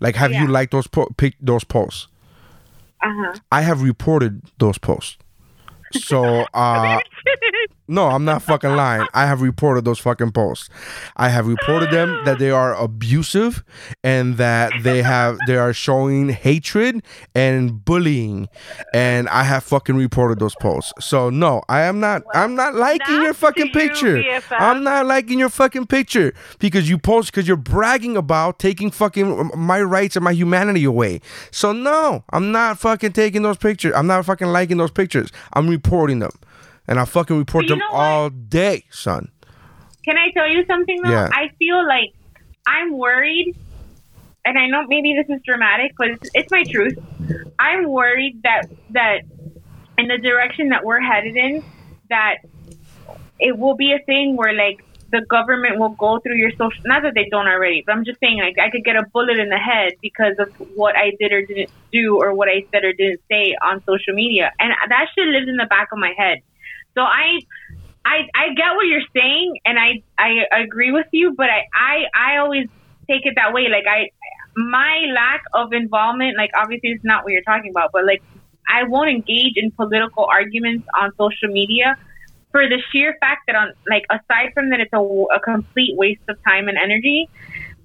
Like, 0.00 0.16
have 0.16 0.32
you 0.32 0.46
liked 0.48 0.72
those 0.72 0.88
po- 0.88 1.08
pick 1.16 1.36
those 1.40 1.64
posts? 1.64 2.08
Uh 3.02 3.08
huh. 3.08 3.34
I 3.52 3.62
have 3.62 3.82
reported 3.82 4.42
those 4.58 4.78
posts. 4.78 5.18
So, 5.92 6.44
uh, 6.54 7.00
no, 7.88 8.08
I'm 8.08 8.24
not 8.24 8.42
fucking 8.42 8.74
lying. 8.74 9.06
I 9.14 9.26
have 9.26 9.42
reported 9.42 9.84
those 9.84 9.98
fucking 9.98 10.32
posts. 10.32 10.68
I 11.16 11.28
have 11.28 11.46
reported 11.46 11.90
them 11.90 12.24
that 12.24 12.38
they 12.38 12.50
are 12.50 12.74
abusive 12.74 13.62
and 14.02 14.36
that 14.38 14.72
they 14.82 15.02
have 15.02 15.38
they 15.46 15.56
are 15.56 15.72
showing 15.72 16.30
hatred 16.30 17.02
and 17.34 17.84
bullying, 17.84 18.48
and 18.92 19.28
I 19.28 19.44
have 19.44 19.62
fucking 19.62 19.96
reported 19.96 20.40
those 20.40 20.54
posts. 20.56 20.92
So 21.00 21.30
no, 21.30 21.62
I 21.68 21.82
am 21.82 22.00
not. 22.00 22.22
I'm 22.34 22.54
not 22.56 22.74
liking 22.74 23.22
your 23.22 23.34
fucking 23.34 23.70
picture. 23.70 24.22
I'm 24.50 24.82
not 24.82 25.06
liking 25.06 25.38
your 25.38 25.48
fucking 25.48 25.86
picture 25.86 26.34
because 26.58 26.88
you 26.90 26.98
post 26.98 27.30
because 27.30 27.46
you're 27.46 27.56
bragging 27.56 28.16
about 28.16 28.58
taking 28.58 28.90
fucking 28.90 29.52
my 29.56 29.80
rights 29.80 30.16
and 30.16 30.24
my 30.24 30.32
humanity 30.32 30.84
away. 30.84 31.20
So 31.52 31.72
no, 31.72 32.24
I'm 32.30 32.50
not 32.50 32.78
fucking 32.78 33.12
taking 33.12 33.42
those 33.42 33.56
pictures. 33.58 33.92
I'm 33.94 34.06
not 34.08 34.24
fucking 34.24 34.48
liking 34.48 34.78
those 34.78 34.90
pictures. 34.90 35.30
I'm 35.52 35.68
reporting 35.76 36.18
them, 36.18 36.32
and 36.86 36.98
I 36.98 37.04
fucking 37.04 37.36
report 37.38 37.68
them 37.68 37.78
what? 37.78 37.92
all 37.92 38.30
day, 38.30 38.84
son. 38.90 39.30
Can 40.04 40.16
I 40.16 40.30
tell 40.32 40.48
you 40.48 40.64
something 40.66 40.98
though? 41.02 41.10
Yeah. 41.10 41.28
I 41.32 41.50
feel 41.58 41.86
like 41.86 42.14
I'm 42.66 42.96
worried, 42.96 43.56
and 44.44 44.58
I 44.58 44.66
know 44.68 44.86
maybe 44.86 45.14
this 45.14 45.28
is 45.34 45.42
dramatic, 45.44 45.92
but 45.98 46.08
it's, 46.08 46.30
it's 46.34 46.50
my 46.50 46.64
truth. 46.64 46.96
I'm 47.58 47.88
worried 47.88 48.40
that 48.44 48.62
that 48.90 49.22
in 49.98 50.08
the 50.08 50.18
direction 50.18 50.68
that 50.70 50.84
we're 50.84 51.00
headed 51.00 51.36
in, 51.36 51.64
that 52.10 52.36
it 53.38 53.58
will 53.58 53.76
be 53.76 53.92
a 53.92 53.98
thing 54.04 54.36
where 54.36 54.52
like 54.52 54.84
the 55.12 55.24
government 55.30 55.78
will 55.78 55.94
go 55.94 56.18
through 56.20 56.36
your 56.36 56.50
social. 56.52 56.82
Not 56.84 57.02
that 57.02 57.14
they 57.14 57.28
don't 57.30 57.46
already, 57.46 57.82
but 57.86 57.92
I'm 57.94 58.04
just 58.04 58.18
saying 58.20 58.38
like 58.38 58.58
I 58.58 58.70
could 58.70 58.84
get 58.84 58.96
a 58.96 59.04
bullet 59.12 59.38
in 59.38 59.48
the 59.48 59.58
head 59.58 59.92
because 60.02 60.34
of 60.38 60.48
what 60.74 60.96
I 60.96 61.12
did 61.18 61.32
or 61.32 61.44
didn't 61.46 61.70
do, 61.92 62.18
or 62.20 62.34
what 62.34 62.48
I 62.48 62.66
said 62.72 62.84
or 62.84 62.92
didn't 62.92 63.20
say 63.30 63.56
on 63.64 63.82
social 63.86 64.14
media, 64.14 64.50
and 64.58 64.72
that 64.88 65.06
shit 65.14 65.28
lives 65.28 65.48
in 65.48 65.56
the 65.56 65.66
back 65.66 65.88
of 65.92 65.98
my 65.98 66.12
head. 66.16 66.38
So 66.94 67.02
I 67.02 67.38
I, 68.06 68.28
I 68.36 68.54
get 68.54 68.70
what 68.76 68.86
you're 68.86 69.08
saying 69.14 69.58
and 69.64 69.76
I, 69.78 70.00
I 70.16 70.60
agree 70.60 70.92
with 70.92 71.06
you, 71.10 71.34
but 71.36 71.48
I, 71.50 71.64
I, 71.74 72.04
I 72.14 72.36
always 72.38 72.68
take 73.10 73.26
it 73.26 73.34
that 73.34 73.52
way. 73.52 73.66
Like 73.68 73.84
I, 73.90 74.10
my 74.54 75.06
lack 75.12 75.42
of 75.52 75.72
involvement, 75.72 76.36
like 76.36 76.50
obviously 76.54 76.90
it's 76.90 77.04
not 77.04 77.24
what 77.24 77.32
you're 77.32 77.42
talking 77.42 77.70
about, 77.70 77.90
but 77.92 78.06
like 78.06 78.22
I 78.68 78.84
won't 78.84 79.10
engage 79.10 79.54
in 79.56 79.72
political 79.72 80.26
arguments 80.30 80.86
on 81.00 81.10
social 81.18 81.52
media 81.52 81.96
for 82.56 82.66
the 82.68 82.80
sheer 82.90 83.14
fact 83.20 83.42
that 83.46 83.54
on 83.56 83.68
like 83.86 84.04
aside 84.10 84.48
from 84.54 84.70
that 84.70 84.80
it's 84.80 84.92
a, 84.94 84.98
a 85.38 85.40
complete 85.40 85.94
waste 85.96 86.22
of 86.28 86.36
time 86.42 86.68
and 86.68 86.78
energy. 86.82 87.28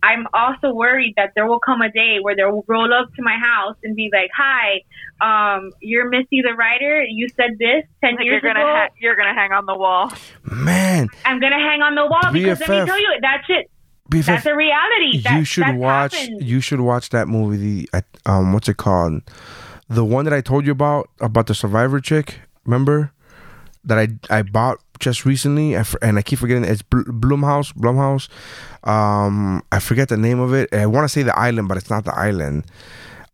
I'm 0.04 0.26
also 0.34 0.74
worried 0.74 1.14
that 1.18 1.34
there 1.36 1.46
will 1.46 1.60
come 1.60 1.82
a 1.82 1.92
day 1.92 2.18
where 2.22 2.36
they'll 2.36 2.64
roll 2.68 2.92
up 2.92 3.14
to 3.18 3.22
my 3.22 3.38
house 3.38 3.76
and 3.84 3.96
be 3.96 4.10
like, 4.12 4.32
"Hi, 4.36 4.82
um, 5.28 5.72
you're 5.80 6.10
Missy 6.10 6.42
the 6.42 6.56
writer. 6.58 7.04
You 7.04 7.28
said 7.30 7.52
this 7.60 7.84
ten 8.04 8.16
Like, 8.16 8.26
years 8.26 8.42
you're 8.42 8.54
gonna 8.54 8.66
ago. 8.66 8.76
ha- 8.76 8.94
you're 9.00 9.16
gonna 9.16 9.36
hang 9.36 9.52
on 9.52 9.66
the 9.68 9.76
wall. 9.76 10.12
Man, 10.44 11.08
I'm 11.26 11.40
gonna 11.40 11.60
hang 11.60 11.82
on 11.82 11.94
the 11.96 12.06
wall 12.08 12.32
because 12.32 12.60
let 12.62 12.70
me 12.70 12.86
tell 12.86 13.00
you, 13.00 13.10
that's 13.22 13.46
it. 13.50 13.70
BFF, 14.10 14.26
That's 14.26 14.46
a 14.48 14.56
reality. 14.56 15.22
That, 15.22 15.38
you 15.38 15.46
should 15.46 15.76
watch. 15.76 16.16
happened. 16.18 16.42
You 16.44 16.62
should 16.62 16.82
watch 16.82 17.10
that 17.10 17.28
movie. 17.28 17.88
The 17.92 18.04
um, 18.26 18.54
what's 18.54 18.68
it 18.70 18.78
called? 18.78 19.22
The 19.88 20.04
one 20.04 20.26
that 20.26 20.34
I 20.34 20.42
told 20.42 20.66
you 20.66 20.72
about 20.72 21.10
about 21.20 21.46
the 21.48 21.54
Survivor 21.54 22.00
chick. 22.00 22.40
Remember 22.66 23.12
that 23.86 23.98
I 23.98 24.08
I 24.30 24.42
bought 24.44 24.80
just 25.00 25.26
recently, 25.26 25.76
and 26.02 26.18
I 26.18 26.22
keep 26.22 26.40
forgetting. 26.40 26.64
It's 26.66 26.82
Bl- 26.82 27.02
Blumhouse. 27.02 27.74
Blumhouse. 27.74 28.30
Um, 28.88 29.64
I 29.72 29.80
forget 29.80 30.10
the 30.10 30.18
name 30.18 30.40
of 30.40 30.54
it. 30.54 30.74
I 30.74 30.86
want 30.86 31.06
to 31.06 31.10
say 31.10 31.24
the 31.24 31.38
island, 31.38 31.68
but 31.68 31.78
it's 31.78 31.90
not 31.90 32.06
the 32.06 32.16
island. 32.16 32.66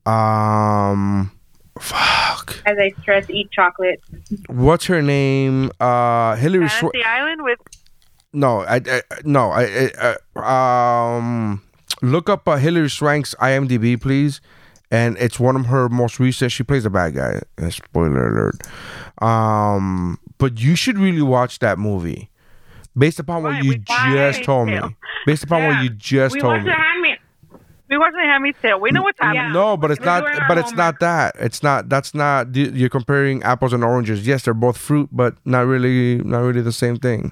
Um, 0.06 1.32
fuck. 1.80 2.62
As 2.66 2.78
I 2.80 2.92
stress, 3.02 3.30
eat 3.30 3.52
chocolate. 3.52 4.02
What's 4.48 4.86
her 4.86 5.02
name? 5.02 5.72
Uh, 5.80 6.36
Hilary. 6.36 6.70
Sw- 6.70 6.80
Fantasy 6.80 7.04
Island 7.04 7.44
with 7.44 7.60
no, 8.34 8.62
I, 8.62 8.76
I 8.86 9.02
no, 9.24 9.50
I, 9.52 9.92
I 10.00 10.16
uh, 10.36 10.42
um 10.42 11.62
look 12.02 12.30
up 12.30 12.48
uh, 12.48 12.58
Hilary 12.58 12.90
Swank's 12.90 13.34
IMDb, 13.36 14.00
please. 14.00 14.42
And 14.90 15.18
it's 15.18 15.40
one 15.40 15.56
of 15.56 15.66
her 15.66 15.90
most 15.90 16.20
recent. 16.20 16.52
She 16.52 16.64
plays 16.64 16.86
a 16.86 16.90
bad 16.90 17.16
guy. 17.16 17.42
Uh, 17.62 17.70
Spoiler 17.70 18.30
alert. 18.32 18.62
Um, 19.22 20.18
but 20.38 20.60
you 20.62 20.76
should 20.76 20.98
really 20.98 21.22
watch 21.22 21.60
that 21.60 21.78
movie, 21.78 22.30
based 22.98 23.20
upon 23.20 23.44
what 23.44 23.64
you 23.64 23.78
just 23.80 24.44
told 24.44 24.70
me. 24.70 24.80
Based 25.26 25.44
upon 25.44 25.66
what 25.66 25.84
you 25.84 25.90
just 25.90 26.36
we 26.36 26.42
told 26.42 26.64
me. 26.64 26.72
We 27.90 27.98
watched 27.98 28.16
the 28.16 28.22
Handmaid's 28.22 28.58
Tale. 28.62 28.80
We 28.82 28.92
know 28.92 29.02
what's 29.02 29.20
happening. 29.20 29.54
No, 29.54 29.78
but 29.78 29.92
it's 29.92 30.00
We're 30.02 30.06
not. 30.06 30.24
But 30.48 30.58
it's 30.58 30.72
homework. 30.72 30.78
not 30.78 31.00
that. 31.00 31.36
It's 31.40 31.64
not. 31.64 31.88
That's 31.90 32.14
not. 32.14 32.54
You're 32.54 32.90
comparing 32.90 33.42
apples 33.44 33.72
and 33.72 33.84
oranges. 33.84 34.28
Yes, 34.28 34.44
they're 34.44 34.54
both 34.54 34.78
fruit, 34.78 35.10
but 35.12 35.36
not 35.46 35.66
really. 35.68 36.18
Not 36.24 36.40
really 36.40 36.62
the 36.62 36.74
same 36.74 36.98
thing. 36.98 37.32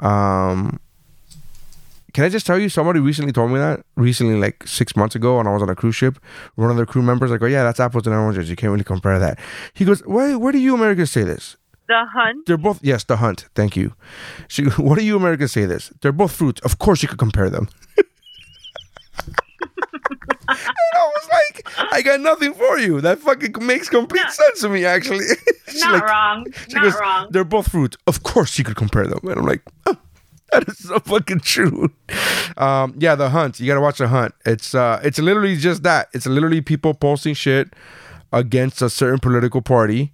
Um. 0.00 0.80
Can 2.12 2.24
I 2.24 2.28
just 2.28 2.46
tell 2.46 2.58
you? 2.58 2.68
Somebody 2.68 3.00
recently 3.00 3.32
told 3.32 3.50
me 3.50 3.58
that 3.58 3.84
recently, 3.96 4.36
like 4.38 4.66
six 4.66 4.96
months 4.96 5.14
ago, 5.14 5.36
when 5.38 5.46
I 5.46 5.52
was 5.52 5.62
on 5.62 5.68
a 5.70 5.76
cruise 5.76 5.96
ship. 5.96 6.18
One 6.56 6.70
of 6.70 6.76
the 6.76 6.86
crew 6.86 7.02
members 7.02 7.30
like, 7.30 7.42
"Oh 7.42 7.46
yeah, 7.46 7.62
that's 7.62 7.80
apples 7.80 8.06
and 8.06 8.14
oranges. 8.14 8.48
You 8.50 8.56
can't 8.56 8.72
really 8.72 8.84
compare 8.84 9.18
that." 9.18 9.38
He 9.74 9.84
goes, 9.84 10.00
"Why? 10.06 10.34
Where 10.34 10.52
do 10.52 10.58
you 10.58 10.74
Americans 10.74 11.10
say 11.10 11.22
this?" 11.22 11.56
The 11.88 12.04
Hunt. 12.14 12.46
They're 12.46 12.56
both 12.56 12.78
yes, 12.84 13.02
the 13.02 13.16
hunt. 13.16 13.46
Thank 13.56 13.76
you. 13.76 13.94
She, 14.46 14.64
what 14.76 14.96
do 14.98 15.04
you 15.04 15.16
Americans 15.16 15.52
say 15.52 15.64
this? 15.64 15.92
They're 16.00 16.12
both 16.12 16.32
fruits. 16.32 16.60
Of 16.60 16.78
course, 16.78 17.02
you 17.02 17.08
could 17.08 17.18
compare 17.18 17.50
them. 17.50 17.68
and 20.48 20.56
I 20.94 21.12
was 21.16 21.28
like, 21.32 21.92
I 21.92 22.02
got 22.02 22.20
nothing 22.20 22.54
for 22.54 22.78
you. 22.78 23.00
That 23.00 23.18
fucking 23.18 23.54
makes 23.64 23.88
complete 23.88 24.28
sense 24.30 24.60
to 24.60 24.68
me, 24.68 24.84
actually. 24.84 25.24
Not 25.78 25.94
like- 25.94 26.02
wrong. 26.04 26.46
Not 26.70 26.82
goes, 26.82 26.94
wrong. 27.00 27.28
They're 27.30 27.44
both 27.44 27.70
fruits. 27.70 27.96
Of 28.06 28.22
course, 28.22 28.58
you 28.58 28.64
could 28.64 28.76
compare 28.76 29.06
them. 29.06 29.20
And 29.24 29.38
I'm 29.40 29.46
like, 29.46 29.62
oh, 29.86 29.96
that 30.52 30.68
is 30.68 30.78
so 30.78 30.98
fucking 31.00 31.40
true. 31.40 31.90
Um, 32.56 32.94
yeah, 32.98 33.14
the 33.14 33.30
hunt. 33.30 33.60
You 33.60 33.66
gotta 33.66 33.80
watch 33.80 33.98
the 33.98 34.08
hunt. 34.08 34.34
It's 34.44 34.74
uh, 34.74 35.00
it's 35.02 35.18
literally 35.18 35.56
just 35.56 35.82
that. 35.84 36.08
It's 36.12 36.26
literally 36.26 36.60
people 36.60 36.94
posting 36.94 37.34
shit 37.34 37.72
against 38.32 38.82
a 38.82 38.90
certain 38.90 39.18
political 39.18 39.62
party. 39.62 40.12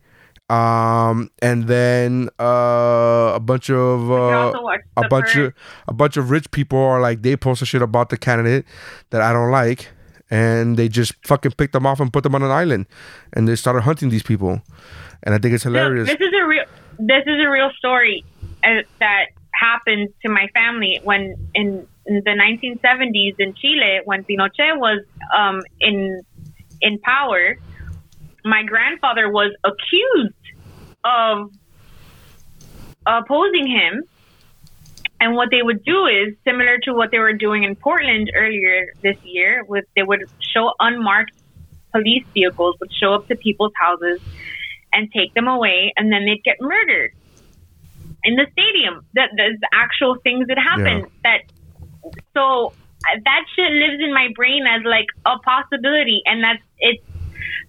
Um, 0.49 1.30
and 1.43 1.66
then 1.66 2.28
uh, 2.39 3.32
a 3.34 3.41
bunch 3.41 3.68
of 3.68 4.12
uh, 4.12 4.53
a 4.97 5.09
bunch 5.09 5.37
of 5.37 5.53
a 5.89 5.93
bunch 5.93 6.16
of 6.16 6.30
rich 6.30 6.49
people 6.53 6.78
are 6.78 7.01
like 7.01 7.22
they 7.22 7.37
post 7.37 7.62
a 7.62 7.66
shit 7.66 7.82
about 7.82 8.11
the 8.11 8.16
candidate 8.16 8.64
that 9.11 9.22
I 9.22 9.32
don't 9.32 9.51
like, 9.51 9.89
and 10.30 10.76
they 10.76 10.89
just 10.89 11.14
fucking 11.26 11.53
picked 11.53 11.72
them 11.72 11.84
off 11.84 11.99
and 11.99 12.12
put 12.12 12.22
them 12.22 12.37
on 12.37 12.45
an 12.45 12.53
island, 12.53 12.87
and 13.32 13.49
they 13.49 13.57
started 13.57 13.80
hunting 13.80 14.11
these 14.11 14.22
people, 14.22 14.62
and 15.24 15.34
I 15.34 15.39
think 15.39 15.53
it's 15.53 15.64
hilarious. 15.64 16.07
this 16.09 16.20
is 16.20 16.32
a 16.41 16.47
real. 16.47 16.64
This 17.01 17.24
is 17.26 17.45
a 17.45 17.51
real 17.51 17.70
story 17.76 18.24
that 19.01 19.26
happened 19.59 20.09
to 20.25 20.31
my 20.31 20.49
family 20.55 21.01
when 21.03 21.35
in, 21.55 21.87
in 22.07 22.23
the 22.25 22.31
1970s 22.31 23.35
in 23.39 23.55
Chile 23.55 24.01
when 24.05 24.25
Pinochet 24.25 24.77
was 24.77 25.05
um, 25.37 25.63
in 25.81 26.23
in 26.81 26.99
power. 27.01 27.57
My 28.45 28.63
grandfather 28.63 29.29
was 29.31 29.53
accused 29.65 30.35
of 31.05 31.51
opposing 33.07 33.67
him. 33.67 34.05
And 35.19 35.35
what 35.35 35.49
they 35.51 35.63
would 35.63 35.83
do 35.83 36.07
is 36.07 36.35
similar 36.45 36.79
to 36.85 36.93
what 36.93 37.11
they 37.11 37.19
were 37.19 37.33
doing 37.33 37.65
in 37.65 37.75
Portland 37.75 38.31
earlier 38.37 38.93
this 39.03 39.17
year, 39.23 39.65
with 39.67 39.87
they 39.97 40.03
would 40.03 40.25
show 40.41 40.73
unmarked 40.79 41.33
police 41.91 42.25
vehicles 42.35 42.77
would 42.81 42.93
show 42.93 43.15
up 43.15 43.27
to 43.29 43.37
people's 43.37 43.73
houses 43.81 44.21
and 44.93 45.11
take 45.13 45.33
them 45.35 45.49
away, 45.49 45.93
and 45.97 46.13
then 46.13 46.27
they'd 46.27 46.45
get 46.45 46.57
murdered 46.61 47.13
in 48.27 48.35
the 48.35 48.47
stadium. 48.53 49.07
That 49.14 49.31
there's 49.37 49.59
actual 49.72 50.16
things 50.22 50.47
that 50.49 50.59
happen. 50.59 51.07
That 51.22 51.47
so 52.35 52.74
that 53.07 53.43
shit 53.55 53.70
lives 53.72 54.03
in 54.03 54.12
my 54.12 54.29
brain 54.35 54.66
as 54.66 54.83
like 54.85 55.07
a 55.24 55.39
possibility, 55.41 56.22
and 56.27 56.43
that's 56.43 56.62
it's. 56.79 57.03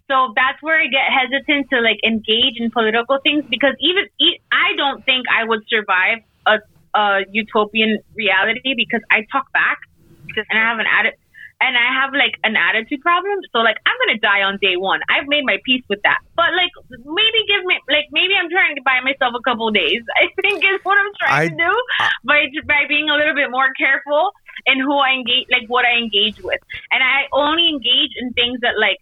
So 0.10 0.32
that's 0.40 0.58
where 0.64 0.80
I 0.80 0.88
get 0.88 1.12
hesitant 1.12 1.68
to 1.70 1.82
like 1.82 2.00
engage 2.02 2.56
in 2.58 2.72
political 2.72 3.20
things 3.22 3.44
because 3.50 3.76
even 3.84 4.08
I 4.52 4.72
don't 4.78 5.04
think 5.04 5.28
I 5.28 5.44
would 5.44 5.68
survive 5.68 6.24
a, 6.48 6.64
a 6.98 7.26
utopian 7.32 8.00
reality 8.16 8.74
because 8.74 9.02
I 9.12 9.28
talk 9.30 9.52
back 9.52 9.80
and 10.50 10.58
I 10.58 10.64
have 10.64 10.80
an 10.80 10.88
atti- 10.88 11.20
and 11.60 11.74
I 11.76 11.88
have 12.02 12.14
like 12.14 12.38
an 12.44 12.56
attitude 12.56 13.02
problem. 13.02 13.40
So 13.52 13.60
like 13.60 13.78
I'm 13.86 13.98
gonna 14.06 14.20
die 14.20 14.42
on 14.46 14.58
day 14.62 14.78
one. 14.78 15.02
I've 15.10 15.28
made 15.28 15.44
my 15.46 15.58
peace 15.66 15.84
with 15.90 16.02
that. 16.04 16.20
But 16.36 16.54
like 16.54 16.72
maybe 16.90 17.40
give 17.50 17.66
me 17.66 17.76
like 17.90 18.06
maybe 18.12 18.34
I'm 18.38 18.50
trying 18.50 18.76
to 18.78 18.84
buy 18.86 19.02
myself 19.02 19.34
a 19.34 19.42
couple 19.42 19.70
days. 19.72 20.02
I 20.22 20.30
think 20.42 20.64
is 20.64 20.80
what 20.84 20.98
I'm 21.00 21.12
trying 21.20 21.34
I- 21.34 21.50
to 21.50 21.56
do 21.56 21.74
by 22.26 22.46
by 22.66 22.82
being 22.88 23.10
a 23.10 23.16
little 23.16 23.36
bit 23.36 23.50
more 23.50 23.70
careful 23.74 24.32
in 24.66 24.80
who 24.80 24.98
I 24.98 25.14
engage, 25.14 25.48
like 25.52 25.68
what 25.70 25.86
I 25.86 25.98
engage 25.98 26.42
with, 26.42 26.60
and 26.92 27.02
I 27.04 27.26
only 27.32 27.70
engage 27.70 28.12
in 28.20 28.34
things 28.34 28.60
that 28.62 28.78
like. 28.80 28.98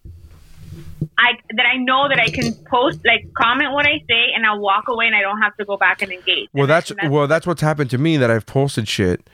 I 1.17 1.31
that 1.55 1.65
I 1.65 1.77
know 1.77 2.09
that 2.09 2.19
I 2.19 2.27
can 2.29 2.53
post 2.65 2.99
like 3.05 3.31
comment 3.37 3.71
what 3.71 3.85
I 3.85 3.99
say 4.09 4.33
and 4.35 4.45
I'll 4.45 4.59
walk 4.59 4.85
away 4.89 5.05
and 5.05 5.15
I 5.15 5.21
don't 5.21 5.41
have 5.41 5.55
to 5.57 5.65
go 5.65 5.77
back 5.77 6.01
and 6.01 6.11
engage. 6.11 6.49
Well, 6.51 6.67
that's 6.67 6.91
and 6.91 7.09
well, 7.11 7.25
that's 7.27 7.47
what's 7.47 7.61
happened 7.61 7.89
to 7.91 7.97
me. 7.97 8.17
That 8.17 8.29
I've 8.29 8.45
posted 8.45 8.87
shit, 8.89 9.25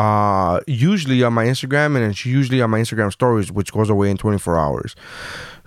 uh, 0.00 0.60
usually 0.66 1.22
on 1.22 1.34
my 1.34 1.44
Instagram, 1.44 1.94
and 1.94 2.10
it's 2.10 2.24
usually 2.24 2.62
on 2.62 2.70
my 2.70 2.80
Instagram 2.80 3.12
stories, 3.12 3.52
which 3.52 3.70
goes 3.70 3.90
away 3.90 4.10
in 4.10 4.16
24 4.16 4.58
hours. 4.58 4.96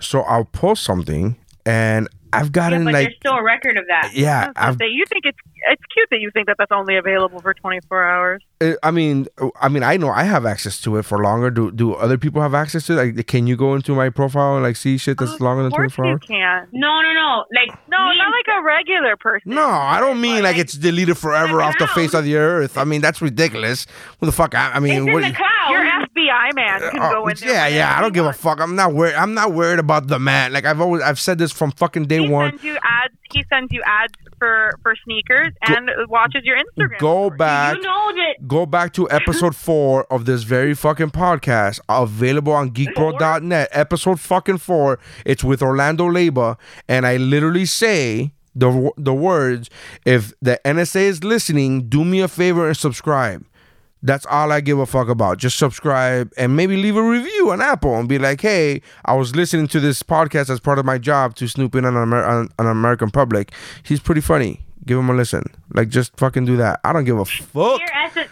So 0.00 0.22
I'll 0.22 0.46
post 0.46 0.82
something, 0.82 1.36
and 1.64 2.08
I've 2.34 2.52
gotten 2.52 2.80
yeah, 2.80 2.84
gotten 2.84 2.84
but 2.84 2.92
like, 2.94 3.04
there's 3.06 3.16
still 3.18 3.34
a 3.34 3.42
record 3.42 3.76
of 3.76 3.86
that. 3.88 4.12
yeah, 4.14 4.52
I 4.56 4.68
was 4.68 4.74
I've 4.74 4.78
say, 4.78 4.88
you 4.88 5.04
think 5.08 5.24
it's 5.26 5.38
it's 5.66 5.82
cute 5.92 6.08
that 6.10 6.20
you 6.20 6.30
think 6.30 6.46
that 6.46 6.56
that's 6.58 6.72
only 6.72 6.96
available 6.96 7.40
for 7.40 7.54
24 7.54 8.04
hours. 8.04 8.42
Uh, 8.60 8.74
I 8.82 8.90
mean, 8.90 9.26
I 9.60 9.68
mean, 9.68 9.82
I 9.82 9.96
know 9.96 10.10
I 10.10 10.24
have 10.24 10.46
access 10.46 10.80
to 10.82 10.96
it 10.96 11.04
for 11.04 11.22
longer. 11.22 11.50
Do 11.50 11.70
do 11.70 11.94
other 11.94 12.18
people 12.18 12.42
have 12.42 12.54
access 12.54 12.86
to 12.86 12.98
it? 12.98 13.16
Like, 13.16 13.26
can 13.26 13.46
you 13.46 13.56
go 13.56 13.74
into 13.74 13.94
my 13.94 14.10
profile 14.10 14.54
and 14.54 14.62
like 14.62 14.76
see 14.76 14.98
shit 14.98 15.18
that's 15.18 15.40
longer 15.40 15.62
than 15.62 15.72
24 15.72 16.04
you 16.04 16.10
hours? 16.12 16.20
can. 16.26 16.68
No, 16.72 17.02
no, 17.02 17.12
no. 17.12 17.44
Like 17.54 17.78
No, 17.88 17.98
not 17.98 18.30
like 18.30 18.58
a 18.58 18.62
regular 18.62 19.16
person. 19.16 19.52
No, 19.52 19.68
I 19.68 20.00
don't 20.00 20.20
mean 20.20 20.42
like 20.42 20.56
it's 20.56 20.74
deleted 20.74 21.18
forever 21.18 21.62
off 21.62 21.78
the 21.78 21.86
face 21.88 22.14
of 22.14 22.24
the 22.24 22.36
earth. 22.36 22.76
I 22.76 22.84
mean, 22.84 23.00
that's 23.00 23.20
ridiculous. 23.22 23.86
What 24.18 24.26
the 24.26 24.32
fuck? 24.32 24.54
I, 24.54 24.72
I 24.74 24.80
mean, 24.80 24.92
it's 24.92 25.06
in 25.06 25.12
what? 25.12 25.22
the 25.22 25.32
cloud. 25.32 25.70
Your 25.70 25.84
FBI 26.16 26.54
man 26.54 26.80
can 26.90 27.00
Uh, 27.00 27.10
go 27.12 27.26
in 27.28 27.36
there. 27.40 27.50
yeah, 27.50 27.66
yeah. 27.66 27.98
I 27.98 28.00
don't 28.00 28.12
give 28.14 28.26
a 28.26 28.32
fuck. 28.32 28.60
I'm 28.60 28.76
not 28.76 28.94
worried. 28.94 29.14
I'm 29.14 29.34
not 29.34 29.52
worried 29.52 29.78
about 29.78 30.06
the 30.08 30.18
man. 30.18 30.52
Like 30.52 30.64
I've 30.64 30.80
always, 30.80 31.02
I've 31.02 31.18
said 31.20 31.38
this 31.38 31.52
from 31.52 31.72
fucking 31.72 32.04
day 32.06 32.20
He 32.22 32.28
one. 32.28 32.50
sends 32.50 32.64
you 32.64 32.76
ads. 32.82 33.14
He 33.32 33.44
sends 33.48 33.72
you 33.72 33.82
ads 33.84 34.12
for 34.38 34.78
for 34.82 34.94
sneakers 35.04 35.52
and 35.62 35.90
watches 36.08 36.42
your 36.44 36.56
Instagram. 36.56 36.98
Go 37.00 37.24
stories. 37.26 37.38
back. 37.38 37.76
you 37.76 37.82
know 37.82 38.12
that 38.14 38.46
Go 38.46 38.66
back 38.66 38.92
to 38.94 39.10
episode 39.10 39.56
four 39.66 40.04
of 40.12 40.24
this 40.24 40.44
very 40.44 40.74
fucking 40.74 41.10
podcast, 41.10 41.80
available 41.88 42.52
on 42.52 42.70
geekbro.net. 42.70 43.68
Episode 43.72 44.20
fucking 44.20 44.58
four. 44.58 44.98
It's 45.24 45.42
with 45.42 45.62
Orlando 45.62 46.08
Leba, 46.08 46.56
and 46.88 47.06
I 47.06 47.16
literally 47.16 47.64
say 47.66 48.32
the 48.54 48.92
the 48.96 49.14
words: 49.14 49.68
If 50.04 50.32
the 50.40 50.60
NSA 50.64 51.00
is 51.02 51.24
listening, 51.24 51.88
do 51.88 52.04
me 52.04 52.20
a 52.20 52.28
favor 52.28 52.68
and 52.68 52.76
subscribe. 52.76 53.44
That's 54.04 54.26
all 54.26 54.52
I 54.52 54.60
give 54.60 54.78
a 54.78 54.84
fuck 54.84 55.08
about. 55.08 55.38
Just 55.38 55.56
subscribe 55.58 56.30
and 56.36 56.54
maybe 56.54 56.76
leave 56.76 56.94
a 56.96 57.02
review 57.02 57.50
on 57.50 57.62
Apple 57.62 57.96
and 57.98 58.06
be 58.06 58.18
like, 58.18 58.42
"Hey, 58.42 58.82
I 59.06 59.14
was 59.14 59.34
listening 59.34 59.66
to 59.68 59.80
this 59.80 60.02
podcast 60.02 60.50
as 60.50 60.60
part 60.60 60.78
of 60.78 60.84
my 60.84 60.98
job 60.98 61.34
to 61.36 61.48
snoop 61.48 61.74
in 61.74 61.86
on, 61.86 61.96
Amer- 61.96 62.22
on, 62.24 62.50
on 62.58 62.66
American 62.66 63.10
public. 63.10 63.50
He's 63.82 64.00
pretty 64.00 64.20
funny. 64.20 64.60
Give 64.86 64.98
him 64.98 65.08
a 65.08 65.14
listen. 65.14 65.44
Like, 65.72 65.88
just 65.88 66.14
fucking 66.18 66.44
do 66.44 66.58
that. 66.58 66.80
I 66.84 66.92
don't 66.92 67.04
give 67.04 67.18
a 67.18 67.24
fuck. 67.24 67.78
dear, 67.78 67.88
S- 68.24 68.28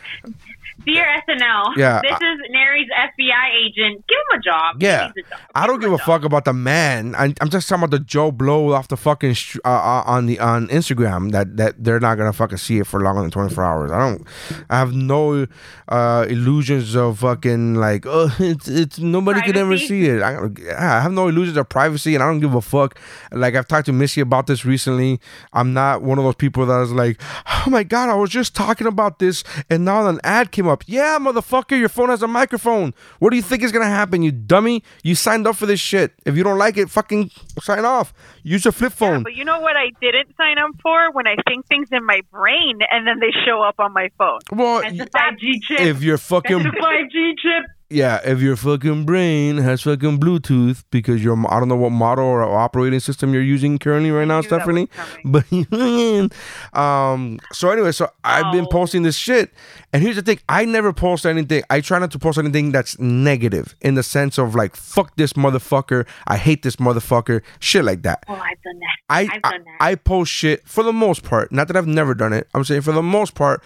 dear 0.85 1.05
SNL. 1.29 1.77
Yeah, 1.77 2.01
This 2.03 2.13
I- 2.13 2.33
is 2.33 2.39
Neri's 2.51 2.89
FBI 2.91 3.67
agent. 3.67 4.05
Give 4.09 4.17
him 4.19 4.39
a 4.39 4.43
job. 4.43 4.83
Yeah, 4.83 5.11
a 5.11 5.23
job. 5.23 5.41
I 5.55 5.67
don't 5.67 5.81
give 5.81 5.93
a 5.93 5.99
fuck 5.99 6.25
about 6.25 6.45
the 6.45 6.53
man. 6.53 7.15
I, 7.15 7.35
I'm 7.41 7.49
just 7.51 7.69
talking 7.69 7.85
about 7.85 7.91
the 7.97 8.05
Joe 8.05 8.31
Blow 8.33 8.73
off 8.73 8.89
the 8.89 8.97
fucking 8.97 9.35
str- 9.35 9.59
uh, 9.65 9.69
uh, 9.69 10.03
on 10.07 10.27
the 10.27 10.39
on 10.41 10.69
Instagram 10.69 11.31
that 11.33 11.57
that 11.57 11.83
they're 11.83 12.01
not 12.01 12.17
gonna 12.19 12.33
fucking 12.33 12.59
see 12.59 12.79
it 12.79 12.87
for 12.87 13.01
longer 13.01 13.23
than 13.23 13.31
24 13.31 13.65
hours. 13.65 13.91
I 13.93 13.99
don't. 13.99 14.27
I 14.71 14.79
have 14.79 14.93
no 14.95 15.47
uh, 15.89 16.27
illusions 16.29 16.95
of 16.97 17.19
fucking 17.21 17.75
like 17.75 18.07
oh 18.07 18.35
it's 18.41 18.69
it's 18.69 18.99
nobody 18.99 19.41
could 19.43 19.57
ever 19.57 19.77
see 19.79 20.07
it. 20.07 20.23
I, 20.23 20.39
I 20.79 21.01
have 21.03 21.13
no 21.13 21.29
illusions 21.29 21.57
of 21.57 21.69
privacy, 21.69 22.15
and 22.15 22.23
I 22.23 22.27
don't 22.27 22.41
give 22.41 22.55
a 22.55 22.61
fuck. 22.63 22.99
Like 23.31 23.55
I've 23.55 23.69
talked 23.69 23.87
to 23.87 23.93
Missy 23.93 24.21
about 24.21 24.47
this 24.47 24.65
recently. 24.65 25.21
I'm 25.53 25.73
not 25.73 26.03
one 26.03 26.19
of 26.19 26.25
those 26.25 26.35
people 26.37 26.67
that 26.67 26.81
is 26.81 26.93
like, 26.93 27.21
oh 27.47 27.65
my 27.69 27.83
god, 27.83 28.09
I 28.09 28.15
was 28.15 28.31
just 28.31 28.55
talking 28.57 28.87
about 28.87 29.19
this, 29.19 29.45
and 29.71 29.85
now 29.85 30.07
an 30.07 30.19
ad 30.25 30.51
came 30.51 30.67
up. 30.69 30.72
Yeah, 30.87 31.19
motherfucker, 31.21 31.79
your 31.79 31.89
phone 31.89 32.09
has 32.09 32.23
a 32.23 32.29
microphone. 32.29 32.95
What 33.19 33.31
do 33.31 33.37
you 33.37 33.43
think 33.43 33.63
is 33.63 33.73
gonna 33.73 33.87
happen, 33.87 34.23
you 34.23 34.33
dummy? 34.33 34.83
You 35.03 35.15
signed 35.15 35.47
up 35.47 35.57
for 35.57 35.67
this 35.67 35.81
shit. 35.81 36.13
If 36.25 36.37
you 36.37 36.43
don't 36.45 36.59
like 36.59 36.77
it, 36.77 36.91
fucking 36.91 37.31
sign 37.61 37.85
off. 37.85 38.13
Use 38.43 38.67
a 38.67 38.73
flip 38.73 38.93
phone. 38.93 39.19
Yeah, 39.19 39.23
But 39.25 39.35
you 39.35 39.45
know 39.45 39.61
what 39.61 39.77
I 39.77 39.91
didn't 40.01 40.35
sign 40.37 40.59
up 40.59 40.71
for 40.83 41.13
when 41.13 41.27
I 41.27 41.37
think 41.49 41.67
things 41.67 41.89
in 41.93 42.05
my 42.05 42.21
brain 42.33 42.79
and 42.91 43.07
then 43.07 43.21
they 43.21 43.31
show 43.47 43.63
up 43.63 43.77
on 43.79 43.93
my 43.93 44.09
phone. 44.19 44.41
well, 44.51 44.83
That's 44.83 44.99
the 44.99 45.07
5G 45.07 45.61
chip. 45.63 45.81
if 45.81 46.03
your 46.03 46.17
That's 46.17 46.29
fucking 46.29 46.59
the 46.63 46.71
5G 46.71 47.35
chip. 47.39 47.71
Yeah, 47.93 48.21
if 48.25 48.41
your 48.41 48.57
fucking 48.57 49.05
brain 49.05 49.59
has 49.59 49.83
fucking 49.83 50.19
Bluetooth 50.19 50.85
because 50.91 51.23
you're 51.23 51.37
I 51.49 51.59
don't 51.61 51.69
know 51.69 51.77
what 51.77 51.91
model 51.91 52.25
or 52.25 52.43
operating 52.43 53.01
system 53.01 53.33
you're 53.35 53.43
using 53.43 53.79
currently 53.79 54.11
right 54.11 54.27
now, 54.27 54.41
knew 54.41 54.49
that 54.49 54.67
was 54.67 54.89
Stephanie. 54.89 54.89
But 55.25 55.45
um, 56.79 57.39
so 57.53 57.71
anyway, 57.71 57.93
so 57.93 58.11
I've 58.25 58.53
been 58.53 58.65
Oh. 58.65 58.69
posting 58.69 59.03
this 59.03 59.17
shit, 59.17 59.53
and 59.93 60.03
here's 60.03 60.17
the 60.17 60.23
thing: 60.23 60.39
I 60.49 60.65
never 60.65 60.93
post 60.93 61.27
anything. 61.27 61.63
I 61.71 61.81
try 61.81 61.99
not 61.99 62.11
to 62.13 62.19
post 62.19 62.39
anything 62.39 62.73
that's 62.73 62.99
negative 62.99 63.75
in 63.81 63.95
the 63.95 64.03
sense 64.03 64.39
of 64.39 64.55
like 64.55 64.77
"fuck 64.77 65.15
this 65.17 65.35
motherfucker," 65.35 66.07
"I 66.27 66.37
hate 66.37 66.63
this 66.63 66.77
motherfucker," 66.77 67.43
shit 67.61 67.85
like 67.85 68.03
that. 68.03 68.25
Oh, 68.29 68.35
I've 68.35 68.63
done 68.63 68.79
that. 68.79 68.97
I, 69.11 69.21
I've 69.33 69.43
done 69.43 69.65
that. 69.65 69.77
I 69.81 69.95
post 69.97 70.33
shit 70.33 70.67
for 70.67 70.83
the 70.83 70.93
most 70.93 71.23
part. 71.23 71.53
Not 71.53 71.69
that 71.69 71.77
I've 71.77 71.87
never 71.87 72.15
done 72.15 72.33
it. 72.33 72.49
I'm 72.55 72.65
saying 72.65 72.83
for 72.83 72.93
the 72.93 73.03
most 73.03 73.35
part, 73.35 73.63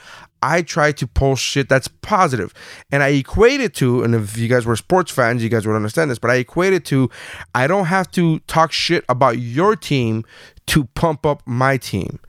I 0.46 0.62
try 0.62 0.92
to 0.92 1.06
post 1.08 1.42
shit 1.42 1.68
that's 1.68 1.88
positive, 1.88 2.54
and 2.92 3.02
I 3.02 3.08
equate 3.08 3.60
it 3.60 3.74
to. 3.76 4.04
And 4.04 4.14
if 4.14 4.38
you 4.38 4.46
guys 4.46 4.64
were 4.64 4.76
sports 4.76 5.10
fans, 5.10 5.42
you 5.42 5.48
guys 5.48 5.66
would 5.66 5.74
understand 5.74 6.08
this. 6.10 6.20
But 6.20 6.30
I 6.30 6.36
equate 6.36 6.72
it 6.72 6.84
to, 6.86 7.10
I 7.54 7.66
don't 7.66 7.86
have 7.86 8.10
to 8.12 8.38
talk 8.40 8.70
shit 8.70 9.04
about 9.08 9.40
your 9.40 9.74
team 9.74 10.24
to 10.68 10.84
pump 10.94 11.26
up 11.26 11.42
my 11.46 11.76
team. 11.76 12.20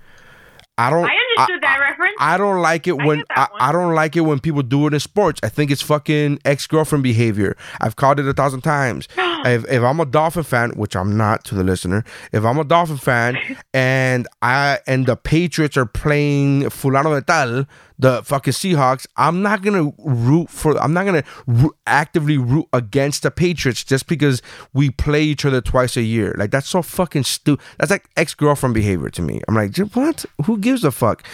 I 0.80 0.90
don't. 0.90 1.06
I 1.06 1.14
understood 1.38 1.62
that 1.64 1.80
reference. 1.80 2.16
I 2.20 2.38
don't 2.38 2.62
like 2.62 2.88
it 2.88 2.98
when 2.98 3.24
I. 3.30 3.48
I 3.60 3.72
don't 3.72 3.94
like 3.94 4.16
it 4.16 4.22
when 4.22 4.40
people 4.40 4.64
do 4.64 4.88
it 4.88 4.94
in 4.94 5.00
sports. 5.00 5.40
I 5.44 5.50
think 5.50 5.72
it's 5.72 5.82
fucking 5.82 6.40
ex 6.46 6.68
girlfriend 6.68 7.04
behavior. 7.04 7.56
I've 7.82 7.96
called 7.96 8.20
it 8.20 8.28
a 8.28 8.34
thousand 8.34 8.62
times. 8.62 9.08
if, 9.18 9.66
if 9.70 9.84
I'm 9.84 10.00
a 10.00 10.06
Dolphin 10.06 10.44
fan, 10.44 10.72
which 10.72 10.96
I'm 10.96 11.18
not 11.18 11.44
to 11.46 11.56
the 11.56 11.64
listener, 11.64 12.04
if 12.32 12.44
I'm 12.44 12.58
a 12.58 12.64
Dolphin 12.64 12.98
fan 12.98 13.38
and 13.74 14.28
I 14.42 14.80
and 14.88 15.06
the 15.06 15.16
Patriots 15.16 15.78
are 15.78 15.86
playing 15.86 16.64
Fulano 16.64 17.16
de 17.16 17.22
Tal, 17.22 17.66
the 18.00 18.24
fucking 18.24 18.54
Seahawks, 18.54 19.08
I'm 19.18 19.42
not 19.42 19.62
gonna 19.62 19.92
root 19.98 20.50
for. 20.50 20.78
I'm 20.78 20.94
not 20.94 21.06
gonna 21.06 21.24
ro- 21.48 21.76
actively 21.86 22.38
root 22.38 22.68
against 22.74 23.24
the 23.24 23.32
Patriots 23.32 23.84
just 23.84 24.08
because 24.08 24.42
we 24.74 24.90
play 24.90 25.24
each 25.24 25.46
other 25.46 25.62
twice 25.62 25.98
a 25.98 26.04
year. 26.04 26.36
Like 26.38 26.52
that's 26.52 26.68
so 26.68 26.82
fucking 26.82 27.24
stupid. 27.24 27.66
That's 27.80 27.92
like 27.92 28.08
ex 28.16 28.34
girlfriend 28.34 28.76
behavior 28.76 29.10
to 29.10 29.22
me. 29.22 29.42
I'm 29.48 29.56
like, 29.56 29.76
what? 29.94 30.26
Who 30.46 30.58
gives 30.58 30.84
a 30.84 30.92
fuck? 30.92 31.27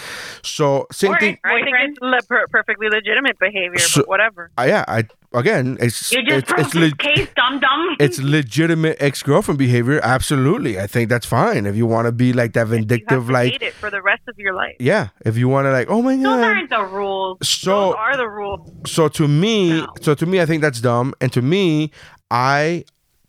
So 0.44 0.88
same 0.92 1.12
Or 1.14 1.20
thing. 1.20 1.38
I 1.44 1.62
think 1.64 1.76
it's 1.82 1.98
le- 2.02 2.22
per- 2.24 2.48
perfectly 2.48 2.90
legitimate 2.90 3.40
behavior, 3.40 3.80
So- 3.80 4.02
but 4.02 4.08
whatever. 4.10 4.52
Uh, 4.58 4.66
yeah, 4.68 4.86
I 4.88 5.04
again, 5.34 5.78
it's 5.80 6.12
You 6.12 6.24
just 6.24 6.50
it's 6.52 6.62
it's, 6.62 6.76
le- 6.76 6.92
case, 6.96 7.28
dum 7.36 7.60
dum. 7.60 7.96
it's 8.00 8.20
legitimate 8.22 8.98
ex 9.00 9.24
girlfriend 9.24 9.58
behavior. 9.58 10.00
Absolutely, 10.04 10.80
I 10.80 10.88
think 10.88 11.10
that's 11.10 11.26
fine 11.26 11.66
if 11.66 11.76
you 11.76 11.86
want 11.86 12.06
to 12.08 12.12
be 12.12 12.34
like 12.34 12.54
that 12.54 12.68
vindictive, 12.68 13.28
to 13.28 13.32
like 13.32 13.52
hate 13.54 13.62
it 13.64 13.74
for 13.74 13.90
the 13.90 14.02
rest 14.02 14.22
of 14.28 14.38
your 14.38 14.54
life. 14.54 14.76
yeah, 14.80 15.08
if 15.26 15.38
you 15.38 15.48
want 15.48 15.66
to 15.66 15.72
like, 15.72 15.90
oh 15.90 16.02
my 16.02 16.16
god, 16.18 16.24
Those 16.38 16.44
aren't 16.46 16.70
the 16.70 16.84
rules. 16.84 17.38
So 17.48 17.72
Those 17.72 17.96
are 17.98 18.18
the 18.18 18.28
rules. 18.30 18.70
so 18.86 19.08
to 19.08 19.28
me, 19.28 19.80
No. 19.82 19.88
so 20.02 20.14
to 20.14 20.26
me, 20.26 20.42
I 20.42 20.46
think 20.46 20.62
that's 20.62 20.82
dumb. 20.82 21.14
And 21.22 21.32
to 21.34 21.42
me, 21.42 21.92
I 22.30 22.84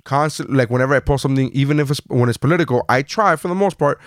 constantly 0.04 0.56
like 0.56 0.68
whenever 0.68 0.94
I 0.94 1.00
post 1.00 1.22
something, 1.22 1.50
even 1.52 1.80
if 1.80 1.90
it's 1.90 2.00
when 2.08 2.28
it's 2.28 2.36
political, 2.38 2.84
I 2.88 3.02
try 3.02 3.36
for 3.36 3.48
the 3.48 3.54
most 3.54 3.78
part. 3.78 4.00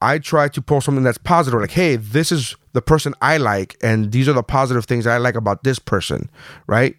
I 0.00 0.18
try 0.18 0.48
to 0.48 0.62
post 0.62 0.86
something 0.86 1.04
that's 1.04 1.18
positive, 1.18 1.60
like, 1.60 1.72
"Hey, 1.72 1.96
this 1.96 2.30
is 2.30 2.54
the 2.74 2.82
person 2.82 3.14
I 3.20 3.38
like, 3.38 3.76
and 3.82 4.12
these 4.12 4.28
are 4.28 4.32
the 4.32 4.42
positive 4.42 4.84
things 4.84 5.06
I 5.06 5.16
like 5.16 5.34
about 5.34 5.64
this 5.64 5.78
person," 5.78 6.30
right? 6.66 6.96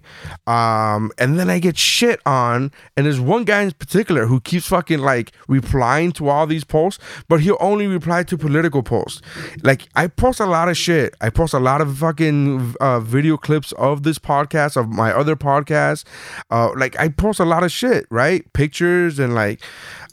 Um, 0.47 1.11
and 1.17 1.39
then 1.39 1.49
I 1.49 1.59
get 1.59 1.77
shit 1.77 2.19
on, 2.25 2.71
and 2.97 3.05
there's 3.05 3.19
one 3.19 3.43
guy 3.45 3.61
in 3.61 3.71
particular 3.71 4.25
who 4.25 4.41
keeps 4.41 4.67
fucking 4.67 4.99
like 4.99 5.31
replying 5.47 6.11
to 6.13 6.27
all 6.27 6.45
these 6.47 6.63
posts, 6.63 7.01
but 7.27 7.39
he'll 7.39 7.57
only 7.59 7.87
reply 7.87 8.23
to 8.23 8.37
political 8.37 8.83
posts. 8.83 9.21
Like 9.63 9.87
I 9.95 10.07
post 10.07 10.39
a 10.39 10.45
lot 10.45 10.67
of 10.67 10.75
shit. 10.77 11.15
I 11.21 11.29
post 11.29 11.53
a 11.53 11.59
lot 11.59 11.81
of 11.81 11.97
fucking 11.97 12.75
uh, 12.81 12.99
video 12.99 13.37
clips 13.37 13.71
of 13.73 14.03
this 14.03 14.19
podcast, 14.19 14.75
of 14.75 14.89
my 14.89 15.13
other 15.13 15.35
podcast. 15.35 16.03
Uh, 16.51 16.71
like 16.75 16.99
I 16.99 17.09
post 17.09 17.39
a 17.39 17.45
lot 17.45 17.63
of 17.63 17.71
shit, 17.71 18.05
right? 18.09 18.51
Pictures 18.53 19.19
and 19.19 19.33
like 19.33 19.61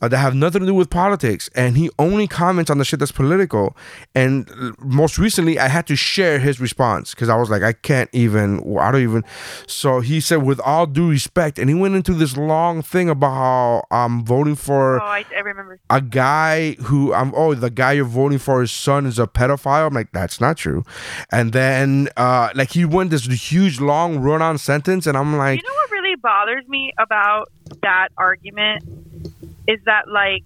uh, 0.03 0.09
that 0.09 0.19
have 0.19 0.35
nothing 0.35 0.61
to 0.61 0.67
do 0.67 0.75
with 0.75 0.91
politics. 0.91 1.49
And 1.55 1.77
he 1.77 1.91
only 1.99 2.27
comments 2.27 2.71
on 2.71 2.79
the 2.79 2.85
shit 2.85 2.99
that's 3.01 3.13
political. 3.13 3.77
And 4.15 4.49
most 4.81 5.19
recently, 5.19 5.59
I 5.59 5.69
had 5.69 5.87
to 5.89 5.97
share 5.97 6.39
his 6.39 6.61
response 6.61 7.11
because 7.15 7.29
I 7.29 7.37
was 7.37 7.51
like, 7.51 7.63
I 7.63 7.73
can't 7.73 8.11
even. 8.13 8.77
I 8.79 8.91
don't 8.93 9.03
even. 9.03 9.25
So 9.67 10.01
he 10.01 10.21
said, 10.21 10.43
with 10.43 10.61
all 10.61 10.87
due 10.87 11.11
respect, 11.11 11.59
and 11.59 11.69
he 11.69 11.75
went 11.75 11.95
into 11.95 12.15
this 12.15 12.37
long 12.37 12.83
thing 12.83 13.09
about 13.09 13.33
how 13.33 13.85
I'm 13.91 14.25
voting 14.25 14.55
for 14.57 15.01
Oh, 15.01 15.05
I, 15.07 15.25
I 15.37 15.41
remember. 15.41 15.79
a 15.91 16.01
guy 16.01 16.73
who 16.73 17.13
I'm 17.15 17.33
oh 17.35 17.55
the 17.55 17.71
guy 17.71 17.93
you're 17.93 18.05
voting 18.05 18.39
for 18.39 18.61
his 18.61 18.71
son 18.73 19.07
is 19.07 19.19
a 19.19 19.27
pedophile. 19.27 19.87
I'm 19.87 19.95
like 19.95 20.13
that's 20.13 20.41
not 20.41 20.57
true, 20.57 20.85
and 21.33 21.53
then 21.53 22.09
uh 22.17 22.51
like 22.55 22.71
he 22.73 22.85
went 22.85 23.11
this 23.11 23.27
huge 23.27 23.81
long 23.81 24.19
run 24.19 24.43
on 24.43 24.59
sentence, 24.59 25.07
and 25.07 25.17
I'm 25.17 25.37
like 25.37 25.61
You 25.63 25.69
know 25.69 25.75
what 25.75 25.91
really 25.91 26.17
bothers 26.17 26.67
me 26.69 26.93
about 26.99 27.51
that 27.83 28.09
argument 28.17 28.85
is 29.69 29.81
that 29.85 30.09
like 30.09 30.45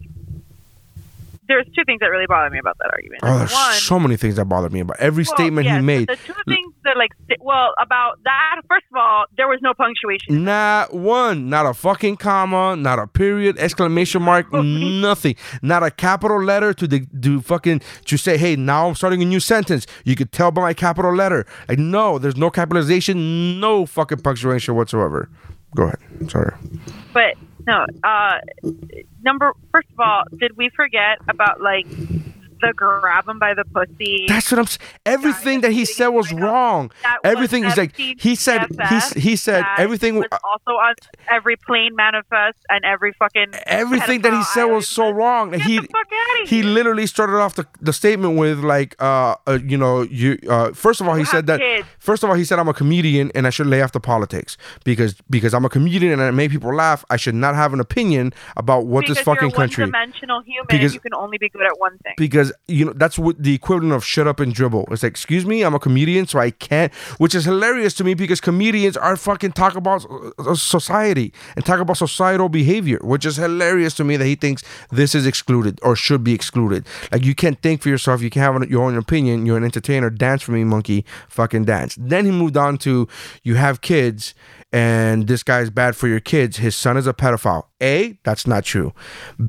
there's 1.50 1.66
two 1.74 1.84
things 1.84 1.98
that 1.98 2.06
really 2.06 2.26
bother 2.28 2.48
me 2.48 2.60
about 2.60 2.78
that 2.78 2.90
argument. 2.92 3.20
Oh, 3.24 3.38
there's 3.38 3.52
One, 3.52 3.74
so 3.74 3.98
many 3.98 4.16
things 4.16 4.36
that 4.36 4.44
bother 4.44 4.70
me 4.70 4.80
about 4.80 5.00
every 5.00 5.24
well, 5.24 5.34
statement 5.36 5.64
yes, 5.64 5.76
he 5.76 5.82
made. 5.82 6.08
The 6.08 6.16
two 6.16 6.32
things 6.46 6.72
that 6.84 6.96
like 6.96 7.10
well 7.40 7.74
about 7.80 8.20
that. 8.22 8.60
First 8.68 8.86
of 8.92 8.96
all, 8.96 9.24
there 9.36 9.48
was 9.48 9.58
no 9.60 9.74
punctuation. 9.74 10.44
Not 10.44 10.94
one, 10.94 11.50
not 11.50 11.66
a 11.66 11.74
fucking 11.74 12.18
comma, 12.18 12.76
not 12.76 13.00
a 13.00 13.08
period, 13.08 13.58
exclamation 13.58 14.22
mark, 14.22 14.52
nothing. 14.52 15.34
Not 15.60 15.82
a 15.82 15.90
capital 15.90 16.40
letter 16.40 16.72
to 16.72 16.86
the 16.86 17.00
do 17.00 17.40
fucking 17.40 17.82
to 18.04 18.16
say, 18.16 18.38
hey, 18.38 18.54
now 18.54 18.88
I'm 18.88 18.94
starting 18.94 19.20
a 19.20 19.26
new 19.26 19.40
sentence. 19.40 19.88
You 20.04 20.14
could 20.14 20.30
tell 20.30 20.52
by 20.52 20.62
my 20.62 20.74
capital 20.74 21.14
letter. 21.14 21.46
Like, 21.68 21.80
no, 21.80 22.18
there's 22.20 22.36
no 22.36 22.50
capitalization, 22.50 23.58
no 23.58 23.86
fucking 23.86 24.18
punctuation 24.18 24.76
whatsoever. 24.76 25.28
Go 25.74 25.84
ahead. 25.84 26.30
Sorry. 26.30 26.54
But 27.12 27.34
no, 27.66 27.86
uh, 28.02 28.38
number 29.22 29.52
first 29.72 29.88
of 29.92 30.00
all, 30.00 30.22
did 30.38 30.56
we 30.56 30.70
forget 30.70 31.18
about 31.28 31.61
like 31.61 31.86
the 32.61 32.72
grab 32.74 33.28
him 33.28 33.38
by 33.38 33.54
the 33.54 33.64
pussy? 33.64 34.26
That's 34.28 34.50
what 34.50 34.58
I'm. 34.61 34.66
Everything 35.06 35.61
that 35.62 35.72
he 35.72 35.84
said 35.84 36.08
was 36.08 36.32
wrong. 36.32 36.90
That 37.02 37.18
was 37.24 37.32
Everything 37.32 37.64
he's 37.64 37.76
like. 37.76 37.96
He 37.96 38.34
said. 38.34 38.66
He 38.88 39.20
he 39.20 39.36
said 39.36 39.64
everything. 39.78 40.16
was 40.16 40.26
also 40.44 40.72
on 40.72 40.94
every 41.28 41.56
plane 41.56 41.94
manifest 41.94 42.58
and 42.68 42.84
every 42.84 43.12
fucking 43.12 43.48
everything 43.66 44.22
that 44.22 44.32
he 44.32 44.42
said 44.44 44.64
was 44.64 44.88
so 44.88 45.11
wrong. 45.11 45.52
he 45.52 45.80
he 46.46 46.62
literally 46.62 47.06
started 47.06 47.36
off 47.36 47.54
the, 47.54 47.66
the 47.80 47.92
statement 47.92 48.38
with 48.38 48.58
like 48.61 48.94
uh, 49.00 49.34
uh 49.46 49.58
you 49.64 49.76
know 49.76 50.02
you 50.02 50.38
uh 50.48 50.72
first 50.72 51.00
of 51.00 51.08
all 51.08 51.14
he 51.14 51.24
said 51.24 51.46
that 51.46 51.61
kids. 51.61 51.86
first 51.98 52.22
of 52.22 52.30
all 52.30 52.36
he 52.36 52.44
said 52.44 52.58
I'm 52.58 52.68
a 52.68 52.74
comedian 52.74 53.30
and 53.34 53.46
I 53.46 53.50
should 53.50 53.66
lay 53.66 53.82
off 53.82 53.92
the 53.92 54.00
politics 54.00 54.56
because 54.84 55.14
because 55.28 55.54
I'm 55.54 55.64
a 55.64 55.68
comedian 55.68 56.12
and 56.12 56.22
I 56.22 56.30
make 56.30 56.50
people 56.50 56.74
laugh 56.74 57.04
I 57.11 57.16
should 57.16 57.34
not 57.34 57.54
have 57.54 57.72
an 57.72 57.80
opinion 57.80 58.32
about 58.56 58.86
what 58.86 59.02
because 59.02 59.16
this 59.18 59.24
fucking 59.24 59.48
you're 59.48 59.54
a 59.54 59.56
country 59.56 59.84
one-dimensional 59.84 60.42
human 60.42 60.66
Because- 60.68 60.94
you 60.94 61.00
can 61.00 61.14
only 61.14 61.38
be 61.38 61.48
good 61.48 61.62
at 61.62 61.78
one 61.78 61.98
thing. 61.98 62.14
because 62.16 62.49
you 62.68 62.84
know 62.84 62.92
that's 62.92 63.18
what 63.18 63.42
the 63.42 63.55
equivalent 63.55 63.92
of 63.92 64.05
shut 64.05 64.26
up 64.26 64.40
and 64.40 64.55
dribble. 64.55 64.88
It's 64.90 65.03
like, 65.03 65.11
excuse 65.11 65.46
me, 65.46 65.62
I'm 65.62 65.74
a 65.74 65.78
comedian, 65.78 66.26
so 66.26 66.38
I 66.38 66.51
can't. 66.51 66.92
Which 67.18 67.34
is 67.34 67.44
hilarious 67.44 67.94
to 67.94 68.05
me 68.05 68.14
because 68.14 68.40
comedians 68.40 68.96
are 68.96 69.16
fucking 69.16 69.53
talk 69.53 69.76
about 69.76 70.07
uh, 70.38 70.55
society 70.55 71.32
and 71.57 71.64
talk 71.64 71.80
about 71.80 71.96
societal 71.96 72.48
behavior, 72.48 72.98
which 73.03 73.24
is 73.24 73.36
hilarious 73.36 73.94
to 73.94 74.05
me 74.05 74.16
that 74.16 74.26
he 74.26 74.34
thinks 74.34 74.62
this 74.90 75.14
is 75.14 75.26
excluded 75.26 75.78
or 75.82 75.96
should 75.96 76.24
be 76.24 76.32
excluded. 76.32 76.86
Like 77.12 77.24
you 77.24 77.34
can't 77.34 77.61
think 77.62 77.82
for 77.82 77.88
yourself, 77.88 78.22
you 78.22 78.30
can't 78.30 78.61
have 78.61 78.70
your 78.70 78.84
own 78.84 78.96
opinion. 78.96 79.46
You're 79.46 79.57
an 79.57 79.64
entertainer. 79.64 80.11
Dance 80.11 80.42
for 80.42 80.53
me, 80.53 80.64
monkey. 80.64 81.05
Fucking 81.28 81.64
dance. 81.64 81.96
Then 81.98 82.24
he 82.24 82.30
moved 82.30 82.57
on 82.57 82.78
to 82.78 83.09
you 83.42 83.55
have 83.57 83.80
kids. 83.80 84.34
And 84.72 85.26
this 85.26 85.42
guy 85.42 85.60
is 85.60 85.70
bad 85.70 85.96
for 85.96 86.06
your 86.06 86.20
kids. 86.20 86.58
His 86.58 86.76
son 86.76 86.96
is 86.96 87.08
a 87.08 87.12
pedophile. 87.12 87.64
A, 87.82 88.18
that's 88.22 88.46
not 88.46 88.64
true. 88.64 88.92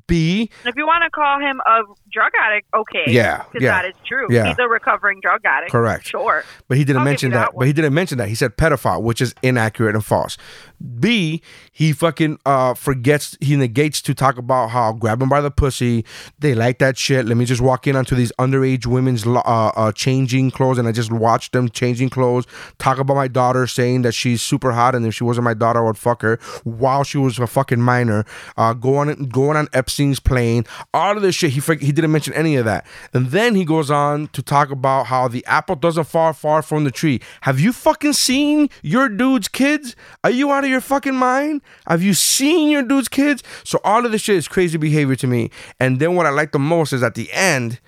B, 0.08 0.50
If 0.66 0.76
you 0.76 0.88
want 0.88 1.04
to 1.04 1.10
call 1.12 1.40
him 1.40 1.60
a 1.68 1.82
drug 2.12 2.32
addict, 2.42 2.68
okay. 2.74 3.04
Yeah, 3.08 3.44
yeah, 3.60 3.82
that 3.82 3.86
is 3.86 3.96
true. 4.08 4.26
yeah. 4.32 4.48
He's 4.48 4.58
a 4.58 4.68
recovering 4.68 5.20
drug 5.22 5.42
addict. 5.46 5.72
Correct. 5.72 6.08
Sure. 6.08 6.44
But 6.68 6.78
he 6.78 6.84
didn't 6.86 7.00
I'll 7.00 7.06
mention 7.06 7.32
that. 7.32 7.52
that 7.52 7.58
but 7.58 7.68
he 7.68 7.74
didn't 7.74 7.94
mention 7.94 8.18
that. 8.18 8.30
He 8.30 8.36
said 8.36 8.58
pedophile, 8.58 9.04
which 9.04 9.22
is 9.22 9.36
inaccurate 9.44 9.94
and 9.96 10.04
false. 10.04 10.38
B, 10.82 11.42
he 11.72 11.94
fucking 11.94 12.40
uh 12.46 12.74
forgets 12.74 13.38
he 13.40 13.56
negates 13.56 14.02
to 14.04 14.14
talk 14.14 14.38
about 14.38 14.70
how 14.70 14.94
grab 14.94 15.22
him 15.22 15.30
by 15.30 15.42
the 15.42 15.52
pussy. 15.52 16.06
They 16.40 16.56
like 16.56 16.80
that 16.80 16.98
shit. 16.98 17.26
Let 17.26 17.38
me 17.38 17.46
just 17.46 17.62
walk 17.62 17.88
in 17.88 17.96
onto 17.96 18.16
these 18.16 18.32
underage 18.40 18.86
women's 18.86 19.26
uh, 19.26 19.40
uh 19.40 19.92
changing 19.92 20.52
clothes 20.52 20.78
and 20.78 20.88
I 20.88 20.92
just 20.92 21.12
watch 21.12 21.52
them 21.52 21.70
changing 21.70 22.10
clothes. 22.10 22.46
Talk 22.80 22.98
about 22.98 23.16
my 23.16 23.28
daughter 23.28 23.68
saying 23.68 24.02
that 24.04 24.14
she's 24.14 24.42
super 24.42 24.72
hot 24.72 24.96
and 24.96 25.06
if 25.06 25.14
she 25.14 25.24
wasn't 25.24 25.46
my 25.46 25.54
daughter 25.54 25.80
I 25.80 25.84
would 25.84 25.98
fuck 25.98 26.22
her 26.24 26.40
while 26.64 27.04
she 27.04 27.18
was 27.18 27.38
a 27.40 27.48
fucking 27.48 27.82
minor. 27.82 28.26
Uh 28.58 28.74
going 28.74 29.30
going 29.30 29.58
on 29.58 29.68
Epstein's 29.74 30.20
plane. 30.20 30.66
All 30.94 31.16
of 31.16 31.22
this 31.22 31.36
shit 31.36 31.52
he 31.52 31.62
he 31.80 31.92
didn't 31.92 32.12
mention 32.12 32.34
any 32.34 32.56
of 32.56 32.66
that. 32.66 32.86
And 33.14 33.28
then 33.28 33.56
he 33.56 33.66
goes 33.66 33.92
on 33.92 34.28
to 34.30 34.42
talk 34.42 34.72
about 34.72 35.08
how 35.08 35.28
the 35.28 35.46
apple 35.46 35.76
doesn't 35.76 36.06
fall 36.06 36.34
far 36.34 36.62
from 36.62 36.84
the 36.86 36.92
tree. 36.92 37.22
Have 37.42 37.60
you 37.60 37.72
fucking 37.72 38.14
seen 38.14 38.70
your 38.82 39.10
dude's 39.10 39.48
kids? 39.48 39.96
Are 40.24 40.32
you 40.32 40.52
out 40.52 40.64
of 40.64 40.71
your 40.72 40.82
fucking 40.82 41.16
mind? 41.16 41.62
Have 41.88 42.02
you 42.02 42.14
seen 42.14 42.70
your 42.70 42.84
dude's 42.84 43.08
kids? 43.08 43.44
So 43.64 43.80
all 43.84 44.06
of 44.06 44.12
this 44.12 44.22
shit 44.22 44.38
is 44.38 44.48
crazy 44.48 44.78
behavior 44.78 45.16
to 45.18 45.28
me. 45.28 45.52
And 45.80 46.00
then 46.00 46.16
what 46.16 46.26
I 46.26 46.30
like 46.30 46.52
the 46.52 46.60
most 46.60 46.94
is 46.94 47.04
at 47.04 47.16
the 47.16 47.32
end, 47.32 47.80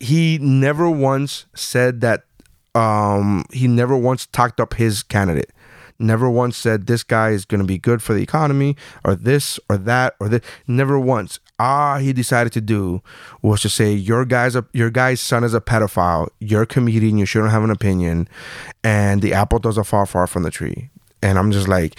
he 0.00 0.38
never 0.38 0.88
once 0.88 1.46
said 1.54 2.00
that 2.00 2.24
um 2.74 3.44
he 3.52 3.66
never 3.66 3.96
once 3.96 4.26
talked 4.26 4.60
up 4.60 4.74
his 4.74 5.02
candidate 5.02 5.50
never 5.98 6.30
once 6.30 6.56
said 6.56 6.86
this 6.86 7.02
guy 7.02 7.30
is 7.30 7.44
going 7.44 7.60
to 7.60 7.66
be 7.66 7.78
good 7.78 8.02
for 8.02 8.14
the 8.14 8.22
economy 8.22 8.76
or 9.04 9.14
this 9.14 9.58
or 9.68 9.76
that 9.76 10.14
or 10.20 10.28
this 10.28 10.42
never 10.66 10.98
once 10.98 11.40
all 11.58 11.98
he 11.98 12.12
decided 12.12 12.52
to 12.52 12.60
do 12.60 13.02
was 13.42 13.60
to 13.60 13.68
say 13.68 13.92
your 13.92 14.24
guy's 14.24 14.54
a 14.54 14.64
your 14.72 14.90
guy's 14.90 15.20
son 15.20 15.42
is 15.42 15.54
a 15.54 15.60
pedophile 15.60 16.28
you're 16.38 16.62
a 16.62 16.66
comedian 16.66 17.18
you 17.18 17.26
shouldn't 17.26 17.50
have 17.50 17.64
an 17.64 17.70
opinion 17.70 18.28
and 18.84 19.22
the 19.22 19.32
apple 19.32 19.58
doesn't 19.58 19.84
fall 19.84 20.06
far 20.06 20.26
from 20.26 20.42
the 20.44 20.50
tree 20.50 20.90
and 21.22 21.38
i'm 21.38 21.50
just 21.52 21.68
like 21.68 21.96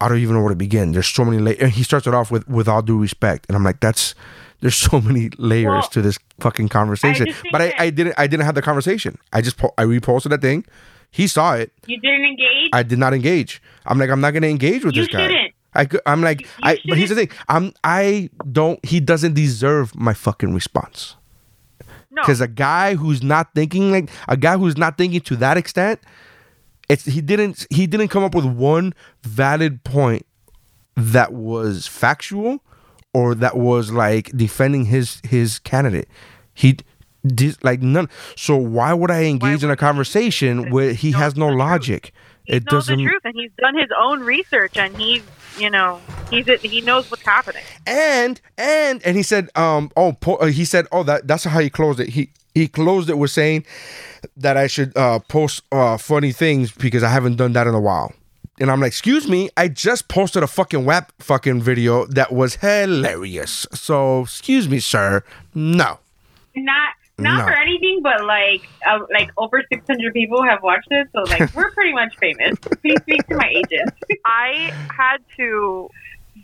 i 0.00 0.08
don't 0.08 0.18
even 0.18 0.34
know 0.34 0.40
where 0.42 0.50
to 0.50 0.56
begin 0.56 0.92
there's 0.92 1.06
so 1.06 1.24
many 1.24 1.38
layers 1.38 1.58
and 1.60 1.70
he 1.72 1.82
starts 1.82 2.06
it 2.06 2.14
off 2.14 2.30
with 2.30 2.46
with 2.48 2.68
all 2.68 2.82
due 2.82 2.98
respect 3.00 3.46
and 3.48 3.56
i'm 3.56 3.64
like 3.64 3.80
that's 3.80 4.14
there's 4.60 4.76
so 4.76 5.00
many 5.08 5.30
layers 5.38 5.66
Well, 5.66 5.88
to 5.88 6.02
this 6.02 6.18
fucking 6.40 6.68
conversation 6.68 7.26
think 7.26 7.52
but 7.52 7.60
I, 7.62 7.74
I 7.78 7.90
didn't 7.90 8.14
i 8.18 8.26
didn't 8.26 8.44
have 8.44 8.54
the 8.54 8.62
conversation 8.62 9.18
i 9.32 9.40
just 9.40 9.56
po- 9.56 9.74
i 9.78 9.84
reposted 9.84 10.30
that 10.30 10.40
thing 10.42 10.64
he 11.10 11.26
saw 11.28 11.54
it 11.54 11.72
You 11.86 11.98
didn't 12.00 12.24
engage. 12.24 12.68
I 12.72 12.82
did 12.82 12.98
not 12.98 13.14
engage. 13.14 13.62
I'm 13.86 13.98
like, 13.98 14.10
I'm 14.10 14.20
not 14.20 14.32
gonna 14.32 14.48
engage 14.48 14.84
with 14.84 14.94
You 14.96 15.02
this 15.02 15.08
guy. 15.08 15.26
shouldn't. 15.28 15.54
I, 15.72 15.84
cou- 15.86 16.00
I'm 16.04 16.20
like, 16.20 16.46
I. 16.62 16.78
But 16.86 16.98
here's 16.98 17.08
the 17.10 17.14
thing. 17.14 17.30
I'm. 17.48 17.72
I 17.84 18.28
don't. 18.50 18.84
He 18.84 18.98
doesn't 19.00 19.32
deserve 19.34 19.94
my 19.94 20.12
fucking 20.12 20.52
response. 20.52 21.14
No. 22.10 22.20
Because 22.22 22.40
a 22.42 22.48
guy 22.48 22.96
who's 22.96 23.22
not 23.22 23.54
thinking 23.54 23.92
like 23.92 24.10
a 24.28 24.36
guy 24.36 24.58
who's 24.58 24.76
not 24.76 24.98
thinking 24.98 25.20
to 25.22 25.36
that 25.36 25.56
extent, 25.56 26.00
it's 26.88 27.04
he 27.04 27.20
didn't 27.20 27.66
he 27.70 27.86
didn't 27.86 28.08
come 28.08 28.22
up 28.24 28.34
with 28.34 28.44
one 28.44 28.94
valid 29.22 29.82
point 29.84 30.26
that 30.96 31.32
was 31.32 31.86
factual 31.86 32.62
or 33.12 33.34
that 33.34 33.56
was 33.56 33.92
like 33.92 34.30
defending 34.36 34.86
his 34.86 35.20
his 35.24 35.58
candidate. 35.58 36.08
He 36.54 36.78
did 37.26 37.62
like 37.64 37.82
none. 37.82 38.08
So 38.36 38.56
why 38.56 38.92
would 38.94 39.10
I 39.10 39.24
engage 39.24 39.64
in 39.64 39.70
a 39.70 39.76
conversation 39.76 40.70
where 40.70 40.92
he 40.92 41.12
has 41.12 41.36
no 41.36 41.48
logic? 41.48 42.12
He 42.44 42.54
It 42.56 42.64
knows 42.66 42.86
doesn't. 42.86 42.98
the 42.98 43.04
truth, 43.04 43.22
and 43.24 43.34
he's 43.34 43.50
done 43.58 43.76
his 43.76 43.90
own 43.98 44.20
research, 44.20 44.76
and 44.76 44.96
he's, 44.96 45.22
you 45.58 45.68
know, 45.68 46.00
he's 46.30 46.46
he 46.62 46.80
knows 46.80 47.10
what's 47.10 47.24
happening. 47.24 47.64
and 47.86 48.40
and 48.56 49.02
and 49.04 49.16
he 49.16 49.22
said 49.24 49.48
um 49.56 49.90
oh 49.96 50.12
po- 50.12 50.36
uh, 50.36 50.46
he 50.46 50.64
said 50.64 50.86
oh 50.92 51.02
that 51.02 51.26
that's 51.26 51.44
how 51.44 51.58
he 51.60 51.68
closed 51.68 51.98
it 51.98 52.10
he 52.10 52.30
he 52.56 52.66
closed 52.68 53.08
it 53.10 53.18
with 53.18 53.30
saying 53.30 53.64
that 54.36 54.56
i 54.56 54.66
should 54.66 54.90
uh 54.96 55.18
post 55.28 55.62
uh 55.72 55.96
funny 55.96 56.32
things 56.32 56.72
because 56.72 57.02
i 57.02 57.08
haven't 57.18 57.36
done 57.36 57.52
that 57.52 57.66
in 57.66 57.74
a 57.74 57.80
while 57.88 58.12
and 58.60 58.70
i'm 58.70 58.80
like 58.80 58.88
excuse 58.96 59.28
me 59.28 59.48
i 59.56 59.68
just 59.68 60.08
posted 60.08 60.42
a 60.42 60.46
fucking 60.46 60.84
web 60.84 61.04
fucking 61.18 61.60
video 61.60 62.06
that 62.06 62.32
was 62.32 62.56
hilarious 62.56 63.66
so 63.72 64.22
excuse 64.22 64.68
me 64.68 64.78
sir 64.80 65.22
no 65.54 65.98
not 66.54 66.90
not 67.18 67.38
No. 67.38 67.44
for 67.46 67.56
anything, 67.66 68.00
but 68.02 68.18
like 68.26 68.62
uh, 68.86 68.98
like 69.10 69.30
over 69.38 69.62
six 69.72 69.80
hundred 69.86 70.12
people 70.12 70.42
have 70.44 70.62
watched 70.62 70.88
it, 70.90 71.08
so 71.14 71.22
like 71.22 71.48
we're 71.56 71.70
pretty 71.70 71.94
much 71.94 72.12
famous. 72.18 72.58
Please 72.82 73.00
speak 73.06 73.26
to 73.28 73.36
my 73.36 73.48
agent. 73.60 73.88
I 74.26 74.70
had 74.94 75.18
to 75.38 75.88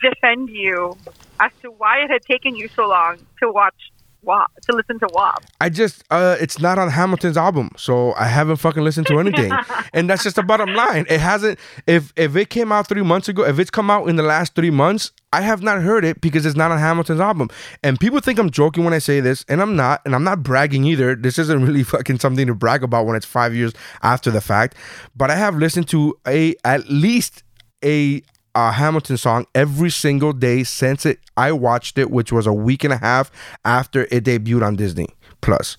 defend 0.01 0.49
you 0.49 0.97
as 1.41 1.53
to 1.61 1.71
why 1.73 1.95
it 2.05 2.11
had 2.11 2.23
taken 2.23 2.57
you 2.57 2.69
so 2.75 2.89
long 2.89 3.19
to 3.41 3.53
watch 3.53 3.75
WAP, 4.23 4.51
to 4.69 4.77
listen 4.77 4.99
to 5.01 5.09
WAP. 5.13 5.45
I 5.61 5.69
just 5.69 6.05
uh 6.11 6.37
it's 6.41 6.59
not 6.59 6.79
on 6.79 6.89
Hamilton's 6.89 7.37
album, 7.37 7.71
so 7.77 8.15
I 8.15 8.25
haven't 8.25 8.57
fucking 8.57 8.83
listened 8.83 9.07
to 9.09 9.19
anything. 9.19 9.53
and 9.93 10.09
that's 10.09 10.23
just 10.23 10.37
the 10.37 10.43
bottom 10.43 10.73
line. 10.75 11.07
It 11.09 11.21
hasn't 11.21 11.59
if 11.87 12.13
if 12.17 12.37
it 12.37 12.51
came 12.51 12.73
out 12.73 12.89
3 12.89 13.03
months 13.03 13.29
ago, 13.29 13.45
if 13.45 13.59
it's 13.59 13.71
come 13.71 13.91
out 13.91 14.09
in 14.09 14.17
the 14.17 14.23
last 14.23 14.55
3 14.55 14.71
months, 14.71 15.13
I 15.33 15.41
have 15.41 15.63
not 15.63 15.83
heard 15.83 16.05
it 16.05 16.21
because 16.21 16.47
it's 16.47 16.57
not 16.57 16.71
on 16.71 16.79
Hamilton's 16.79 17.21
album. 17.21 17.49
And 17.83 17.99
people 17.99 18.21
think 18.21 18.39
I'm 18.39 18.51
joking 18.51 18.85
when 18.85 18.93
I 18.93 18.99
say 18.99 19.21
this, 19.21 19.45
and 19.49 19.63
I'm 19.63 19.77
not, 19.77 20.03
and 20.05 20.15
I'm 20.15 20.25
not 20.25 20.43
bragging 20.43 20.85
either. 20.85 21.15
This 21.17 21.39
isn't 21.39 21.65
really 21.65 21.83
fucking 21.95 22.19
something 22.19 22.47
to 22.47 22.55
brag 22.55 22.83
about 22.83 23.07
when 23.07 23.17
it's 23.17 23.27
5 23.27 23.55
years 23.55 23.73
after 24.03 24.31
the 24.31 24.41
fact, 24.41 24.77
but 25.17 25.31
I 25.31 25.37
have 25.37 25.57
listened 25.57 25.89
to 25.89 26.17
a 26.27 26.55
at 26.65 26.89
least 26.89 27.43
a 27.85 28.23
a 28.55 28.73
Hamilton 28.73 29.17
song 29.17 29.47
every 29.55 29.91
single 29.91 30.33
day 30.33 30.63
since 30.65 31.07
it 31.07 31.21
I 31.37 31.53
watched 31.53 31.99
it, 31.99 32.11
which 32.11 32.33
was 32.33 32.47
a 32.47 32.53
week 32.53 32.85
and 32.85 32.93
a 32.93 32.99
half 32.99 33.31
after 33.65 34.07
it 34.11 34.25
debuted 34.25 34.65
on 34.65 34.77
Disney 34.77 35.09
Plus, 35.41 35.77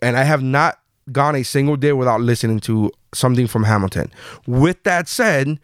and 0.00 0.16
I 0.16 0.24
have 0.24 0.42
not 0.42 0.80
gone 1.12 1.36
a 1.36 1.42
single 1.42 1.76
day 1.76 1.92
without 1.92 2.20
listening 2.20 2.60
to 2.60 2.90
something 3.14 3.46
from 3.46 3.64
Hamilton. 3.64 4.12
With 4.46 4.82
that 4.84 5.08
said, 5.08 5.58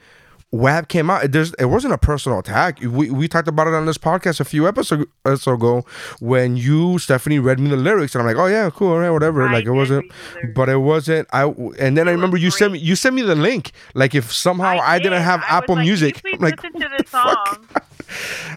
WAP 0.54 0.88
came 0.88 1.10
out. 1.10 1.32
There's, 1.32 1.52
it 1.54 1.64
wasn't 1.64 1.94
a 1.94 1.98
personal 1.98 2.38
attack. 2.38 2.80
We, 2.80 3.10
we 3.10 3.26
talked 3.26 3.48
about 3.48 3.66
it 3.66 3.74
on 3.74 3.86
this 3.86 3.98
podcast 3.98 4.38
a 4.38 4.44
few 4.44 4.68
episodes 4.68 5.06
ago 5.24 5.84
when 6.20 6.56
you 6.56 6.98
Stephanie 6.98 7.40
read 7.40 7.58
me 7.58 7.68
the 7.68 7.76
lyrics 7.76 8.14
and 8.14 8.22
I'm 8.22 8.26
like, 8.26 8.36
oh 8.36 8.46
yeah, 8.46 8.70
cool, 8.70 8.92
all 8.92 8.98
right, 9.00 9.10
whatever. 9.10 9.42
I 9.42 9.52
like 9.52 9.64
it 9.66 9.72
wasn't, 9.72 10.12
the 10.40 10.48
but 10.54 10.68
it 10.68 10.76
wasn't. 10.76 11.28
I 11.32 11.44
and 11.78 11.96
then 11.96 12.08
I 12.08 12.12
remember 12.12 12.36
you 12.36 12.52
sent 12.52 12.72
me 12.72 12.78
you 12.78 12.94
sent 12.94 13.16
me 13.16 13.22
the 13.22 13.34
link. 13.34 13.72
Like 13.94 14.14
if 14.14 14.32
somehow 14.32 14.78
I, 14.78 14.98
didn't 14.98 15.22
have 15.22 15.42
I 15.42 15.58
Apple 15.58 15.74
like, 15.74 15.84
Music, 15.84 16.22
I'm 16.24 16.38
like 16.38 16.62
listen 16.62 16.80
to 16.80 16.88
this 16.98 17.10
song. 17.10 17.66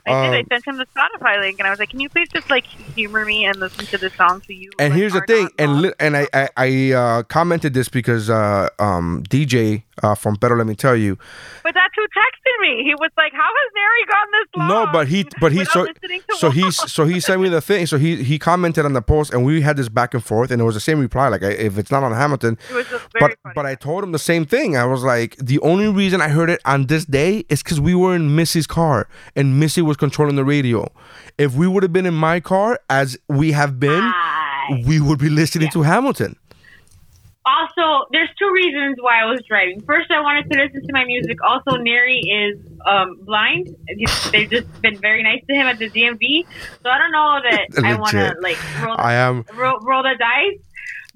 I 0.05 0.11
Um, 0.11 0.31
did. 0.31 0.45
I 0.51 0.55
sent 0.55 0.65
him 0.67 0.77
the 0.77 0.85
Spotify 0.95 1.39
link, 1.41 1.59
and 1.59 1.67
I 1.67 1.69
was 1.69 1.79
like, 1.79 1.89
"Can 1.89 1.99
you 1.99 2.09
please 2.09 2.27
just 2.29 2.49
like 2.49 2.65
humor 2.65 3.25
me 3.25 3.45
and 3.45 3.55
listen 3.59 3.85
to 3.87 3.97
the 3.97 4.09
song 4.11 4.41
so 4.45 4.53
you?" 4.53 4.71
and 4.79 4.93
like, 4.93 4.97
here's 4.99 5.13
the 5.13 5.21
thing, 5.27 5.49
and 5.59 5.81
li- 5.81 5.93
and 5.99 6.15
I 6.17 6.27
I, 6.33 6.49
I 6.57 6.91
uh, 6.93 7.23
commented 7.23 7.73
this 7.73 7.89
because 7.89 8.29
uh, 8.29 8.69
um, 8.79 9.23
DJ 9.29 9.83
uh, 10.03 10.15
from 10.15 10.35
Better 10.35 10.55
Let 10.57 10.67
Me 10.67 10.75
Tell 10.75 10.95
You. 10.95 11.17
but 11.63 11.73
that's 11.73 11.93
who 11.95 12.03
texted 12.03 12.61
me. 12.61 12.83
He 12.83 12.93
was 12.95 13.11
like, 13.17 13.31
"How 13.33 13.49
has 13.59 13.71
Neri 13.75 14.05
gone 14.11 14.27
this 14.31 14.47
long?" 14.57 14.67
No, 14.85 14.91
but 14.91 15.07
he 15.07 15.25
but 15.41 15.51
he 15.51 15.65
so 15.65 15.87
so 16.37 16.49
he 16.57 16.69
so 16.71 17.05
he 17.05 17.19
sent 17.19 17.41
me 17.41 17.49
the 17.49 17.61
thing. 17.61 17.85
So 17.85 17.97
he 17.97 18.23
he 18.23 18.37
commented 18.39 18.85
on 18.85 18.93
the 18.93 19.01
post, 19.01 19.33
and 19.33 19.43
we 19.45 19.61
had 19.61 19.77
this 19.77 19.89
back 19.89 20.13
and 20.13 20.23
forth, 20.23 20.51
and 20.51 20.61
it 20.61 20.65
was 20.65 20.75
the 20.75 20.81
same 20.81 20.99
reply. 20.99 21.27
Like 21.29 21.41
if 21.41 21.77
it's 21.77 21.91
not 21.91 22.03
on 22.03 22.11
Hamilton, 22.13 22.57
It 22.69 22.73
was 22.75 22.87
just 22.87 23.05
but 23.19 23.35
but 23.55 23.65
I 23.65 23.75
told 23.75 24.03
him 24.03 24.11
the 24.11 24.19
same 24.19 24.45
thing. 24.45 24.77
I 24.77 24.85
was 24.85 25.03
like, 25.03 25.35
the 25.37 25.59
only 25.59 25.87
reason 25.87 26.21
I 26.21 26.29
heard 26.29 26.49
it 26.49 26.61
on 26.65 26.87
this 26.87 27.05
day 27.05 27.45
is 27.49 27.63
because 27.63 27.79
we 27.79 27.95
were 27.95 28.15
in 28.15 28.35
Missy's 28.35 28.67
car, 28.67 29.07
and 29.35 29.46
Missy 29.59 29.81
was 29.81 29.97
controlling 29.97 30.35
the 30.35 30.45
radio. 30.45 30.91
If 31.37 31.53
we 31.55 31.67
would 31.67 31.83
have 31.83 31.93
been 31.93 32.05
in 32.05 32.13
my 32.15 32.39
car, 32.39 32.79
as 32.89 33.17
we 33.27 33.51
have 33.53 33.79
been, 33.79 34.03
I- 34.03 34.83
we 34.85 34.99
would 34.99 35.19
be 35.19 35.29
listening 35.29 35.69
to 35.71 35.81
Hamilton. 35.83 36.35
also, 37.45 38.05
there's 38.11 38.27
two 38.37 38.51
reasons 38.51 38.97
why 38.99 39.21
I 39.21 39.25
was 39.25 39.39
driving. 39.47 39.79
First, 39.81 40.11
I 40.11 40.19
wanted 40.19 40.51
to 40.51 40.57
listen 40.61 40.81
to 40.85 40.91
my 40.91 41.05
music. 41.05 41.37
Also, 41.41 41.77
Neri 41.77 42.19
is 42.19 42.59
um, 42.85 43.19
blind. 43.21 43.73
They've 44.33 44.49
just 44.49 44.67
been 44.81 44.97
very 44.97 45.23
nice 45.23 45.41
to 45.47 45.55
him 45.55 45.65
at 45.65 45.79
the 45.79 45.89
DMV. 45.89 46.45
So 46.83 46.89
I 46.89 46.97
don't 46.97 47.13
know 47.13 47.39
that 47.49 47.85
I 47.85 47.93
want 47.95 48.11
to 48.11 48.35
like 48.41 48.57
roll 48.83 48.95
I 48.99 49.13
am. 49.13 49.45
roll, 49.55 49.79
roll 49.79 50.03
the 50.03 50.15
dice. 50.19 50.59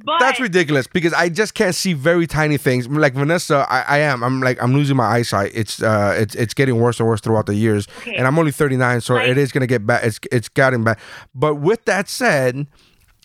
But 0.04 0.20
That's 0.20 0.40
ridiculous 0.40 0.88
because 0.88 1.14
I 1.14 1.30
just 1.30 1.54
can't 1.54 1.76
see 1.76 1.94
very 1.94 2.28
tiny 2.28 2.58
things. 2.58 2.88
Like 2.88 3.14
Vanessa, 3.14 3.66
I, 3.70 3.82
I 3.82 3.98
am. 4.00 4.24
I'm 4.24 4.42
like 4.42 4.62
I'm 4.62 4.74
losing 4.74 4.98
my 4.98 5.06
eyesight. 5.06 5.52
It's 5.54 5.82
uh 5.82 6.16
it's 6.18 6.36
it's 6.36 6.54
getting 6.54 6.80
worse 6.80 7.00
and 7.00 7.08
worse 7.08 7.22
throughout 7.22 7.46
the 7.46 7.56
years. 7.56 7.88
Okay. 8.00 8.16
And 8.16 8.28
I'm 8.28 8.38
only 8.40 8.52
39, 8.52 9.02
so 9.02 9.18
it 9.18 9.38
is 9.38 9.52
gonna 9.52 9.68
get 9.68 9.86
bad. 9.86 10.04
It's 10.04 10.20
it's 10.32 10.50
getting 10.50 10.84
bad. 10.84 10.98
But 11.36 11.56
with 11.56 11.86
that 11.86 12.10
said, 12.10 12.68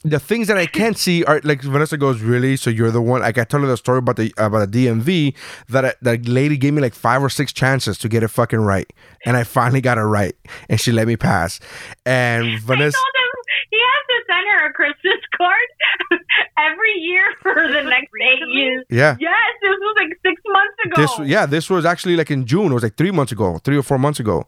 the 0.04 0.20
things 0.20 0.48
that 0.48 0.56
I 0.56 0.66
can't 0.66 0.96
see 1.04 1.24
are 1.24 1.40
like 1.44 1.62
Vanessa 1.62 1.96
goes, 1.96 2.20
really? 2.20 2.56
So 2.56 2.70
you're 2.70 2.90
the 2.90 3.02
one? 3.02 3.22
Like 3.22 3.38
I 3.38 3.44
told 3.44 3.62
her 3.62 3.68
the 3.68 3.76
story 3.76 3.98
about 3.98 4.16
the 4.16 4.32
about 4.36 4.70
the 4.70 4.86
DMV 4.86 5.34
that 5.68 5.84
I, 5.84 5.94
that 6.02 6.28
lady 6.28 6.56
gave 6.56 6.74
me 6.74 6.82
like 6.82 6.94
five 6.94 7.22
or 7.22 7.30
six 7.30 7.52
chances 7.52 7.98
to 7.98 8.08
get 8.08 8.22
it 8.22 8.28
fucking 8.28 8.60
right, 8.60 8.90
and 9.24 9.36
I 9.36 9.44
finally 9.44 9.80
got 9.80 9.98
it 9.98 10.02
right, 10.02 10.34
and 10.68 10.80
she 10.80 10.92
let 10.92 11.06
me 11.06 11.16
pass. 11.16 11.60
And 12.04 12.60
Vanessa. 12.60 12.96
told 12.96 13.14
him 13.14 13.26
he 13.70 13.78
has 13.78 14.06
to 14.72 14.78
send 14.78 14.90
her 14.90 14.92
a 14.92 14.92
Christmas 14.96 15.20
card 15.36 15.68
every 16.58 16.92
year 17.00 17.24
for 17.42 17.54
the 17.54 17.82
next 17.88 18.10
eight 18.22 18.48
years. 18.48 18.84
Yeah. 18.90 19.16
Yes, 19.20 19.32
this 19.62 19.76
was 19.78 19.96
like 20.00 20.18
six 20.22 20.42
months 20.46 20.76
ago. 20.84 20.96
This 20.96 21.28
yeah, 21.28 21.46
this 21.46 21.70
was 21.70 21.84
actually 21.84 22.16
like 22.16 22.30
in 22.30 22.46
June. 22.46 22.70
It 22.70 22.74
was 22.74 22.82
like 22.82 22.96
three 22.96 23.10
months 23.10 23.32
ago, 23.32 23.58
three 23.58 23.76
or 23.76 23.82
four 23.82 23.98
months 23.98 24.20
ago. 24.20 24.46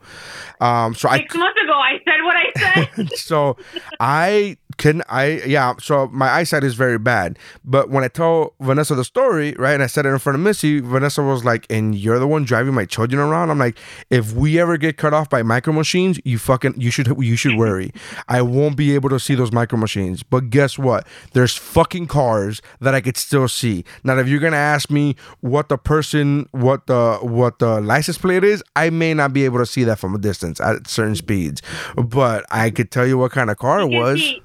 Um, 0.61 0.95
so 0.95 1.09
I 1.09 1.19
Six 1.19 1.35
months 1.35 1.59
ago, 1.62 1.73
I 1.73 1.99
said 2.05 2.23
what 2.23 2.37
I 2.37 2.97
said. 2.97 3.12
so 3.19 3.57
I 4.01 4.57
can 4.79 5.03
I 5.09 5.43
yeah. 5.45 5.74
So 5.81 6.09
my 6.09 6.29
eyesight 6.29 6.64
is 6.64 6.74
very 6.74 6.99
bad. 6.99 7.39
But 7.64 7.91
when 7.91 8.05
I 8.05 8.09
told 8.09 8.55
Vanessa 8.61 8.95
the 8.95 9.05
story, 9.05 9.55
right, 9.59 9.74
and 9.74 9.83
I 9.83 9.87
said 9.89 10.07
it 10.07 10.11
in 10.11 10.18
front 10.18 10.35
of 10.37 10.41
Missy, 10.41 10.81
Vanessa 10.81 11.22
was 11.22 11.45
like, 11.45 11.66
"And 11.68 11.95
you're 11.95 12.18
the 12.18 12.26
one 12.26 12.45
driving 12.45 12.74
my 12.74 12.85
children 12.85 13.20
around." 13.20 13.51
I'm 13.51 13.59
like, 13.59 13.79
"If 14.09 14.33
we 14.33 14.59
ever 14.59 14.76
get 14.79 14.97
cut 14.97 15.12
off 15.12 15.29
by 15.29 15.43
micro 15.43 15.72
machines, 15.72 16.20
you 16.24 16.39
fucking 16.39 16.74
you 16.76 16.91
should 16.91 17.09
you 17.18 17.37
should 17.37 17.57
worry. 17.57 17.93
I 18.29 18.41
won't 18.43 18.76
be 18.76 18.95
able 18.95 19.11
to 19.11 19.20
see 19.20 19.35
those 19.35 19.53
micro 19.53 19.79
machines. 19.79 20.22
But 20.22 20.51
guess 20.51 20.79
what? 20.79 21.07
There's 21.33 21.57
fucking 21.57 22.07
cars 22.07 22.62
that 22.81 22.95
I 22.95 23.01
could 23.01 23.16
still 23.16 23.49
see. 23.49 23.85
Now, 24.05 24.16
if 24.18 24.29
you're 24.29 24.41
gonna 24.41 24.57
ask 24.57 24.91
me 24.91 25.16
what 25.41 25.68
the 25.68 25.76
person, 25.79 26.49
what 26.53 26.87
the 26.87 27.18
what 27.22 27.59
the 27.59 27.81
license 27.81 28.16
plate 28.18 28.45
is, 28.45 28.62
I 28.76 28.91
may 28.91 29.12
not 29.12 29.33
be 29.33 29.45
able 29.45 29.59
to 29.59 29.66
see 29.66 29.85
that 29.85 29.99
from 29.99 30.14
a 30.14 30.18
distance 30.18 30.61
at 30.61 30.87
certain 30.87 31.16
speeds, 31.16 31.62
but 31.97 32.47
I 32.51 32.70
could 32.70 32.91
tell 32.93 33.07
you 33.07 33.18
what 33.18 33.33
kind 33.33 33.51
of 33.51 33.57
car 33.59 33.81
it 33.81 33.89
was, 33.91 34.20
see- 34.20 34.43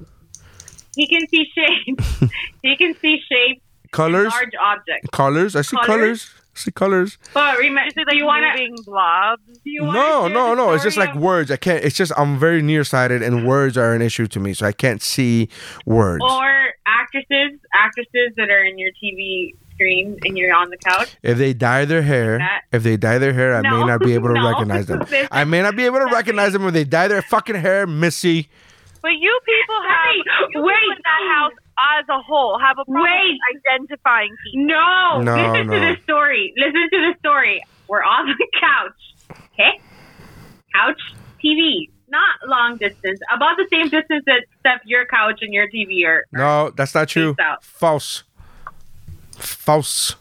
he 0.95 1.07
can 1.07 1.27
see 1.29 1.45
shapes. 1.55 2.23
he 2.61 2.75
can 2.77 2.95
see 2.95 3.19
shapes, 3.29 3.61
colors, 3.91 4.31
large 4.31 4.53
objects. 4.63 5.09
colors. 5.11 5.55
I 5.55 5.61
see 5.61 5.77
Colors? 5.77 5.87
colors. 5.87 6.29
I 6.55 6.59
see 6.59 6.71
colors. 6.71 7.17
Oh, 7.21 7.29
but 7.33 7.57
remember, 7.57 7.87
Is 7.87 7.93
it 7.97 8.15
you 8.15 8.25
want 8.25 8.43
to? 8.43 8.61
moving 8.61 8.75
blobs? 8.85 9.41
You 9.63 9.81
No, 9.85 10.27
no, 10.27 10.53
no. 10.53 10.73
It's 10.73 10.83
just 10.83 10.97
like 10.97 11.15
of- 11.15 11.21
words. 11.21 11.49
I 11.49 11.57
can't. 11.57 11.83
It's 11.83 11.95
just 11.95 12.11
I'm 12.15 12.37
very 12.37 12.61
nearsighted, 12.61 13.23
and 13.23 13.47
words 13.47 13.75
are 13.77 13.93
an 13.95 14.01
issue 14.03 14.27
to 14.27 14.39
me, 14.39 14.53
so 14.53 14.67
I 14.67 14.71
can't 14.71 15.01
see 15.01 15.49
words. 15.87 16.23
or 16.23 16.73
actresses, 16.85 17.59
actresses 17.73 18.33
that 18.37 18.49
are 18.49 18.63
in 18.63 18.77
your 18.77 18.91
TV 19.03 19.55
screen 19.73 20.19
and 20.23 20.37
you're 20.37 20.53
on 20.53 20.69
the 20.69 20.77
couch. 20.77 21.15
If 21.23 21.39
they 21.39 21.51
dye 21.53 21.85
their 21.85 22.03
hair, 22.03 22.37
That- 22.37 22.61
if 22.71 22.83
they 22.83 22.97
dye 22.97 23.17
their 23.17 23.33
hair, 23.33 23.55
I 23.55 23.61
may 23.61 23.83
not 23.83 24.01
be 24.01 24.13
able 24.13 24.27
to 24.27 24.33
no. 24.39 24.47
recognize 24.51 24.85
them. 24.85 25.01
I 25.31 25.43
may 25.45 25.63
not 25.63 25.75
be 25.75 25.85
able 25.85 25.97
to 25.99 26.05
recognize 26.13 26.53
them 26.53 26.67
if 26.67 26.73
they 26.75 26.83
dye 26.83 27.07
their 27.07 27.23
fucking 27.23 27.55
hair, 27.55 27.87
Missy. 27.87 28.49
But 29.03 29.11
you 29.19 29.39
people 29.45 29.75
have 29.83 29.99
Hey, 30.09 30.17
you 30.55 30.63
wait. 30.63 30.73
people 30.79 30.95
in 30.95 31.03
that 31.03 31.23
house 31.35 31.51
as 31.99 32.05
a 32.09 32.19
whole 32.23 32.57
have 32.57 32.77
a 32.79 32.85
problem 32.85 33.03
Wait. 33.03 33.37
identifying 33.53 34.31
people. 34.45 34.67
No, 34.73 35.21
No, 35.21 35.35
listen 35.35 35.67
no. 35.67 35.73
to 35.73 35.79
the 35.79 36.01
story. 36.03 36.53
Listen 36.57 36.87
to 36.89 37.11
the 37.11 37.19
story. 37.19 37.61
We're 37.89 38.01
on 38.01 38.25
the 38.27 38.47
couch. 38.59 39.37
Okay, 39.53 39.79
couch 40.73 40.99
TV, 41.43 41.89
not 42.07 42.35
long 42.47 42.77
distance, 42.77 43.19
about 43.35 43.57
the 43.57 43.67
same 43.69 43.89
distance 43.89 44.23
that 44.25 44.45
Steph, 44.61 44.81
your 44.85 45.05
couch 45.05 45.39
and 45.41 45.53
your 45.53 45.67
TV 45.67 46.05
are. 46.07 46.23
No, 46.31 46.71
that's 46.71 46.95
not 46.95 47.09
true. 47.09 47.35
Peace 47.35 47.45
out. 47.45 47.63
False. 47.63 48.23
False. 49.37 50.15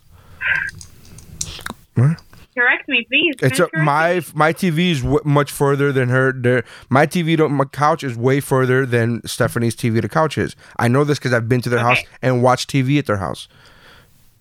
Correct 2.54 2.88
me, 2.88 3.06
please. 3.08 3.34
It's 3.42 3.58
a, 3.58 3.62
Correct 3.62 3.74
me. 3.76 3.82
my 3.82 4.22
my 4.34 4.52
TV 4.52 4.90
is 4.90 5.00
w- 5.02 5.20
much 5.24 5.50
further 5.50 5.90
than 5.92 6.08
her. 6.10 6.62
My 6.90 7.06
TV, 7.06 7.36
don't, 7.36 7.52
my 7.52 7.64
couch 7.64 8.04
is 8.04 8.16
way 8.16 8.40
further 8.40 8.84
than 8.84 9.26
Stephanie's 9.26 9.74
TV 9.74 10.02
to 10.02 10.08
couch 10.08 10.36
is. 10.36 10.54
I 10.78 10.88
know 10.88 11.04
this 11.04 11.18
because 11.18 11.32
I've 11.32 11.48
been 11.48 11.62
to 11.62 11.70
their 11.70 11.78
house 11.80 12.00
and 12.20 12.42
watched 12.42 12.70
TV 12.70 12.98
at 12.98 13.06
their 13.06 13.16
house. 13.16 13.48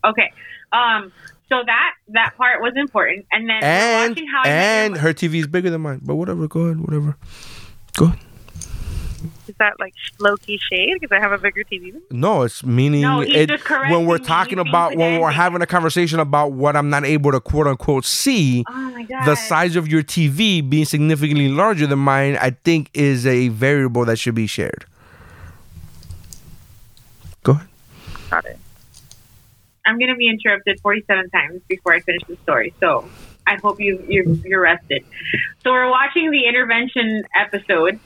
Okay. 0.04 0.32
Um. 0.74 1.12
So 1.50 1.62
that 1.66 1.94
that 2.10 2.34
part 2.38 2.62
was 2.62 2.74
important, 2.78 3.26
and 3.32 3.50
then 3.50 3.62
And 3.62 4.12
watching 4.12 4.28
how 4.28 4.44
and 4.50 4.98
her 4.98 5.14
TV 5.14 5.36
is 5.36 5.48
bigger 5.48 5.70
than 5.70 5.82
mine. 5.82 6.00
But 6.02 6.16
whatever, 6.16 6.48
go 6.48 6.62
ahead, 6.62 6.80
whatever. 6.80 7.18
Go 7.98 8.06
ahead. 8.06 8.20
Is 9.52 9.58
that 9.58 9.82
like 9.82 9.94
low 10.18 10.38
key 10.38 10.58
shade 10.72 10.94
because 10.94 11.12
I 11.12 11.20
have 11.20 11.34
a 11.34 11.38
bigger 11.38 11.66
TV? 11.66 11.94
No, 12.10 12.44
it's 12.44 12.64
meaning 12.64 13.02
No, 13.02 13.20
he's 13.20 13.36
it, 13.36 13.50
just 13.50 13.70
when 13.70 14.06
we're 14.06 14.18
talking 14.18 14.60
He's 14.60 14.70
about 14.70 14.96
when 14.96 15.20
we're 15.20 15.30
having 15.30 15.62
a 15.62 15.66
conversation 15.66 16.22
about 16.22 16.54
what 16.54 16.78
I'm 16.78 16.90
not 16.90 17.04
able 17.04 17.34
to 17.34 17.42
quote 17.42 17.68
unquote 17.68 18.06
see. 18.06 18.64
Oh 18.70 18.74
my 18.74 19.04
god. 19.04 19.26
the 19.26 19.36
size 19.36 19.76
of 19.76 19.90
your 19.90 20.04
TV 20.04 20.68
being 20.68 20.86
significantly 20.86 21.50
larger 21.50 21.86
than 21.86 22.00
mine, 22.00 22.38
I 22.40 22.52
think 22.52 22.90
is 22.94 23.28
a 23.28 23.50
variable 23.50 24.06
that 24.06 24.18
should 24.18 24.36
be 24.36 24.48
shared. 24.48 24.86
Go 27.44 27.52
ahead. 27.54 27.68
Got 28.30 28.46
it. 28.46 28.58
I'm 29.86 30.00
gonna 30.00 30.16
be 30.16 30.30
interrupted 30.30 30.80
47 30.80 31.30
times 31.32 31.62
before 31.68 31.94
I 31.94 32.00
finish 32.00 32.22
the 32.26 32.38
story. 32.44 32.74
So 32.80 33.10
I 33.46 33.56
hope 33.56 33.82
you 33.82 34.02
you're, 34.08 34.26
you're 34.46 34.62
rested. 34.62 35.04
So 35.62 35.72
we're 35.72 35.90
watching 35.90 36.32
the 36.32 36.46
intervention 36.46 37.24
episode, 37.38 38.00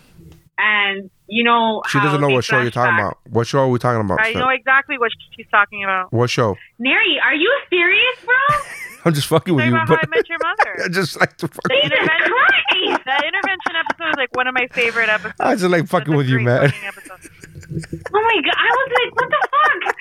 and 0.58 1.10
you 1.28 1.44
know 1.44 1.82
She 1.90 2.00
doesn't 2.00 2.22
know 2.22 2.30
what 2.30 2.44
show 2.44 2.62
you're 2.62 2.72
talking 2.72 2.94
flashback- 2.94 3.00
about. 3.08 3.18
What 3.30 3.48
show 3.48 3.60
are 3.60 3.68
we 3.70 3.80
talking 3.80 4.02
about? 4.02 4.20
I 4.22 4.32
Steph? 4.32 4.42
know 4.42 4.50
exactly 4.50 4.98
what 4.98 5.12
she's 5.36 5.48
talking 5.50 5.84
about. 5.84 6.14
What 6.14 6.30
show? 6.30 6.56
Neri, 6.80 7.20
are 7.24 7.34
you 7.34 7.52
serious, 7.70 8.16
bro? 8.24 8.36
I'm 9.06 9.14
just 9.14 9.28
fucking 9.28 9.54
with 9.54 9.66
you, 9.66 9.72
about 9.76 9.88
how 9.88 9.96
but 9.98 10.06
I 10.06 10.08
met 10.16 10.28
your 10.30 10.40
mother. 10.42 10.82
I 10.86 10.88
just 10.90 11.20
like 11.20 11.38
to 11.38 11.48
fuck. 11.48 11.70
Jesus 11.72 11.92
Christ! 11.92 13.06
That 13.06 13.24
intervention 13.24 13.76
episode 13.78 14.10
is 14.10 14.16
like 14.18 14.36
one 14.36 14.48
of 14.48 14.54
my 14.56 14.68
favorite 14.72 15.10
episodes. 15.10 15.36
I 15.40 15.54
just 15.56 15.70
like 15.70 15.88
fucking 15.88 16.14
a 16.14 16.18
with 16.18 16.28
you, 16.28 16.38
great 16.38 16.46
man. 16.46 16.74
Oh 16.84 18.22
my 18.22 18.42
god! 18.42 18.56
I 18.58 18.70
was 18.72 18.92
like, 18.98 19.16
what 19.16 19.30
the 19.30 19.48
fuck? 19.52 19.96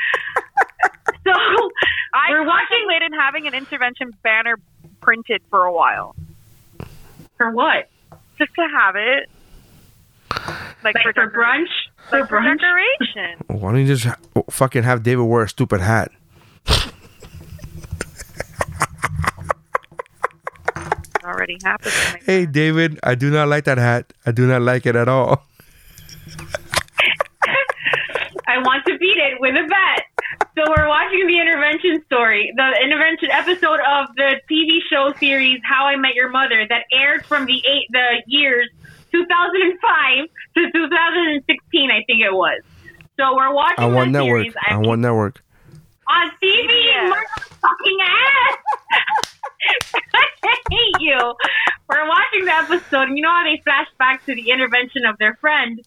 so 1.24 1.32
I 2.14 2.30
we're 2.30 2.46
watching 2.46 2.68
contemplated 2.70 3.12
having 3.18 3.46
an 3.46 3.54
intervention 3.54 4.12
banner 4.22 4.58
printed 5.02 5.42
for 5.50 5.64
a 5.64 5.72
while, 5.72 6.14
for 7.36 7.50
what? 7.50 7.90
just 8.38 8.54
to 8.54 8.66
have 8.80 8.96
it, 8.96 9.28
like, 10.82 10.94
Like 10.94 11.02
for 11.04 11.12
decor- 11.12 11.30
brunch? 11.30 11.68
For 12.10 12.26
for 12.26 12.36
brunch? 12.38 12.58
decoration. 12.60 13.44
Why 13.60 13.72
don't 13.72 13.80
you 13.80 13.86
just 13.86 14.04
ha- 14.04 14.16
oh, 14.36 14.44
fucking 14.50 14.82
have 14.82 15.02
David 15.02 15.22
wear 15.24 15.42
a 15.44 15.48
stupid 15.48 15.80
hat? 15.80 16.10
Already 21.24 21.56
happened. 21.64 21.92
to 21.92 22.14
me. 22.14 22.20
Hey, 22.26 22.44
David, 22.46 23.00
I 23.02 23.14
do 23.14 23.30
not 23.30 23.48
like 23.48 23.64
that 23.64 23.78
hat. 23.78 24.12
I 24.26 24.32
do 24.32 24.46
not 24.46 24.60
like 24.60 24.84
it 24.84 24.94
at 24.94 25.08
all. 25.08 25.46
I 28.46 28.58
want 28.58 28.84
to 28.86 28.98
beat 28.98 29.16
it 29.16 29.40
with 29.40 29.54
a 29.56 29.66
bet. 29.66 30.04
So 30.56 30.62
we're 30.68 30.86
watching 30.86 31.26
the 31.26 31.40
intervention 31.40 32.04
story, 32.04 32.52
the 32.54 32.78
intervention 32.84 33.30
episode 33.30 33.80
of 33.80 34.08
the 34.16 34.36
TV 34.50 34.78
show 34.90 35.12
series 35.18 35.60
How 35.64 35.86
I 35.86 35.96
Met 35.96 36.14
Your 36.14 36.28
Mother 36.28 36.66
that 36.68 36.84
aired 36.92 37.24
from 37.24 37.46
the 37.46 37.54
eight 37.66 37.86
the 37.90 38.22
years 38.26 38.68
2005 39.14 40.28
to 40.56 40.72
2016, 40.72 41.90
I 41.90 42.02
think 42.06 42.20
it 42.22 42.32
was. 42.32 42.62
So 43.16 43.34
we're 43.36 43.54
watching 43.54 43.84
On 43.84 43.94
one 43.94 44.12
network. 44.12 44.42
series. 44.42 44.54
I 44.68 44.74
On 44.74 44.82
one 44.82 45.00
network. 45.00 45.40
on 46.08 46.30
TV, 46.42 47.12
fucking 47.62 47.98
ass. 48.02 48.58
I 50.44 50.54
hate 50.70 50.96
you. 51.00 51.18
We're 51.88 52.08
watching 52.08 52.44
the 52.44 52.52
episode, 52.54 53.08
and 53.08 53.16
you 53.16 53.22
know 53.22 53.30
how 53.30 53.44
they 53.44 53.60
flash 53.62 53.86
back 53.98 54.24
to 54.26 54.34
the 54.34 54.50
intervention 54.50 55.04
of 55.06 55.16
their 55.18 55.34
friend, 55.36 55.80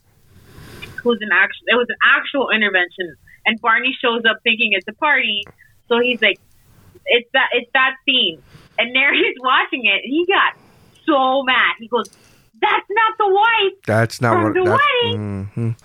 who's 1.03 1.19
an 1.21 1.29
actual. 1.33 1.65
It 1.67 1.75
was 1.75 1.87
an 1.89 1.97
actual 2.03 2.49
intervention, 2.49 3.15
and 3.45 3.59
Barney 3.61 3.95
shows 4.01 4.23
up 4.29 4.37
thinking 4.43 4.71
it's 4.73 4.87
a 4.87 4.93
party, 4.93 5.43
so 5.89 5.99
he's 5.99 6.21
like, 6.21 6.39
"It's 7.05 7.29
that, 7.33 7.49
it's 7.53 7.69
that 7.73 7.95
scene," 8.05 8.41
and 8.79 8.95
there 8.95 9.13
he's 9.21 9.35
watching 9.41 9.85
it, 9.85 10.01
and 10.03 10.11
he 10.11 10.25
got 10.25 10.53
so 11.05 11.43
mad. 11.43 11.75
He 11.79 11.87
goes, 11.87 12.09
"That's 12.61 12.87
not 12.89 13.13
the 13.17 13.27
wife." 13.29 13.73
That's 13.85 14.21
not 14.21 14.43
what. 14.43 14.53
the 14.53 14.63
That's, 14.63 14.81
wedding. 15.03 15.51
Mhm. 15.55 15.75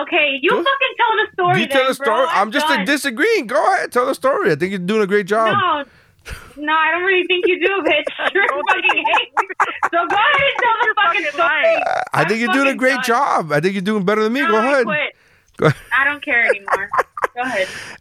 Okay, 0.00 0.38
you 0.42 0.50
fucking 0.50 0.94
tell 0.98 1.16
the 1.16 1.32
story. 1.32 1.60
You 1.60 1.66
tell 1.66 1.80
then, 1.82 1.88
the 1.88 1.94
story. 1.94 2.26
bro. 2.26 2.26
I'm 2.28 2.50
just 2.52 2.66
disagreeing. 2.84 3.46
Go 3.46 3.56
ahead, 3.74 3.90
tell 3.90 4.06
the 4.06 4.14
story. 4.14 4.52
I 4.52 4.54
think 4.54 4.70
you're 4.70 4.78
doing 4.78 5.02
a 5.02 5.06
great 5.06 5.26
job. 5.26 5.48
No, 5.48 5.84
no, 6.62 6.72
I 6.72 6.90
don't 6.92 7.04
really 7.04 7.26
think 7.26 7.46
you 7.46 7.58
do, 7.58 7.82
bitch. 7.88 8.32
You're 8.34 8.46
fucking 8.46 9.04
hate. 9.06 9.32
So 9.90 9.98
go 10.06 10.16
ahead 10.16 10.42
and 10.42 10.56
tell 10.60 10.76
the 10.82 10.94
fucking 11.02 11.26
story. 11.32 11.82
I 12.12 12.24
think 12.28 12.40
you're 12.40 12.52
doing 12.52 12.68
a 12.68 12.74
great 12.74 12.96
done. 12.96 13.04
job. 13.04 13.52
I 13.52 13.60
think 13.60 13.74
you're 13.74 13.82
doing 13.82 14.04
better 14.04 14.22
than 14.22 14.32
me. 14.34 14.42
No, 14.42 14.48
Go 14.48 14.56
I 14.58 14.64
ahead. 14.66 14.84
quit. 14.84 15.16
Go 15.56 15.70
I 15.96 16.04
don't 16.04 16.22
care 16.22 16.44
anymore. 16.44 16.88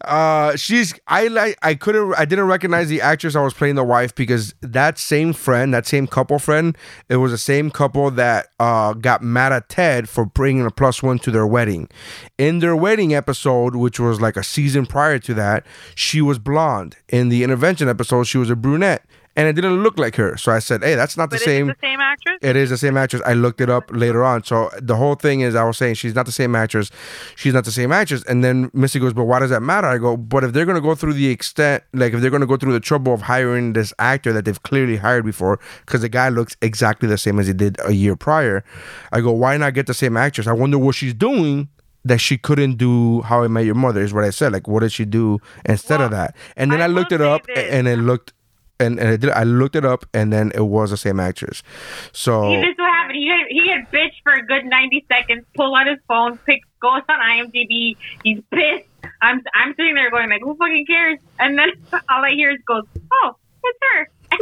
Uh, 0.01 0.55
she's 0.55 0.93
I 1.07 1.27
like 1.27 1.57
I 1.61 1.75
couldn't 1.75 2.13
I 2.17 2.25
didn't 2.25 2.47
recognize 2.47 2.89
the 2.89 3.01
actress 3.01 3.35
I 3.35 3.41
was 3.41 3.53
playing 3.53 3.75
the 3.75 3.83
wife 3.83 4.15
because 4.15 4.55
that 4.61 4.97
same 4.97 5.33
friend 5.33 5.73
that 5.73 5.85
same 5.85 6.07
couple 6.07 6.39
friend 6.39 6.77
it 7.09 7.17
was 7.17 7.31
the 7.31 7.37
same 7.37 7.69
couple 7.69 8.09
that 8.11 8.47
uh 8.59 8.93
got 8.93 9.21
mad 9.21 9.51
at 9.51 9.69
Ted 9.69 10.09
for 10.09 10.25
bringing 10.25 10.65
a 10.65 10.71
plus 10.71 11.03
one 11.03 11.19
to 11.19 11.31
their 11.31 11.47
wedding. 11.47 11.89
In 12.37 12.59
their 12.59 12.75
wedding 12.75 13.13
episode, 13.13 13.75
which 13.75 13.99
was 13.99 14.21
like 14.21 14.37
a 14.37 14.43
season 14.43 14.85
prior 14.85 15.19
to 15.19 15.33
that, 15.35 15.65
she 15.95 16.21
was 16.21 16.39
blonde. 16.39 16.97
In 17.09 17.29
the 17.29 17.43
intervention 17.43 17.89
episode, 17.89 18.23
she 18.25 18.37
was 18.37 18.49
a 18.49 18.55
brunette. 18.55 19.05
And 19.37 19.47
it 19.47 19.53
didn't 19.53 19.83
look 19.83 19.99
like 19.99 20.15
her, 20.15 20.35
so 20.35 20.51
I 20.51 20.57
said, 20.57 20.83
"Hey, 20.83 20.95
that's 20.95 21.15
not 21.15 21.29
But 21.29 21.37
the 21.39 21.45
same." 21.45 21.69
it 21.69 21.77
the 21.79 21.87
same 21.87 22.01
actress? 22.01 22.37
It 22.41 22.55
is 22.55 22.71
the 22.71 22.77
same 22.77 22.97
actress. 22.97 23.21
I 23.23 23.33
looked 23.33 23.61
it 23.61 23.69
up 23.69 23.91
later 23.93 24.23
on. 24.25 24.43
So 24.43 24.71
the 24.81 24.95
whole 24.95 25.13
thing 25.13 25.41
is, 25.41 25.53
I 25.53 25.63
was 25.63 25.77
saying 25.77 25.93
she's 25.93 26.15
not 26.15 26.25
the 26.25 26.31
same 26.31 26.55
actress. 26.55 26.89
She's 27.35 27.53
not 27.53 27.63
the 27.63 27.71
same 27.71 27.91
actress. 27.91 28.23
And 28.23 28.43
then 28.43 28.71
Missy 28.73 28.99
goes, 28.99 29.13
"But 29.13 29.25
why 29.25 29.37
does 29.37 29.51
that 29.51 29.61
matter?" 29.61 29.87
I 29.87 29.99
go, 29.99 30.17
"But 30.17 30.43
if 30.43 30.53
they're 30.53 30.65
gonna 30.65 30.81
go 30.81 30.95
through 30.95 31.13
the 31.13 31.29
extent, 31.29 31.83
like 31.93 32.13
if 32.13 32.21
they're 32.21 32.31
gonna 32.31 32.47
go 32.47 32.57
through 32.57 32.73
the 32.73 32.79
trouble 32.79 33.13
of 33.13 33.21
hiring 33.21 33.73
this 33.73 33.93
actor 33.99 34.33
that 34.33 34.45
they've 34.45 34.63
clearly 34.63 34.97
hired 34.97 35.23
before, 35.23 35.59
because 35.85 36.01
the 36.01 36.09
guy 36.09 36.29
looks 36.29 36.57
exactly 36.63 37.07
the 37.07 37.17
same 37.19 37.37
as 37.39 37.45
he 37.45 37.53
did 37.53 37.77
a 37.85 37.93
year 37.93 38.15
prior, 38.15 38.63
I 39.11 39.21
go, 39.21 39.31
why 39.31 39.55
not 39.57 39.75
get 39.75 39.85
the 39.85 39.93
same 39.93 40.17
actress? 40.17 40.47
I 40.47 40.53
wonder 40.53 40.79
what 40.79 40.95
she's 40.95 41.13
doing." 41.13 41.69
That 42.05 42.19
she 42.19 42.37
couldn't 42.37 42.75
do 42.77 43.21
How 43.23 43.43
I 43.43 43.49
Met 43.49 43.65
Your 43.65 43.75
Mother 43.75 43.99
is 43.99 44.13
what 44.13 44.23
I 44.23 44.29
said. 44.29 44.53
Like, 44.53 44.65
what 44.65 44.79
did 44.79 44.93
she 44.93 45.03
do 45.03 45.39
instead 45.65 45.99
of 45.99 46.11
that? 46.11 46.37
And 46.55 46.71
then 46.71 46.81
I, 46.81 46.87
looked 46.87 47.11
it 47.11 47.19
up, 47.19 47.45
and 47.53 47.85
it 47.85 47.97
looked, 47.97 48.31
and, 48.79 48.99
and 48.99 49.09
it 49.09 49.21
did, 49.21 49.31
I 49.31 49.43
looked 49.43 49.75
it 49.75 49.85
up, 49.85 50.05
and 50.13 50.31
then 50.31 50.51
it 50.53 50.65
was 50.65 50.91
the 50.91 50.97
same 50.97 51.19
actress. 51.19 51.63
So 52.11 52.49
this 52.49 52.63
is 52.69 52.77
what 52.77 52.89
happened. 52.89 53.17
He 53.17 53.25
get, 53.25 53.47
he 53.49 53.63
get 53.65 53.91
bitched 53.91 54.21
for 54.23 54.33
a 54.33 54.45
good 54.45 54.65
ninety 54.65 55.05
seconds. 55.07 55.45
Pull 55.55 55.75
out 55.75 55.87
his 55.87 55.99
phone, 56.07 56.37
pick, 56.39 56.61
goes 56.81 57.01
on 57.09 57.19
IMDb. 57.19 57.95
He's 58.23 58.41
pissed. 58.51 58.87
I'm 59.21 59.41
I'm 59.53 59.73
sitting 59.75 59.95
there 59.95 60.11
going 60.11 60.29
like, 60.29 60.41
who 60.41 60.55
fucking 60.55 60.85
cares? 60.85 61.19
And 61.39 61.57
then 61.57 61.69
all 62.09 62.23
I 62.23 62.31
hear 62.31 62.51
is 62.51 62.59
goes, 62.67 62.83
oh, 63.23 63.35
it's 63.63 63.79
her. 63.91 64.09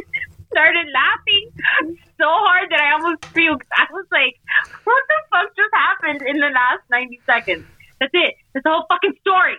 Started 0.52 0.88
laughing 0.94 1.96
so 2.18 2.28
hard 2.28 2.70
that 2.72 2.80
I 2.80 2.94
almost 2.94 3.22
puked. 3.34 3.68
I 3.74 3.86
was 3.92 4.06
like, 4.12 4.40
what 4.86 5.04
the 5.10 5.16
fuck 5.30 5.56
just 5.56 5.74
happened 5.74 6.22
in 6.28 6.40
the 6.40 6.48
last 6.48 6.84
ninety 6.90 7.20
seconds? 7.26 7.66
That's 8.00 8.12
it. 8.14 8.36
That's 8.54 8.64
the 8.64 8.70
whole 8.70 8.86
fucking 8.90 9.16
story. 9.22 9.58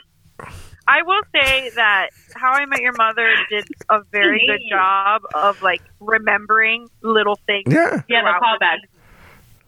I 0.88 1.02
will 1.02 1.22
say 1.34 1.70
that 1.70 2.10
How 2.34 2.52
I 2.52 2.64
Met 2.66 2.80
Your 2.80 2.92
Mother 2.92 3.28
did 3.50 3.66
a 3.90 4.00
very 4.12 4.46
good 4.46 4.60
job 4.70 5.22
of 5.34 5.62
like 5.62 5.82
remembering 6.00 6.88
little 7.02 7.38
things. 7.46 7.64
Yeah. 7.66 8.02
Yeah, 8.08 8.22
the 8.22 8.38
throughout 8.38 8.42
callback. 8.42 8.78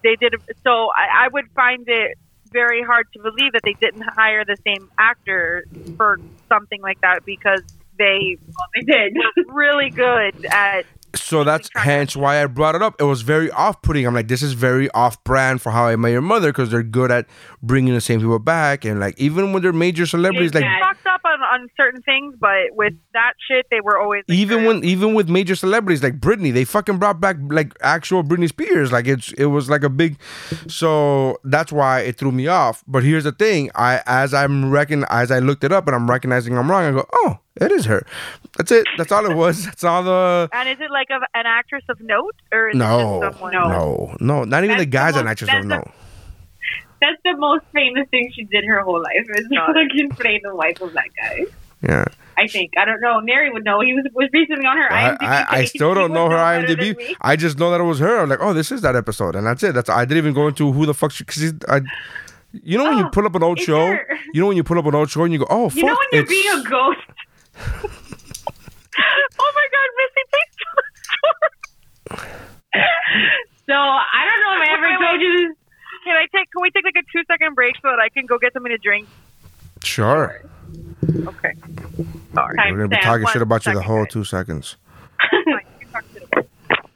They 0.02 0.16
did 0.16 0.34
so. 0.62 0.90
I, 0.96 1.24
I 1.24 1.28
would 1.28 1.50
find 1.54 1.84
it 1.88 2.16
very 2.52 2.82
hard 2.82 3.06
to 3.12 3.22
believe 3.22 3.52
that 3.52 3.62
they 3.64 3.74
didn't 3.74 4.02
hire 4.02 4.44
the 4.44 4.56
same 4.64 4.88
actor 4.98 5.64
for 5.96 6.20
something 6.48 6.80
like 6.80 7.00
that 7.00 7.24
because 7.24 7.62
they 7.98 8.38
they 8.74 8.82
did 8.82 9.16
really 9.48 9.90
good 9.90 10.46
at 10.46 10.86
so 11.18 11.44
that's 11.44 11.68
hence 11.74 12.16
why 12.16 12.42
I 12.42 12.46
brought 12.46 12.74
it 12.74 12.82
up. 12.82 12.96
It 13.00 13.04
was 13.04 13.22
very 13.22 13.50
off-putting. 13.50 14.06
I'm 14.06 14.14
like, 14.14 14.28
this 14.28 14.42
is 14.42 14.52
very 14.52 14.90
off-brand 14.90 15.60
for 15.60 15.70
How 15.70 15.86
I 15.86 15.96
Met 15.96 16.12
Your 16.12 16.22
Mother 16.22 16.50
because 16.50 16.70
they're 16.70 16.82
good 16.82 17.10
at 17.10 17.26
bringing 17.62 17.94
the 17.94 18.00
same 18.00 18.20
people 18.20 18.38
back, 18.38 18.84
and 18.84 19.00
like 19.00 19.18
even 19.18 19.52
when 19.52 19.62
they're 19.62 19.72
major 19.72 20.06
celebrities, 20.06 20.54
like 20.54 20.64
they 20.64 20.80
fucked 20.80 21.06
up 21.06 21.20
on, 21.24 21.40
on 21.40 21.68
certain 21.76 22.02
things, 22.02 22.34
but 22.38 22.72
with 22.72 22.94
that 23.12 23.32
shit, 23.48 23.66
they 23.70 23.80
were 23.80 23.98
always 23.98 24.24
like, 24.28 24.38
even 24.38 24.64
when 24.64 24.84
even 24.84 25.14
with 25.14 25.28
major 25.28 25.54
celebrities 25.54 26.02
like 26.02 26.20
Britney, 26.20 26.52
they 26.52 26.64
fucking 26.64 26.98
brought 26.98 27.20
back 27.20 27.36
like 27.50 27.76
actual 27.82 28.22
Britney 28.22 28.48
Spears. 28.48 28.92
Like 28.92 29.06
it's 29.06 29.32
it 29.32 29.46
was 29.46 29.68
like 29.68 29.82
a 29.82 29.90
big, 29.90 30.18
so 30.66 31.38
that's 31.44 31.72
why 31.72 32.00
it 32.00 32.16
threw 32.16 32.32
me 32.32 32.46
off. 32.46 32.84
But 32.86 33.02
here's 33.02 33.24
the 33.24 33.32
thing: 33.32 33.70
I 33.74 34.02
as 34.06 34.32
I'm 34.34 34.70
reckon 34.70 35.04
as 35.10 35.30
I 35.30 35.38
looked 35.40 35.64
it 35.64 35.72
up 35.72 35.86
and 35.86 35.96
I'm 35.96 36.08
recognizing 36.08 36.56
I'm 36.56 36.70
wrong, 36.70 36.84
I 36.84 36.92
go, 36.92 37.06
oh, 37.12 37.38
it 37.60 37.72
is 37.72 37.84
her. 37.86 38.04
That's 38.56 38.72
it. 38.72 38.86
That's 38.96 39.12
all 39.12 39.24
it 39.30 39.34
was. 39.36 39.64
That's 39.64 39.84
all 39.84 40.02
the. 40.02 40.48
And 40.54 40.68
is 40.68 40.80
it 40.80 40.90
like 40.90 41.08
a, 41.10 41.20
an 41.38 41.46
actress 41.46 41.84
of 41.88 42.00
note, 42.00 42.34
or 42.52 42.70
is 42.70 42.76
No, 42.76 43.22
it 43.22 43.30
just 43.30 43.40
no, 43.52 44.16
no, 44.20 44.44
not 44.44 44.64
even 44.64 44.78
the 44.78 44.86
guys 44.86 45.14
the 45.14 45.20
and 45.20 45.26
most- 45.26 45.30
actors 45.32 45.48
that's 45.48 45.66
don't 45.66 45.84
the- 45.84 45.90
That's 47.00 47.20
the 47.24 47.36
most 47.36 47.64
famous 47.72 48.08
thing 48.10 48.30
she 48.34 48.44
did 48.44 48.64
her 48.64 48.80
whole 48.80 49.00
life 49.02 49.26
is 49.34 49.46
fucking 49.48 50.10
play 50.10 50.40
the 50.42 50.54
wife 50.54 50.80
of 50.80 50.92
that 50.94 51.08
guy. 51.16 51.44
Yeah. 51.82 52.04
I 52.36 52.48
think. 52.48 52.72
I 52.76 52.84
don't 52.84 53.00
know. 53.00 53.20
Neri 53.20 53.50
would 53.50 53.64
know. 53.64 53.80
He 53.80 53.94
was 53.94 54.04
was 54.14 54.28
recently 54.32 54.64
on 54.66 54.76
her 54.76 54.92
I, 54.92 55.10
IMDb. 55.10 55.22
I, 55.22 55.42
I 55.48 55.56
page. 55.60 55.68
still 55.70 55.94
don't 55.94 56.12
know 56.12 56.28
her 56.28 56.36
IMDb. 56.36 57.14
I 57.20 57.36
just 57.36 57.58
know 57.58 57.70
that 57.70 57.80
it 57.80 57.84
was 57.84 57.98
her. 58.00 58.18
I'm 58.20 58.28
like, 58.28 58.40
oh, 58.42 58.52
this 58.52 58.70
is 58.72 58.80
that 58.82 58.94
episode, 58.96 59.34
and 59.36 59.46
that's 59.46 59.62
it. 59.62 59.74
That's 59.74 59.88
I 59.88 60.04
didn't 60.04 60.18
even 60.18 60.34
go 60.34 60.48
into 60.48 60.72
who 60.72 60.86
the 60.86 60.94
fuck 60.94 61.10
she. 61.12 61.24
Cause 61.24 61.54
I, 61.68 61.80
you 62.64 62.78
know 62.78 62.84
when 62.84 62.98
you 62.98 63.06
oh, 63.06 63.10
pull 63.10 63.26
up 63.26 63.34
an 63.36 63.42
old 63.44 63.58
Oh, 63.60 63.64
show, 63.64 63.86
her. 63.86 64.06
you 64.32 64.40
know 64.40 64.48
when 64.48 64.56
you 64.56 64.64
pull 64.64 64.78
up 64.78 64.86
an 64.86 64.94
old 64.94 65.10
show 65.10 65.22
and 65.24 65.32
you 65.32 65.38
go, 65.40 65.46
oh, 65.50 65.68
fuck, 65.68 65.76
You 65.76 65.84
know 65.86 65.92
when 65.94 66.08
you're 66.12 66.22
it's 66.22 66.30
being 66.30 66.48
a 66.48 66.62
ghost. 66.68 66.98
Oh 67.58 69.52
my 69.54 69.66
god, 69.74 69.88
Missy, 69.98 70.22
please 70.30 70.52
So 73.66 73.74
I 73.74 74.24
don't 74.24 74.40
know 74.40 74.52
if 74.56 74.68
I 74.68 74.72
ever 74.72 74.88
told 75.06 75.20
you 75.20 75.30
this. 75.48 75.56
Can 76.04 76.16
I 76.16 76.26
take? 76.34 76.50
Can 76.52 76.62
we 76.62 76.70
take 76.70 76.84
like 76.84 76.96
a 76.96 77.02
two 77.12 77.22
second 77.26 77.54
break 77.54 77.74
so 77.76 77.88
that 77.90 77.98
I 77.98 78.08
can 78.08 78.26
go 78.26 78.38
get 78.38 78.52
something 78.52 78.70
to 78.70 78.78
drink? 78.78 79.08
sure. 79.84 80.42
Okay. 81.26 81.52
Sorry. 82.34 82.56
We're 82.72 82.76
gonna 82.76 82.88
be 82.88 82.96
talking 82.96 83.26
shit 83.28 83.42
about 83.42 83.66
you 83.66 83.74
the 83.74 83.82
whole 83.82 84.06
two 84.06 84.24
seconds. 84.24 84.76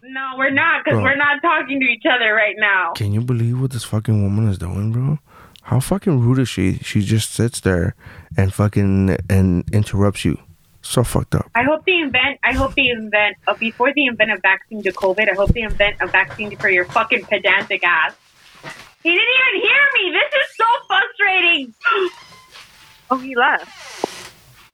No, 0.04 0.34
we're 0.36 0.50
not 0.50 0.84
because 0.84 1.00
we're 1.02 1.16
not 1.16 1.40
talking 1.40 1.80
to 1.80 1.86
each 1.86 2.02
other 2.04 2.34
right 2.34 2.54
now. 2.58 2.92
Can 2.92 3.14
you 3.14 3.22
believe 3.22 3.58
what 3.58 3.70
this 3.70 3.84
fucking 3.84 4.22
woman 4.22 4.46
is 4.46 4.58
doing, 4.58 4.92
bro? 4.92 5.18
How 5.62 5.80
fucking 5.80 6.20
rude 6.20 6.38
is 6.38 6.50
she? 6.50 6.74
She 6.82 7.00
just 7.00 7.32
sits 7.32 7.60
there 7.60 7.94
and 8.36 8.52
fucking 8.52 9.16
and 9.30 9.64
interrupts 9.72 10.26
you. 10.26 10.38
So 10.82 11.02
fucked 11.04 11.34
up. 11.34 11.48
I 11.54 11.62
hope 11.62 11.84
they 11.86 11.98
invent. 11.98 12.38
I 12.42 12.52
hope 12.52 12.74
they 12.74 12.88
invent 12.88 13.36
uh, 13.46 13.54
before 13.54 13.92
they 13.94 14.02
invent 14.04 14.32
a 14.32 14.36
vaccine 14.38 14.82
to 14.82 14.92
COVID. 14.92 15.30
I 15.30 15.34
hope 15.34 15.50
they 15.50 15.62
invent 15.62 15.96
a 16.00 16.06
vaccine 16.06 16.56
for 16.56 16.68
your 16.68 16.84
fucking 16.86 17.24
pedantic 17.24 17.84
ass. 17.84 18.14
He 19.02 19.10
didn't 19.10 19.28
even 19.38 19.62
hear 19.62 19.82
me. 19.94 20.12
This 20.12 20.32
is 20.42 20.56
so 20.56 20.64
frustrating. 20.86 21.74
Oh, 23.10 23.18
he 23.18 23.34
left. 23.36 23.66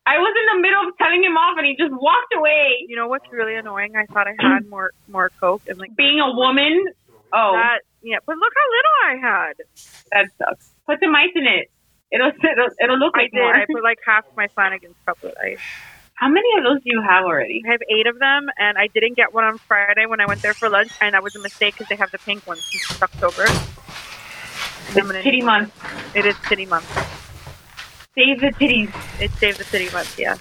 I 0.07 0.17
was 0.19 0.35
in 0.41 0.57
the 0.57 0.63
middle 0.63 0.89
of 0.89 0.97
telling 0.97 1.23
him 1.23 1.37
off, 1.37 1.59
and 1.59 1.67
he 1.67 1.77
just 1.77 1.93
walked 1.93 2.33
away. 2.35 2.87
You 2.89 2.97
know 2.97 3.09
what's 3.09 3.31
really 3.31 3.55
annoying? 3.55 3.95
I 3.97 4.07
thought 4.07 4.27
I 4.27 4.35
had 4.41 4.67
more 4.71 4.93
more 5.09 5.31
coke 5.41 5.63
and 5.69 5.79
like 5.79 5.95
Being 5.97 6.21
a 6.21 6.33
woman. 6.33 6.85
Oh, 7.33 7.53
that. 7.53 7.81
Yeah, 8.03 8.19
but 8.25 8.37
look 8.39 8.53
how 8.57 8.69
little 8.71 9.27
I 9.27 9.29
had. 9.29 9.55
that 10.13 10.27
sucks. 10.39 10.71
Put 10.87 11.01
some 11.01 11.15
ice 11.15 11.29
in 11.35 11.47
it. 11.47 11.71
It'll 12.11 12.29
it'll, 12.29 12.69
it'll 12.83 12.99
look 12.99 13.15
I 13.17 13.23
like 13.23 13.33
did. 13.33 13.41
more. 13.41 13.55
I 13.55 13.67
put 13.67 13.83
like 13.83 13.99
half 14.07 14.25
my 14.37 14.49
Flanagan's 14.49 14.97
cup 15.05 15.19
with 15.23 15.35
ice. 15.43 15.59
How 16.19 16.29
many 16.29 16.49
of 16.59 16.65
those 16.65 16.79
do 16.83 16.91
you 16.91 17.01
have 17.01 17.25
already? 17.25 17.63
I 17.65 17.71
have 17.71 17.81
eight 17.89 18.09
of 18.09 18.19
them, 18.19 18.49
and 18.59 18.77
I 18.77 18.89
didn't 18.89 19.15
get 19.15 19.33
one 19.33 19.45
on 19.45 19.59
Friday 19.59 20.05
when 20.07 20.21
I 20.21 20.27
went 20.27 20.43
there 20.43 20.53
for 20.55 20.69
lunch, 20.69 20.91
and 21.01 21.15
that 21.15 21.23
was 21.23 21.37
a 21.37 21.39
mistake 21.39 21.75
because 21.75 21.87
they 21.89 21.95
have 21.95 22.11
the 22.11 22.19
pink 22.19 22.45
ones 22.45 22.65
since 22.65 23.01
October. 23.01 23.45
It's 23.47 25.23
titty 25.23 25.43
month. 25.43 25.73
It 26.17 26.27
is 26.27 26.35
titty 26.49 26.67
month. 26.67 26.87
Save 28.17 28.41
the 28.41 28.49
titties. 28.49 28.93
It's 29.21 29.39
save 29.39 29.59
the 29.59 29.65
titty 29.65 29.91
month. 29.93 30.19
Yeah. 30.19 30.35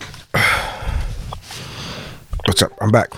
What's 2.45 2.63
up? 2.63 2.71
I'm 2.81 2.91
back. 2.91 3.13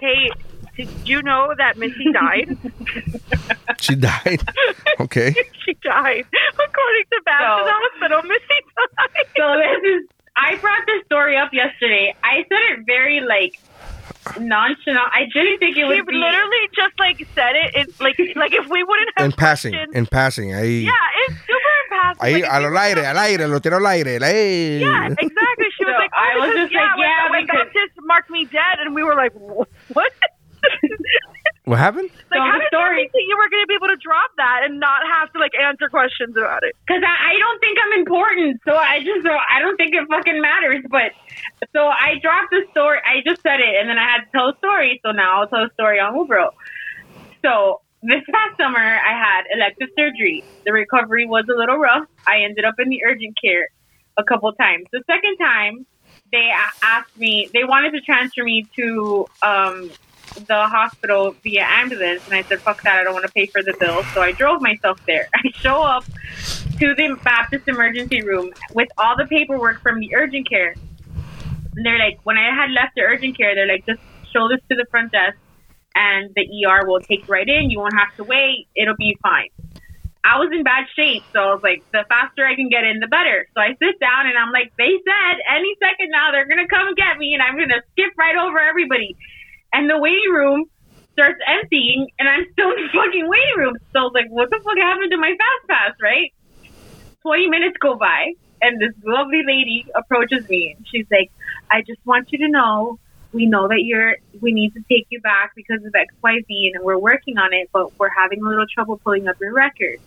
Hey, 0.00 0.30
did 0.76 0.88
you 1.04 1.22
know 1.22 1.54
that 1.58 1.76
Missy 1.78 2.12
died? 2.12 2.58
She 3.78 3.94
died. 3.94 4.40
Okay. 5.00 5.32
she 5.64 5.74
died. 5.84 6.24
According 6.54 7.04
to 7.12 7.20
Baptist 7.26 7.68
So- 7.68 7.72
Hospital, 7.72 8.22
Missy 8.22 8.60
died. 8.74 9.26
So 9.36 9.54
this 9.58 9.92
is 9.92 10.08
I 10.36 10.56
brought 10.56 10.84
this 10.86 11.04
story 11.06 11.36
up 11.36 11.52
yesterday. 11.52 12.14
I 12.22 12.44
said 12.48 12.62
it 12.78 12.84
very 12.86 13.20
like 13.20 13.58
nonchalant. 14.40 15.08
I 15.14 15.24
didn't 15.32 15.58
think 15.58 15.76
it 15.76 15.80
He 15.80 15.84
would 15.84 16.06
be. 16.06 16.14
literally 16.14 16.62
just 16.74 16.98
like 16.98 17.18
said 17.34 17.54
it. 17.56 17.70
It's 17.74 18.00
like 18.00 18.18
like 18.36 18.52
if 18.52 18.66
we 18.68 18.82
wouldn't 18.82 19.10
have 19.16 19.26
In 19.26 19.32
passing, 19.32 19.74
in 19.94 20.06
passing. 20.06 20.50
Ahí, 20.50 20.84
Yeah, 20.84 20.92
it's 21.26 21.36
super 21.40 21.72
impassive. 21.84 22.20
ahí 22.22 22.32
Like, 22.34 22.44
if 22.44 22.50
al 22.50 22.62
you- 22.62 22.76
aire, 22.76 23.04
al 23.06 23.18
aire, 23.18 23.48
lo 23.48 23.58
tiro 23.60 23.76
al 23.76 23.86
aire. 23.86 24.18
Hey. 24.18 24.76
Eh. 24.76 24.80
Yeah, 24.80 25.06
exactly. 25.08 25.68
She 25.78 25.84
was 25.84 25.94
So 25.94 26.02
like, 26.04 26.10
oh, 26.12 26.18
I 26.18 26.36
was 26.36 26.50
because, 26.50 26.58
just 26.68 26.72
yeah, 26.72 26.80
like, 26.80 26.96
when, 26.98 27.08
yeah, 27.08 27.30
when 27.30 27.46
because- 27.46 27.66
Baptist 27.72 27.94
marked 28.12 28.30
me 28.30 28.44
dead, 28.46 28.76
and 28.84 28.94
we 28.94 29.02
were 29.02 29.14
like, 29.14 29.32
what? 29.96 30.12
What 31.66 31.80
happened? 31.82 32.10
Like, 32.30 32.38
So 32.38 32.38
how 32.38 32.52
the 32.54 32.58
did 32.62 32.68
story- 32.70 33.02
you 33.02 33.08
think 33.10 33.26
you 33.28 33.36
were 33.36 33.50
going 33.50 33.62
to 33.62 33.66
be 33.66 33.74
able 33.74 33.88
to 33.90 33.98
drop 33.98 34.30
that 34.38 34.60
and 34.64 34.78
not 34.78 35.02
have 35.04 35.32
to 35.32 35.38
like 35.40 35.50
answer 35.58 35.88
questions 35.90 36.36
about 36.36 36.62
it? 36.62 36.76
Because 36.86 37.02
I, 37.02 37.34
I 37.34 37.38
don't 37.42 37.58
think 37.58 37.76
I'm 37.82 37.98
important, 37.98 38.60
so 38.64 38.76
I 38.76 39.00
just 39.02 39.26
so 39.26 39.34
I 39.34 39.58
don't 39.58 39.76
think 39.76 39.90
it 39.92 40.06
fucking 40.08 40.40
matters. 40.40 40.84
But 40.88 41.10
so 41.74 41.86
I 41.90 42.22
dropped 42.22 42.50
the 42.54 42.62
story. 42.70 42.98
I 43.04 43.18
just 43.26 43.42
said 43.42 43.58
it, 43.58 43.74
and 43.82 43.90
then 43.90 43.98
I 43.98 44.06
had 44.06 44.18
to 44.24 44.30
tell 44.30 44.48
a 44.50 44.56
story. 44.58 45.00
So 45.04 45.10
now 45.10 45.42
I'll 45.42 45.48
tell 45.48 45.64
a 45.66 45.70
story 45.74 45.98
on 45.98 46.14
Ubro. 46.14 46.50
So 47.42 47.82
this 48.00 48.22
past 48.30 48.56
summer, 48.62 48.78
I 48.78 49.12
had 49.18 49.50
elective 49.52 49.88
surgery. 49.98 50.44
The 50.64 50.72
recovery 50.72 51.26
was 51.26 51.46
a 51.50 51.56
little 51.58 51.78
rough. 51.78 52.06
I 52.28 52.42
ended 52.46 52.64
up 52.64 52.78
in 52.78 52.90
the 52.90 53.02
urgent 53.04 53.36
care 53.42 53.66
a 54.16 54.22
couple 54.22 54.52
times. 54.52 54.86
The 54.92 55.02
second 55.10 55.36
time, 55.38 55.84
they 56.30 56.46
asked 56.82 57.16
me. 57.18 57.50
They 57.52 57.64
wanted 57.64 57.90
to 57.98 58.00
transfer 58.02 58.44
me 58.44 58.66
to 58.76 59.26
um, 59.42 59.90
the 60.46 60.66
hospital 60.66 61.34
via 61.42 61.64
ambulance, 61.64 62.24
and 62.26 62.34
I 62.34 62.42
said, 62.42 62.60
"Fuck 62.60 62.82
that! 62.82 62.98
I 62.98 63.04
don't 63.04 63.14
want 63.14 63.26
to 63.26 63.32
pay 63.32 63.46
for 63.46 63.62
the 63.62 63.74
bill." 63.78 64.02
So 64.14 64.22
I 64.22 64.32
drove 64.32 64.60
myself 64.60 65.00
there. 65.06 65.28
I 65.34 65.50
show 65.54 65.82
up 65.82 66.04
to 66.04 66.94
the 66.94 67.18
Baptist 67.24 67.68
emergency 67.68 68.22
room 68.22 68.52
with 68.74 68.88
all 68.98 69.16
the 69.16 69.26
paperwork 69.26 69.80
from 69.80 69.98
the 70.00 70.14
urgent 70.14 70.48
care. 70.48 70.74
And 71.76 71.84
they're 71.84 71.98
like, 71.98 72.18
when 72.24 72.36
I 72.38 72.54
had 72.54 72.70
left 72.70 72.94
the 72.96 73.02
urgent 73.02 73.36
care, 73.36 73.54
they're 73.54 73.66
like, 73.66 73.84
just 73.86 74.00
show 74.32 74.48
this 74.48 74.60
to 74.70 74.76
the 74.76 74.86
front 74.90 75.12
desk, 75.12 75.36
and 75.94 76.32
the 76.34 76.44
ER 76.64 76.86
will 76.86 77.00
take 77.00 77.26
you 77.26 77.32
right 77.32 77.48
in. 77.48 77.70
You 77.70 77.80
won't 77.80 77.94
have 77.94 78.14
to 78.16 78.24
wait. 78.24 78.68
It'll 78.74 78.96
be 78.96 79.16
fine. 79.22 79.48
I 80.26 80.42
was 80.42 80.50
in 80.50 80.66
bad 80.66 80.90
shape, 80.98 81.22
so 81.32 81.38
I 81.38 81.54
was 81.54 81.62
like, 81.62 81.86
the 81.94 82.02
faster 82.10 82.42
I 82.42 82.58
can 82.58 82.68
get 82.68 82.82
in, 82.82 82.98
the 82.98 83.06
better. 83.06 83.46
So 83.54 83.62
I 83.62 83.78
sit 83.78 83.94
down 84.02 84.26
and 84.26 84.34
I'm 84.34 84.50
like, 84.50 84.74
they 84.74 84.90
said 85.06 85.34
any 85.46 85.70
second 85.78 86.10
now 86.10 86.32
they're 86.32 86.50
gonna 86.50 86.66
come 86.66 86.98
get 86.98 87.14
me, 87.16 87.32
and 87.34 87.42
I'm 87.42 87.54
gonna 87.54 87.78
skip 87.94 88.10
right 88.18 88.34
over 88.34 88.58
everybody. 88.58 89.14
And 89.72 89.90
the 89.90 89.98
waiting 89.98 90.32
room 90.32 90.64
starts 91.12 91.38
emptying, 91.46 92.08
and 92.18 92.28
I'm 92.28 92.46
still 92.52 92.70
in 92.70 92.86
the 92.86 92.88
fucking 92.92 93.28
waiting 93.28 93.56
room. 93.56 93.76
So 93.92 94.00
I 94.00 94.02
was 94.02 94.12
like, 94.14 94.30
what 94.30 94.50
the 94.50 94.60
fuck 94.62 94.76
happened 94.76 95.10
to 95.10 95.18
my 95.18 95.34
fast 95.36 95.68
pass, 95.68 95.92
right? 96.02 96.32
20 97.22 97.48
minutes 97.48 97.76
go 97.80 97.96
by, 97.96 98.32
and 98.62 98.80
this 98.80 98.92
lovely 99.04 99.42
lady 99.46 99.86
approaches 99.94 100.48
me, 100.48 100.74
and 100.76 100.86
she's 100.88 101.06
like, 101.10 101.30
I 101.70 101.82
just 101.82 102.04
want 102.06 102.30
you 102.32 102.38
to 102.38 102.48
know 102.48 102.98
we 103.36 103.46
know 103.46 103.68
that 103.68 103.82
you're 103.82 104.16
we 104.40 104.52
need 104.52 104.72
to 104.74 104.80
take 104.88 105.06
you 105.10 105.20
back 105.20 105.52
because 105.54 105.84
of 105.84 105.92
XYZ 105.92 106.46
and 106.74 106.82
we're 106.82 106.98
working 106.98 107.36
on 107.38 107.52
it, 107.52 107.68
but 107.72 107.98
we're 107.98 108.08
having 108.08 108.40
a 108.42 108.48
little 108.48 108.66
trouble 108.72 108.98
pulling 108.98 109.28
up 109.28 109.36
your 109.40 109.52
record. 109.52 109.98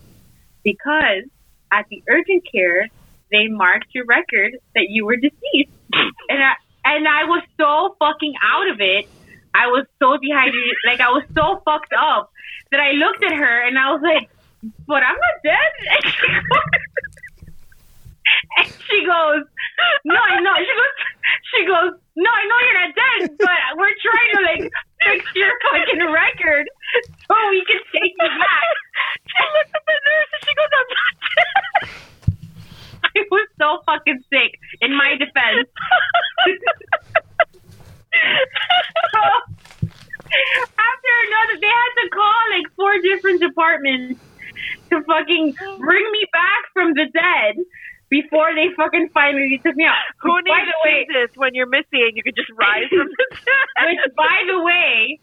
Because 0.64 1.24
at 1.72 1.86
the 1.88 2.02
urgent 2.08 2.44
care 2.50 2.88
they 3.30 3.46
marked 3.46 3.94
your 3.94 4.04
record 4.06 4.58
that 4.74 4.86
you 4.88 5.06
were 5.06 5.16
deceased. 5.16 5.70
and 6.28 6.42
I 6.42 6.54
and 6.84 7.06
I 7.06 7.24
was 7.24 7.44
so 7.56 7.96
fucking 7.98 8.34
out 8.42 8.70
of 8.70 8.80
it. 8.80 9.08
I 9.54 9.66
was 9.66 9.86
so 9.98 10.16
dehydrated 10.16 10.76
like 10.86 11.00
I 11.00 11.10
was 11.10 11.24
so 11.34 11.62
fucked 11.64 11.92
up 11.92 12.30
that 12.70 12.80
I 12.80 12.92
looked 12.92 13.24
at 13.24 13.32
her 13.32 13.66
and 13.66 13.78
I 13.78 13.90
was 13.92 14.00
like, 14.02 14.30
But 14.86 15.02
I'm 15.02 15.18
not 15.18 15.36
dead 15.42 15.72
and 18.58 18.66
she 18.66 19.04
goes, 19.04 19.42
No, 20.04 20.16
I 20.16 20.40
know. 20.40 20.54
She 20.58 20.74
goes, 20.74 20.94
she 21.50 21.60
goes, 21.66 21.92
No, 22.16 22.30
I 22.30 22.42
know 22.46 22.58
you're 22.62 22.80
not 22.80 22.92
dead, 22.94 23.36
but 23.38 23.58
we're 23.76 23.98
trying 24.00 24.30
to 24.34 24.40
like 24.46 24.64
fix 25.02 25.24
your 25.34 25.52
fucking 25.66 26.04
record 26.10 26.66
so 27.26 27.34
we 27.50 27.64
can 27.66 27.80
take 27.90 28.14
you 28.14 28.30
back. 28.38 28.74
She 29.26 29.42
looks 29.54 29.72
at 29.74 29.82
the 29.86 29.96
nurse 29.98 30.30
and 30.34 30.42
she 30.46 30.52
goes, 30.54 30.70
I'm 30.74 30.88
not 30.94 31.14
dead. 31.34 31.64
I 33.10 33.20
was 33.30 33.48
so 33.58 33.82
fucking 33.86 34.22
sick. 34.30 34.52
In 34.80 34.94
my 34.94 35.16
defense. 35.18 35.68
after 40.78 41.12
another, 41.26 41.54
they 41.60 41.72
had 41.72 41.92
to 42.02 42.06
call 42.14 42.40
like 42.54 42.66
four 42.76 42.94
different 43.02 43.40
departments 43.42 44.20
to 44.92 45.02
fucking 45.06 45.54
bring 45.80 46.06
me 46.12 46.22
back 46.32 46.62
from 46.72 46.94
the 46.94 47.06
dead 47.12 47.56
before 48.10 48.50
they 48.54 48.68
fucking 48.76 49.08
finally 49.14 49.60
took 49.64 49.76
me 49.76 49.84
out. 49.84 49.94
Who 50.22 50.34
by 50.34 50.42
needs 50.42 50.70
the 50.70 50.78
way, 50.84 51.06
Jesus 51.06 51.30
when 51.36 51.54
you're 51.54 51.70
missing? 51.70 52.12
You 52.14 52.22
could 52.22 52.36
just 52.36 52.50
rise 52.58 52.90
from 52.90 53.06
the 53.06 53.26
dead. 53.46 53.86
which, 53.86 54.02
by 54.16 54.36
the 54.50 54.58
way, 54.62 55.20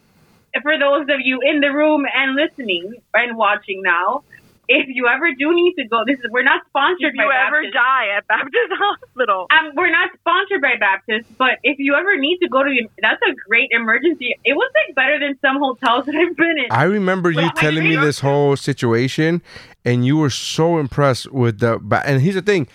for 0.63 0.79
those 0.79 1.03
of 1.11 1.19
you 1.23 1.39
in 1.43 1.59
the 1.59 1.71
room 1.71 2.05
and 2.07 2.35
listening 2.35 2.95
and 3.13 3.37
watching 3.37 3.81
now, 3.83 4.23
if 4.67 4.87
you 4.89 5.07
ever 5.07 5.27
do 5.37 5.53
need 5.53 5.73
to 5.75 5.87
go, 5.87 6.03
this 6.05 6.19
is 6.19 6.25
we're 6.31 6.43
not 6.43 6.61
sponsored 6.67 7.09
if 7.09 7.15
you 7.15 7.25
by 7.27 7.35
ever 7.47 7.61
Baptist. 7.63 7.73
die 7.73 8.07
at 8.17 8.27
Baptist 8.27 8.71
Hospital, 8.71 9.47
Um, 9.51 9.71
we're 9.75 9.91
not 9.91 10.09
sponsored 10.19 10.61
by 10.61 10.75
Baptist, 10.79 11.27
but 11.37 11.59
if 11.63 11.79
you 11.79 11.95
ever 11.95 12.17
need 12.17 12.39
to 12.39 12.49
go 12.49 12.63
to, 12.63 12.69
the- 12.69 12.89
that's 13.01 13.21
a 13.29 13.33
great 13.47 13.69
emergency. 13.71 14.35
It 14.43 14.53
was 14.53 14.71
like 14.75 14.95
better 14.95 15.19
than 15.19 15.37
some 15.41 15.57
hotels 15.57 16.05
that 16.05 16.15
I've 16.15 16.35
been 16.35 16.57
in. 16.57 16.71
I 16.71 16.83
remember 16.83 17.31
you 17.31 17.37
Well, 17.37 17.51
telling 17.51 17.83
me 17.83 17.95
this 17.95 18.19
whole 18.19 18.55
situation, 18.55 19.41
and 19.85 20.05
you 20.05 20.17
were 20.17 20.29
so 20.29 20.77
impressed 20.79 21.31
with 21.31 21.59
the. 21.59 21.79
And 22.05 22.21
here's 22.21 22.35
the 22.35 22.41
thing, 22.41 22.67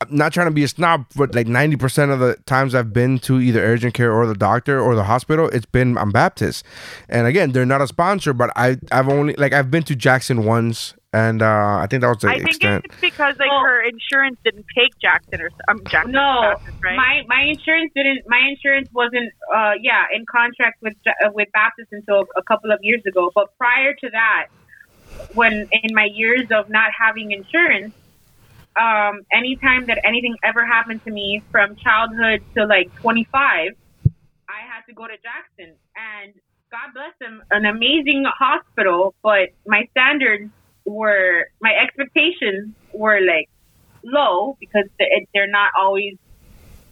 I'm 0.00 0.14
not 0.16 0.32
trying 0.32 0.46
to 0.48 0.52
be 0.52 0.64
a 0.64 0.68
snob, 0.68 1.06
but 1.16 1.34
like 1.34 1.46
ninety 1.46 1.76
percent 1.76 2.10
of 2.12 2.18
the 2.20 2.36
times 2.46 2.74
I've 2.74 2.92
been 2.92 3.18
to 3.20 3.40
either 3.40 3.60
urgent 3.64 3.94
care 3.94 4.12
or 4.12 4.26
the 4.26 4.34
doctor 4.34 4.80
or 4.80 4.94
the 4.94 5.04
hospital, 5.04 5.48
it's 5.48 5.66
been 5.66 5.96
I'm 5.98 6.10
Baptist. 6.10 6.64
And 7.08 7.26
again, 7.26 7.52
they're 7.52 7.66
not 7.66 7.80
a 7.80 7.86
sponsor, 7.86 8.32
but 8.32 8.50
I 8.56 8.78
I've 8.90 9.08
only 9.08 9.34
like 9.34 9.52
I've 9.52 9.70
been 9.70 9.82
to 9.84 9.94
Jackson 9.96 10.44
once, 10.44 10.94
and 11.12 11.42
uh, 11.42 11.76
I 11.80 11.86
think 11.88 12.00
that 12.02 12.08
was 12.08 12.18
the 12.18 12.28
I 12.28 12.36
think 12.36 12.48
extent. 12.48 12.84
it's 12.86 13.00
because 13.00 13.36
like 13.38 13.50
Well- 13.50 13.60
her 13.64 13.82
insurance 13.82 14.38
didn't 14.44 14.66
take 14.76 14.98
Jackson 14.98 15.40
or 15.42 15.50
um 15.68 15.82
Jackson. 15.88 16.12
No, 16.12 16.54
Baptist, 16.54 16.82
right? 16.82 16.96
my 16.96 17.22
my 17.26 17.42
insurance 17.42 17.92
didn't. 17.94 18.22
My 18.26 18.40
insurance 18.48 18.88
wasn't. 18.92 19.32
Uh, 19.54 19.72
yeah, 19.80 20.06
in 20.14 20.24
contract 20.26 20.80
with 20.82 20.94
uh, 21.06 21.30
with 21.34 21.48
Baptist 21.52 21.88
until 21.92 22.24
a 22.36 22.42
couple 22.42 22.70
of 22.72 22.78
years 22.82 23.02
ago. 23.06 23.30
But 23.34 23.56
prior 23.58 23.92
to 23.94 24.10
that, 24.10 24.46
when 25.34 25.68
in 25.70 25.94
my 25.94 26.08
years 26.12 26.50
of 26.50 26.70
not 26.70 26.90
having 26.98 27.32
insurance, 27.32 27.94
um, 28.80 29.20
anytime 29.32 29.86
that 29.86 29.98
anything 30.04 30.36
ever 30.42 30.64
happened 30.64 31.04
to 31.04 31.10
me 31.10 31.42
from 31.50 31.76
childhood 31.76 32.42
to 32.54 32.64
like 32.64 32.94
25, 32.96 33.32
I 33.36 34.60
had 34.66 34.80
to 34.88 34.94
go 34.94 35.06
to 35.06 35.14
Jackson. 35.22 35.74
And 35.94 36.32
God 36.70 36.94
bless 36.94 37.12
them, 37.20 37.42
an 37.50 37.66
amazing 37.66 38.24
hospital, 38.26 39.14
but 39.22 39.50
my 39.66 39.86
standards 39.90 40.50
were, 40.84 41.46
my 41.60 41.72
expectations 41.74 42.74
were 42.92 43.20
like 43.20 43.48
low 44.04 44.56
because 44.60 44.86
they- 44.98 45.26
they're 45.32 45.46
not 45.50 45.70
always 45.78 46.16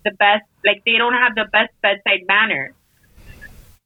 the 0.04 0.12
best, 0.12 0.44
like 0.64 0.82
they 0.84 0.96
don't 0.96 1.14
have 1.14 1.34
the 1.34 1.46
best 1.52 1.72
bedside 1.82 2.22
manner. 2.26 2.74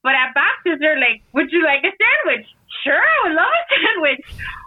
But 0.03 0.15
at 0.15 0.35
Baptist, 0.35 0.81
they're 0.81 1.01
like, 1.01 1.23
would 1.33 1.51
you 1.51 1.65
like 1.65 1.83
a 1.83 1.91
sandwich? 1.97 2.47
Sure, 2.85 3.01
I 3.01 3.17
would 3.25 3.35
love 3.35 3.49
a 3.49 3.65
sandwich. 3.75 4.21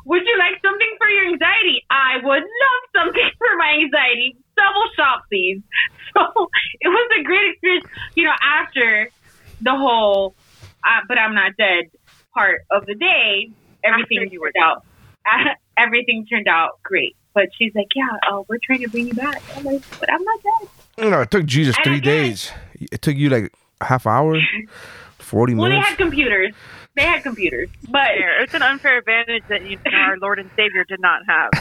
Would 0.06 0.26
you 0.26 0.38
like 0.40 0.60
something 0.66 0.96
for 0.98 1.10
your 1.10 1.28
anxiety? 1.28 1.86
I 1.92 2.18
would 2.24 2.42
love 2.44 2.82
something 2.96 3.30
for 3.38 3.56
my 3.58 3.78
anxiety. 3.84 4.36
Double 4.56 4.88
shot, 4.96 5.24
please. 5.30 5.62
So 6.16 6.50
it 6.82 6.88
was 6.88 7.10
a 7.20 7.24
great 7.24 7.52
experience, 7.52 7.86
you 8.16 8.24
know, 8.24 8.34
after 8.42 9.10
the 9.62 9.76
whole, 9.76 10.34
uh, 10.84 11.02
but 11.08 11.20
I'm 11.20 11.36
not 11.36 11.52
dead 11.60 11.92
part 12.34 12.62
of 12.72 12.86
the 12.88 12.96
day, 12.96 13.52
everything 13.84 14.20
After 14.24 14.34
you 14.34 14.42
were 14.42 14.52
turned 14.52 14.64
out, 14.64 14.86
everything 15.78 16.26
turned 16.26 16.48
out 16.48 16.80
great. 16.84 17.16
But 17.34 17.50
she's 17.58 17.74
like, 17.76 17.88
yeah, 17.96 18.08
uh, 18.32 18.42
we're 18.48 18.58
trying 18.64 18.82
to 18.82 18.90
bring 18.90 19.08
you 19.08 19.14
back. 19.14 19.42
I'm 19.56 19.64
like, 19.64 19.84
but 20.00 20.12
I'm 20.12 20.24
not 20.24 20.40
dead. 20.42 20.70
You 20.98 21.10
know, 21.12 21.22
it 21.22 21.30
took 21.30 21.46
Jesus 21.46 21.76
And 21.78 21.84
three 21.84 22.00
days. 22.00 22.52
It 22.74 23.02
took 23.02 23.16
you 23.16 23.30
like 23.30 23.54
half 23.82 24.08
hour, 24.08 24.40
forty 25.20 25.54
Well, 25.54 25.70
they 25.70 25.78
had 25.78 25.98
computers. 25.98 26.54
They 26.96 27.04
had 27.04 27.22
computers, 27.22 27.70
but 27.90 28.10
It's 28.42 28.56
an 28.56 28.64
unfair 28.64 28.98
advantage 28.98 29.44
that 29.50 29.62
you 29.62 29.76
know, 29.76 29.92
our 29.94 30.18
Lord 30.18 30.40
and 30.40 30.50
Savior 30.56 30.84
did 30.84 31.00
not 31.00 31.22
have. 31.28 31.52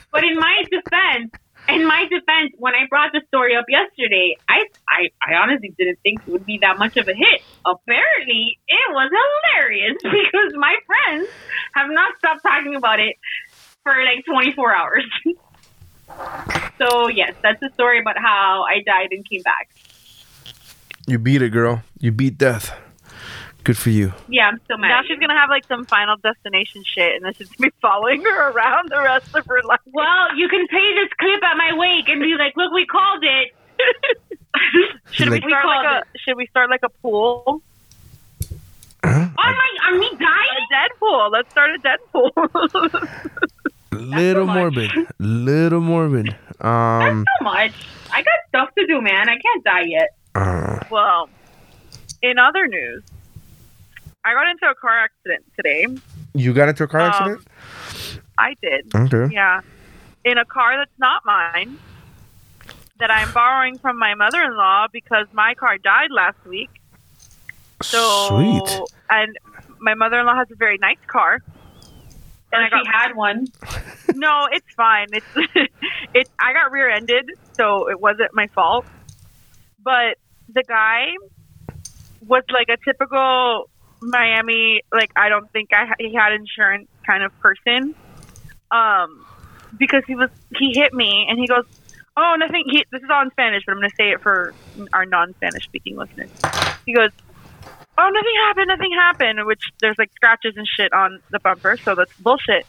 but 0.10 0.24
in 0.24 0.36
my 0.36 0.62
defense, 0.70 1.32
in 1.68 1.86
my 1.86 2.04
defense, 2.04 2.52
when 2.58 2.74
I 2.74 2.86
brought 2.88 3.12
the 3.12 3.22
story 3.28 3.56
up 3.56 3.64
yesterday, 3.68 4.36
I, 4.48 4.66
I 4.88 5.08
I 5.22 5.34
honestly 5.34 5.74
didn't 5.76 5.98
think 6.02 6.20
it 6.26 6.30
would 6.30 6.46
be 6.46 6.58
that 6.62 6.78
much 6.78 6.96
of 6.96 7.08
a 7.08 7.14
hit. 7.14 7.42
Apparently, 7.64 8.58
it 8.68 8.88
was 8.90 9.10
hilarious 9.10 9.96
because 10.02 10.52
my 10.56 10.74
friends 10.86 11.28
have 11.74 11.90
not 11.90 12.16
stopped 12.18 12.42
talking 12.42 12.74
about 12.76 13.00
it 13.00 13.16
for 13.82 13.92
like 13.92 14.24
24 14.24 14.74
hours. 14.74 15.04
so 16.78 17.08
yes, 17.08 17.34
that's 17.42 17.60
the 17.60 17.70
story 17.74 18.00
about 18.00 18.18
how 18.18 18.64
I 18.68 18.82
died 18.84 19.08
and 19.10 19.28
came 19.28 19.42
back. 19.42 19.70
You 21.06 21.18
beat 21.18 21.42
it, 21.42 21.50
girl. 21.50 21.82
You 21.98 22.12
beat 22.12 22.38
death. 22.38 22.76
Good 23.66 23.76
for 23.76 23.90
you. 23.90 24.12
Yeah, 24.28 24.46
I'm 24.46 24.60
still 24.64 24.78
mad. 24.78 24.88
now 24.88 25.02
she's 25.02 25.18
gonna 25.18 25.34
have 25.38 25.50
like 25.50 25.66
some 25.66 25.84
Final 25.86 26.16
Destination 26.22 26.84
shit, 26.86 27.16
and 27.16 27.24
this 27.24 27.40
is 27.40 27.48
gonna 27.50 27.70
be 27.70 27.74
following 27.82 28.22
her 28.22 28.50
around 28.50 28.88
the 28.90 29.00
rest 29.02 29.34
of 29.34 29.44
her 29.46 29.60
life. 29.64 29.80
Well, 29.92 30.36
you 30.36 30.48
can 30.48 30.66
play 30.68 30.94
this 30.94 31.12
clip 31.18 31.42
at 31.42 31.56
my 31.56 31.72
wake 31.76 32.08
and 32.08 32.20
be 32.22 32.34
like, 32.38 32.56
"Look, 32.56 32.72
we 32.72 32.86
called 32.86 33.24
it. 33.24 33.52
should 35.10 35.28
Like- 35.30 35.44
we 35.44 35.50
start 35.50 35.66
like 35.66 35.84
a 35.84 36.18
Should 36.20 36.36
we 36.36 36.46
start 36.46 36.70
like 36.70 36.84
a 36.84 36.88
pool? 37.02 37.60
Huh? 39.04 39.28
Oh 39.28 39.32
my! 39.36 39.70
Are 39.88 39.98
we 39.98 40.10
dying? 40.10 40.56
A 40.58 40.74
Deadpool. 40.74 41.30
Let's 41.32 41.50
start 41.50 41.70
a 41.74 41.78
Deadpool. 41.80 43.08
little 43.92 44.46
morbid, 44.46 44.90
little 45.18 45.80
morbid. 45.80 46.36
Um, 46.60 47.24
So 47.38 47.44
much. 47.44 47.72
I 48.12 48.22
got 48.22 48.38
stuff 48.48 48.74
to 48.78 48.86
do, 48.86 49.00
man. 49.02 49.28
I 49.28 49.36
can't 49.38 49.64
die 49.64 49.84
yet. 49.86 50.14
uh, 50.36 50.78
well, 50.90 51.28
in 52.22 52.38
other 52.38 52.66
news, 52.68 53.02
I 54.26 54.32
got 54.34 54.48
into 54.48 54.66
a 54.68 54.74
car 54.74 54.98
accident 54.98 55.44
today. 55.56 55.86
you 56.34 56.52
got 56.52 56.68
into 56.68 56.82
a 56.84 56.88
car 56.88 57.00
Um, 57.00 57.06
accident? 57.12 57.48
I 58.36 58.54
did. 58.60 58.94
Okay. 58.94 59.32
Yeah. 59.32 59.60
In 60.24 60.36
a 60.38 60.44
car 60.44 60.76
that's 60.76 60.98
not 60.98 61.22
mine, 61.24 61.78
that 62.98 63.10
I'm 63.10 63.30
borrowing 63.32 63.78
from 63.78 63.98
my 63.98 64.14
mother 64.14 64.42
in 64.42 64.56
law 64.56 64.86
because 64.92 65.26
my 65.32 65.54
car 65.54 65.78
died 65.78 66.10
last 66.10 66.44
week. 66.44 66.70
So, 67.82 68.28
Sweet. 68.28 68.80
And 69.10 69.38
my 69.80 69.94
mother 69.94 70.18
in 70.18 70.26
law 70.26 70.34
has 70.34 70.50
a 70.50 70.56
very 70.56 70.78
nice 70.78 70.98
car. 71.06 71.38
And 72.52 72.64
I 72.64 72.68
she 72.68 72.70
got- 72.84 72.86
had 72.94 73.16
one. 73.16 73.46
No, 74.14 74.46
it's 74.50 74.72
fine. 74.74 75.08
It's 75.12 75.26
it's 76.14 76.30
I 76.38 76.52
got 76.54 76.70
rear-ended, 76.72 77.28
so 77.52 77.90
it 77.90 78.00
wasn't 78.00 78.32
my 78.32 78.46
fault. 78.46 78.86
But 79.82 80.16
the 80.48 80.62
guy 80.62 81.06
was 82.26 82.44
like 82.50 82.68
a 82.70 82.78
typical 82.82 83.68
Miami 84.00 84.82
like 84.92 85.10
I 85.16 85.28
don't 85.28 85.50
think 85.52 85.70
I 85.72 85.94
he 85.98 86.14
had 86.14 86.32
insurance 86.32 86.88
kind 87.06 87.22
of 87.22 87.38
person. 87.40 87.94
Um 88.70 89.26
because 89.78 90.02
he 90.06 90.14
was 90.14 90.30
he 90.56 90.72
hit 90.74 90.94
me 90.94 91.26
and 91.28 91.38
he 91.38 91.46
goes, 91.46 91.64
"Oh, 92.16 92.34
nothing 92.38 92.64
he 92.66 92.84
this 92.90 93.02
is 93.02 93.08
all 93.10 93.22
in 93.22 93.30
Spanish, 93.30 93.64
but 93.66 93.72
I'm 93.72 93.78
going 93.78 93.90
to 93.90 93.96
say 93.96 94.10
it 94.10 94.20
for 94.22 94.54
our 94.92 95.04
non-Spanish 95.04 95.64
speaking 95.64 95.96
listeners." 95.96 96.30
He 96.84 96.94
goes, 96.94 97.10
"Oh, 97.98 98.08
nothing 98.12 98.34
happened, 98.46 98.68
nothing 98.68 98.92
happened," 98.92 99.46
which 99.46 99.62
there's 99.80 99.98
like 99.98 100.10
scratches 100.14 100.54
and 100.56 100.66
shit 100.66 100.92
on 100.92 101.20
the 101.30 101.40
bumper, 101.40 101.76
so 101.84 101.94
that's 101.94 102.12
bullshit. 102.18 102.66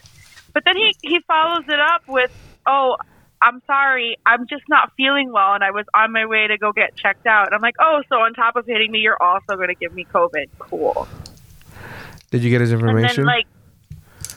But 0.52 0.64
then 0.64 0.76
he 0.76 0.94
he 1.02 1.20
follows 1.20 1.64
it 1.68 1.80
up 1.80 2.02
with, 2.08 2.30
"Oh, 2.66 2.96
I'm 3.42 3.62
sorry, 3.66 4.16
I'm 4.26 4.46
just 4.46 4.64
not 4.68 4.92
feeling 4.96 5.32
well, 5.32 5.54
and 5.54 5.62
I 5.64 5.70
was 5.70 5.86
on 5.94 6.12
my 6.12 6.26
way 6.26 6.46
to 6.48 6.58
go 6.58 6.72
get 6.72 6.96
checked 6.96 7.26
out." 7.26 7.46
And 7.46 7.54
I'm 7.54 7.60
like, 7.62 7.76
"Oh, 7.78 8.02
so 8.08 8.16
on 8.16 8.34
top 8.34 8.56
of 8.56 8.66
hitting 8.66 8.90
me, 8.90 8.98
you're 9.00 9.20
also 9.22 9.56
going 9.56 9.68
to 9.68 9.74
give 9.74 9.94
me 9.94 10.04
COVID? 10.04 10.46
Cool." 10.58 11.06
Did 12.30 12.42
you 12.42 12.50
get 12.50 12.60
his 12.60 12.72
And 12.72 12.80
information? 12.82 13.24
then 13.24 13.26
like, 13.26 13.46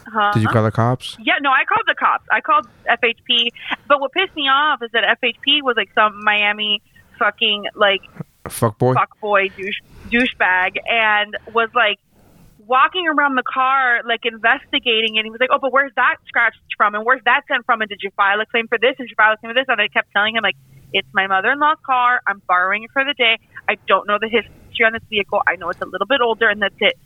huh? 0.06 0.32
Did 0.32 0.42
you 0.42 0.48
call 0.48 0.62
the 0.62 0.70
cops? 0.70 1.16
Yeah, 1.20 1.34
no, 1.42 1.50
I 1.50 1.64
called 1.64 1.84
the 1.86 1.94
cops. 1.94 2.26
I 2.30 2.40
called 2.40 2.66
FHP. 2.88 3.50
But 3.86 4.00
what 4.00 4.12
pissed 4.12 4.34
me 4.34 4.48
off 4.48 4.82
is 4.82 4.90
that 4.92 5.18
FHP 5.22 5.62
was 5.62 5.76
like 5.76 5.90
some 5.94 6.24
Miami 6.24 6.80
fucking 7.18 7.66
like 7.74 8.00
Fuck 8.48 8.78
boy. 8.78 8.94
fuck 8.94 9.20
boy 9.20 9.48
douche 9.50 9.78
douchebag 10.08 10.76
and 10.90 11.36
was 11.52 11.68
like 11.74 11.98
walking 12.66 13.06
around 13.08 13.36
the 13.36 13.42
car 13.42 14.00
like 14.06 14.24
investigating 14.24 15.18
and 15.18 15.24
he 15.24 15.30
was 15.30 15.40
like, 15.40 15.50
Oh, 15.52 15.58
but 15.60 15.72
where's 15.72 15.92
that 15.96 16.16
scratch 16.26 16.54
from 16.76 16.94
and 16.94 17.04
where's 17.04 17.22
that 17.24 17.42
sent 17.48 17.66
from 17.66 17.80
and 17.80 17.88
did 17.88 18.00
you 18.02 18.10
file 18.16 18.40
a 18.40 18.46
claim 18.46 18.68
for 18.68 18.78
this 18.78 18.94
and 18.98 19.08
did 19.08 19.10
you 19.10 19.16
file 19.16 19.34
a 19.34 19.36
claim 19.36 19.50
for 19.50 19.58
this 19.60 19.66
and 19.68 19.80
I 19.80 19.88
kept 19.88 20.12
telling 20.12 20.36
him 20.36 20.42
like 20.42 20.56
it's 20.92 21.08
my 21.12 21.26
mother 21.26 21.50
in 21.52 21.58
law's 21.58 21.78
car, 21.84 22.20
I'm 22.26 22.42
borrowing 22.46 22.84
it 22.84 22.90
for 22.92 23.04
the 23.04 23.14
day. 23.14 23.38
I 23.68 23.76
don't 23.88 24.06
know 24.06 24.18
the 24.20 24.28
history 24.28 24.84
on 24.84 24.92
this 24.92 25.02
vehicle. 25.08 25.40
I 25.46 25.56
know 25.56 25.70
it's 25.70 25.80
a 25.80 25.86
little 25.86 26.06
bit 26.06 26.20
older 26.20 26.48
and 26.48 26.60
that's 26.60 26.76
it. 26.80 26.98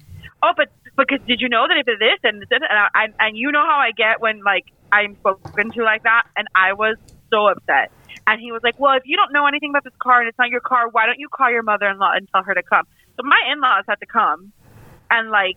Oh, 0.43 0.53
but 0.57 0.69
because 0.97 1.21
did 1.27 1.41
you 1.41 1.49
know 1.49 1.67
that 1.69 1.77
if 1.77 1.89
it 1.89 2.03
is 2.03 2.19
and 2.25 2.41
this 2.41 2.49
and 2.51 2.65
I, 2.65 3.09
and 3.19 3.37
you 3.37 3.53
know 3.53 3.65
how 3.65 3.79
I 3.79 3.93
get 3.93 4.21
when 4.21 4.43
like 4.43 4.65
I'm 4.93 5.17
spoken 5.17 5.71
to 5.73 5.83
like 5.85 6.03
that 6.03 6.25
and 6.37 6.49
I 6.55 6.73
was 6.73 6.97
so 7.31 7.49
upset. 7.49 7.91
And 8.27 8.41
he 8.41 8.51
was 8.51 8.61
like, 8.65 8.79
"Well, 8.81 8.97
if 8.97 9.05
you 9.07 9.17
don't 9.17 9.33
know 9.33 9.47
anything 9.47 9.71
about 9.71 9.85
this 9.85 9.93
car 10.01 10.21
and 10.21 10.29
it's 10.29 10.39
not 10.39 10.49
your 10.49 10.61
car, 10.61 10.89
why 10.89 11.07
don't 11.07 11.21
you 11.21 11.29
call 11.29 11.51
your 11.51 11.63
mother-in-law 11.63 12.13
and 12.17 12.29
tell 12.33 12.43
her 12.43 12.55
to 12.55 12.63
come?" 12.63 12.85
So 13.17 13.23
my 13.23 13.41
in-laws 13.53 13.85
had 13.89 14.01
to 14.01 14.07
come 14.07 14.53
and 15.11 15.31
like 15.31 15.57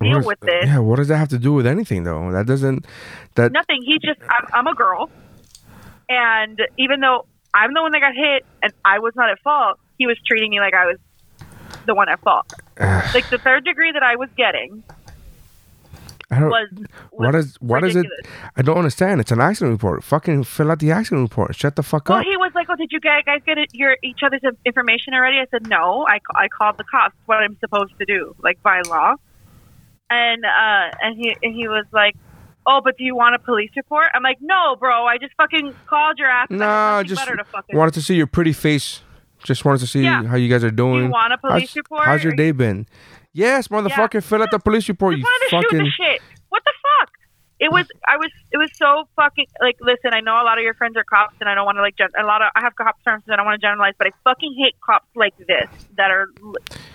deal 0.00 0.18
is- 0.18 0.26
with 0.26 0.40
this. 0.40 0.64
Yeah, 0.66 0.78
what 0.78 0.96
does 0.96 1.08
that 1.08 1.18
have 1.18 1.28
to 1.28 1.38
do 1.38 1.52
with 1.52 1.66
anything 1.66 2.04
though? 2.04 2.30
That 2.32 2.46
doesn't. 2.46 2.86
That 3.34 3.52
Nothing. 3.52 3.82
He 3.84 3.98
just 3.98 4.20
I'm, 4.22 4.46
I'm 4.52 4.66
a 4.66 4.74
girl, 4.74 5.10
and 6.08 6.60
even 6.78 7.00
though 7.00 7.26
I'm 7.54 7.74
the 7.74 7.82
one 7.82 7.92
that 7.92 8.00
got 8.00 8.14
hit 8.14 8.44
and 8.62 8.72
I 8.84 8.98
was 8.98 9.14
not 9.16 9.30
at 9.30 9.38
fault, 9.40 9.78
he 9.98 10.06
was 10.06 10.16
treating 10.26 10.50
me 10.50 10.60
like 10.60 10.74
I 10.74 10.86
was 10.86 10.98
the 11.86 11.94
one 11.94 12.08
at 12.08 12.20
fault. 12.20 12.52
like 12.78 13.28
the 13.30 13.38
third 13.38 13.64
degree 13.64 13.92
that 13.92 14.02
I 14.02 14.16
was 14.16 14.28
getting 14.36 14.82
I 16.30 16.38
don't. 16.38 16.50
was, 16.50 16.68
what 17.10 17.34
is 17.34 17.56
what 17.60 17.82
is 17.84 17.96
it? 17.96 18.00
ridiculous. 18.00 18.26
I 18.56 18.62
don't 18.62 18.78
understand. 18.78 19.20
It's 19.20 19.32
an 19.32 19.40
accident 19.40 19.72
report. 19.72 20.04
Fucking 20.04 20.44
fill 20.44 20.70
out 20.70 20.78
the 20.78 20.92
accident 20.92 21.22
report. 21.28 21.54
Shut 21.56 21.74
the 21.76 21.82
fuck 21.82 22.08
Well, 22.08 22.18
up. 22.18 22.24
Well, 22.24 22.30
he 22.30 22.36
was 22.36 22.52
like, 22.54 22.68
"Oh, 22.70 22.76
did 22.76 22.92
you 22.92 23.00
guys 23.00 23.24
get 23.44 23.58
it, 23.58 23.70
your 23.72 23.96
each 24.04 24.20
other's 24.24 24.42
information 24.64 25.12
already?" 25.14 25.38
I 25.38 25.46
said, 25.50 25.66
"No, 25.68 26.06
I, 26.08 26.20
I 26.36 26.46
called 26.48 26.76
the 26.78 26.84
cops. 26.84 27.16
What 27.26 27.38
I'm 27.38 27.56
supposed 27.58 27.92
to 27.98 28.04
do, 28.04 28.34
like 28.42 28.62
by 28.62 28.80
law." 28.82 29.14
And 30.08 30.44
uh, 30.44 30.90
and 31.02 31.16
he 31.16 31.36
and 31.42 31.54
he 31.54 31.66
was 31.68 31.86
like, 31.92 32.14
"Oh, 32.66 32.80
but 32.82 32.96
do 32.96 33.04
you 33.04 33.14
want 33.16 33.34
a 33.34 33.38
police 33.38 33.70
report?" 33.76 34.06
I'm 34.14 34.22
like, 34.22 34.38
"No, 34.40 34.76
bro. 34.76 35.06
I 35.06 35.18
just 35.18 35.34
fucking 35.36 35.74
called 35.86 36.18
your 36.18 36.28
ass. 36.28 36.46
Nah, 36.50 37.02
just 37.02 37.24
to 37.26 37.44
wanted 37.72 37.94
to 37.94 38.02
see 38.02 38.14
your 38.14 38.26
pretty 38.26 38.52
face. 38.52 39.02
Just 39.42 39.64
wanted 39.64 39.78
to 39.78 39.86
see 39.86 40.02
Yeah. 40.02 40.24
how 40.24 40.36
you 40.36 40.48
guys 40.48 40.62
are 40.62 40.70
doing. 40.70 40.98
Do 40.98 41.04
you 41.04 41.10
want 41.10 41.32
a 41.32 41.38
police 41.38 41.70
how's, 41.70 41.76
report? 41.76 42.04
How's 42.04 42.22
your 42.22 42.34
day 42.34 42.50
been? 42.52 42.86
Yes, 43.32 43.68
motherfucker. 43.68 44.22
Fill 44.22 44.42
out 44.42 44.50
the 44.50 44.58
police 44.58 44.88
report. 44.88 45.16
You 45.16 45.22
wanted 45.22 45.44
to 45.44 45.56
shoot 45.56 45.78
fucking. 45.78 45.92
shit. 45.96 46.22
What 46.48 46.62
the 46.64 46.72
fuck? 46.82 47.10
It 47.60 47.70
was. 47.70 47.86
I 48.08 48.16
was. 48.16 48.30
It 48.52 48.56
was 48.56 48.70
so 48.74 49.04
fucking. 49.16 49.46
Like, 49.60 49.76
listen. 49.82 50.14
I 50.14 50.20
know 50.20 50.32
a 50.32 50.44
lot 50.44 50.56
of 50.56 50.64
your 50.64 50.72
friends 50.74 50.96
are 50.96 51.04
cops, 51.04 51.36
and 51.40 51.48
I 51.48 51.54
don't 51.54 51.66
want 51.66 51.76
to 51.76 51.82
like. 51.82 51.94
Gen- 51.96 52.08
a 52.18 52.24
lot 52.24 52.40
of. 52.40 52.48
I 52.56 52.60
have 52.60 52.74
cops 52.74 53.02
friends, 53.04 53.22
and 53.26 53.34
I 53.34 53.36
don't 53.36 53.44
want 53.44 53.60
to 53.60 53.64
generalize, 53.64 53.92
but 53.98 54.06
I 54.06 54.10
fucking 54.24 54.56
hate 54.58 54.74
cops 54.80 55.06
like 55.14 55.36
this 55.36 55.68
that 55.98 56.10
are. 56.10 56.26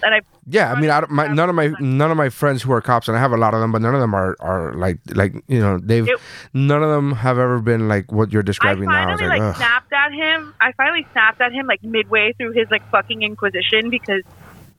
And 0.04 0.16
I. 0.16 0.22
Yeah, 0.48 0.74
I 0.74 0.82
mean, 0.82 0.90
I 0.90 1.02
don't, 1.02 1.12
my, 1.12 1.28
none 1.28 1.50
of 1.50 1.56
my 1.56 1.72
none 1.80 2.10
of 2.10 2.18
my 2.18 2.30
friends 2.30 2.64
who 2.64 2.72
are 2.74 2.82
cops, 2.82 3.08
and 3.08 3.16
I 3.16 3.20
have 3.20 3.32
a 3.32 3.38
lot 3.38 3.54
of 3.54 3.62
them, 3.62 3.72
but 3.72 3.82
none 3.82 3.94
of 3.94 4.02
them 4.02 4.16
are, 4.16 4.36
are 4.40 4.74
like 4.74 4.98
like 5.14 5.34
you 5.48 5.60
know 5.60 5.78
they've 5.78 6.08
It- 6.08 6.20
none 6.54 6.82
of 6.82 6.90
them 6.90 7.12
have 7.12 7.38
ever 7.38 7.60
been 7.62 7.88
like 7.88 8.12
what 8.12 8.34
you're 8.34 8.42
I 8.42 8.46
describing 8.46 8.90
now. 8.90 9.14
I 9.14 9.18
finally 9.18 9.28
like, 9.28 9.42
like, 9.42 9.56
snapped 9.58 9.94
at 9.94 10.12
him. 10.14 10.54
I 10.60 10.72
finally 10.74 11.06
snapped 11.12 11.42
at 11.42 11.54
him 11.54 11.68
like 11.68 11.84
midway 11.84 12.34
through 12.34 12.54
his 12.54 12.68
like 12.72 12.88
fucking 12.90 13.22
inquisition 13.22 13.92
because 13.92 14.24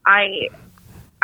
I 0.04 0.48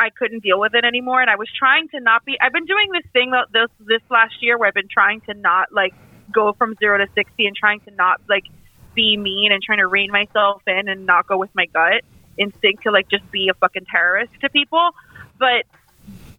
I 0.03 0.09
couldn't 0.09 0.43
deal 0.43 0.59
with 0.59 0.75
it 0.75 0.83
anymore, 0.83 1.21
and 1.21 1.29
I 1.29 1.37
was 1.37 1.47
trying 1.57 1.87
to 1.89 1.99
not 2.01 2.25
be. 2.25 2.37
I've 2.39 2.51
been 2.51 2.65
doing 2.65 2.89
this 2.91 3.09
thing 3.13 3.31
this 3.53 3.69
this 3.79 4.01
last 4.09 4.35
year 4.41 4.57
where 4.57 4.67
I've 4.67 4.73
been 4.73 4.89
trying 4.89 5.21
to 5.21 5.33
not 5.33 5.71
like 5.71 5.93
go 6.31 6.51
from 6.53 6.75
zero 6.75 6.97
to 6.97 7.07
sixty 7.15 7.45
and 7.45 7.55
trying 7.55 7.79
to 7.81 7.91
not 7.91 8.21
like 8.27 8.43
be 8.93 9.15
mean 9.15 9.51
and 9.51 9.63
trying 9.63 9.79
to 9.79 9.87
rein 9.87 10.11
myself 10.11 10.61
in 10.67 10.89
and 10.89 11.05
not 11.05 11.25
go 11.27 11.37
with 11.37 11.49
my 11.55 11.65
gut 11.67 12.01
instinct 12.37 12.83
to 12.83 12.91
like 12.91 13.07
just 13.09 13.29
be 13.31 13.49
a 13.49 13.53
fucking 13.53 13.85
terrorist 13.89 14.33
to 14.41 14.49
people, 14.49 14.91
but 15.39 15.65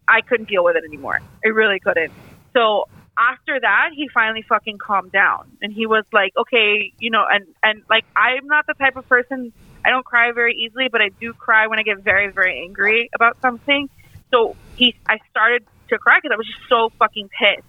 I 0.07 0.21
couldn't 0.21 0.49
deal 0.49 0.65
with 0.65 0.77
it 0.77 0.85
anymore. 0.85 1.21
I 1.45 1.49
really 1.49 1.81
couldn't. 1.81 2.13
So 2.53 2.89
after 3.19 3.59
that, 3.61 3.91
he 3.95 4.09
finally 4.13 4.43
fucking 4.43 4.79
calmed 4.79 5.13
down, 5.13 5.51
and 5.63 5.73
he 5.73 5.87
was 5.87 6.05
like, 6.13 6.33
"Okay, 6.37 6.93
you 6.99 7.11
know," 7.11 7.25
and 7.31 7.47
and 7.63 7.83
like 7.89 8.05
I'm 8.17 8.47
not 8.47 8.67
the 8.67 8.75
type 8.75 8.97
of 8.97 9.09
person. 9.09 9.53
I 9.85 9.91
don't 9.91 10.05
cry 10.05 10.33
very 10.33 10.55
easily, 10.55 10.89
but 10.91 11.03
I 11.03 11.11
do 11.21 11.33
cry 11.33 11.67
when 11.67 11.79
I 11.79 11.83
get 11.83 11.99
very 11.99 12.31
very 12.31 12.63
angry 12.63 13.11
about 13.15 13.37
something. 13.41 13.89
So 14.31 14.57
he, 14.77 14.97
I 15.07 15.19
started 15.31 15.65
to 15.91 15.99
cry 15.99 16.19
because 16.19 16.35
I 16.35 16.37
was 16.37 16.47
just 16.47 16.61
so 16.69 16.91
fucking 16.99 17.29
pissed. 17.29 17.67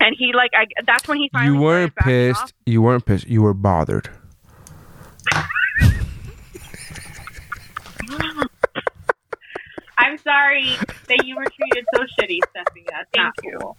And 0.00 0.14
he 0.18 0.32
like, 0.32 0.52
I 0.54 0.66
that's 0.86 1.06
when 1.08 1.18
he 1.18 1.28
finally 1.32 1.56
you 1.56 1.62
weren't 1.62 1.94
pissed. 1.96 2.42
off. 2.42 2.52
You 2.66 2.82
weren't 2.82 3.04
pissed. 3.04 3.26
You 3.26 3.42
were 3.42 3.54
bothered. 3.54 4.10
I'm 9.96 10.18
sorry 10.18 10.76
that 11.08 11.24
you 11.24 11.36
were 11.36 11.46
treated 11.46 11.86
so 11.94 12.02
shitty, 12.02 12.38
Stephanie. 12.50 12.84
That's 12.90 13.08
Thank 13.12 13.24
not 13.24 13.34
you. 13.42 13.58
cool. 13.58 13.76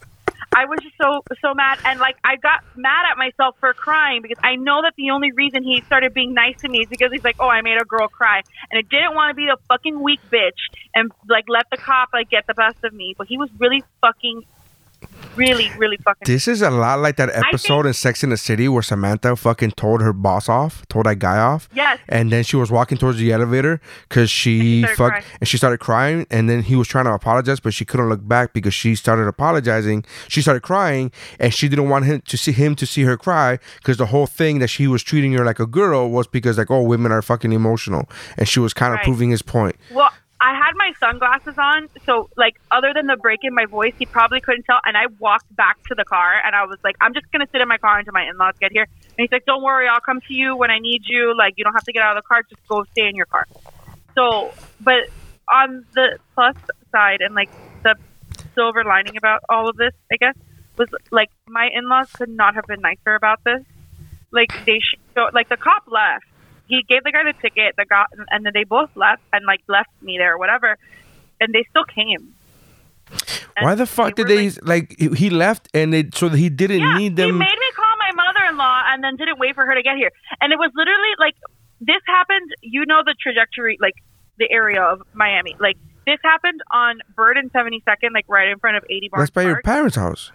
I 0.56 0.66
was 0.66 0.80
just 0.82 0.95
so 1.01 1.22
so 1.41 1.53
mad, 1.53 1.80
and 1.84 1.99
like 1.99 2.16
I 2.24 2.38
got 2.38 2.64
mad 2.78 3.03
at 3.12 3.18
myself 3.18 3.58
for 3.60 3.74
crying 3.74 4.22
because 4.22 4.39
I 4.41 4.56
know 4.56 4.82
that 4.84 4.93
the 4.95 5.10
only 5.12 5.34
reason 5.34 5.64
he 5.64 5.82
started 5.82 6.14
being 6.14 6.34
nice 6.34 6.62
to 6.62 6.70
me 6.70 6.80
is 6.80 6.88
because 6.88 7.12
he's 7.12 7.26
like, 7.26 7.36
"Oh, 7.41 7.49
I 7.49 7.62
made 7.62 7.76
a 7.82 7.84
girl 7.84 8.08
cry," 8.08 8.41
and 8.71 8.80
I 8.80 8.82
didn't 8.89 9.16
want 9.16 9.32
to 9.32 9.36
be 9.36 9.50
a 9.50 9.58
fucking 9.67 10.01
weak 10.01 10.21
bitch 10.32 10.71
and 10.96 11.12
like 11.30 11.43
let 11.50 11.66
the 11.71 11.78
cop 11.78 12.09
like 12.13 12.30
get 12.30 12.47
the 12.47 12.54
best 12.54 12.82
of 12.86 12.93
me. 12.93 13.16
But 13.17 13.28
he 13.28 13.38
was 13.38 13.50
really 13.59 13.84
fucking, 14.00 14.43
really, 15.36 15.71
really 15.78 15.97
fucking. 15.97 16.24
This 16.25 16.47
is 16.47 16.62
a 16.62 16.70
lot 16.70 16.99
like 16.99 17.16
that 17.17 17.29
episode 17.29 17.86
in 17.86 17.93
Sex 17.93 18.24
in 18.24 18.29
the 18.29 18.37
City 18.37 18.67
where 18.67 18.82
Samantha 18.82 19.36
fucking 19.36 19.71
told 19.71 20.01
her 20.01 20.13
boss 20.13 20.47
off, 20.49 20.87
told 20.87 21.05
that 21.05 21.20
guy 21.20 21.37
off. 21.37 21.67
Yes. 21.74 21.99
And 22.07 22.32
then 22.32 22.43
she 22.43 22.55
was 22.55 22.71
walking 22.71 22.97
towards 22.97 23.17
the 23.17 23.32
elevator 23.32 23.79
because 24.09 24.29
she, 24.29 24.82
started 24.82 24.95
fucked 24.97 25.12
crying. 25.12 25.25
and 25.41 25.47
she 25.47 25.57
started 25.57 25.79
crying. 25.79 26.28
And 26.32 26.49
then 26.49 26.63
he 26.63 26.75
was 26.75 26.87
trying 26.87 27.05
to 27.05 27.12
apologize, 27.13 27.59
but 27.59 27.74
she 27.74 27.86
couldn't 27.86 28.09
look 28.09 28.28
back 28.28 28.53
because 28.53 28.74
she 28.74 28.95
started 28.95 29.28
apologizing. 29.28 30.05
She 30.28 30.41
started 30.41 30.62
crying, 30.63 31.12
and 31.39 31.53
she 31.53 31.67
didn't 31.67 31.89
want 31.89 32.05
him 32.05 32.21
to 32.21 32.37
see 32.37 32.51
him 32.51 32.75
to 32.75 32.86
see 32.86 33.03
her 33.03 33.17
cry 33.17 33.59
because 33.78 33.97
the 33.97 34.07
whole 34.07 34.28
thing 34.28 34.59
that 34.59 34.67
she 34.70 34.87
was 34.87 35.03
treating 35.03 35.33
her 35.33 35.45
like 35.45 35.59
a 35.59 35.66
girl 35.67 36.09
was 36.09 36.28
because 36.28 36.57
like 36.57 36.71
oh 36.71 36.82
women 36.82 37.12
are 37.12 37.21
fucking 37.21 37.51
emotional, 37.51 38.09
and 38.37 38.47
she 38.47 38.59
was 38.59 38.74
kind 38.74 38.93
of 38.93 38.95
Right. 38.97 39.03
proving 39.05 39.29
his 39.32 39.41
point. 39.41 39.75
Well, 39.91 40.09
I 40.41 40.53
had 40.53 40.75
my 40.75 40.91
sunglasses 40.99 41.57
on, 41.57 41.89
so 42.05 42.29
like 42.36 42.59
other 42.70 42.93
than 42.93 43.07
the 43.07 43.16
break 43.16 43.39
in 43.43 43.53
my 43.53 43.66
voice, 43.66 43.93
he 43.97 44.05
probably 44.05 44.41
couldn't 44.41 44.63
tell. 44.63 44.79
And 44.86 44.97
I 44.97 45.07
walked 45.20 45.53
back 45.55 45.82
to 45.87 45.95
the 45.95 46.03
car, 46.03 46.33
and 46.45 46.55
I 46.55 46.66
was 46.66 46.78
like, 46.83 46.95
I'm 47.01 47.13
just 47.13 47.32
gonna 47.32 47.47
sit 47.51 47.62
in 47.62 47.67
my 47.67 47.78
car 47.78 47.99
until 47.99 48.13
my 48.13 48.28
in-laws 48.29 48.55
get 48.59 48.71
here. 48.71 48.83
And 48.83 49.16
he's 49.17 49.32
like, 49.32 49.45
"Don't 49.45 49.63
worry, 49.63 49.87
I'll 49.87 50.01
come 50.01 50.20
to 50.28 50.33
you 50.33 50.55
when 50.55 50.71
I 50.71 50.79
need 50.79 51.03
you. 51.05 51.33
Like, 51.36 51.53
you 51.57 51.63
don't 51.63 51.74
have 51.74 51.86
to 51.86 51.93
get 51.93 52.03
out 52.03 52.17
of 52.17 52.24
the 52.24 52.28
car. 52.28 52.43
Just 52.49 52.67
go 52.67 52.83
stay 52.91 53.07
in 53.07 53.16
your 53.16 53.28
car." 53.28 53.47
So, 54.13 54.53
but 54.82 55.09
on 55.51 55.86
the 55.93 56.17
plus 56.33 56.55
side 56.91 57.21
and 57.21 57.36
like 57.36 57.49
the 57.83 57.95
silver 58.55 58.83
lining 58.83 59.17
about 59.17 59.41
all 59.49 59.70
of 59.70 59.78
this, 59.78 59.93
I 60.12 60.17
guess, 60.17 60.36
was 60.78 60.89
like 61.12 61.29
my 61.47 61.70
in-laws 61.74 62.12
could 62.12 62.29
not 62.29 62.55
have 62.55 62.66
been 62.66 62.82
nicer 62.82 63.16
about 63.16 63.43
this. 63.43 63.63
Like 64.32 64.49
they 64.66 64.79
show, 64.79 65.29
like 65.33 65.49
the 65.49 65.57
cop 65.57 65.83
left. 65.87 66.25
He 66.67 66.83
gave 66.87 67.04
the 67.04 67.12
guy 67.12 67.24
the 67.24 67.33
ticket. 67.42 67.75
The 67.78 67.86
guy 67.86 68.05
and 68.32 68.46
then 68.46 68.54
they 68.54 68.63
both 68.63 68.89
left 68.96 69.21
and 69.33 69.46
like 69.46 69.62
left 69.67 69.89
me 70.01 70.17
there, 70.17 70.33
or 70.33 70.37
whatever. 70.37 70.78
And 71.39 71.54
they 71.54 71.66
still 71.70 71.83
came. 71.86 72.33
Why 73.62 73.75
the 73.75 73.86
fuck 73.86 74.16
did 74.16 74.28
they 74.28 74.50
like? 74.63 74.96
he- 74.97 75.09
He 75.09 75.29
left 75.29 75.70
and 75.74 75.93
it 75.93 76.16
so 76.16 76.29
he 76.29 76.50
didn't 76.50 76.79
Yeah, 76.79 76.97
need 76.97 77.16
them. 77.16 77.28
he 77.28 77.32
made 77.32 77.59
me 77.66 77.70
call 77.75 77.93
my 78.00 78.12
mother-in-law 78.24 78.82
and 78.87 79.04
then 79.04 79.16
didn't 79.16 79.37
wait 79.39 79.54
for 79.55 79.66
her 79.66 79.75
to 79.75 79.83
get 79.83 79.96
here. 79.97 80.12
And 80.42 80.51
it 80.51 80.58
was 80.58 80.71
literally 80.75 81.13
like 81.20 81.36
this 81.82 82.01
happened. 82.08 82.50
You 82.62 82.86
know 82.86 83.01
the 83.05 83.16
trajectory, 83.21 83.78
like 83.79 83.96
the 84.37 84.50
area 84.51 84.82
of 84.82 85.01
Miami. 85.13 85.55
Like 85.59 85.78
this 86.08 86.17
happened 86.24 86.62
on 86.71 87.00
Bird 87.16 87.37
and 87.37 87.51
72nd, 87.54 88.12
like 88.13 88.25
right 88.28 88.47
in 88.50 88.59
front 88.59 88.78
of 88.78 88.83
A.D. 88.89 89.09
Barnes 89.09 89.29
That's 89.29 89.32
by 89.36 89.43
your 89.43 89.62
parents' 89.62 89.96
house. 89.96 90.32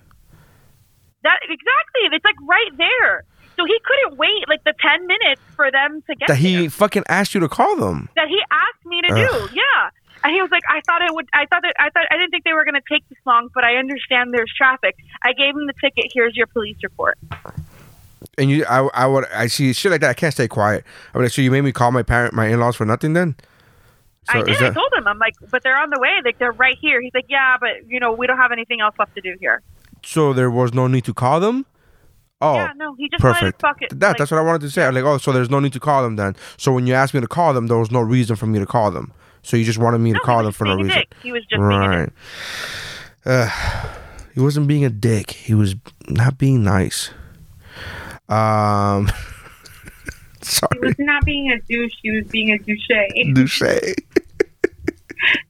That 1.23 1.39
exactly. 1.43 2.16
It's 2.16 2.24
like 2.24 2.36
right 2.48 2.70
there. 2.78 3.24
So 3.61 3.66
he 3.66 3.78
couldn't 3.85 4.19
wait 4.19 4.49
like 4.49 4.65
the 4.65 4.73
10 4.81 5.07
minutes 5.07 5.43
for 5.55 5.70
them 5.70 6.03
to 6.07 6.15
get 6.15 6.28
there. 6.28 6.37
That 6.37 6.41
he 6.41 6.57
there. 6.57 6.70
fucking 6.70 7.05
asked 7.09 7.35
you 7.35 7.41
to 7.41 7.49
call 7.49 7.77
them. 7.77 8.09
that 8.16 8.28
he 8.28 8.41
asked 8.51 8.87
me 8.87 9.03
to 9.03 9.12
Ugh. 9.12 9.51
do. 9.51 9.55
Yeah. 9.55 9.91
And 10.24 10.32
he 10.35 10.41
was 10.41 10.51
like, 10.51 10.62
I 10.69 10.81
thought 10.87 11.03
it 11.03 11.12
would. 11.15 11.28
I 11.35 11.45
thought 11.47 11.62
that. 11.62 11.74
I 11.78 11.89
thought 11.91 12.07
I 12.11 12.16
didn't 12.16 12.31
think 12.31 12.45
they 12.45 12.53
were 12.53 12.65
going 12.65 12.74
to 12.74 12.82
take 12.91 13.07
this 13.09 13.19
long, 13.27 13.49
but 13.55 13.65
I 13.65 13.77
understand 13.77 14.32
there's 14.35 14.53
traffic. 14.57 14.97
I 15.23 15.32
gave 15.32 15.55
him 15.55 15.66
the 15.66 15.74
ticket. 15.81 16.11
Here's 16.15 16.37
your 16.37 16.47
police 16.47 16.77
report. 16.82 17.19
And 18.39 18.51
you, 18.51 18.65
I, 18.66 18.89
I 18.95 19.07
would, 19.07 19.27
I 19.32 19.47
see 19.47 19.73
shit 19.73 19.91
like 19.91 20.01
that. 20.03 20.11
I 20.11 20.15
can't 20.15 20.32
stay 20.32 20.47
quiet. 20.49 20.85
I 21.15 21.19
would 21.19 21.24
like, 21.24 21.32
so 21.32 21.41
you 21.43 21.51
made 21.51 21.62
me 21.62 21.73
call 21.73 21.91
my 21.91 22.03
parent, 22.03 22.35
my 22.35 22.47
in-laws 22.49 22.77
for 22.77 22.85
nothing. 22.85 23.15
Then, 23.15 23.35
so 24.31 24.39
I 24.39 24.43
did. 24.43 24.57
I 24.62 24.70
told 24.70 24.93
him. 24.95 25.07
I'm 25.07 25.19
like, 25.19 25.35
but 25.51 25.62
they're 25.62 25.78
on 25.78 25.91
the 25.91 25.99
way. 25.99 26.20
Like 26.24 26.39
they're 26.39 26.53
right 26.53 26.77
here. 26.81 27.01
He's 27.01 27.15
like, 27.15 27.27
yeah, 27.28 27.57
but 27.59 27.89
you 27.89 27.99
know, 28.01 28.12
we 28.12 28.27
don't 28.27 28.39
have 28.39 28.53
anything 28.53 28.81
else 28.81 28.95
left 28.99 29.15
to 29.15 29.20
do 29.20 29.37
here. 29.41 29.62
so? 30.05 30.32
There 30.32 30.51
was 30.51 30.73
no 30.74 30.87
need 30.87 31.05
to 31.07 31.15
call 31.15 31.41
them. 31.41 31.66
Oh, 32.43 32.55
yeah, 32.55 32.73
no, 32.77 32.95
he 32.95 33.09
just 33.09 33.21
perfect. 33.21 33.61
fuck 33.61 33.83
it. 33.83 33.91
That, 34.01 34.09
like, 34.09 34.17
that's 34.19 34.31
what 34.31 34.39
I 34.39 34.43
wanted 34.43 34.62
to 34.62 34.71
say. 34.71 34.85
I'm 34.87 34.95
like, 34.95 35.05
oh, 35.05 35.19
so 35.19 35.31
there's 35.33 35.51
no 35.51 35.61
need 35.61 35.75
to 35.75 35.81
call 35.81 36.03
them 36.03 36.17
then. 36.17 36.35
So 36.57 36.73
when 36.73 36.87
you 36.87 36.95
asked 36.95 37.12
me 37.12 37.21
to 37.21 37.27
call 37.29 37.53
them, 37.53 37.67
there 37.67 37.77
was 37.77 37.91
no 37.91 38.01
reason 38.01 38.35
for 38.37 38.47
me 38.47 38.59
to 38.59 38.67
call 38.67 38.91
them. 38.91 39.12
So 39.43 39.57
you 39.57 39.65
just 39.65 39.79
wanted 39.79 39.99
me 39.99 40.11
to 40.11 40.15
No, 40.15 40.21
he 40.21 40.25
call 40.25 40.43
them 40.45 40.53
for 40.53 40.65
no 40.65 40.77
reason. 40.77 40.89
dick. 40.99 41.15
He 41.23 41.33
was 41.33 41.43
just 41.43 41.59
being 41.61 41.62
a 41.62 41.89
right. 41.89 42.12
Uh, 43.27 43.49
he 44.35 44.41
wasn't 44.41 44.69
being 44.69 44.85
a 44.85 44.91
dick. 44.91 45.31
He 45.33 45.55
was 45.55 45.75
not 46.09 46.39
being 46.39 46.62
nice. 46.65 47.11
Um, 48.29 49.11
sorry. 50.41 50.71
He 50.81 50.87
was 50.87 50.95
not 50.99 51.25
being 51.25 51.51
a 51.53 51.59
douche. 51.61 51.93
He 52.03 52.11
was 52.11 52.27
being 52.29 52.51
a 52.53 52.59
douche. 52.59 52.89
Douche. 53.35 53.62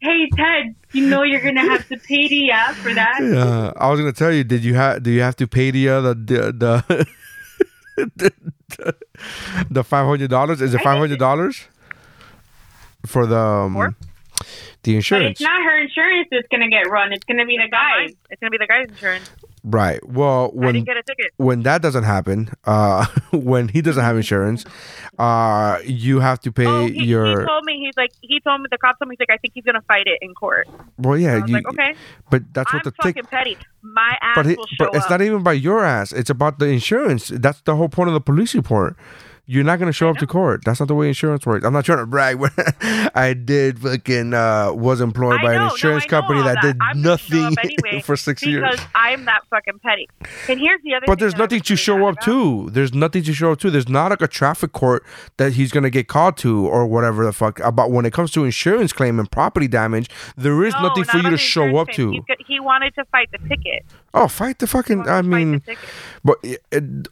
Hey 0.00 0.28
Ted, 0.36 0.74
you 0.92 1.06
know 1.08 1.22
you're 1.22 1.40
gonna 1.42 1.60
have 1.60 1.86
to 1.88 1.96
pay 1.96 2.28
the 2.28 2.50
app 2.50 2.74
for 2.74 2.92
that. 2.92 3.18
Yeah, 3.22 3.72
I 3.76 3.88
was 3.90 4.00
gonna 4.00 4.12
tell 4.12 4.32
you. 4.32 4.42
Did 4.44 4.64
you 4.64 4.74
have? 4.74 5.02
Do 5.02 5.10
you 5.10 5.20
have 5.22 5.36
to 5.36 5.46
pay 5.46 5.70
the 5.70 5.88
uh, 5.88 6.00
the 6.00 6.14
the 6.16 7.06
the, 8.16 8.32
the, 8.76 8.94
the 9.70 9.84
five 9.84 10.06
hundred 10.06 10.30
dollars? 10.30 10.60
Is 10.60 10.74
it 10.74 10.80
five 10.82 10.98
hundred 10.98 11.18
dollars 11.18 11.66
for 13.06 13.26
the 13.26 13.38
um, 13.38 13.74
the 13.74 13.94
But 14.82 14.88
insurance? 14.96 15.30
it's 15.32 15.40
not 15.40 15.62
her 15.62 15.78
insurance 15.82 16.28
that's 16.30 16.48
gonna 16.50 16.68
get 16.70 16.88
run. 16.90 17.12
It's 17.12 17.24
gonna 17.24 17.46
be 17.46 17.56
the 17.56 17.68
guy. 17.70 18.08
It's 18.30 18.40
gonna 18.40 18.50
be 18.50 18.58
the 18.58 18.66
guy's 18.66 18.88
insurance. 18.88 19.30
Right. 19.62 20.00
Well, 20.08 20.50
when 20.54 20.74
didn't 20.74 20.86
get 20.86 20.96
a 20.96 21.02
ticket. 21.02 21.32
when 21.36 21.62
that 21.62 21.82
doesn't 21.82 22.04
happen, 22.04 22.50
uh, 22.64 23.06
when 23.32 23.68
he 23.68 23.82
doesn't 23.82 24.02
have 24.02 24.16
insurance, 24.16 24.64
uh, 25.18 25.78
you 25.84 26.20
have 26.20 26.40
to 26.40 26.52
pay 26.52 26.66
Oh, 26.66 26.86
he, 26.86 27.04
your. 27.04 27.26
he 27.40 27.46
told 27.46 27.64
me 27.64 27.78
he's 27.84 27.96
like 27.96 28.10
he 28.22 28.40
told 28.40 28.60
me 28.62 28.66
the 28.70 28.78
cop 28.78 28.98
told 28.98 29.08
me 29.08 29.16
he's 29.18 29.20
like 29.28 29.34
I 29.34 29.38
think 29.38 29.52
he's 29.54 29.64
gonna 29.64 29.82
fight 29.86 30.06
it 30.06 30.18
in 30.22 30.34
court. 30.34 30.66
well, 30.98 31.18
yeah, 31.18 31.44
you, 31.44 31.52
like 31.54 31.66
okay, 31.68 31.94
but 32.30 32.42
that's 32.54 32.72
I'm 32.72 32.78
what 32.78 32.84
the 32.84 32.90
fucking 32.92 33.14
ticket. 33.14 33.30
petty. 33.30 33.56
My 33.82 34.16
ass 34.22 34.34
But, 34.36 34.46
he, 34.46 34.54
will 34.56 34.66
show 34.66 34.86
but 34.86 34.94
it's 34.94 35.04
up. 35.06 35.10
not 35.10 35.22
even 35.22 35.42
by 35.42 35.52
your 35.54 35.84
ass. 35.84 36.12
It's 36.12 36.30
about 36.30 36.58
the 36.58 36.66
insurance. 36.66 37.28
That's 37.28 37.60
the 37.62 37.76
whole 37.76 37.88
point 37.88 38.08
of 38.08 38.14
the 38.14 38.20
police 38.20 38.54
report. 38.54 38.96
You're 39.52 39.64
not 39.64 39.80
gonna 39.80 39.90
show 39.90 40.08
up 40.08 40.16
to 40.18 40.28
court. 40.28 40.62
That's 40.64 40.78
not 40.78 40.86
the 40.86 40.94
way 40.94 41.08
insurance 41.08 41.44
works. 41.44 41.66
I'm 41.66 41.72
not 41.72 41.84
trying 41.86 41.98
to 41.98 42.06
brag, 42.06 42.38
but 42.38 42.52
I 43.16 43.34
did 43.34 43.80
fucking 43.80 44.32
uh, 44.32 44.70
was 44.72 45.00
employed 45.00 45.40
I 45.40 45.42
by 45.42 45.54
know, 45.56 45.64
an 45.66 45.70
insurance 45.72 46.04
I 46.04 46.06
know 46.06 46.10
company 46.20 46.38
all 46.38 46.44
that, 46.46 46.62
did 46.62 46.76
I'm 46.80 47.02
nothing 47.02 47.56
anyway 47.64 48.00
for 48.00 48.16
six 48.16 48.42
because 48.42 48.52
years. 48.52 48.80
I'm 48.94 49.24
that 49.24 49.40
fucking 49.50 49.80
petty. 49.80 50.08
And 50.48 50.60
here's 50.60 50.80
the 50.84 50.94
other. 50.94 51.04
But 51.08 51.18
there's 51.18 51.32
that 51.32 51.40
nothing 51.40 51.62
to 51.62 51.74
show 51.74 52.06
up 52.06 52.12
about. 52.22 52.24
to. 52.26 52.70
There's 52.70 52.94
nothing 52.94 53.24
to 53.24 53.32
show 53.34 53.50
up 53.50 53.58
to. 53.60 53.72
There's 53.72 53.88
not 53.88 54.10
like 54.12 54.22
a 54.22 54.28
traffic 54.28 54.70
court 54.70 55.04
that 55.38 55.54
he's 55.54 55.72
gonna 55.72 55.90
get 55.90 56.06
called 56.06 56.36
to 56.36 56.68
or 56.68 56.86
whatever 56.86 57.24
the 57.24 57.32
fuck 57.32 57.58
about 57.58 57.90
when 57.90 58.06
it 58.06 58.12
comes 58.12 58.30
to 58.30 58.44
insurance 58.44 58.92
claim 58.92 59.18
and 59.18 59.28
property 59.32 59.66
damage. 59.66 60.08
There 60.36 60.64
is 60.64 60.74
No, 60.74 60.82
nothing 60.82 61.02
not 61.08 61.10
for 61.10 61.18
you 61.18 61.30
to 61.30 61.36
show 61.36 61.76
up 61.78 61.88
claim. 61.88 61.96
to. 61.96 62.10
He's 62.12 62.24
got- 62.28 62.36
he 62.46 62.60
wanted 62.60 62.94
to 62.94 63.04
fight 63.06 63.28
the 63.32 63.38
ticket. 63.48 63.84
Oh, 64.14 64.28
fight 64.28 64.60
the 64.60 64.68
fucking. 64.68 65.08
I 65.08 65.22
mean, 65.22 65.60
but 66.22 66.36
it, 66.44 66.62
it- 66.70 67.08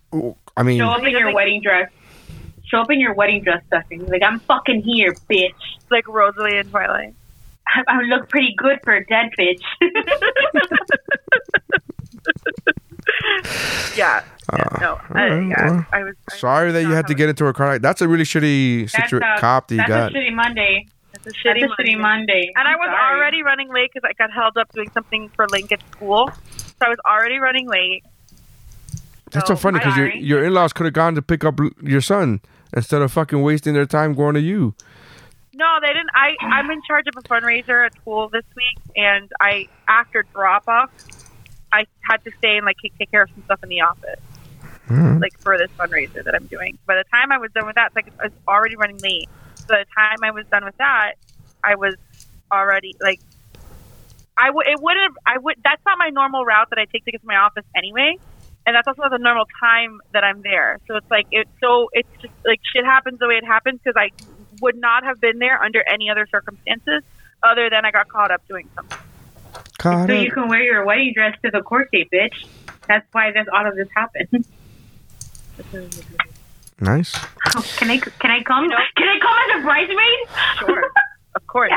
I 0.57 0.63
mean, 0.63 0.79
Show 0.79 0.89
up 0.91 1.03
in 1.03 1.11
your 1.11 1.35
wedding 1.35 1.61
dress. 1.63 1.91
Show 2.71 2.81
up 2.81 2.91
in 2.91 3.01
your 3.01 3.15
wedding 3.15 3.43
dress, 3.43 3.63
Stephanie. 3.67 4.05
Like 4.05 4.23
I'm 4.23 4.41
fucking 4.41 4.83
here, 4.83 5.15
bitch. 5.31 5.53
Like 5.91 6.07
Rosalie 6.07 6.59
and 6.59 6.71
Twilight. 6.71 7.15
I, 7.67 7.83
I 7.87 8.03
look 8.03 8.29
pretty 8.29 8.55
good 8.57 8.79
for 8.85 8.95
a 8.95 9.05
dead 9.07 9.31
bitch. 9.39 9.63
Yeah. 13.97 14.23
yeah 14.53 14.65
ah, 14.71 14.79
no. 14.81 15.01
I, 15.11 15.23
alright, 15.23 15.49
yeah. 15.49 15.71
well, 15.71 15.87
I 15.93 16.05
was. 16.05 16.15
sorry 16.31 16.73
that 16.73 16.83
you 16.83 16.93
had 16.93 17.07
to 17.09 17.15
get 17.15 17.29
into 17.29 17.47
a 17.47 17.53
car. 17.53 17.69
like 17.69 17.83
That's 17.83 18.01
a 18.01 18.09
really 18.09 18.25
shitty 18.25 18.91
That's 18.93 19.13
a, 19.13 19.17
uh, 19.17 19.39
cop 19.41 19.69
that 19.69 19.75
you 19.75 19.79
that's 19.79 19.89
got. 19.89 20.13
a 20.13 20.15
shitty 20.15 20.35
Monday. 20.35 20.87
That's 21.13 21.27
a 21.27 21.31
shitty, 21.31 21.61
That's 21.61 21.73
shitty, 21.73 21.91
a 21.91 21.97
shitty 21.97 22.01
Monday. 22.01 22.53
And 22.55 22.69
I 22.69 22.73
I'm 22.73 22.79
was 22.79 22.89
sorry. 22.89 23.19
already 23.19 23.43
running 23.43 23.73
late 23.73 23.91
because 23.93 24.09
I 24.09 24.13
got 24.15 24.33
held 24.33 24.57
up 24.57 24.73
doing 24.73 24.91
something 24.93 25.29
for 25.31 25.49
Lincoln 25.49 25.81
School. 25.93 26.31
So 26.57 26.87
I 26.87 26.89
was 26.89 26.99
already 27.09 27.39
running 27.39 27.69
late. 27.69 28.05
That's 29.31 29.49
so 29.49 29.57
funny 29.57 29.79
because 29.79 29.97
your 29.97 30.11
your 30.15 30.45
in 30.45 30.55
laws 30.55 30.73
could 30.73 30.85
have 30.87 30.95
gone 30.95 31.15
to 31.15 31.23
pick 31.23 31.45
up 31.45 31.59
your 31.83 32.01
son 32.01 32.41
instead 32.75 33.03
of 33.03 33.13
fucking 33.13 33.43
wasting 33.43 33.75
their 33.75 33.87
time 33.87 34.15
going 34.15 34.35
to 34.35 34.41
you. 34.41 34.75
No, 35.55 35.79
they 35.81 35.89
didn't. 35.89 36.11
I 36.15 36.37
I'm 36.45 36.71
in 36.71 36.81
charge 36.87 37.07
of 37.09 37.15
a 37.17 37.23
fundraiser 37.29 37.85
at 37.85 37.95
school 37.97 38.29
this 38.29 38.45
week, 38.55 38.79
and 38.97 39.31
I 39.41 39.67
after 39.89 40.25
drop 40.33 40.69
off, 40.69 40.91
I 41.73 41.85
had 42.09 42.23
to 42.25 42.31
stay 42.39 42.57
and 42.57 42.65
like 42.65 42.77
take, 42.81 43.11
care 43.11 43.23
of 43.23 43.31
some 43.35 43.43
stuff 43.45 43.63
in 43.65 43.69
the 43.69 43.81
office, 43.81 44.21
Mhm. 44.89 45.21
like 45.21 45.37
for 45.41 45.59
this 45.59 45.71
fundraiser 45.79 46.23
that 46.25 46.35
I'm 46.35 46.47
doing. 46.47 46.79
By 46.87 46.95
the 46.95 47.05
time 47.11 47.33
I 47.33 47.39
was 47.39 47.51
done 47.53 47.67
with 47.67 47.75
that, 47.75 47.91
like 47.97 48.07
I 48.21 48.25
was 48.25 48.33
already 48.47 48.77
running 48.77 48.99
late. 48.99 49.29
So 49.57 49.67
by 49.69 49.79
the 49.79 49.87
time 49.97 50.19
I 50.23 50.31
was 50.31 50.47
done 50.47 50.65
with 50.65 50.77
that, 50.77 51.15
I 51.65 51.75
was 51.75 51.97
already 52.53 52.95
like, 53.01 53.21
I 54.39 54.51
would 54.51 54.67
it 54.69 54.81
would 54.81 54.97
have 55.03 55.17
I 55.27 55.39
would 55.39 55.57
that's 55.65 55.83
not 55.85 55.99
my 55.99 56.11
normal 56.11 56.45
route 56.45 56.71
that 56.71 56.79
I 56.79 56.85
take 56.85 57.05
to 57.05 57.11
get 57.11 57.21
to 57.21 57.27
my 57.27 57.37
office 57.37 57.65
anyway. 57.77 58.17
And 58.69 58.75
that's 58.75 58.87
also 58.87 59.01
not 59.01 59.13
the 59.13 59.19
normal 59.19 59.47
time 59.59 59.99
that 60.13 60.25
I'm 60.25 60.43
there. 60.43 60.79
So 60.87 60.97
it's 60.97 61.11
like 61.11 61.27
it's 61.31 61.49
so 61.59 61.89
it's 61.95 62.09
just 62.21 62.35
like 62.45 62.61
shit 62.71 62.85
happens 62.85 63.19
the 63.19 63.27
way 63.27 63.37
it 63.37 63.45
happens 63.47 63.81
because 63.83 63.97
I 63.97 64.11
would 64.61 64.77
not 64.77 65.05
have 65.05 65.19
been 65.23 65.39
there 65.39 65.59
under 65.63 65.83
any 65.91 66.11
other 66.11 66.29
circumstances 66.31 67.03
other 67.43 67.71
than 67.71 67.87
I 67.87 67.93
got 67.93 68.09
caught 68.09 68.31
up 68.31 68.47
doing 68.47 68.69
something. 68.75 68.99
Caught 69.79 70.09
so 70.09 70.15
up. 70.15 70.23
you 70.23 70.31
can 70.31 70.49
wear 70.49 70.63
your 70.63 70.85
wedding 70.85 71.15
dress 71.15 71.35
to 71.47 71.51
the 71.51 71.63
court 71.63 71.91
date, 71.91 72.11
bitch. 72.13 72.47
That's 72.87 73.07
why 73.13 73.33
this 73.33 73.47
all 73.51 73.67
of 73.67 73.75
this 73.75 73.89
happened. 73.97 74.45
Nice. 76.79 77.13
can 77.79 77.91
I 77.91 77.97
can 77.97 78.31
I 78.31 78.43
come? 78.43 78.69
can 78.69 79.09
I 79.09 79.19
come 79.19 79.37
as 79.51 79.61
a 79.61 79.65
bridesmaid? 79.65 80.19
Sure, 80.59 80.91
of 81.35 81.47
course. 81.47 81.73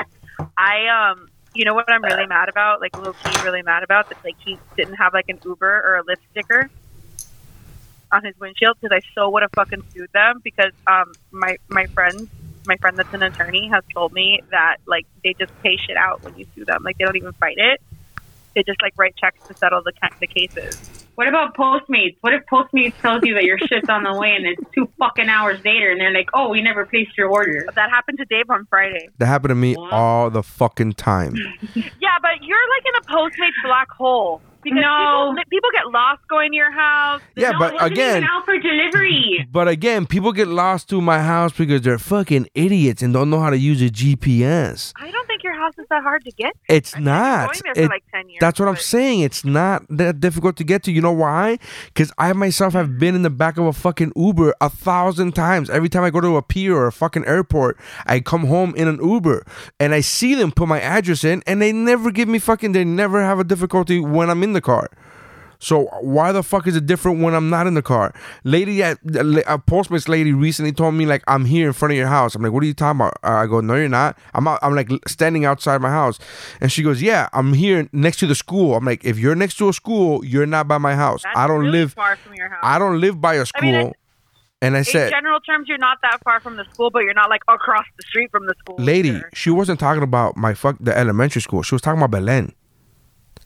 I 0.57 1.11
um, 1.11 1.29
you 1.55 1.63
know 1.63 1.73
what 1.73 1.89
I'm 1.89 2.03
really 2.03 2.27
mad 2.27 2.49
about? 2.49 2.81
Like 2.81 2.97
low 2.97 3.13
key, 3.13 3.43
really 3.45 3.61
mad 3.61 3.83
about 3.83 4.09
that. 4.09 4.17
Like 4.25 4.35
he 4.43 4.59
didn't 4.75 4.95
have 4.95 5.13
like 5.13 5.29
an 5.29 5.39
Uber 5.41 5.83
or 5.85 5.95
a 5.95 6.03
Lyft 6.03 6.19
sticker 6.31 6.69
on 8.11 8.25
his 8.25 8.37
windshield 8.39 8.77
because 8.79 8.95
I 8.95 9.01
so 9.15 9.29
would 9.29 9.41
have 9.41 9.51
fucking 9.55 9.83
sued 9.93 10.09
them 10.13 10.41
because 10.43 10.71
um 10.87 11.11
my 11.31 11.57
my 11.69 11.85
friend 11.87 12.29
my 12.65 12.77
friend 12.77 12.97
that's 12.97 13.13
an 13.13 13.23
attorney 13.23 13.69
has 13.71 13.83
told 13.93 14.13
me 14.13 14.41
that 14.51 14.77
like 14.87 15.05
they 15.23 15.35
just 15.39 15.51
pay 15.61 15.77
shit 15.77 15.97
out 15.97 16.23
when 16.23 16.35
you 16.37 16.45
sue 16.55 16.65
them. 16.65 16.83
Like 16.83 16.97
they 16.97 17.05
don't 17.05 17.15
even 17.15 17.33
fight 17.33 17.57
it. 17.57 17.81
They 18.55 18.63
just 18.63 18.81
like 18.81 18.93
write 18.97 19.15
checks 19.17 19.39
to 19.47 19.55
settle 19.55 19.81
the 19.83 19.93
the 20.19 20.27
cases. 20.27 21.01
What 21.15 21.27
about 21.27 21.55
Postmates? 21.55 22.15
What 22.21 22.33
if 22.33 22.43
Postmates 22.51 22.99
tells 23.01 23.21
you 23.23 23.35
that 23.35 23.43
your 23.43 23.57
shit's 23.57 23.89
on 23.89 24.03
the 24.03 24.17
way 24.17 24.33
and 24.35 24.45
it's 24.45 24.61
two 24.73 24.89
fucking 24.97 25.27
hours 25.27 25.59
later 25.63 25.91
and 25.91 25.99
they're 25.99 26.13
like, 26.13 26.29
oh, 26.33 26.49
we 26.49 26.61
never 26.61 26.85
placed 26.85 27.17
your 27.17 27.29
order? 27.29 27.65
That 27.75 27.89
happened 27.89 28.17
to 28.19 28.25
Dave 28.25 28.49
on 28.49 28.65
Friday. 28.69 29.09
That 29.17 29.25
happened 29.27 29.51
to 29.51 29.55
me 29.55 29.75
all 29.75 30.29
the 30.29 30.43
fucking 30.43 30.93
time. 30.93 31.35
Yeah, 32.01 32.17
but 32.21 32.31
you're 32.41 32.57
like 32.57 32.85
in 32.85 32.93
a 32.95 33.05
Postmates 33.13 33.63
black 33.63 33.89
hole. 33.91 34.41
Because 34.63 34.79
No. 34.81 35.33
people, 35.35 35.43
people 35.51 35.69
get 35.73 35.91
lost 35.91 36.21
going 36.29 36.51
to 36.51 36.55
your 36.57 36.71
house. 36.71 37.21
Yeah, 37.35 37.53
but 37.57 37.81
again, 37.83 38.23
out 38.23 38.45
for 38.45 38.57
delivery. 38.57 39.47
but 39.51 39.67
again, 39.67 40.05
people 40.05 40.31
get 40.31 40.47
lost 40.47 40.89
to 40.89 41.01
my 41.01 41.21
house 41.21 41.51
because 41.53 41.81
they're 41.81 41.97
fucking 41.97 42.47
idiots 42.55 43.01
and 43.01 43.13
don't 43.13 43.29
know 43.29 43.39
how 43.39 43.49
to 43.49 43.57
use 43.57 43.81
a 43.81 43.89
GPS. 43.89 44.93
I 44.97 45.09
don't 45.11 45.27
think 45.27 45.43
your 45.43 45.53
house 45.57 45.73
is 45.79 45.85
that 45.89 46.03
hard 46.03 46.23
to 46.25 46.31
get. 46.31 46.53
It's 46.69 46.95
I've 46.95 47.01
not. 47.01 47.47
going 47.53 47.61
there 47.65 47.75
for 47.75 47.81
It- 47.81 47.89
like 47.89 48.03
10 48.13 48.29
years, 48.29 48.37
That's 48.39 48.59
what 48.59 48.69
I'm 48.69 48.75
saying. 48.77 49.21
It's 49.21 49.43
not 49.45 49.83
that 49.89 50.19
difficult 50.19 50.55
to 50.57 50.63
get 50.63 50.83
to. 50.83 50.91
You 50.91 51.01
know 51.01 51.11
why? 51.11 51.57
Because 51.87 52.11
I 52.17 52.31
myself 52.33 52.73
have 52.73 52.97
been 52.99 53.15
in 53.15 53.21
the 53.23 53.29
back 53.29 53.57
of 53.57 53.65
a 53.65 53.73
fucking 53.73 54.11
Uber 54.15 54.53
a 54.61 54.69
thousand 54.69 55.33
times. 55.33 55.69
Every 55.69 55.89
time 55.89 56.03
I 56.03 56.09
go 56.09 56.21
to 56.21 56.37
a 56.37 56.41
pier 56.41 56.75
or 56.75 56.87
a 56.87 56.91
fucking 56.91 57.25
airport, 57.25 57.77
I 58.05 58.19
come 58.19 58.45
home 58.45 58.73
in 58.75 58.87
an 58.87 58.99
Uber 59.03 59.45
and 59.79 59.93
I 59.93 60.01
see 60.01 60.35
them 60.35 60.51
put 60.51 60.67
my 60.67 60.79
address 60.81 61.23
in, 61.23 61.41
and 61.47 61.61
they 61.61 61.71
never 61.71 62.11
give 62.11 62.27
me 62.27 62.39
fucking. 62.39 62.71
They 62.73 62.83
never 62.85 63.21
have 63.21 63.39
a 63.39 63.43
difficulty 63.43 63.99
when 63.99 64.29
I'm 64.29 64.43
in 64.43 64.50
the 64.53 64.61
car. 64.61 64.89
So 65.63 65.83
why 66.01 66.31
the 66.31 66.41
fuck 66.41 66.65
is 66.65 66.75
it 66.75 66.87
different 66.87 67.21
when 67.21 67.35
I'm 67.35 67.51
not 67.51 67.67
in 67.67 67.75
the 67.75 67.83
car? 67.83 68.15
Lady 68.43 68.81
at 68.81 68.97
a 69.03 69.59
Postmates 69.59 70.07
lady 70.09 70.33
recently 70.33 70.71
told 70.71 70.95
me 70.95 71.05
like 71.05 71.23
I'm 71.27 71.45
here 71.45 71.67
in 71.67 71.73
front 71.73 71.91
of 71.91 71.97
your 71.97 72.07
house. 72.07 72.33
I'm 72.33 72.41
like, 72.41 72.51
what 72.51 72.63
are 72.63 72.65
you 72.65 72.73
talking 72.73 72.99
about? 72.99 73.13
Uh, 73.23 73.33
I 73.43 73.45
go, 73.45 73.61
no, 73.61 73.75
you're 73.75 73.87
not. 73.87 74.17
I'm 74.33 74.47
out, 74.47 74.57
I'm 74.63 74.75
like 74.75 74.89
standing 75.07 75.45
outside 75.45 75.79
my 75.79 75.91
house, 75.91 76.17
and 76.61 76.71
she 76.71 76.81
goes, 76.81 76.99
yeah, 76.99 77.29
I'm 77.31 77.53
here 77.53 77.87
next 77.93 78.17
to 78.17 78.27
the 78.27 78.33
school. 78.33 78.73
I'm 78.75 78.85
like, 78.85 79.05
if 79.05 79.19
you're 79.19 79.35
next 79.35 79.57
to 79.59 79.69
a 79.69 79.73
school, 79.73 80.25
you're 80.25 80.47
not 80.47 80.67
by 80.67 80.79
my 80.79 80.95
house. 80.95 81.21
That's 81.21 81.37
I 81.37 81.45
don't 81.45 81.59
really 81.59 81.81
live. 81.81 81.93
far 81.93 82.15
from 82.15 82.33
your 82.33 82.49
house. 82.49 82.59
I 82.63 82.79
don't 82.79 82.99
live 82.99 83.21
by 83.21 83.35
a 83.35 83.45
school. 83.45 83.69
I 83.69 83.83
mean, 83.83 83.93
and 84.63 84.75
I 84.75 84.79
In 84.79 84.83
said, 84.85 85.07
in 85.07 85.11
general 85.11 85.39
terms, 85.41 85.67
you're 85.67 85.77
not 85.77 85.99
that 86.01 86.23
far 86.23 86.39
from 86.39 86.55
the 86.57 86.65
school, 86.73 86.89
but 86.89 86.99
you're 86.99 87.13
not 87.13 87.29
like 87.29 87.41
across 87.47 87.85
the 87.97 88.03
street 88.07 88.31
from 88.31 88.47
the 88.47 88.55
school. 88.59 88.77
lady, 88.79 89.09
either. 89.09 89.29
she 89.35 89.51
wasn't 89.51 89.79
talking 89.79 90.01
about 90.03 90.35
my 90.37 90.55
fuck 90.55 90.77
the 90.79 90.97
elementary 90.97 91.41
school. 91.43 91.61
She 91.61 91.75
was 91.75 91.83
talking 91.83 91.99
about 92.01 92.09
Belen. 92.11 92.55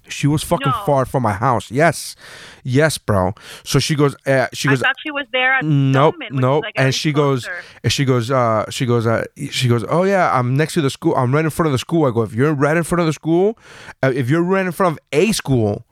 She 0.10 0.27
was 0.27 0.44
fucking 0.44 0.72
No. 0.72 0.84
far 0.86 1.06
from 1.06 1.23
my 1.23 1.34
house. 1.34 1.72
Yes, 1.72 2.15
yes, 2.64 2.98
bro. 2.98 3.34
So 3.64 3.80
she 3.80 3.95
goes. 3.95 4.15
Uh, 4.26 4.48
she 4.53 4.68
I 4.69 4.72
goes. 4.73 4.82
thought 4.82 4.95
she 5.02 5.11
was 5.11 5.26
there 5.32 5.53
at 5.53 5.64
nope 5.65 6.15
Stoneman, 6.15 6.41
nope 6.41 6.64
like, 6.64 6.73
and 6.77 6.94
she 6.94 7.11
goes 7.11 7.48
and 7.84 7.91
she 7.91 8.06
goes 8.06 8.30
uh 8.32 8.69
she 8.69 8.86
goes 8.86 9.06
uh 9.07 9.23
she 9.52 9.68
goes 9.68 9.84
oh 9.90 10.03
yeah 10.03 10.38
i'm 10.38 10.56
next 10.56 10.73
to 10.76 10.82
the 10.82 10.90
school 10.90 11.15
i'm 11.15 11.34
right 11.34 11.44
in 11.45 11.49
front 11.52 11.68
of 11.68 11.72
the 11.72 11.77
school 11.77 12.06
i 12.06 12.11
go 12.11 12.22
if 12.23 12.34
you're 12.34 12.53
right 12.53 12.77
in 12.77 12.84
front 12.84 12.99
of 12.99 13.06
the 13.06 13.14
school 13.14 13.57
uh, 14.03 14.11
if 14.14 14.30
you're 14.30 14.41
right 14.44 14.65
in 14.65 14.72
front 14.72 14.94
of 14.94 14.99
a 15.11 15.32
school 15.32 15.86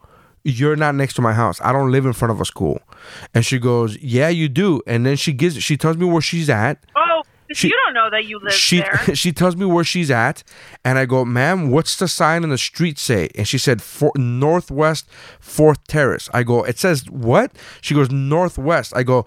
you're 0.43 0.75
not 0.75 0.93
next 0.95 1.13
to 1.15 1.21
my 1.21 1.33
house 1.33 1.59
i 1.61 1.71
don't 1.71 1.91
live 1.91 2.05
in 2.05 2.13
front 2.13 2.31
of 2.31 2.39
a 2.41 2.45
school 2.45 2.79
and 3.33 3.45
she 3.45 3.57
goes 3.59 3.97
yeah 4.01 4.29
you 4.29 4.47
do 4.49 4.81
and 4.87 5.05
then 5.05 5.15
she 5.15 5.31
gives 5.33 5.61
she 5.61 5.77
tells 5.77 5.97
me 5.97 6.05
where 6.05 6.21
she's 6.21 6.49
at 6.49 6.83
She- 7.55 7.67
you 7.69 7.79
don't 7.85 7.93
know 7.93 8.09
that 8.09 8.25
you 8.25 8.39
live 8.39 8.53
she 8.53 8.79
there. 8.79 9.01
she 9.15 9.31
tells 9.31 9.55
me 9.55 9.65
where 9.65 9.83
she's 9.83 10.11
at, 10.11 10.43
and 10.83 10.97
I 10.97 11.05
go, 11.05 11.23
"Ma'am, 11.25 11.69
what's 11.71 11.95
the 11.97 12.07
sign 12.07 12.43
on 12.43 12.49
the 12.49 12.57
street 12.57 12.97
say?" 12.99 13.29
And 13.35 13.47
she 13.47 13.57
said, 13.57 13.81
For, 13.81 14.11
"Northwest 14.15 15.07
Fourth 15.39 15.85
Terrace." 15.87 16.29
I 16.33 16.43
go, 16.43 16.63
"It 16.63 16.79
says 16.79 17.09
what?" 17.09 17.51
She 17.81 17.93
goes, 17.93 18.09
"Northwest." 18.11 18.93
I 18.95 19.03
go, 19.03 19.25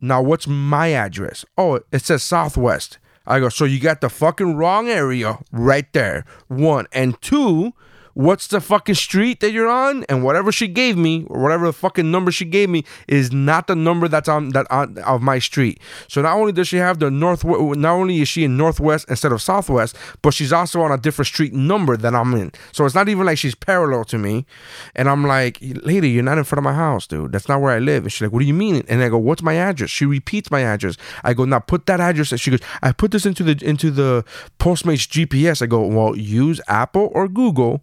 "Now 0.00 0.22
what's 0.22 0.46
my 0.46 0.92
address?" 0.92 1.44
Oh, 1.56 1.80
it 1.92 2.02
says 2.02 2.22
Southwest. 2.22 2.98
I 3.26 3.38
go, 3.40 3.48
"So 3.48 3.64
you 3.64 3.78
got 3.80 4.00
the 4.00 4.08
fucking 4.10 4.56
wrong 4.56 4.88
area 4.88 5.38
right 5.52 5.90
there." 5.92 6.24
One 6.48 6.86
and 6.92 7.20
two. 7.22 7.72
What's 8.14 8.48
the 8.48 8.60
fucking 8.60 8.96
street 8.96 9.40
that 9.40 9.52
you're 9.52 9.68
on? 9.68 10.04
And 10.08 10.24
whatever 10.24 10.50
she 10.50 10.68
gave 10.68 10.96
me, 10.96 11.26
or 11.28 11.40
whatever 11.40 11.66
the 11.66 11.72
fucking 11.72 12.10
number 12.10 12.30
she 12.30 12.44
gave 12.44 12.68
me, 12.68 12.84
is 13.08 13.32
not 13.32 13.66
the 13.66 13.76
number 13.76 14.08
that's 14.08 14.28
on 14.28 14.50
that 14.50 14.66
on 14.70 14.98
of 14.98 15.22
my 15.22 15.38
street. 15.38 15.80
So 16.08 16.22
not 16.22 16.36
only 16.36 16.52
does 16.52 16.68
she 16.68 16.76
have 16.76 16.98
the 16.98 17.10
north, 17.10 17.44
not 17.44 17.92
only 17.92 18.20
is 18.20 18.28
she 18.28 18.44
in 18.44 18.56
northwest 18.56 19.06
instead 19.08 19.32
of 19.32 19.40
southwest, 19.42 19.96
but 20.22 20.34
she's 20.34 20.52
also 20.52 20.80
on 20.82 20.92
a 20.92 20.98
different 20.98 21.28
street 21.28 21.52
number 21.52 21.96
than 21.96 22.14
I'm 22.14 22.34
in. 22.34 22.52
So 22.72 22.84
it's 22.84 22.94
not 22.94 23.08
even 23.08 23.26
like 23.26 23.38
she's 23.38 23.54
parallel 23.54 24.04
to 24.06 24.18
me. 24.18 24.46
And 24.94 25.08
I'm 25.08 25.24
like, 25.26 25.58
lady, 25.60 26.10
you're 26.10 26.22
not 26.22 26.38
in 26.38 26.44
front 26.44 26.58
of 26.58 26.64
my 26.64 26.74
house, 26.74 27.06
dude. 27.06 27.32
That's 27.32 27.48
not 27.48 27.60
where 27.60 27.72
I 27.72 27.78
live. 27.78 28.04
And 28.04 28.12
she's 28.12 28.22
like, 28.22 28.32
what 28.32 28.40
do 28.40 28.46
you 28.46 28.54
mean? 28.54 28.82
And 28.88 29.02
I 29.02 29.08
go, 29.08 29.18
what's 29.18 29.42
my 29.42 29.54
address? 29.54 29.90
She 29.90 30.06
repeats 30.06 30.50
my 30.50 30.60
address. 30.60 30.96
I 31.24 31.34
go, 31.34 31.44
now 31.44 31.60
put 31.60 31.86
that 31.86 32.00
address. 32.00 32.32
And 32.32 32.40
she 32.40 32.50
goes, 32.50 32.60
I 32.82 32.92
put 32.92 33.10
this 33.12 33.26
into 33.26 33.42
the 33.42 33.64
into 33.64 33.90
the 33.90 34.24
Postmates 34.58 35.08
GPS. 35.08 35.62
I 35.62 35.66
go, 35.66 35.86
well, 35.86 36.16
use 36.16 36.60
Apple 36.68 37.10
or 37.14 37.28
Google 37.28 37.82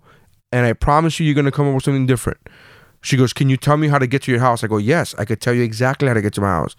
and 0.52 0.66
I 0.66 0.74
promise 0.74 1.20
you, 1.20 1.26
you're 1.26 1.36
gonna 1.36 1.52
come 1.52 1.68
up 1.68 1.76
with 1.76 1.84
something 1.84 2.06
different. 2.06 2.40
She 3.02 3.18
goes, 3.18 3.34
Can 3.34 3.50
you 3.50 3.58
tell 3.58 3.78
me 3.78 3.88
how 3.88 4.00
to 4.00 4.08
get 4.08 4.24
to 4.24 4.32
your 4.32 4.40
house? 4.42 4.64
I 4.64 4.68
go, 4.68 4.78
Yes, 4.78 5.16
I 5.18 5.26
could 5.26 5.42
tell 5.42 5.54
you 5.54 5.64
exactly 5.64 6.08
how 6.08 6.14
to 6.14 6.22
get 6.22 6.34
to 6.34 6.42
my 6.42 6.48
house. 6.48 6.76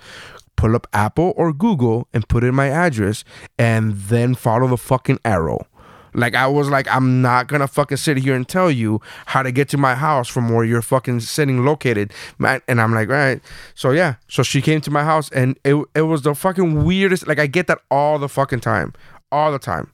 Pull 0.57 0.75
up 0.75 0.87
Apple 0.93 1.33
or 1.37 1.53
Google 1.53 2.09
and 2.13 2.29
put 2.29 2.43
in 2.43 2.55
my 2.55 2.69
address 2.69 3.25
and 3.59 3.95
then 3.95 4.35
follow 4.35 4.67
the 4.67 4.77
fucking 4.77 5.21
arrow. 5.25 5.67
Like 6.15 6.35
I 6.35 6.47
was 6.47 6.69
like, 6.69 6.89
I'm 6.89 7.23
not 7.23 7.47
gonna 7.47 7.69
fucking 7.69 7.99
sit 7.99 8.17
here 8.17 8.35
and 8.35 8.49
tell 8.49 8.71
you 8.71 9.01
how 9.27 9.43
to 9.43 9.53
get 9.53 9.69
to 9.71 9.79
my 9.79 9.95
house 9.95 10.29
from 10.29 10.49
where 10.49 10.65
you're 10.65 10.83
fucking 10.83 11.21
sitting 11.21 11.65
located. 11.65 12.13
And 12.41 12.81
I'm 12.81 12.93
like, 12.93 13.09
right. 13.09 13.41
So 13.75 13.91
yeah. 13.91 14.17
So 14.27 14.43
she 14.43 14.61
came 14.61 14.81
to 14.83 14.91
my 14.91 15.05
house 15.05 15.31
and 15.31 15.59
it 15.65 15.77
it 15.95 16.03
was 16.03 16.23
the 16.23 16.35
fucking 16.35 16.85
weirdest. 16.85 17.27
Like 17.27 17.39
I 17.39 17.47
get 17.47 17.67
that 17.69 17.81
all 17.91 18.19
the 18.19 18.29
fucking 18.29 18.61
time. 18.61 18.95
All 19.31 19.53
the 19.53 19.59
time. 19.59 19.91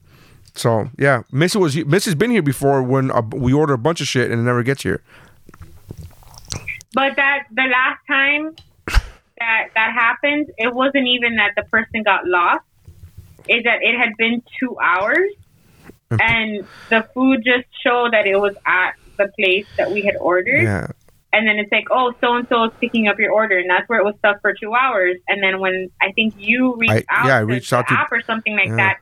So 0.55 0.89
yeah, 0.97 1.23
Missy 1.31 1.57
was 1.57 1.75
Missy's 1.85 2.15
been 2.15 2.31
here 2.31 2.41
before 2.41 2.81
when 2.81 3.11
uh, 3.11 3.21
we 3.33 3.51
order 3.53 3.73
a 3.73 3.77
bunch 3.77 4.01
of 4.01 4.07
shit 4.07 4.31
and 4.31 4.39
it 4.39 4.43
never 4.43 4.63
gets 4.63 4.83
here. 4.83 5.01
But 6.93 7.15
that 7.17 7.43
the 7.51 7.63
last 7.63 7.99
time 8.07 8.55
that 9.37 9.67
that 9.75 9.93
happened, 9.93 10.51
it 10.57 10.73
wasn't 10.73 11.07
even 11.07 11.35
that 11.35 11.51
the 11.55 11.63
person 11.63 12.03
got 12.03 12.25
lost. 12.25 12.63
Is 13.47 13.63
that 13.65 13.79
it 13.83 13.95
had 13.97 14.13
been 14.17 14.41
two 14.59 14.75
hours, 14.81 15.29
and 16.09 16.65
the 16.89 17.07
food 17.13 17.43
just 17.45 17.65
showed 17.83 18.13
that 18.13 18.25
it 18.25 18.37
was 18.39 18.55
at 18.65 18.93
the 19.17 19.27
place 19.39 19.67
that 19.77 19.91
we 19.91 20.01
had 20.01 20.15
ordered. 20.15 20.63
Yeah, 20.63 20.87
And 21.31 21.47
then 21.47 21.57
it's 21.59 21.71
like, 21.71 21.85
oh, 21.91 22.15
so 22.21 22.37
and 22.37 22.47
so 22.47 22.63
is 22.63 22.71
picking 22.81 23.07
up 23.07 23.19
your 23.19 23.31
order, 23.33 23.57
and 23.59 23.69
that's 23.69 23.87
where 23.87 23.99
it 23.99 24.03
was 24.03 24.15
stuck 24.17 24.41
for 24.41 24.53
two 24.53 24.73
hours. 24.73 25.17
And 25.27 25.43
then 25.43 25.59
when 25.59 25.91
I 26.01 26.11
think 26.13 26.33
you 26.39 26.75
reached 26.75 26.91
I- 26.93 27.05
out, 27.11 27.25
yeah, 27.27 27.37
I 27.37 27.39
to 27.41 27.45
reached 27.45 27.69
the 27.69 27.75
out 27.77 27.87
to- 27.89 27.93
app 27.93 28.11
or 28.11 28.21
something 28.23 28.55
like 28.55 28.69
Yeah. 28.69 28.75
that, 28.77 28.97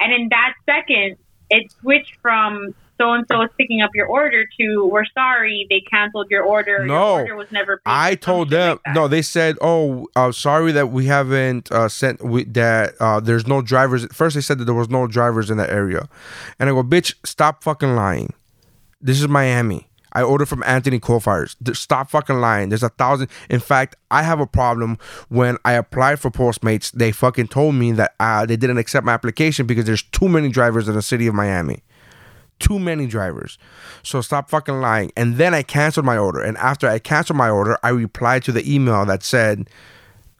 and 0.00 0.12
in 0.12 0.28
that 0.30 0.54
second, 0.64 1.16
it 1.50 1.70
switched 1.80 2.16
from 2.20 2.74
so 2.98 3.12
and 3.12 3.26
so 3.28 3.42
is 3.42 3.50
picking 3.58 3.82
up 3.82 3.90
your 3.94 4.06
order 4.06 4.44
to 4.58 4.86
we're 4.86 5.04
sorry 5.14 5.66
they 5.68 5.80
canceled 5.80 6.30
your 6.30 6.44
order. 6.44 6.84
No. 6.86 6.94
your 6.94 7.20
order 7.20 7.36
was 7.36 7.52
never. 7.52 7.76
Paid 7.76 7.82
I 7.84 8.14
told 8.14 8.50
them 8.50 8.78
like 8.86 8.94
no. 8.94 9.08
They 9.08 9.22
said, 9.22 9.56
"Oh, 9.60 10.06
uh, 10.16 10.32
sorry 10.32 10.72
that 10.72 10.90
we 10.90 11.06
haven't 11.06 11.70
uh, 11.70 11.88
sent 11.88 12.24
we, 12.24 12.44
that 12.44 12.94
uh, 13.00 13.20
there's 13.20 13.46
no 13.46 13.60
drivers." 13.60 14.06
First, 14.12 14.34
they 14.34 14.40
said 14.40 14.58
that 14.58 14.64
there 14.64 14.74
was 14.74 14.88
no 14.88 15.06
drivers 15.06 15.50
in 15.50 15.58
that 15.58 15.70
area, 15.70 16.08
and 16.58 16.68
I 16.68 16.72
go, 16.72 16.82
"Bitch, 16.82 17.14
stop 17.24 17.62
fucking 17.62 17.94
lying. 17.94 18.32
This 19.00 19.20
is 19.20 19.28
Miami. 19.28 19.85
I 20.16 20.22
ordered 20.22 20.48
from 20.48 20.62
Anthony 20.62 20.98
Coalfires. 20.98 21.54
Stop 21.76 22.08
fucking 22.10 22.40
lying. 22.40 22.70
There's 22.70 22.82
a 22.82 22.88
thousand. 22.88 23.28
In 23.50 23.60
fact, 23.60 23.96
I 24.10 24.22
have 24.22 24.40
a 24.40 24.46
problem 24.46 24.96
when 25.28 25.58
I 25.66 25.72
applied 25.74 26.18
for 26.20 26.30
Postmates. 26.30 26.90
They 26.90 27.12
fucking 27.12 27.48
told 27.48 27.74
me 27.74 27.92
that 27.92 28.14
uh, 28.18 28.46
they 28.46 28.56
didn't 28.56 28.78
accept 28.78 29.04
my 29.04 29.12
application 29.12 29.66
because 29.66 29.84
there's 29.84 30.02
too 30.02 30.26
many 30.26 30.48
drivers 30.48 30.88
in 30.88 30.94
the 30.94 31.02
city 31.02 31.26
of 31.26 31.34
Miami." 31.34 31.82
too 32.58 32.78
many 32.78 33.06
drivers. 33.06 33.58
So 34.02 34.22
stop 34.22 34.48
fucking 34.48 34.80
lying. 34.80 35.12
And 35.14 35.36
then 35.36 35.52
I 35.52 35.62
canceled 35.62 36.06
my 36.06 36.16
order. 36.16 36.40
And 36.40 36.56
after 36.56 36.88
I 36.88 36.98
canceled 36.98 37.36
my 37.36 37.50
order, 37.50 37.76
I 37.82 37.90
replied 37.90 38.44
to 38.44 38.52
the 38.52 38.74
email 38.74 39.04
that 39.04 39.22
said 39.22 39.68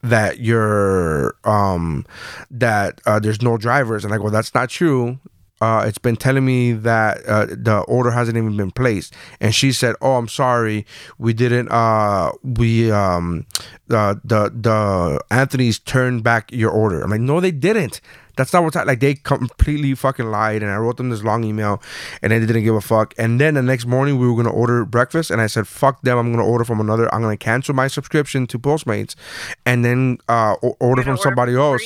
that 0.02 0.38
you're 0.40 1.34
um 1.44 2.06
that 2.50 3.02
uh, 3.04 3.18
there's 3.18 3.42
no 3.42 3.58
drivers. 3.58 4.02
And 4.02 4.14
I 4.14 4.16
go, 4.16 4.30
that's 4.30 4.54
not 4.54 4.70
true. 4.70 5.18
Uh, 5.60 5.84
it's 5.86 5.98
been 5.98 6.16
telling 6.16 6.44
me 6.44 6.72
that 6.72 7.24
uh, 7.26 7.46
the 7.46 7.78
order 7.88 8.10
hasn't 8.10 8.36
even 8.36 8.56
been 8.56 8.70
placed, 8.70 9.14
and 9.40 9.54
she 9.54 9.72
said, 9.72 9.94
"Oh, 10.02 10.16
I'm 10.16 10.28
sorry, 10.28 10.84
we 11.18 11.32
didn't. 11.32 11.70
Uh, 11.70 12.32
we 12.42 12.90
um, 12.90 13.46
the 13.88 14.20
the 14.22 14.50
the 14.50 15.20
Anthony's 15.30 15.78
turned 15.78 16.22
back 16.22 16.52
your 16.52 16.70
order." 16.70 17.02
I'm 17.02 17.10
like, 17.10 17.20
"No, 17.20 17.40
they 17.40 17.52
didn't. 17.52 18.00
That's 18.36 18.52
not 18.52 18.62
what's 18.62 18.76
hap-" 18.76 18.86
like. 18.86 19.00
They 19.00 19.14
completely 19.14 19.94
fucking 19.94 20.26
lied, 20.26 20.62
and 20.62 20.70
I 20.70 20.76
wrote 20.76 20.96
them 20.96 21.10
this 21.10 21.22
long 21.22 21.44
email, 21.44 21.82
and 22.22 22.32
they 22.32 22.40
didn't 22.40 22.64
give 22.64 22.74
a 22.74 22.80
fuck. 22.80 23.14
And 23.18 23.40
then 23.40 23.54
the 23.54 23.62
next 23.62 23.86
morning, 23.86 24.18
we 24.18 24.28
were 24.28 24.36
gonna 24.36 24.52
order 24.52 24.84
breakfast, 24.84 25.30
and 25.30 25.40
I 25.40 25.46
said, 25.46 25.66
"Fuck 25.66 26.02
them. 26.02 26.18
I'm 26.18 26.30
gonna 26.32 26.44
order 26.46 26.64
from 26.64 26.80
another. 26.80 27.12
I'm 27.14 27.22
gonna 27.22 27.36
cancel 27.36 27.74
my 27.74 27.88
subscription 27.88 28.46
to 28.48 28.58
Postmates, 28.58 29.14
and 29.64 29.84
then 29.84 30.18
uh, 30.28 30.54
order 30.80 31.02
from 31.02 31.16
somebody 31.16 31.54
else. 31.54 31.82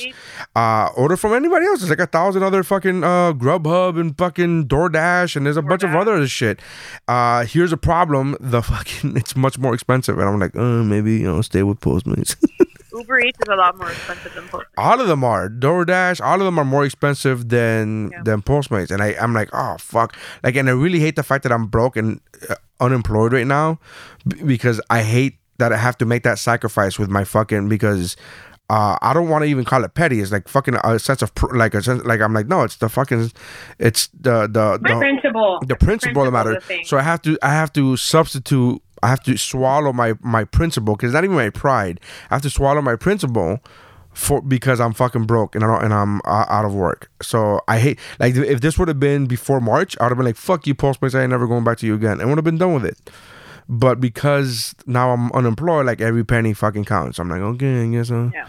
Uh, 0.55 0.89
order 0.95 1.17
from 1.17 1.33
anybody 1.33 1.65
else. 1.65 1.79
There's 1.79 1.89
like 1.89 1.99
a 1.99 2.07
thousand 2.07 2.43
other 2.43 2.63
fucking 2.63 3.03
uh, 3.03 3.33
Grubhub 3.33 3.99
and 3.99 4.17
fucking 4.17 4.67
DoorDash, 4.67 5.35
and 5.35 5.45
there's 5.45 5.57
a 5.57 5.61
bunch 5.61 5.83
of 5.83 5.95
other 5.95 6.27
shit. 6.27 6.59
Uh, 7.07 7.45
here's 7.45 7.71
a 7.71 7.77
problem: 7.77 8.35
the 8.39 8.61
fucking 8.61 9.15
it's 9.21 9.35
much 9.35 9.57
more 9.57 9.73
expensive, 9.73 10.17
and 10.19 10.27
I'm 10.27 10.39
like, 10.39 10.55
uh, 10.55 10.83
maybe 10.83 11.13
you 11.13 11.23
know, 11.23 11.41
stay 11.41 11.63
with 11.63 11.79
Postmates. 11.79 12.35
Uber 12.93 13.19
Eats 13.19 13.39
is 13.39 13.47
a 13.49 13.55
lot 13.55 13.77
more 13.77 13.89
expensive 13.89 14.33
than 14.33 14.43
Postmates. 14.45 14.65
all 14.77 14.99
of 15.01 15.07
them 15.07 15.23
are 15.23 15.49
DoorDash. 15.49 16.21
All 16.23 16.35
of 16.39 16.45
them 16.45 16.59
are 16.59 16.65
more 16.65 16.85
expensive 16.85 17.49
than 17.49 18.11
than 18.23 18.41
Postmates, 18.41 18.91
and 18.91 19.01
I 19.01 19.15
I'm 19.21 19.33
like, 19.33 19.49
oh 19.53 19.77
fuck, 19.79 20.15
like, 20.43 20.55
and 20.55 20.69
I 20.69 20.73
really 20.73 20.99
hate 20.99 21.15
the 21.15 21.23
fact 21.23 21.43
that 21.43 21.51
I'm 21.51 21.67
broke 21.67 21.95
and 21.97 22.19
uh, 22.49 22.55
unemployed 22.79 23.33
right 23.33 23.47
now 23.47 23.79
b- 24.27 24.43
because 24.43 24.81
I 24.89 25.03
hate 25.03 25.37
that 25.57 25.71
I 25.71 25.77
have 25.77 25.97
to 25.99 26.05
make 26.05 26.23
that 26.23 26.39
sacrifice 26.39 26.97
with 26.99 27.09
my 27.09 27.23
fucking 27.23 27.69
because. 27.69 28.15
Uh, 28.69 28.97
I 29.01 29.13
don't 29.13 29.27
want 29.27 29.43
to 29.43 29.49
even 29.49 29.65
call 29.65 29.83
it 29.83 29.93
petty. 29.95 30.21
It's 30.21 30.31
like 30.31 30.47
fucking 30.47 30.75
a 30.81 30.97
sense 30.97 31.21
of 31.21 31.35
pr- 31.35 31.53
like 31.57 31.73
a 31.73 31.81
sense 31.83 32.05
like 32.05 32.21
I'm 32.21 32.33
like 32.33 32.47
no, 32.47 32.61
it's 32.63 32.77
the 32.77 32.87
fucking, 32.87 33.29
it's 33.79 34.07
the 34.17 34.47
the 34.47 34.79
the 34.81 34.95
principle. 34.97 35.59
the 35.67 35.75
principle 35.75 36.21
of 36.21 36.27
the 36.27 36.31
Principle 36.31 36.31
matter. 36.31 36.51
of 36.55 36.61
the 36.63 36.67
thing. 36.67 36.85
So 36.85 36.97
I 36.97 37.01
have 37.01 37.21
to 37.23 37.37
I 37.43 37.49
have 37.49 37.73
to 37.73 37.97
substitute. 37.97 38.81
I 39.03 39.07
have 39.07 39.23
to 39.23 39.37
swallow 39.37 39.93
my 39.93 40.13
my 40.21 40.43
principle 40.43 40.95
because 40.95 41.09
it's 41.09 41.13
not 41.15 41.23
even 41.23 41.35
my 41.35 41.49
pride. 41.49 41.99
I 42.29 42.35
have 42.35 42.41
to 42.43 42.49
swallow 42.49 42.81
my 42.81 42.95
principle 42.95 43.59
for 44.13 44.41
because 44.41 44.79
I'm 44.79 44.93
fucking 44.93 45.25
broke 45.25 45.55
and 45.55 45.63
I 45.63 45.67
don't, 45.67 45.83
and 45.85 45.93
I'm 45.93 46.17
uh, 46.25 46.45
out 46.49 46.65
of 46.65 46.73
work. 46.75 47.09
So 47.21 47.61
I 47.67 47.79
hate 47.79 47.99
like 48.19 48.35
if 48.35 48.61
this 48.61 48.77
would 48.77 48.87
have 48.87 48.99
been 48.99 49.25
before 49.25 49.59
March, 49.61 49.95
I 49.99 50.03
would 50.03 50.09
have 50.09 50.17
been 50.17 50.25
like, 50.25 50.35
"Fuck 50.35 50.67
you, 50.67 50.75
Postmates! 50.75 51.15
I 51.15 51.21
ain't 51.21 51.29
never 51.31 51.47
going 51.47 51.63
back 51.63 51.77
to 51.79 51.87
you 51.87 51.95
again," 51.95 52.19
and 52.19 52.29
would 52.29 52.37
have 52.37 52.45
been 52.45 52.57
done 52.57 52.73
with 52.73 52.85
it. 52.85 52.97
But 53.69 54.01
because 54.01 54.75
now 54.85 55.11
I'm 55.11 55.31
unemployed, 55.31 55.85
like 55.85 56.01
every 56.01 56.25
penny 56.25 56.53
fucking 56.53 56.83
counts. 56.85 57.19
I'm 57.19 57.29
like, 57.29 57.39
okay, 57.39 57.83
I 57.83 57.87
guess 57.87 58.11
I'll, 58.11 58.29
Yeah. 58.33 58.47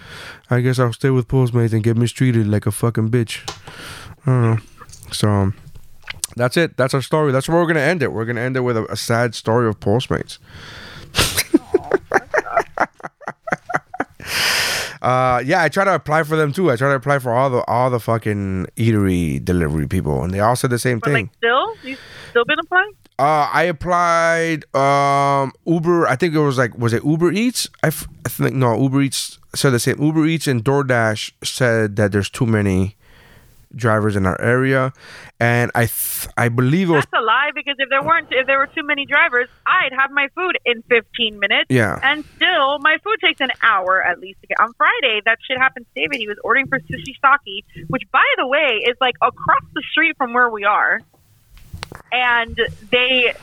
I 0.51 0.61
guess 0.61 0.81
I'll 0.81 0.93
stay 0.93 1.11
with 1.11 1.29
Postmates 1.29 1.73
and 1.73 1.85
get 1.85 1.97
mistreated 1.97 2.49
like 2.49 2.67
a 2.67 2.73
fucking 2.73 3.11
bitch. 3.11 3.49
I 4.27 4.31
don't 4.31 4.43
know. 4.43 4.59
So 5.13 5.53
that's 6.37 6.57
it. 6.57 6.77
That's 6.77 6.95
our 6.95 7.03
story. 7.03 7.33
That's 7.33 7.49
where 7.49 7.59
we're 7.61 7.67
gonna 7.67 7.81
end 7.81 8.03
it. 8.03 8.13
We're 8.13 8.25
gonna 8.25 8.41
end 8.41 8.57
it 8.57 8.61
with 8.61 8.77
a, 8.77 8.85
a 8.93 8.97
sad 8.97 9.35
story 9.35 9.69
of 9.69 9.79
Postmates. 9.81 10.39
Uh, 15.03 15.43
yeah, 15.45 15.61
I 15.65 15.69
try 15.69 15.83
to 15.85 15.95
apply 15.97 16.23
for 16.23 16.37
them 16.37 16.53
too. 16.53 16.71
I 16.71 16.77
try 16.77 16.89
to 16.91 16.95
apply 16.95 17.19
for 17.19 17.33
all 17.33 17.51
the 17.51 17.65
all 17.69 17.91
the 17.91 17.99
fucking 17.99 18.67
eatery 18.77 19.45
delivery 19.45 19.89
people, 19.89 20.23
and 20.23 20.33
they 20.33 20.39
all 20.39 20.55
said 20.55 20.71
the 20.71 20.79
same 20.79 21.01
But 21.01 21.07
thing. 21.11 21.25
like, 21.27 21.35
still, 21.39 21.75
you 21.83 21.97
still 22.31 22.45
been 22.45 22.61
applying? 22.61 22.93
Uh, 23.19 23.49
I 23.53 23.65
applied 23.65 24.65
um 24.77 25.53
Uber. 25.67 26.07
I 26.07 26.15
think 26.15 26.35
it 26.35 26.39
was 26.39 26.57
like 26.57 26.79
was 26.79 26.93
it 26.93 27.05
Uber 27.05 27.33
Eats? 27.33 27.69
I, 27.83 27.89
f- 27.89 28.07
I 28.25 28.29
think 28.29 28.55
no 28.55 28.81
Uber 28.81 29.03
Eats 29.03 29.41
said 29.57 29.71
the 29.71 29.81
same. 29.81 30.01
Uber 30.01 30.25
Eats 30.27 30.47
and 30.47 30.63
DoorDash 30.65 31.33
said 31.43 31.97
that 31.97 32.13
there's 32.13 32.31
too 32.31 32.47
many 32.47 32.95
drivers 33.75 34.17
in 34.17 34.27
our 34.27 34.41
area, 34.41 34.93
and 35.41 35.71
I 35.75 35.87
th- 35.87 36.29
I 36.37 36.49
believe 36.49 36.91
it 36.91 36.93
was 36.93 37.05
That's 37.11 37.23
a 37.23 37.25
lie 37.25 37.51
because 37.55 37.77
if 37.79 37.89
there 37.89 38.03
weren't, 38.03 38.29
if 38.31 38.47
there 38.47 38.59
were 38.59 38.69
too 38.69 38.83
many 38.83 39.07
drivers, 39.07 39.49
I'd 39.67 39.93
have 39.93 40.11
my 40.11 40.29
food 40.35 40.59
in 40.65 40.83
15 40.83 41.39
minutes. 41.39 41.67
Yeah. 41.69 41.99
And 42.03 42.25
still, 42.37 42.79
my 42.81 42.99
food 43.05 43.17
takes 43.21 43.41
an 43.41 43.51
hour 43.63 44.03
at 44.03 44.19
least 44.21 44.41
to 44.43 44.47
get. 44.47 44.61
On 44.61 44.73
Friday, 44.75 45.21
that 45.25 45.39
shit 45.47 45.59
happened 45.59 45.87
to 45.95 46.01
David. 46.01 46.19
He 46.19 46.29
was 46.29 46.39
ordering 46.45 46.67
for 46.69 46.79
Sushi 46.81 47.15
Sake, 47.21 47.65
which, 47.89 48.03
by 48.13 48.25
the 48.37 48.47
way, 48.47 48.85
is 48.87 48.97
like 49.01 49.15
across 49.23 49.65
the 49.75 49.83
street 49.91 50.17
from 50.17 50.33
where 50.33 50.49
we 50.51 50.65
are. 50.65 51.01
And 52.11 52.59
they, 52.91 53.35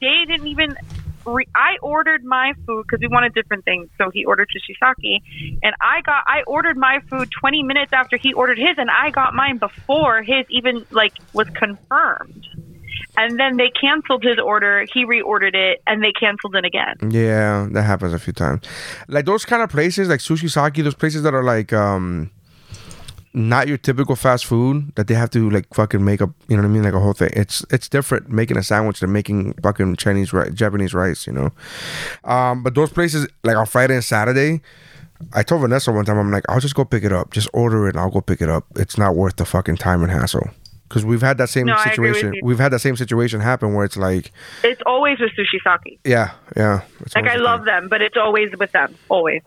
they 0.00 0.24
didn't 0.26 0.46
even. 0.46 0.76
Re- 1.26 1.48
I 1.54 1.76
ordered 1.82 2.24
my 2.24 2.52
food 2.66 2.84
because 2.86 3.00
we 3.00 3.08
wanted 3.08 3.34
different 3.34 3.64
things. 3.64 3.88
So 3.98 4.10
he 4.12 4.24
ordered 4.24 4.48
sushi 4.48 4.74
sake, 4.78 5.22
and 5.62 5.74
I 5.80 6.00
got. 6.02 6.24
I 6.26 6.42
ordered 6.46 6.76
my 6.76 6.98
food 7.10 7.28
20 7.40 7.62
minutes 7.62 7.92
after 7.92 8.18
he 8.20 8.32
ordered 8.32 8.58
his, 8.58 8.76
and 8.76 8.90
I 8.90 9.10
got 9.10 9.34
mine 9.34 9.58
before 9.58 10.22
his 10.22 10.44
even 10.50 10.84
like 10.90 11.12
was 11.32 11.46
confirmed. 11.58 12.46
And 13.16 13.38
then 13.38 13.56
they 13.56 13.70
canceled 13.80 14.24
his 14.24 14.38
order. 14.44 14.86
He 14.92 15.04
reordered 15.06 15.54
it, 15.54 15.80
and 15.86 16.02
they 16.02 16.12
canceled 16.12 16.56
it 16.56 16.64
again. 16.64 17.12
Yeah, 17.12 17.68
that 17.70 17.82
happens 17.82 18.12
a 18.12 18.18
few 18.18 18.32
times. 18.32 18.62
Like 19.08 19.24
those 19.24 19.44
kind 19.44 19.62
of 19.62 19.70
places, 19.70 20.08
like 20.08 20.20
Sushi 20.20 20.50
Sake, 20.50 20.82
those 20.82 20.96
places 20.96 21.22
that 21.22 21.32
are 21.32 21.44
like 21.44 21.72
um 21.72 22.30
not 23.34 23.66
your 23.66 23.76
typical 23.76 24.14
fast 24.14 24.46
food 24.46 24.92
that 24.94 25.08
they 25.08 25.14
have 25.14 25.28
to 25.30 25.50
like 25.50 25.66
fucking 25.74 26.04
make 26.04 26.22
up, 26.22 26.30
you 26.48 26.56
know 26.56 26.62
what 26.62 26.68
I 26.68 26.72
mean, 26.72 26.84
like 26.84 26.94
a 26.94 27.00
whole 27.00 27.12
thing. 27.12 27.30
It's 27.34 27.64
it's 27.70 27.88
different 27.88 28.28
making 28.28 28.56
a 28.56 28.62
sandwich 28.62 29.00
than 29.00 29.12
making 29.12 29.54
fucking 29.54 29.96
Chinese 29.96 30.32
rice, 30.32 30.52
Japanese 30.54 30.94
rice, 30.94 31.26
you 31.26 31.32
know. 31.32 31.50
Um, 32.22 32.62
but 32.62 32.74
those 32.74 32.90
places, 32.92 33.26
like 33.42 33.56
on 33.56 33.66
Friday 33.66 33.94
and 33.94 34.04
Saturday, 34.04 34.62
I 35.32 35.42
told 35.42 35.62
Vanessa 35.62 35.90
one 35.90 36.04
time, 36.04 36.18
I'm 36.18 36.30
like, 36.30 36.44
I'll 36.48 36.60
just 36.60 36.74
go 36.74 36.84
pick 36.84 37.02
it 37.02 37.12
up, 37.12 37.32
just 37.32 37.48
order 37.52 37.86
it, 37.86 37.90
and 37.96 38.00
I'll 38.00 38.10
go 38.10 38.20
pick 38.20 38.40
it 38.40 38.48
up. 38.48 38.66
It's 38.76 38.96
not 38.96 39.16
worth 39.16 39.36
the 39.36 39.44
fucking 39.44 39.76
time 39.78 40.02
and 40.02 40.12
hassle. 40.12 40.48
Because 40.88 41.04
we've 41.04 41.22
had 41.22 41.38
that 41.38 41.48
same 41.48 41.66
No, 41.66 41.72
I 41.74 41.90
agree 41.92 42.10
with 42.10 42.18
situation. 42.18 42.40
We've 42.44 42.58
had 42.58 42.72
that 42.72 42.78
same 42.80 42.94
situation 42.94 43.40
happen 43.40 43.74
where 43.74 43.84
it's 43.84 43.96
like, 43.96 44.30
It's 44.62 44.82
always 44.86 45.18
with 45.18 45.32
sushi 45.32 45.58
sake. 45.82 45.98
yeah, 46.04 46.32
yeah. 46.56 46.82
Like 47.16 47.26
I 47.26 47.36
love 47.36 47.64
them, 47.64 47.88
but 47.88 48.00
it's 48.00 48.16
always 48.16 48.50
with 48.58 48.70
them. 48.72 48.94
Always. 49.08 49.42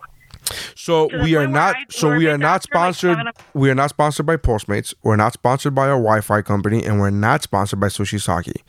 So 0.75 1.09
we 1.21 1.35
are 1.35 1.47
not. 1.47 1.75
So 1.89 2.15
we 2.15 2.27
are 2.27 2.37
not 2.37 2.63
sponsored. 2.63 3.17
we 3.53 3.69
are 3.69 3.75
not 3.75 3.89
sponsored 3.89 4.25
by 4.25 4.37
Postmates. 4.37 4.93
We're 5.03 5.15
not 5.15 5.33
sponsored 5.33 5.75
by 5.75 5.87
a 5.87 5.97
Wi-Fi 5.97 6.41
company, 6.41 6.83
and 6.83 6.99
we're 6.99 7.09
not 7.09 7.43
sponsored 7.43 7.79
by 7.79 7.87
Sushi 7.87 8.21
Sake. 8.21 8.63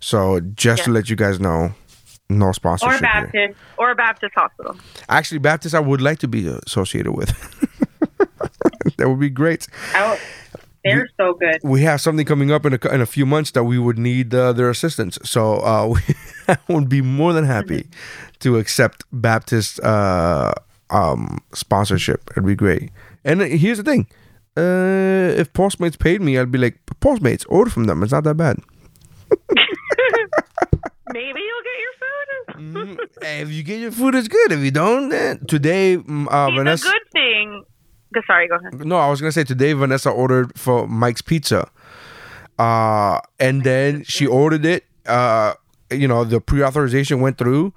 So 0.00 0.40
just 0.40 0.84
to 0.84 0.90
let 0.90 1.10
you 1.10 1.16
guys 1.16 1.40
know, 1.40 1.74
no 2.28 2.46
Or 2.46 2.54
sponsorship 2.54 3.00
here. 3.00 3.10
Baptist. 3.22 3.58
Or 3.78 3.94
Baptist 3.94 4.34
Hospital. 4.34 4.76
Actually, 5.08 5.38
Baptist, 5.38 5.74
I 5.74 5.80
would 5.80 6.00
like 6.00 6.18
to 6.20 6.28
be 6.28 6.46
associated 6.66 7.12
with. 7.12 7.28
that 8.96 9.08
would 9.08 9.20
be 9.20 9.30
great. 9.30 9.66
Oh, 9.94 10.18
they're 10.84 11.08
so 11.16 11.34
good. 11.34 11.58
We 11.62 11.82
have 11.82 12.00
something 12.00 12.26
coming 12.26 12.50
up 12.50 12.66
in 12.66 12.74
a, 12.74 12.94
in 12.94 13.00
a 13.00 13.06
few 13.06 13.24
months 13.24 13.50
that 13.52 13.64
we 13.64 13.78
would 13.78 13.98
need 13.98 14.34
uh, 14.34 14.52
their 14.52 14.68
assistance. 14.68 15.18
So 15.24 15.56
uh, 15.60 15.86
we 15.94 16.00
I 16.48 16.58
would 16.68 16.88
be 16.88 17.00
more 17.00 17.32
than 17.32 17.44
happy 17.44 17.88
to 18.40 18.58
accept 18.58 19.04
Baptist 19.10 19.80
uh, 19.80 20.52
um, 20.90 21.38
sponsorship. 21.52 22.30
It'd 22.32 22.46
be 22.46 22.54
great. 22.54 22.90
And 23.24 23.40
here's 23.40 23.78
the 23.78 23.84
thing: 23.84 24.06
uh, 24.56 25.34
if 25.36 25.52
Postmates 25.52 25.98
paid 25.98 26.20
me, 26.20 26.38
I'd 26.38 26.52
be 26.52 26.58
like, 26.58 26.78
Postmates, 27.00 27.44
order 27.48 27.70
from 27.70 27.84
them. 27.84 28.02
It's 28.02 28.12
not 28.12 28.24
that 28.24 28.36
bad. 28.36 28.58
Maybe 31.12 31.40
you'll 31.40 31.62
get 31.64 31.78
your 31.80 31.92
food. 32.86 32.98
Hey, 33.20 33.40
if 33.40 33.50
you 33.50 33.62
get 33.62 33.80
your 33.80 33.92
food, 33.92 34.14
it's 34.14 34.28
good. 34.28 34.52
If 34.52 34.60
you 34.60 34.70
don't, 34.70 35.08
then 35.08 35.44
today, 35.46 35.96
mm, 35.96 36.26
uh, 36.28 36.50
Vanessa. 36.50 36.84
the 36.86 36.90
good 36.92 37.10
thing. 37.12 37.64
Sorry, 38.26 38.48
go 38.48 38.56
ahead. 38.56 38.84
No, 38.86 38.96
I 38.96 39.10
was 39.10 39.20
gonna 39.20 39.32
say 39.32 39.42
today 39.44 39.72
Vanessa 39.72 40.08
ordered 40.10 40.56
for 40.58 40.86
Mike's 40.86 41.20
Pizza, 41.20 41.68
uh, 42.58 43.18
and 43.40 43.64
then 43.64 44.04
she 44.04 44.24
ordered 44.26 44.64
it. 44.64 44.84
Uh, 45.04 45.54
you 45.90 46.06
know, 46.08 46.22
the 46.24 46.40
pre-authorization 46.40 47.20
went 47.20 47.38
through, 47.38 47.72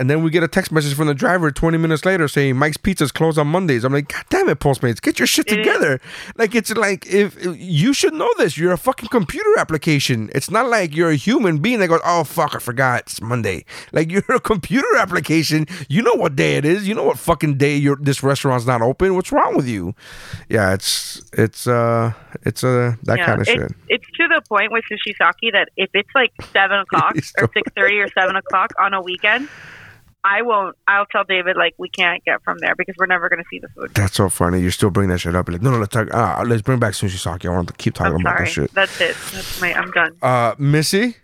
and 0.00 0.08
then 0.08 0.22
we 0.22 0.30
get 0.30 0.42
a 0.42 0.48
text 0.48 0.72
message 0.72 0.94
from 0.94 1.08
the 1.08 1.14
driver 1.14 1.50
20 1.50 1.76
minutes 1.76 2.06
later 2.06 2.26
saying 2.26 2.56
Mike's 2.56 2.78
Pizza's 2.78 3.12
closed 3.12 3.38
on 3.38 3.48
Mondays. 3.48 3.84
I'm 3.84 3.92
like, 3.92 4.08
God 4.08 4.24
damn 4.30 4.48
it, 4.48 4.58
Postmates, 4.58 4.98
get 4.98 5.18
your 5.18 5.26
shit 5.26 5.46
together. 5.46 6.00
Like 6.38 6.54
it's 6.54 6.74
like 6.74 7.06
if 7.06 7.36
you 7.44 7.92
should 7.92 8.14
know 8.14 8.30
this. 8.38 8.56
You're 8.56 8.72
a 8.72 8.78
fucking 8.78 9.10
computer 9.10 9.58
application. 9.58 10.30
It's 10.34 10.50
not 10.50 10.70
like 10.70 10.96
you're 10.96 11.10
a 11.10 11.16
human 11.16 11.58
being 11.58 11.80
that 11.80 11.88
goes, 11.88 12.00
oh 12.02 12.24
fuck, 12.24 12.54
I 12.54 12.60
forgot 12.60 13.02
it's 13.02 13.20
Monday. 13.20 13.66
Like 13.92 14.10
you're 14.12 14.24
a 14.30 14.40
computer 14.40 14.96
application. 14.96 15.66
You 15.90 16.00
know 16.00 16.14
what 16.14 16.34
day 16.34 16.56
it 16.56 16.64
is. 16.64 16.88
You 16.88 16.94
know 16.94 17.04
what 17.04 17.18
fucking 17.18 17.58
day 17.58 17.76
your 17.76 17.96
this 17.96 18.22
restaurant's 18.22 18.64
not 18.64 18.80
open. 18.80 19.14
What's 19.14 19.30
wrong 19.30 19.54
with 19.54 19.68
you? 19.68 19.94
Yeah, 20.48 20.72
it's 20.72 21.20
it's 21.34 21.66
uh 21.66 22.14
it's 22.46 22.64
uh 22.64 22.94
that 23.02 23.18
Yeah, 23.18 23.26
kind 23.26 23.42
of 23.42 23.48
it's, 23.48 23.60
shit. 23.60 23.76
It's 23.90 24.06
to 24.16 24.28
the 24.28 24.40
point 24.48 24.72
with 24.72 24.82
sushi 24.90 25.14
sake 25.18 25.52
that 25.52 25.68
if 25.76 25.90
it's 25.92 26.08
like 26.14 26.32
seven 26.54 26.78
o'clock 26.90 27.16
or 27.36 27.50
six 27.52 27.70
thirty 27.76 27.98
or 27.98 28.08
seven 28.18 28.36
o'clock 28.36 28.72
on 28.78 28.94
a 28.94 29.02
weekend, 29.02 29.46
I 30.22 30.42
won't. 30.42 30.76
I'll 30.86 31.06
tell 31.06 31.24
David 31.24 31.56
like 31.56 31.74
we 31.78 31.88
can't 31.88 32.22
get 32.24 32.42
from 32.42 32.58
there 32.58 32.74
because 32.76 32.94
we're 32.98 33.06
never 33.06 33.28
going 33.28 33.42
to 33.42 33.48
see 33.50 33.58
the 33.58 33.68
food. 33.68 33.92
That's 33.94 34.14
so 34.14 34.28
funny. 34.28 34.60
You're 34.60 34.70
still 34.70 34.90
bringing 34.90 35.10
that 35.10 35.18
shit 35.18 35.34
up. 35.34 35.48
Like, 35.48 35.62
no, 35.62 35.70
no, 35.70 35.78
let's 35.78 35.92
talk. 35.92 36.12
Uh, 36.12 36.44
let's 36.46 36.62
bring 36.62 36.78
back 36.78 36.92
sushi 36.92 37.18
sake. 37.18 37.46
I 37.46 37.48
want 37.48 37.68
to 37.68 37.74
keep 37.74 37.94
talking 37.94 38.14
I'm 38.14 38.20
about 38.20 38.36
sorry. 38.36 38.44
that 38.44 38.50
shit. 38.50 38.74
That's 38.74 39.00
it. 39.00 39.16
That's 39.32 39.60
my. 39.60 39.72
I'm 39.74 39.90
done. 39.92 40.16
Uh, 40.20 40.54
Missy. 40.58 41.16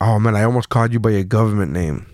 Oh 0.00 0.18
man, 0.18 0.36
I 0.36 0.42
almost 0.44 0.68
called 0.68 0.92
you 0.92 1.00
by 1.00 1.10
your 1.10 1.24
government 1.24 1.72
name. 1.72 2.06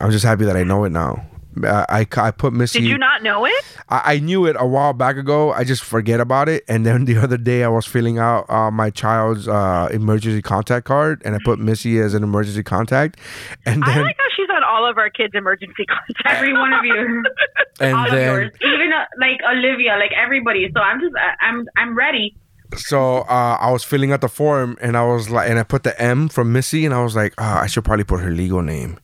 I'm 0.00 0.10
just 0.10 0.24
happy 0.24 0.44
that 0.44 0.56
I 0.56 0.62
know 0.64 0.84
it 0.84 0.90
now. 0.90 1.26
I 1.64 1.84
I, 1.88 2.06
I 2.16 2.30
put 2.30 2.52
Missy. 2.52 2.80
Did 2.80 2.88
you 2.88 2.98
not 2.98 3.22
know 3.22 3.44
it? 3.44 3.64
I, 3.88 4.14
I 4.14 4.18
knew 4.20 4.46
it 4.46 4.56
a 4.58 4.66
while 4.66 4.92
back 4.92 5.16
ago. 5.16 5.52
I 5.52 5.64
just 5.64 5.82
forget 5.82 6.20
about 6.20 6.48
it. 6.48 6.64
And 6.68 6.86
then 6.86 7.04
the 7.10 7.16
other 7.16 7.36
day, 7.36 7.64
I 7.64 7.68
was 7.68 7.86
filling 7.86 8.18
out 8.18 8.48
uh, 8.48 8.70
my 8.70 8.90
child's 8.90 9.48
uh, 9.48 9.88
emergency 9.92 10.42
contact 10.42 10.86
card, 10.86 11.22
and 11.24 11.34
I 11.34 11.38
put 11.44 11.58
Missy 11.58 11.98
as 11.98 12.14
an 12.14 12.22
emergency 12.22 12.62
contact. 12.62 13.18
And 13.66 13.82
then, 13.82 13.98
I 13.98 14.02
like 14.02 14.16
how 14.16 14.24
she's 14.36 14.48
on 14.54 14.62
all 14.64 14.88
of 14.88 14.96
our 14.98 15.10
kids' 15.10 15.32
emergency 15.34 15.84
contacts. 15.86 16.20
Every 16.24 16.52
one 16.52 16.72
of 16.72 16.84
you, 16.84 17.24
and 17.80 17.94
all 17.96 18.06
of 18.06 18.12
yours, 18.12 18.50
even 18.62 18.92
uh, 18.92 19.04
like 19.18 19.40
Olivia, 19.50 19.96
like 19.98 20.12
everybody. 20.16 20.70
So 20.74 20.80
I'm 20.80 21.00
just, 21.00 21.14
I- 21.16 21.44
I'm, 21.46 21.66
I'm 21.76 21.96
ready. 21.96 22.36
so 22.76 23.18
uh, 23.28 23.58
I 23.60 23.72
was 23.72 23.82
filling 23.82 24.12
out 24.12 24.20
the 24.20 24.28
form, 24.28 24.78
and 24.80 24.96
I 24.96 25.04
was 25.04 25.28
like, 25.30 25.50
and 25.50 25.58
I 25.58 25.64
put 25.64 25.82
the 25.82 26.00
M 26.00 26.28
from 26.28 26.52
Missy, 26.52 26.84
and 26.86 26.94
I 26.94 27.02
was 27.02 27.16
like, 27.16 27.34
ah, 27.38 27.60
I 27.62 27.66
should 27.66 27.84
probably 27.84 28.04
put 28.04 28.20
her 28.20 28.30
legal 28.30 28.62
name. 28.62 28.98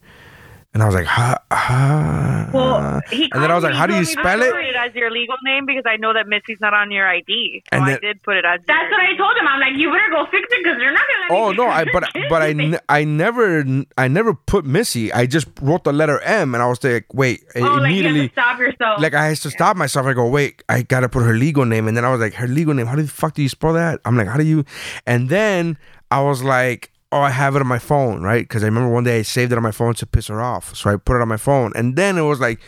And 0.76 0.82
I 0.82 0.86
was 0.86 0.94
like, 0.94 1.06
ha, 1.06 1.38
ha. 1.50 2.50
Well, 2.52 3.00
he 3.10 3.30
and 3.32 3.42
then 3.42 3.50
I 3.50 3.54
was 3.54 3.64
like, 3.64 3.72
how 3.72 3.86
do 3.86 3.94
you 3.94 4.04
called 4.04 4.16
me 4.18 4.22
spell 4.22 4.42
I 4.42 4.46
it? 4.46 4.52
put 4.52 4.64
it 4.64 4.76
as 4.76 4.94
your 4.94 5.10
legal 5.10 5.36
name 5.42 5.64
because 5.64 5.84
I 5.86 5.96
know 5.96 6.12
that 6.12 6.28
Missy's 6.28 6.60
not 6.60 6.74
on 6.74 6.90
your 6.90 7.08
ID. 7.08 7.62
So 7.72 7.78
And 7.78 7.84
I 7.86 7.96
did 7.96 8.22
put 8.22 8.36
it 8.36 8.44
as. 8.44 8.60
That's 8.66 8.82
your- 8.82 8.90
what 8.90 9.00
I 9.00 9.16
told 9.16 9.36
him. 9.38 9.48
I'm 9.48 9.58
like, 9.58 9.72
you 9.80 9.88
better 9.90 10.10
go 10.10 10.26
fix 10.30 10.46
it 10.50 10.62
because 10.62 10.76
you're 10.78 10.92
not 10.92 11.00
gonna. 11.08 11.34
Let 11.34 11.40
Oh 11.46 11.50
me 11.52 11.56
no, 11.56 11.66
I 11.66 11.84
but 11.90 12.04
but 12.28 12.42
I, 12.42 12.52
name." 12.52 12.74
n- 12.74 12.80
I 12.90 13.04
never 13.04 13.64
I 13.96 14.08
never 14.08 14.34
put 14.34 14.66
Missy. 14.66 15.10
I 15.14 15.24
just 15.24 15.48
wrote 15.62 15.84
the 15.84 15.94
letter 15.94 16.20
M, 16.20 16.54
and 16.54 16.62
I 16.62 16.66
was 16.66 16.84
like, 16.84 17.06
wait, 17.14 17.42
Oh, 17.56 17.60
like 17.60 17.64
you 17.64 17.70
have 17.72 17.82
immediately. 17.84 18.28
to 18.28 18.32
stop 18.34 18.58
yourself. 18.58 19.00
like 19.00 19.14
I 19.14 19.28
had 19.28 19.36
to 19.38 19.50
stop 19.50 19.78
myself. 19.78 20.04
I 20.04 20.12
go, 20.12 20.28
wait, 20.28 20.62
I 20.68 20.82
gotta 20.82 21.08
put 21.08 21.22
her 21.22 21.32
legal 21.32 21.64
name, 21.64 21.88
and 21.88 21.96
then 21.96 22.04
I 22.04 22.10
was 22.10 22.20
like, 22.20 22.34
her 22.34 22.46
legal 22.46 22.74
name. 22.74 22.86
How 22.86 22.96
the 22.96 23.06
fuck 23.08 23.32
do 23.32 23.40
you 23.42 23.48
spell 23.48 23.72
that? 23.72 24.00
I'm 24.04 24.14
like, 24.14 24.28
how 24.28 24.36
do 24.36 24.44
you? 24.44 24.66
And 25.06 25.30
then 25.30 25.78
I 26.10 26.20
was 26.20 26.42
like, 26.42 26.92
oh, 27.12 27.20
I 27.20 27.30
have 27.30 27.56
it 27.56 27.60
on 27.60 27.66
my 27.66 27.78
phone, 27.78 28.22
right? 28.22 28.42
Because 28.42 28.62
I 28.62 28.66
remember 28.66 28.90
one 28.90 29.04
day 29.04 29.18
I 29.18 29.22
saved 29.22 29.52
it 29.52 29.56
on 29.56 29.62
my 29.62 29.72
phone 29.72 29.94
to 29.94 30.06
piss 30.06 30.26
her 30.28 30.40
off, 30.40 30.74
so 30.74 30.90
I 30.90 30.96
put 30.96 31.16
it 31.16 31.22
on 31.22 31.28
my 31.28 31.36
phone, 31.36 31.72
and 31.74 31.96
then 31.96 32.18
it 32.18 32.22
was 32.22 32.40
like, 32.40 32.60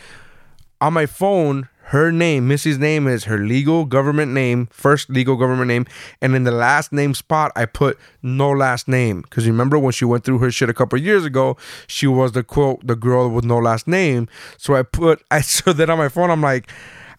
on 0.81 0.93
my 0.93 1.05
phone, 1.05 1.67
her 1.89 2.11
name, 2.11 2.47
Missy's 2.47 2.77
name 2.77 3.07
is 3.07 3.23
her 3.23 3.39
legal 3.39 3.83
government 3.83 4.31
name, 4.31 4.67
first 4.71 5.09
legal 5.09 5.35
government 5.35 5.67
name, 5.67 5.87
and 6.21 6.35
in 6.35 6.43
the 6.43 6.51
last 6.51 6.93
name 6.93 7.15
spot, 7.15 7.51
I 7.55 7.65
put 7.65 7.97
no 8.21 8.51
last 8.51 8.87
name 8.87 9.23
because 9.23 9.47
remember 9.47 9.79
when 9.79 9.91
she 9.91 10.05
went 10.05 10.23
through 10.23 10.37
her 10.37 10.51
shit 10.51 10.69
a 10.69 10.73
couple 10.73 10.99
years 10.99 11.25
ago, 11.25 11.57
she 11.87 12.05
was 12.05 12.33
the 12.33 12.43
quote 12.43 12.85
the 12.85 12.95
girl 12.95 13.27
with 13.29 13.43
no 13.43 13.57
last 13.57 13.87
name. 13.87 14.27
So 14.57 14.75
I 14.75 14.83
put 14.83 15.23
I 15.31 15.41
so 15.41 15.73
that 15.73 15.89
on 15.89 15.97
my 15.97 16.09
phone, 16.09 16.29
I'm 16.29 16.41
like. 16.41 16.69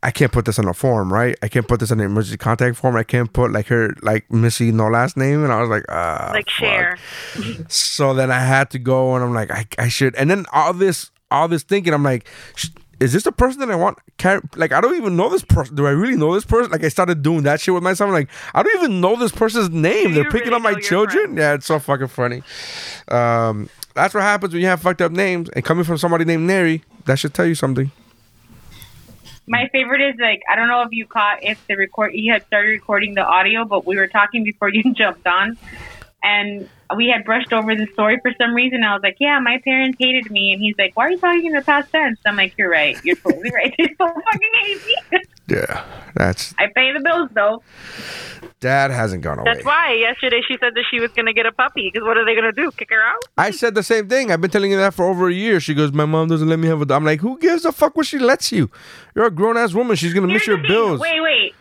I 0.02 0.10
can't 0.10 0.32
put 0.32 0.46
this 0.46 0.58
on 0.58 0.66
a 0.66 0.72
form, 0.72 1.12
right? 1.12 1.36
I 1.42 1.48
can't 1.48 1.68
put 1.68 1.80
this 1.80 1.92
on 1.92 2.00
an 2.00 2.06
emergency 2.06 2.38
contact 2.38 2.76
form. 2.76 2.96
I 2.96 3.02
can't 3.02 3.30
put 3.32 3.52
like 3.52 3.66
her 3.66 3.94
like 4.02 4.30
Missy 4.32 4.72
no 4.72 4.86
last 4.86 5.16
name, 5.16 5.44
and 5.44 5.52
I 5.52 5.60
was 5.60 5.68
like, 5.68 5.84
ah, 5.90 6.30
like 6.32 6.46
fuck. 6.46 6.54
share. 6.54 6.98
So 7.68 8.14
then 8.14 8.30
I 8.30 8.40
had 8.40 8.70
to 8.70 8.78
go, 8.78 9.14
and 9.14 9.22
I'm 9.22 9.34
like, 9.34 9.50
I, 9.50 9.66
I 9.78 9.88
should. 9.88 10.14
And 10.14 10.30
then 10.30 10.46
all 10.52 10.72
this, 10.72 11.10
all 11.30 11.48
this 11.48 11.62
thinking, 11.62 11.92
I'm 11.92 12.02
like, 12.02 12.26
sh- 12.54 12.68
is 12.98 13.12
this 13.14 13.24
the 13.24 13.32
person 13.32 13.60
that 13.60 13.70
I 13.70 13.76
want? 13.76 13.98
Can, 14.18 14.46
like, 14.56 14.72
I 14.72 14.80
don't 14.80 14.96
even 14.96 15.16
know 15.16 15.30
this 15.30 15.42
person. 15.42 15.74
Do 15.74 15.86
I 15.86 15.90
really 15.90 16.16
know 16.16 16.34
this 16.34 16.44
person? 16.44 16.70
Like, 16.70 16.84
I 16.84 16.88
started 16.88 17.22
doing 17.22 17.44
that 17.44 17.60
shit 17.60 17.72
with 17.72 17.82
myself. 17.82 18.08
I'm 18.08 18.14
like, 18.14 18.28
I 18.54 18.62
don't 18.62 18.74
even 18.76 19.00
know 19.00 19.16
this 19.16 19.32
person's 19.32 19.70
name. 19.70 20.12
They're 20.12 20.24
picking 20.24 20.50
really 20.50 20.56
up 20.56 20.62
my 20.62 20.74
children. 20.74 21.36
Yeah, 21.36 21.54
it's 21.54 21.64
so 21.64 21.78
fucking 21.78 22.08
funny. 22.08 22.42
Um, 23.08 23.70
that's 23.94 24.12
what 24.12 24.22
happens 24.22 24.52
when 24.52 24.60
you 24.60 24.68
have 24.68 24.82
fucked 24.82 25.00
up 25.00 25.12
names. 25.12 25.48
And 25.50 25.64
coming 25.64 25.84
from 25.84 25.96
somebody 25.96 26.26
named 26.26 26.46
Neri, 26.46 26.84
that 27.06 27.18
should 27.18 27.32
tell 27.32 27.46
you 27.46 27.54
something. 27.54 27.90
My 29.50 29.68
favorite 29.72 30.00
is 30.00 30.14
like 30.20 30.42
I 30.48 30.54
don't 30.54 30.68
know 30.68 30.82
if 30.82 30.92
you 30.92 31.06
caught 31.06 31.42
if 31.42 31.58
the 31.66 31.74
record 31.74 32.12
you 32.14 32.32
had 32.32 32.46
started 32.46 32.68
recording 32.68 33.14
the 33.14 33.24
audio, 33.24 33.64
but 33.64 33.84
we 33.84 33.96
were 33.96 34.06
talking 34.06 34.44
before 34.44 34.68
you 34.72 34.94
jumped 34.94 35.26
on, 35.26 35.58
and 36.22 36.68
we 36.96 37.08
had 37.08 37.24
brushed 37.24 37.52
over 37.52 37.74
the 37.74 37.88
story 37.92 38.20
for 38.22 38.30
some 38.40 38.54
reason. 38.54 38.84
I 38.84 38.94
was 38.94 39.02
like, 39.02 39.16
"Yeah, 39.18 39.40
my 39.40 39.60
parents 39.64 39.96
hated 39.98 40.30
me," 40.30 40.52
and 40.52 40.62
he's 40.62 40.76
like, 40.78 40.96
"Why 40.96 41.06
are 41.06 41.10
you 41.10 41.18
talking 41.18 41.46
in 41.46 41.52
the 41.54 41.62
past 41.62 41.90
tense?" 41.90 42.20
I'm 42.24 42.36
like, 42.36 42.54
"You're 42.56 42.70
right. 42.70 42.96
You're 43.02 43.16
totally 43.16 43.50
right. 43.50 43.74
They 43.78 43.88
still 43.92 44.06
fucking 44.06 44.50
hate 44.62 44.86
me." 44.86 45.20
Yeah, 45.50 45.84
that's 46.14 46.54
I 46.58 46.66
pay 46.74 46.92
the 46.92 47.00
bills 47.00 47.28
though. 47.34 47.62
dad 48.60 48.90
hasn't 48.90 49.22
gone 49.22 49.38
away. 49.38 49.52
That's 49.52 49.64
why 49.64 49.94
yesterday 49.94 50.40
she 50.46 50.56
said 50.60 50.74
that 50.74 50.84
she 50.90 51.00
was 51.00 51.10
going 51.12 51.26
to 51.26 51.32
get 51.32 51.46
a 51.46 51.52
puppy. 51.52 51.90
Because 51.92 52.06
what 52.06 52.16
are 52.16 52.24
they 52.24 52.34
going 52.34 52.52
to 52.54 52.62
do? 52.62 52.70
Kick 52.72 52.90
her 52.90 53.02
out? 53.02 53.18
I 53.36 53.50
said 53.50 53.74
the 53.74 53.82
same 53.82 54.08
thing. 54.08 54.30
I've 54.30 54.40
been 54.40 54.50
telling 54.50 54.70
you 54.70 54.76
that 54.76 54.94
for 54.94 55.06
over 55.06 55.28
a 55.28 55.32
year. 55.32 55.60
She 55.60 55.74
goes, 55.74 55.92
My 55.92 56.04
mom 56.04 56.28
doesn't 56.28 56.48
let 56.48 56.58
me 56.58 56.68
have 56.68 56.80
a 56.80 56.86
dog. 56.86 56.98
I'm 56.98 57.04
like, 57.04 57.20
Who 57.20 57.38
gives 57.38 57.64
a 57.64 57.72
fuck 57.72 57.96
what 57.96 58.06
she 58.06 58.18
lets 58.18 58.52
you? 58.52 58.70
You're 59.14 59.26
a 59.26 59.30
grown 59.30 59.56
ass 59.56 59.74
woman. 59.74 59.96
She's 59.96 60.14
gonna 60.14 60.28
miss 60.28 60.46
your 60.46 60.58
bills. 60.58 61.00
Wait, 61.00 61.20
wait. 61.20 61.54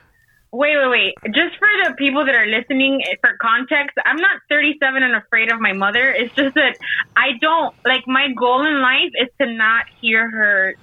Wait, 0.51 0.75
wait, 0.77 0.89
wait. 0.89 1.13
Just 1.35 1.57
for 1.59 1.67
the 1.83 1.93
people 1.95 2.25
that 2.25 2.33
are 2.33 2.47
listening, 2.47 3.03
eh, 3.03 3.15
for 3.21 3.37
context, 3.39 3.95
I'm 4.03 4.17
not 4.17 4.41
37 4.49 5.03
and 5.03 5.15
afraid 5.15 5.51
of 5.51 5.59
my 5.59 5.73
mother. 5.73 6.11
It's 6.11 6.33
just 6.33 6.55
that 6.55 6.75
I 7.15 7.37
don't, 7.39 7.75
like, 7.85 8.07
my 8.07 8.29
goal 8.35 8.65
in 8.65 8.81
life 8.81 9.11
is 9.21 9.29
to 9.39 9.53
not 9.53 9.85
hear 10.01 10.27
her 10.27 10.73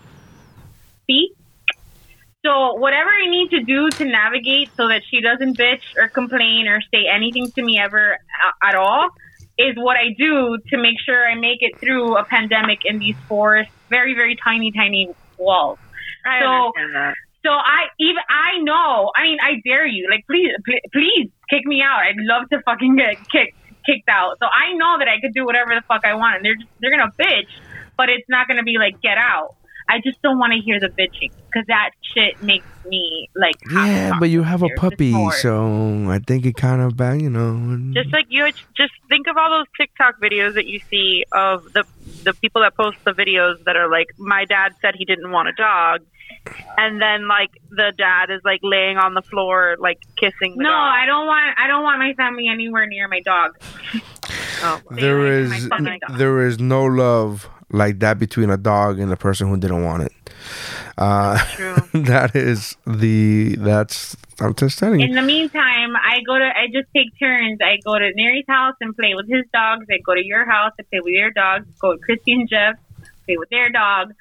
speak. 1.03 1.36
So, 2.47 2.75
whatever 2.75 3.11
I 3.11 3.29
need 3.29 3.51
to 3.51 3.63
do 3.65 3.91
to 3.91 4.05
navigate 4.05 4.71
so 4.77 4.87
that 4.87 5.03
she 5.11 5.21
doesn't 5.21 5.59
bitch 5.59 5.83
or 5.97 6.07
complain 6.07 6.69
or 6.69 6.81
say 6.95 7.07
anything 7.13 7.51
to 7.57 7.63
me 7.63 7.77
ever 7.81 8.13
uh, 8.15 8.69
at 8.69 8.77
all 8.77 9.09
is 9.59 9.75
what 9.77 9.97
I 9.97 10.15
do 10.17 10.57
to 10.71 10.77
make 10.79 10.95
sure 11.05 11.27
I 11.29 11.35
make 11.35 11.59
it 11.61 11.77
through 11.81 12.17
a 12.17 12.23
pandemic 12.25 12.85
in 12.85 13.01
these 13.01 13.17
four 13.27 13.65
very, 13.91 14.15
very 14.15 14.37
tiny, 14.37 14.71
tiny 14.71 15.11
walls. 15.39 15.81
I 16.25 16.39
So- 16.41 16.47
understand 16.67 16.95
that. 16.95 17.15
So 17.45 17.51
I 17.53 17.87
even 18.01 18.23
I 18.29 18.59
know. 18.63 19.11
I 19.17 19.23
mean, 19.23 19.39
I 19.41 19.61
dare 19.65 19.87
you. 19.87 20.09
Like, 20.11 20.25
please, 20.27 20.51
please, 20.65 20.81
please 20.93 21.31
kick 21.51 21.65
me 21.65 21.81
out. 21.83 22.01
I'd 22.01 22.17
love 22.19 22.49
to 22.51 22.61
fucking 22.63 22.95
get 22.97 23.17
kicked 23.29 23.57
kicked 23.87 24.09
out. 24.09 24.39
So 24.41 24.47
I 24.47 24.73
know 24.75 24.99
that 24.99 25.07
I 25.09 25.21
could 25.21 25.33
do 25.35 25.45
whatever 25.45 25.71
the 25.75 25.83
fuck 25.87 26.05
I 26.05 26.15
want, 26.15 26.37
and 26.37 26.45
they're 26.45 26.57
just, 26.57 26.69
they're 26.81 26.91
gonna 26.91 27.13
bitch, 27.19 27.51
but 27.97 28.09
it's 28.09 28.29
not 28.29 28.49
gonna 28.49 28.65
be 28.65 28.79
like 28.79 29.01
get 29.01 29.17
out. 29.17 29.55
I 29.89 30.01
just 30.01 30.21
don't 30.23 30.39
want 30.41 30.53
to 30.55 30.59
hear 30.59 30.81
the 30.81 30.89
bitching 30.89 31.31
because 31.57 31.67
that 31.69 31.91
shit 32.03 32.43
makes 32.43 32.67
me 32.87 33.29
like. 33.35 33.55
Yeah, 33.71 34.19
but 34.21 34.29
you 34.29 34.43
have 34.43 34.63
a 34.63 34.69
puppy, 34.77 35.13
so 35.31 36.11
I 36.11 36.19
think 36.19 36.45
it 36.45 36.57
kind 36.57 36.83
of 36.83 36.97
bad, 36.97 37.23
you 37.23 37.31
know. 37.31 37.93
Just 37.95 38.13
like 38.13 38.27
you, 38.29 38.47
just 38.77 38.93
think 39.09 39.27
of 39.27 39.37
all 39.37 39.51
those 39.51 39.67
TikTok 39.79 40.21
videos 40.21 40.55
that 40.55 40.67
you 40.67 40.81
see 40.91 41.25
of 41.33 41.73
the 41.73 41.85
the 42.25 42.35
people 42.35 42.61
that 42.63 42.77
post 42.77 42.99
the 43.05 43.13
videos 43.13 43.63
that 43.65 43.77
are 43.77 43.89
like, 43.91 44.09
my 44.19 44.45
dad 44.45 44.75
said 44.83 44.95
he 44.97 45.05
didn't 45.05 45.31
want 45.31 45.49
a 45.49 45.53
dog, 45.53 46.03
and 46.77 47.01
then 47.01 47.27
like 47.27 47.51
the 47.71 47.93
dad 47.97 48.31
is 48.31 48.43
like 48.45 48.61
laying 48.63 48.99
on 48.99 49.15
the 49.15 49.23
floor, 49.23 49.77
like 49.79 50.01
kissing 50.17 50.57
the 50.57 50.63
No, 50.65 50.69
dog. 50.71 50.95
I 50.95 51.07
don't 51.07 51.27
want. 51.27 51.59
I 51.59 51.67
don't 51.69 51.83
want 51.83 51.99
my 52.01 52.13
family 52.15 52.49
anywhere 52.49 52.87
near 52.87 53.09
my 53.09 53.21
dog. 53.21 53.57
Oh, 54.63 54.81
there 54.91 55.19
away 55.21 55.31
is 55.31 55.51
from 55.67 55.69
my 55.69 55.77
fucking 55.77 56.01
dog. 56.07 56.19
there 56.19 56.47
is 56.47 56.59
no 56.59 56.85
love 56.85 57.49
like 57.71 57.99
that 58.01 58.19
between 58.19 58.51
a 58.51 58.57
dog 58.57 59.01
and 59.01 59.11
a 59.11 59.17
person 59.17 59.49
who 59.49 59.57
didn't 59.57 59.83
want 59.85 60.03
it. 60.03 60.13
Uh, 60.99 61.37
that 61.93 62.35
is 62.35 62.77
the 62.87 63.57
that's 63.57 64.17
I'm 64.41 64.55
just 64.55 64.79
telling 64.79 65.01
In 65.01 65.15
the 65.15 65.23
meantime, 65.23 65.97
I 65.97 66.21
go 66.27 66.39
to 66.39 66.45
I 66.45 66.67
just 66.67 66.89
take 66.95 67.19
turns. 67.19 67.59
I 67.63 67.79
go 67.85 67.99
to 67.99 68.13
Neri's 68.15 68.45
house 68.49 68.75
and 68.81 68.95
play 68.97 69.15
with 69.15 69.29
his 69.29 69.45
dogs. 69.53 69.87
I 69.91 69.99
go 70.05 70.15
to 70.15 70.25
your 70.25 70.45
house 70.45 70.73
and 70.79 70.89
play 70.91 71.01
with 71.01 71.15
your 71.15 71.31
dogs. 71.31 71.67
Go 71.79 71.91
with 71.91 72.03
Christy 72.03 72.33
and 72.33 72.49
Jeff, 72.49 72.77
play 73.25 73.37
with 73.37 73.49
their 73.51 73.71
dog. 73.71 74.13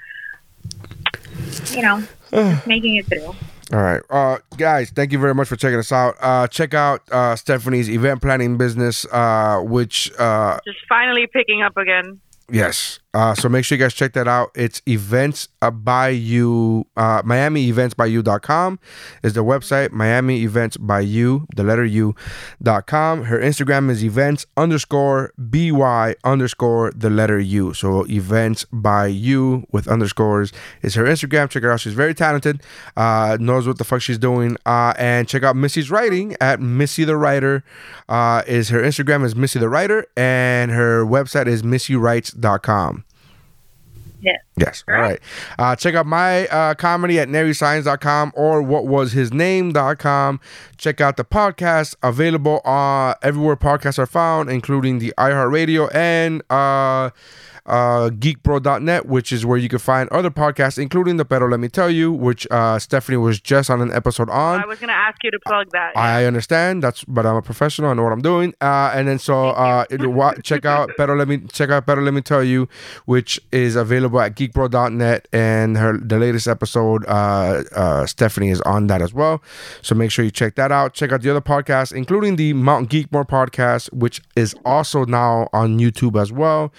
You 1.72 1.81
know, 1.81 2.03
just 2.31 2.68
making 2.68 2.95
it 2.95 3.07
through. 3.07 3.35
All 3.73 3.81
right, 3.81 4.02
uh, 4.11 4.38
guys, 4.57 4.91
thank 4.91 5.11
you 5.11 5.18
very 5.18 5.34
much 5.34 5.47
for 5.47 5.56
checking 5.56 5.80
us 5.80 5.91
out. 5.91 6.15
Uh, 6.22 6.47
check 6.47 6.76
out 6.76 7.02
uh, 7.11 7.35
Stephanie's 7.35 7.89
event 7.89 8.22
planning 8.22 8.57
business, 8.57 9.07
uh, 9.11 9.60
which 9.60 10.11
uh, 10.19 10.60
just 10.64 10.85
finally 10.88 11.26
picking 11.26 11.64
up 11.64 11.76
again. 11.76 12.22
Yes. 12.49 12.99
Uh, 13.15 13.33
so 13.33 13.47
make 13.47 13.63
sure 13.63 13.77
you 13.77 13.83
guys 13.83 13.93
check 13.93 14.11
that 14.11 14.27
out. 14.27 14.51
It's 14.55 14.81
events 14.85 15.47
uh, 15.61 15.71
by 15.71 16.09
you, 16.09 16.85
uh, 16.97 17.21
Miami 17.23 17.69
events 17.69 17.93
by 17.93 18.07
you.com 18.07 18.77
is 19.23 19.31
the 19.31 19.43
website. 19.43 19.91
Miami 19.91 20.43
events 20.43 20.75
by 20.75 20.99
you, 20.99 21.47
the 21.55 21.63
letter 21.63 21.85
U 21.85 22.13
dot 22.61 22.87
com. 22.87 23.23
Her 23.23 23.39
Instagram 23.39 23.89
is 23.89 24.03
events 24.03 24.45
underscore 24.57 25.31
by 25.37 26.15
underscore 26.25 26.91
the 26.91 27.09
letter 27.09 27.39
U. 27.39 27.73
So 27.73 28.05
events 28.07 28.65
by 28.73 29.07
you 29.07 29.65
with 29.71 29.87
underscores 29.87 30.51
is 30.81 30.95
her 30.95 31.05
Instagram. 31.05 31.49
Check 31.49 31.63
her 31.63 31.71
out. 31.71 31.79
She's 31.79 31.93
very 31.93 32.13
talented, 32.13 32.61
uh, 32.97 33.37
knows 33.39 33.65
what 33.65 33.77
the 33.77 33.85
fuck 33.85 34.01
she's 34.01 34.17
doing. 34.17 34.57
Uh, 34.65 34.93
and 34.97 35.25
check 35.25 35.43
out 35.43 35.55
Missy's 35.55 35.89
writing 35.89 36.35
at 36.41 36.59
Missy 36.59 37.05
the 37.05 37.15
Writer. 37.15 37.63
Uh, 38.09 38.43
is 38.45 38.67
her 38.69 38.81
Instagram 38.81 39.23
is 39.23 39.37
Missy 39.37 39.57
the 39.57 39.69
Writer 39.69 40.05
and 40.17 40.71
her 40.71 41.05
website 41.05 41.47
is 41.47 41.63
missywrites.com. 41.63 43.05
Yes. 44.26 44.39
Yes. 44.57 44.84
All 44.89 44.95
right. 44.95 45.19
Uh, 45.60 45.76
check 45.76 45.93
out 45.93 46.07
my 46.07 46.47
uh, 46.47 46.73
comedy 46.73 47.19
at 47.19 47.30
naryscience.com 47.30 48.31
or 48.35 48.64
whatwashisname.com. 48.64 50.39
Check 50.77 50.99
out 50.99 51.18
the 51.18 51.23
podcast 51.26 51.95
available 52.02 52.61
uh, 52.65 53.14
everywhere 53.22 53.56
podcasts 53.56 53.99
are 53.99 54.07
found, 54.07 54.49
including 54.49 54.97
the 54.97 55.14
iHeartRadio 55.18 55.93
and 55.93 56.41
uh, 56.49 57.11
uh, 57.65 58.09
geekbro.net, 58.09 59.05
which 59.07 59.31
is 59.31 59.45
where 59.45 59.57
you 59.57 59.69
can 59.69 59.79
find 59.79 60.07
other 60.09 60.29
podcasts, 60.29 60.77
including 60.77 61.17
the 61.17 61.25
Pero 61.25 61.47
Let 61.47 61.59
Me 61.59 61.67
Tell 61.67 61.89
You, 61.89 62.11
which 62.11 62.47
uh, 62.51 62.77
Stephanie 62.79 63.17
was 63.17 63.39
just 63.39 63.69
on 63.69 63.81
an 63.81 63.91
episode 63.91 64.29
on. 64.29 64.61
I 64.61 64.65
was 64.65 64.79
going 64.79 64.89
to 64.89 64.93
ask 64.93 65.23
you 65.23 65.31
to 65.31 65.39
plug 65.45 65.71
that. 65.71 65.97
I 65.97 66.25
understand. 66.25 66.83
That's 66.83 67.03
but 67.05 67.25
I'm 67.25 67.35
a 67.35 67.41
professional. 67.41 67.89
I 67.89 67.93
know 67.93 68.03
what 68.03 68.13
I'm 68.13 68.21
doing. 68.21 68.53
Uh, 68.61 68.91
and 68.93 69.07
then 69.07 69.19
so 69.19 69.49
uh, 69.49 69.85
check 70.43 70.65
out 70.65 70.91
better. 70.97 71.15
Let 71.15 71.27
me 71.27 71.39
check 71.51 71.69
out 71.69 71.85
better. 71.85 72.01
Let 72.01 72.13
me 72.13 72.21
tell 72.21 72.43
you, 72.43 72.67
which 73.05 73.39
is 73.51 73.75
available 73.75 74.19
at 74.21 74.35
geekbro.net. 74.35 75.27
And 75.33 75.77
her 75.77 75.97
the 75.97 76.19
latest 76.19 76.47
episode, 76.47 77.05
uh, 77.07 77.63
uh, 77.75 78.05
Stephanie 78.05 78.49
is 78.49 78.61
on 78.61 78.87
that 78.87 79.01
as 79.01 79.13
well. 79.13 79.41
So 79.81 79.95
make 79.95 80.11
sure 80.11 80.23
you 80.23 80.31
check 80.31 80.55
that 80.55 80.71
out. 80.71 80.93
Check 80.93 81.11
out 81.11 81.21
the 81.21 81.31
other 81.31 81.41
podcasts, 81.41 81.93
including 81.93 82.35
the 82.35 82.53
Mountain 82.53 82.87
Geekmore 82.89 83.27
podcast, 83.27 83.91
which 83.93 84.21
is 84.35 84.55
also 84.65 85.05
now 85.05 85.49
on 85.53 85.79
YouTube 85.79 86.21
as 86.21 86.31
well. 86.31 86.71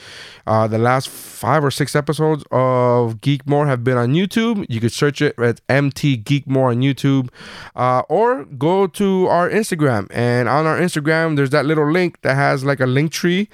Uh, 0.47 0.67
the 0.77 0.83
last 0.83 1.09
five 1.09 1.65
or 1.65 1.71
six 1.71 1.97
episodes 1.97 2.45
of 2.51 3.21
Geek 3.21 3.47
More 3.47 3.67
have 3.67 3.83
been 3.83 3.97
on 3.97 4.13
YouTube. 4.13 4.67
You 4.69 4.81
could 4.81 4.93
search 4.93 5.23
it 5.23 5.39
at 5.39 5.61
MT 5.69 6.19
Geek 6.19 6.47
More 6.47 6.71
on 6.71 6.81
YouTube, 6.81 7.31
uh, 7.75 8.03
or 8.09 8.45
go 8.45 8.87
to 8.89 9.27
our 9.29 9.49
Instagram. 9.49 10.07
And 10.11 10.49
on 10.49 10.67
our 10.67 10.79
Instagram, 10.79 11.37
there's 11.37 11.51
that 11.51 11.65
little 11.65 11.91
link 11.91 12.21
that 12.23 12.35
has 12.35 12.65
like 12.65 12.81
a 12.81 12.87
link 12.87 13.13
tree 13.13 13.49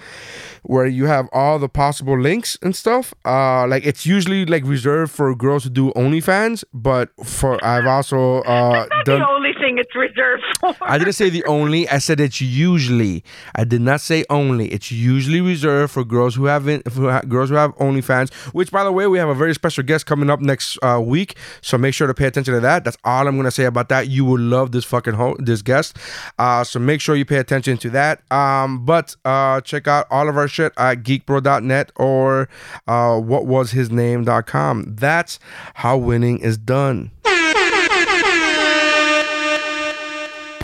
where 0.63 0.87
you 0.87 1.07
have 1.07 1.29
all 1.33 1.59
the 1.59 1.69
possible 1.69 2.19
links 2.19 2.57
and 2.63 2.75
stuff. 2.75 3.13
Uh, 3.25 3.67
like 3.67 3.85
it's 3.85 4.07
usually 4.07 4.47
like 4.47 4.65
reserved 4.65 5.11
for 5.13 5.35
girls 5.35 5.65
who 5.65 5.71
do 5.71 5.91
OnlyFans, 5.93 6.65
but 6.73 7.11
for 7.25 7.63
I've 7.65 7.87
also 7.87 8.43
uh, 8.43 8.73
That's 8.73 8.89
done. 9.05 9.21
the 9.21 9.29
only 9.29 9.53
thing 9.55 9.79
it's 9.79 9.95
reserved 9.95 10.43
for. 10.61 10.75
I 10.83 10.99
didn't 10.99 11.15
say 11.15 11.31
the 11.31 11.45
only. 11.47 11.89
I 11.89 11.99
said 11.99 12.21
it's 12.21 12.41
usually. 12.41 13.25
I 13.55 13.65
did 13.65 13.81
not 13.81 14.01
say 14.01 14.25
only. 14.31 14.69
It's 14.69 14.91
usually 14.93 15.41
reserved 15.41 15.93
for 15.93 16.05
girls 16.05 16.35
who 16.35 16.47
haven't, 16.47 16.87
who 16.89 17.09
ha- 17.09 17.23
girls 17.23 17.51
who 17.51 17.57
have 17.57 17.75
OnlyFans. 17.77 18.33
Which, 18.55 18.71
by 18.71 18.85
the 18.85 18.93
way, 18.93 19.07
we 19.07 19.19
have 19.19 19.29
a 19.29 19.35
very 19.35 19.55
special 19.55 19.85
guest 19.85 20.07
coming 20.07 20.31
up 20.31 20.41
next 20.41 20.79
uh, 20.83 21.01
week. 21.05 21.37
So 21.61 21.77
make 21.79 21.95
sure 21.95 22.07
to 22.07 22.15
pay 22.15 22.27
attention 22.27 22.55
to 22.55 22.61
that. 22.61 22.85
That's 22.85 22.97
all 23.05 23.27
I'm 23.27 23.37
gonna 23.37 23.51
say 23.51 23.65
about 23.65 23.89
that. 23.89 24.09
You 24.09 24.25
will 24.25 24.41
love 24.41 24.73
this 24.73 24.85
fucking 24.85 25.15
ho- 25.15 25.37
this 25.39 25.63
guest. 25.63 25.97
Uh, 26.39 26.63
so 26.65 26.79
make 26.79 27.01
sure 27.01 27.17
you 27.17 27.25
pay 27.25 27.39
attention 27.39 27.79
to 27.79 27.91
that. 27.91 28.23
Um, 28.33 28.85
but 28.85 29.17
uh, 29.25 29.61
check 29.63 29.89
out 29.89 30.07
all 30.11 30.29
of 30.29 30.37
our 30.37 30.49
at 30.61 31.03
geekbro.net 31.03 31.93
or 31.97 32.49
uh, 32.87 33.21
whatwashisname.com. 33.21 34.95
That's 34.97 35.39
how 35.75 35.97
winning 35.99 36.39
is 36.39 36.59
done. 36.59 37.11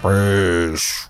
Peace. 0.00 1.08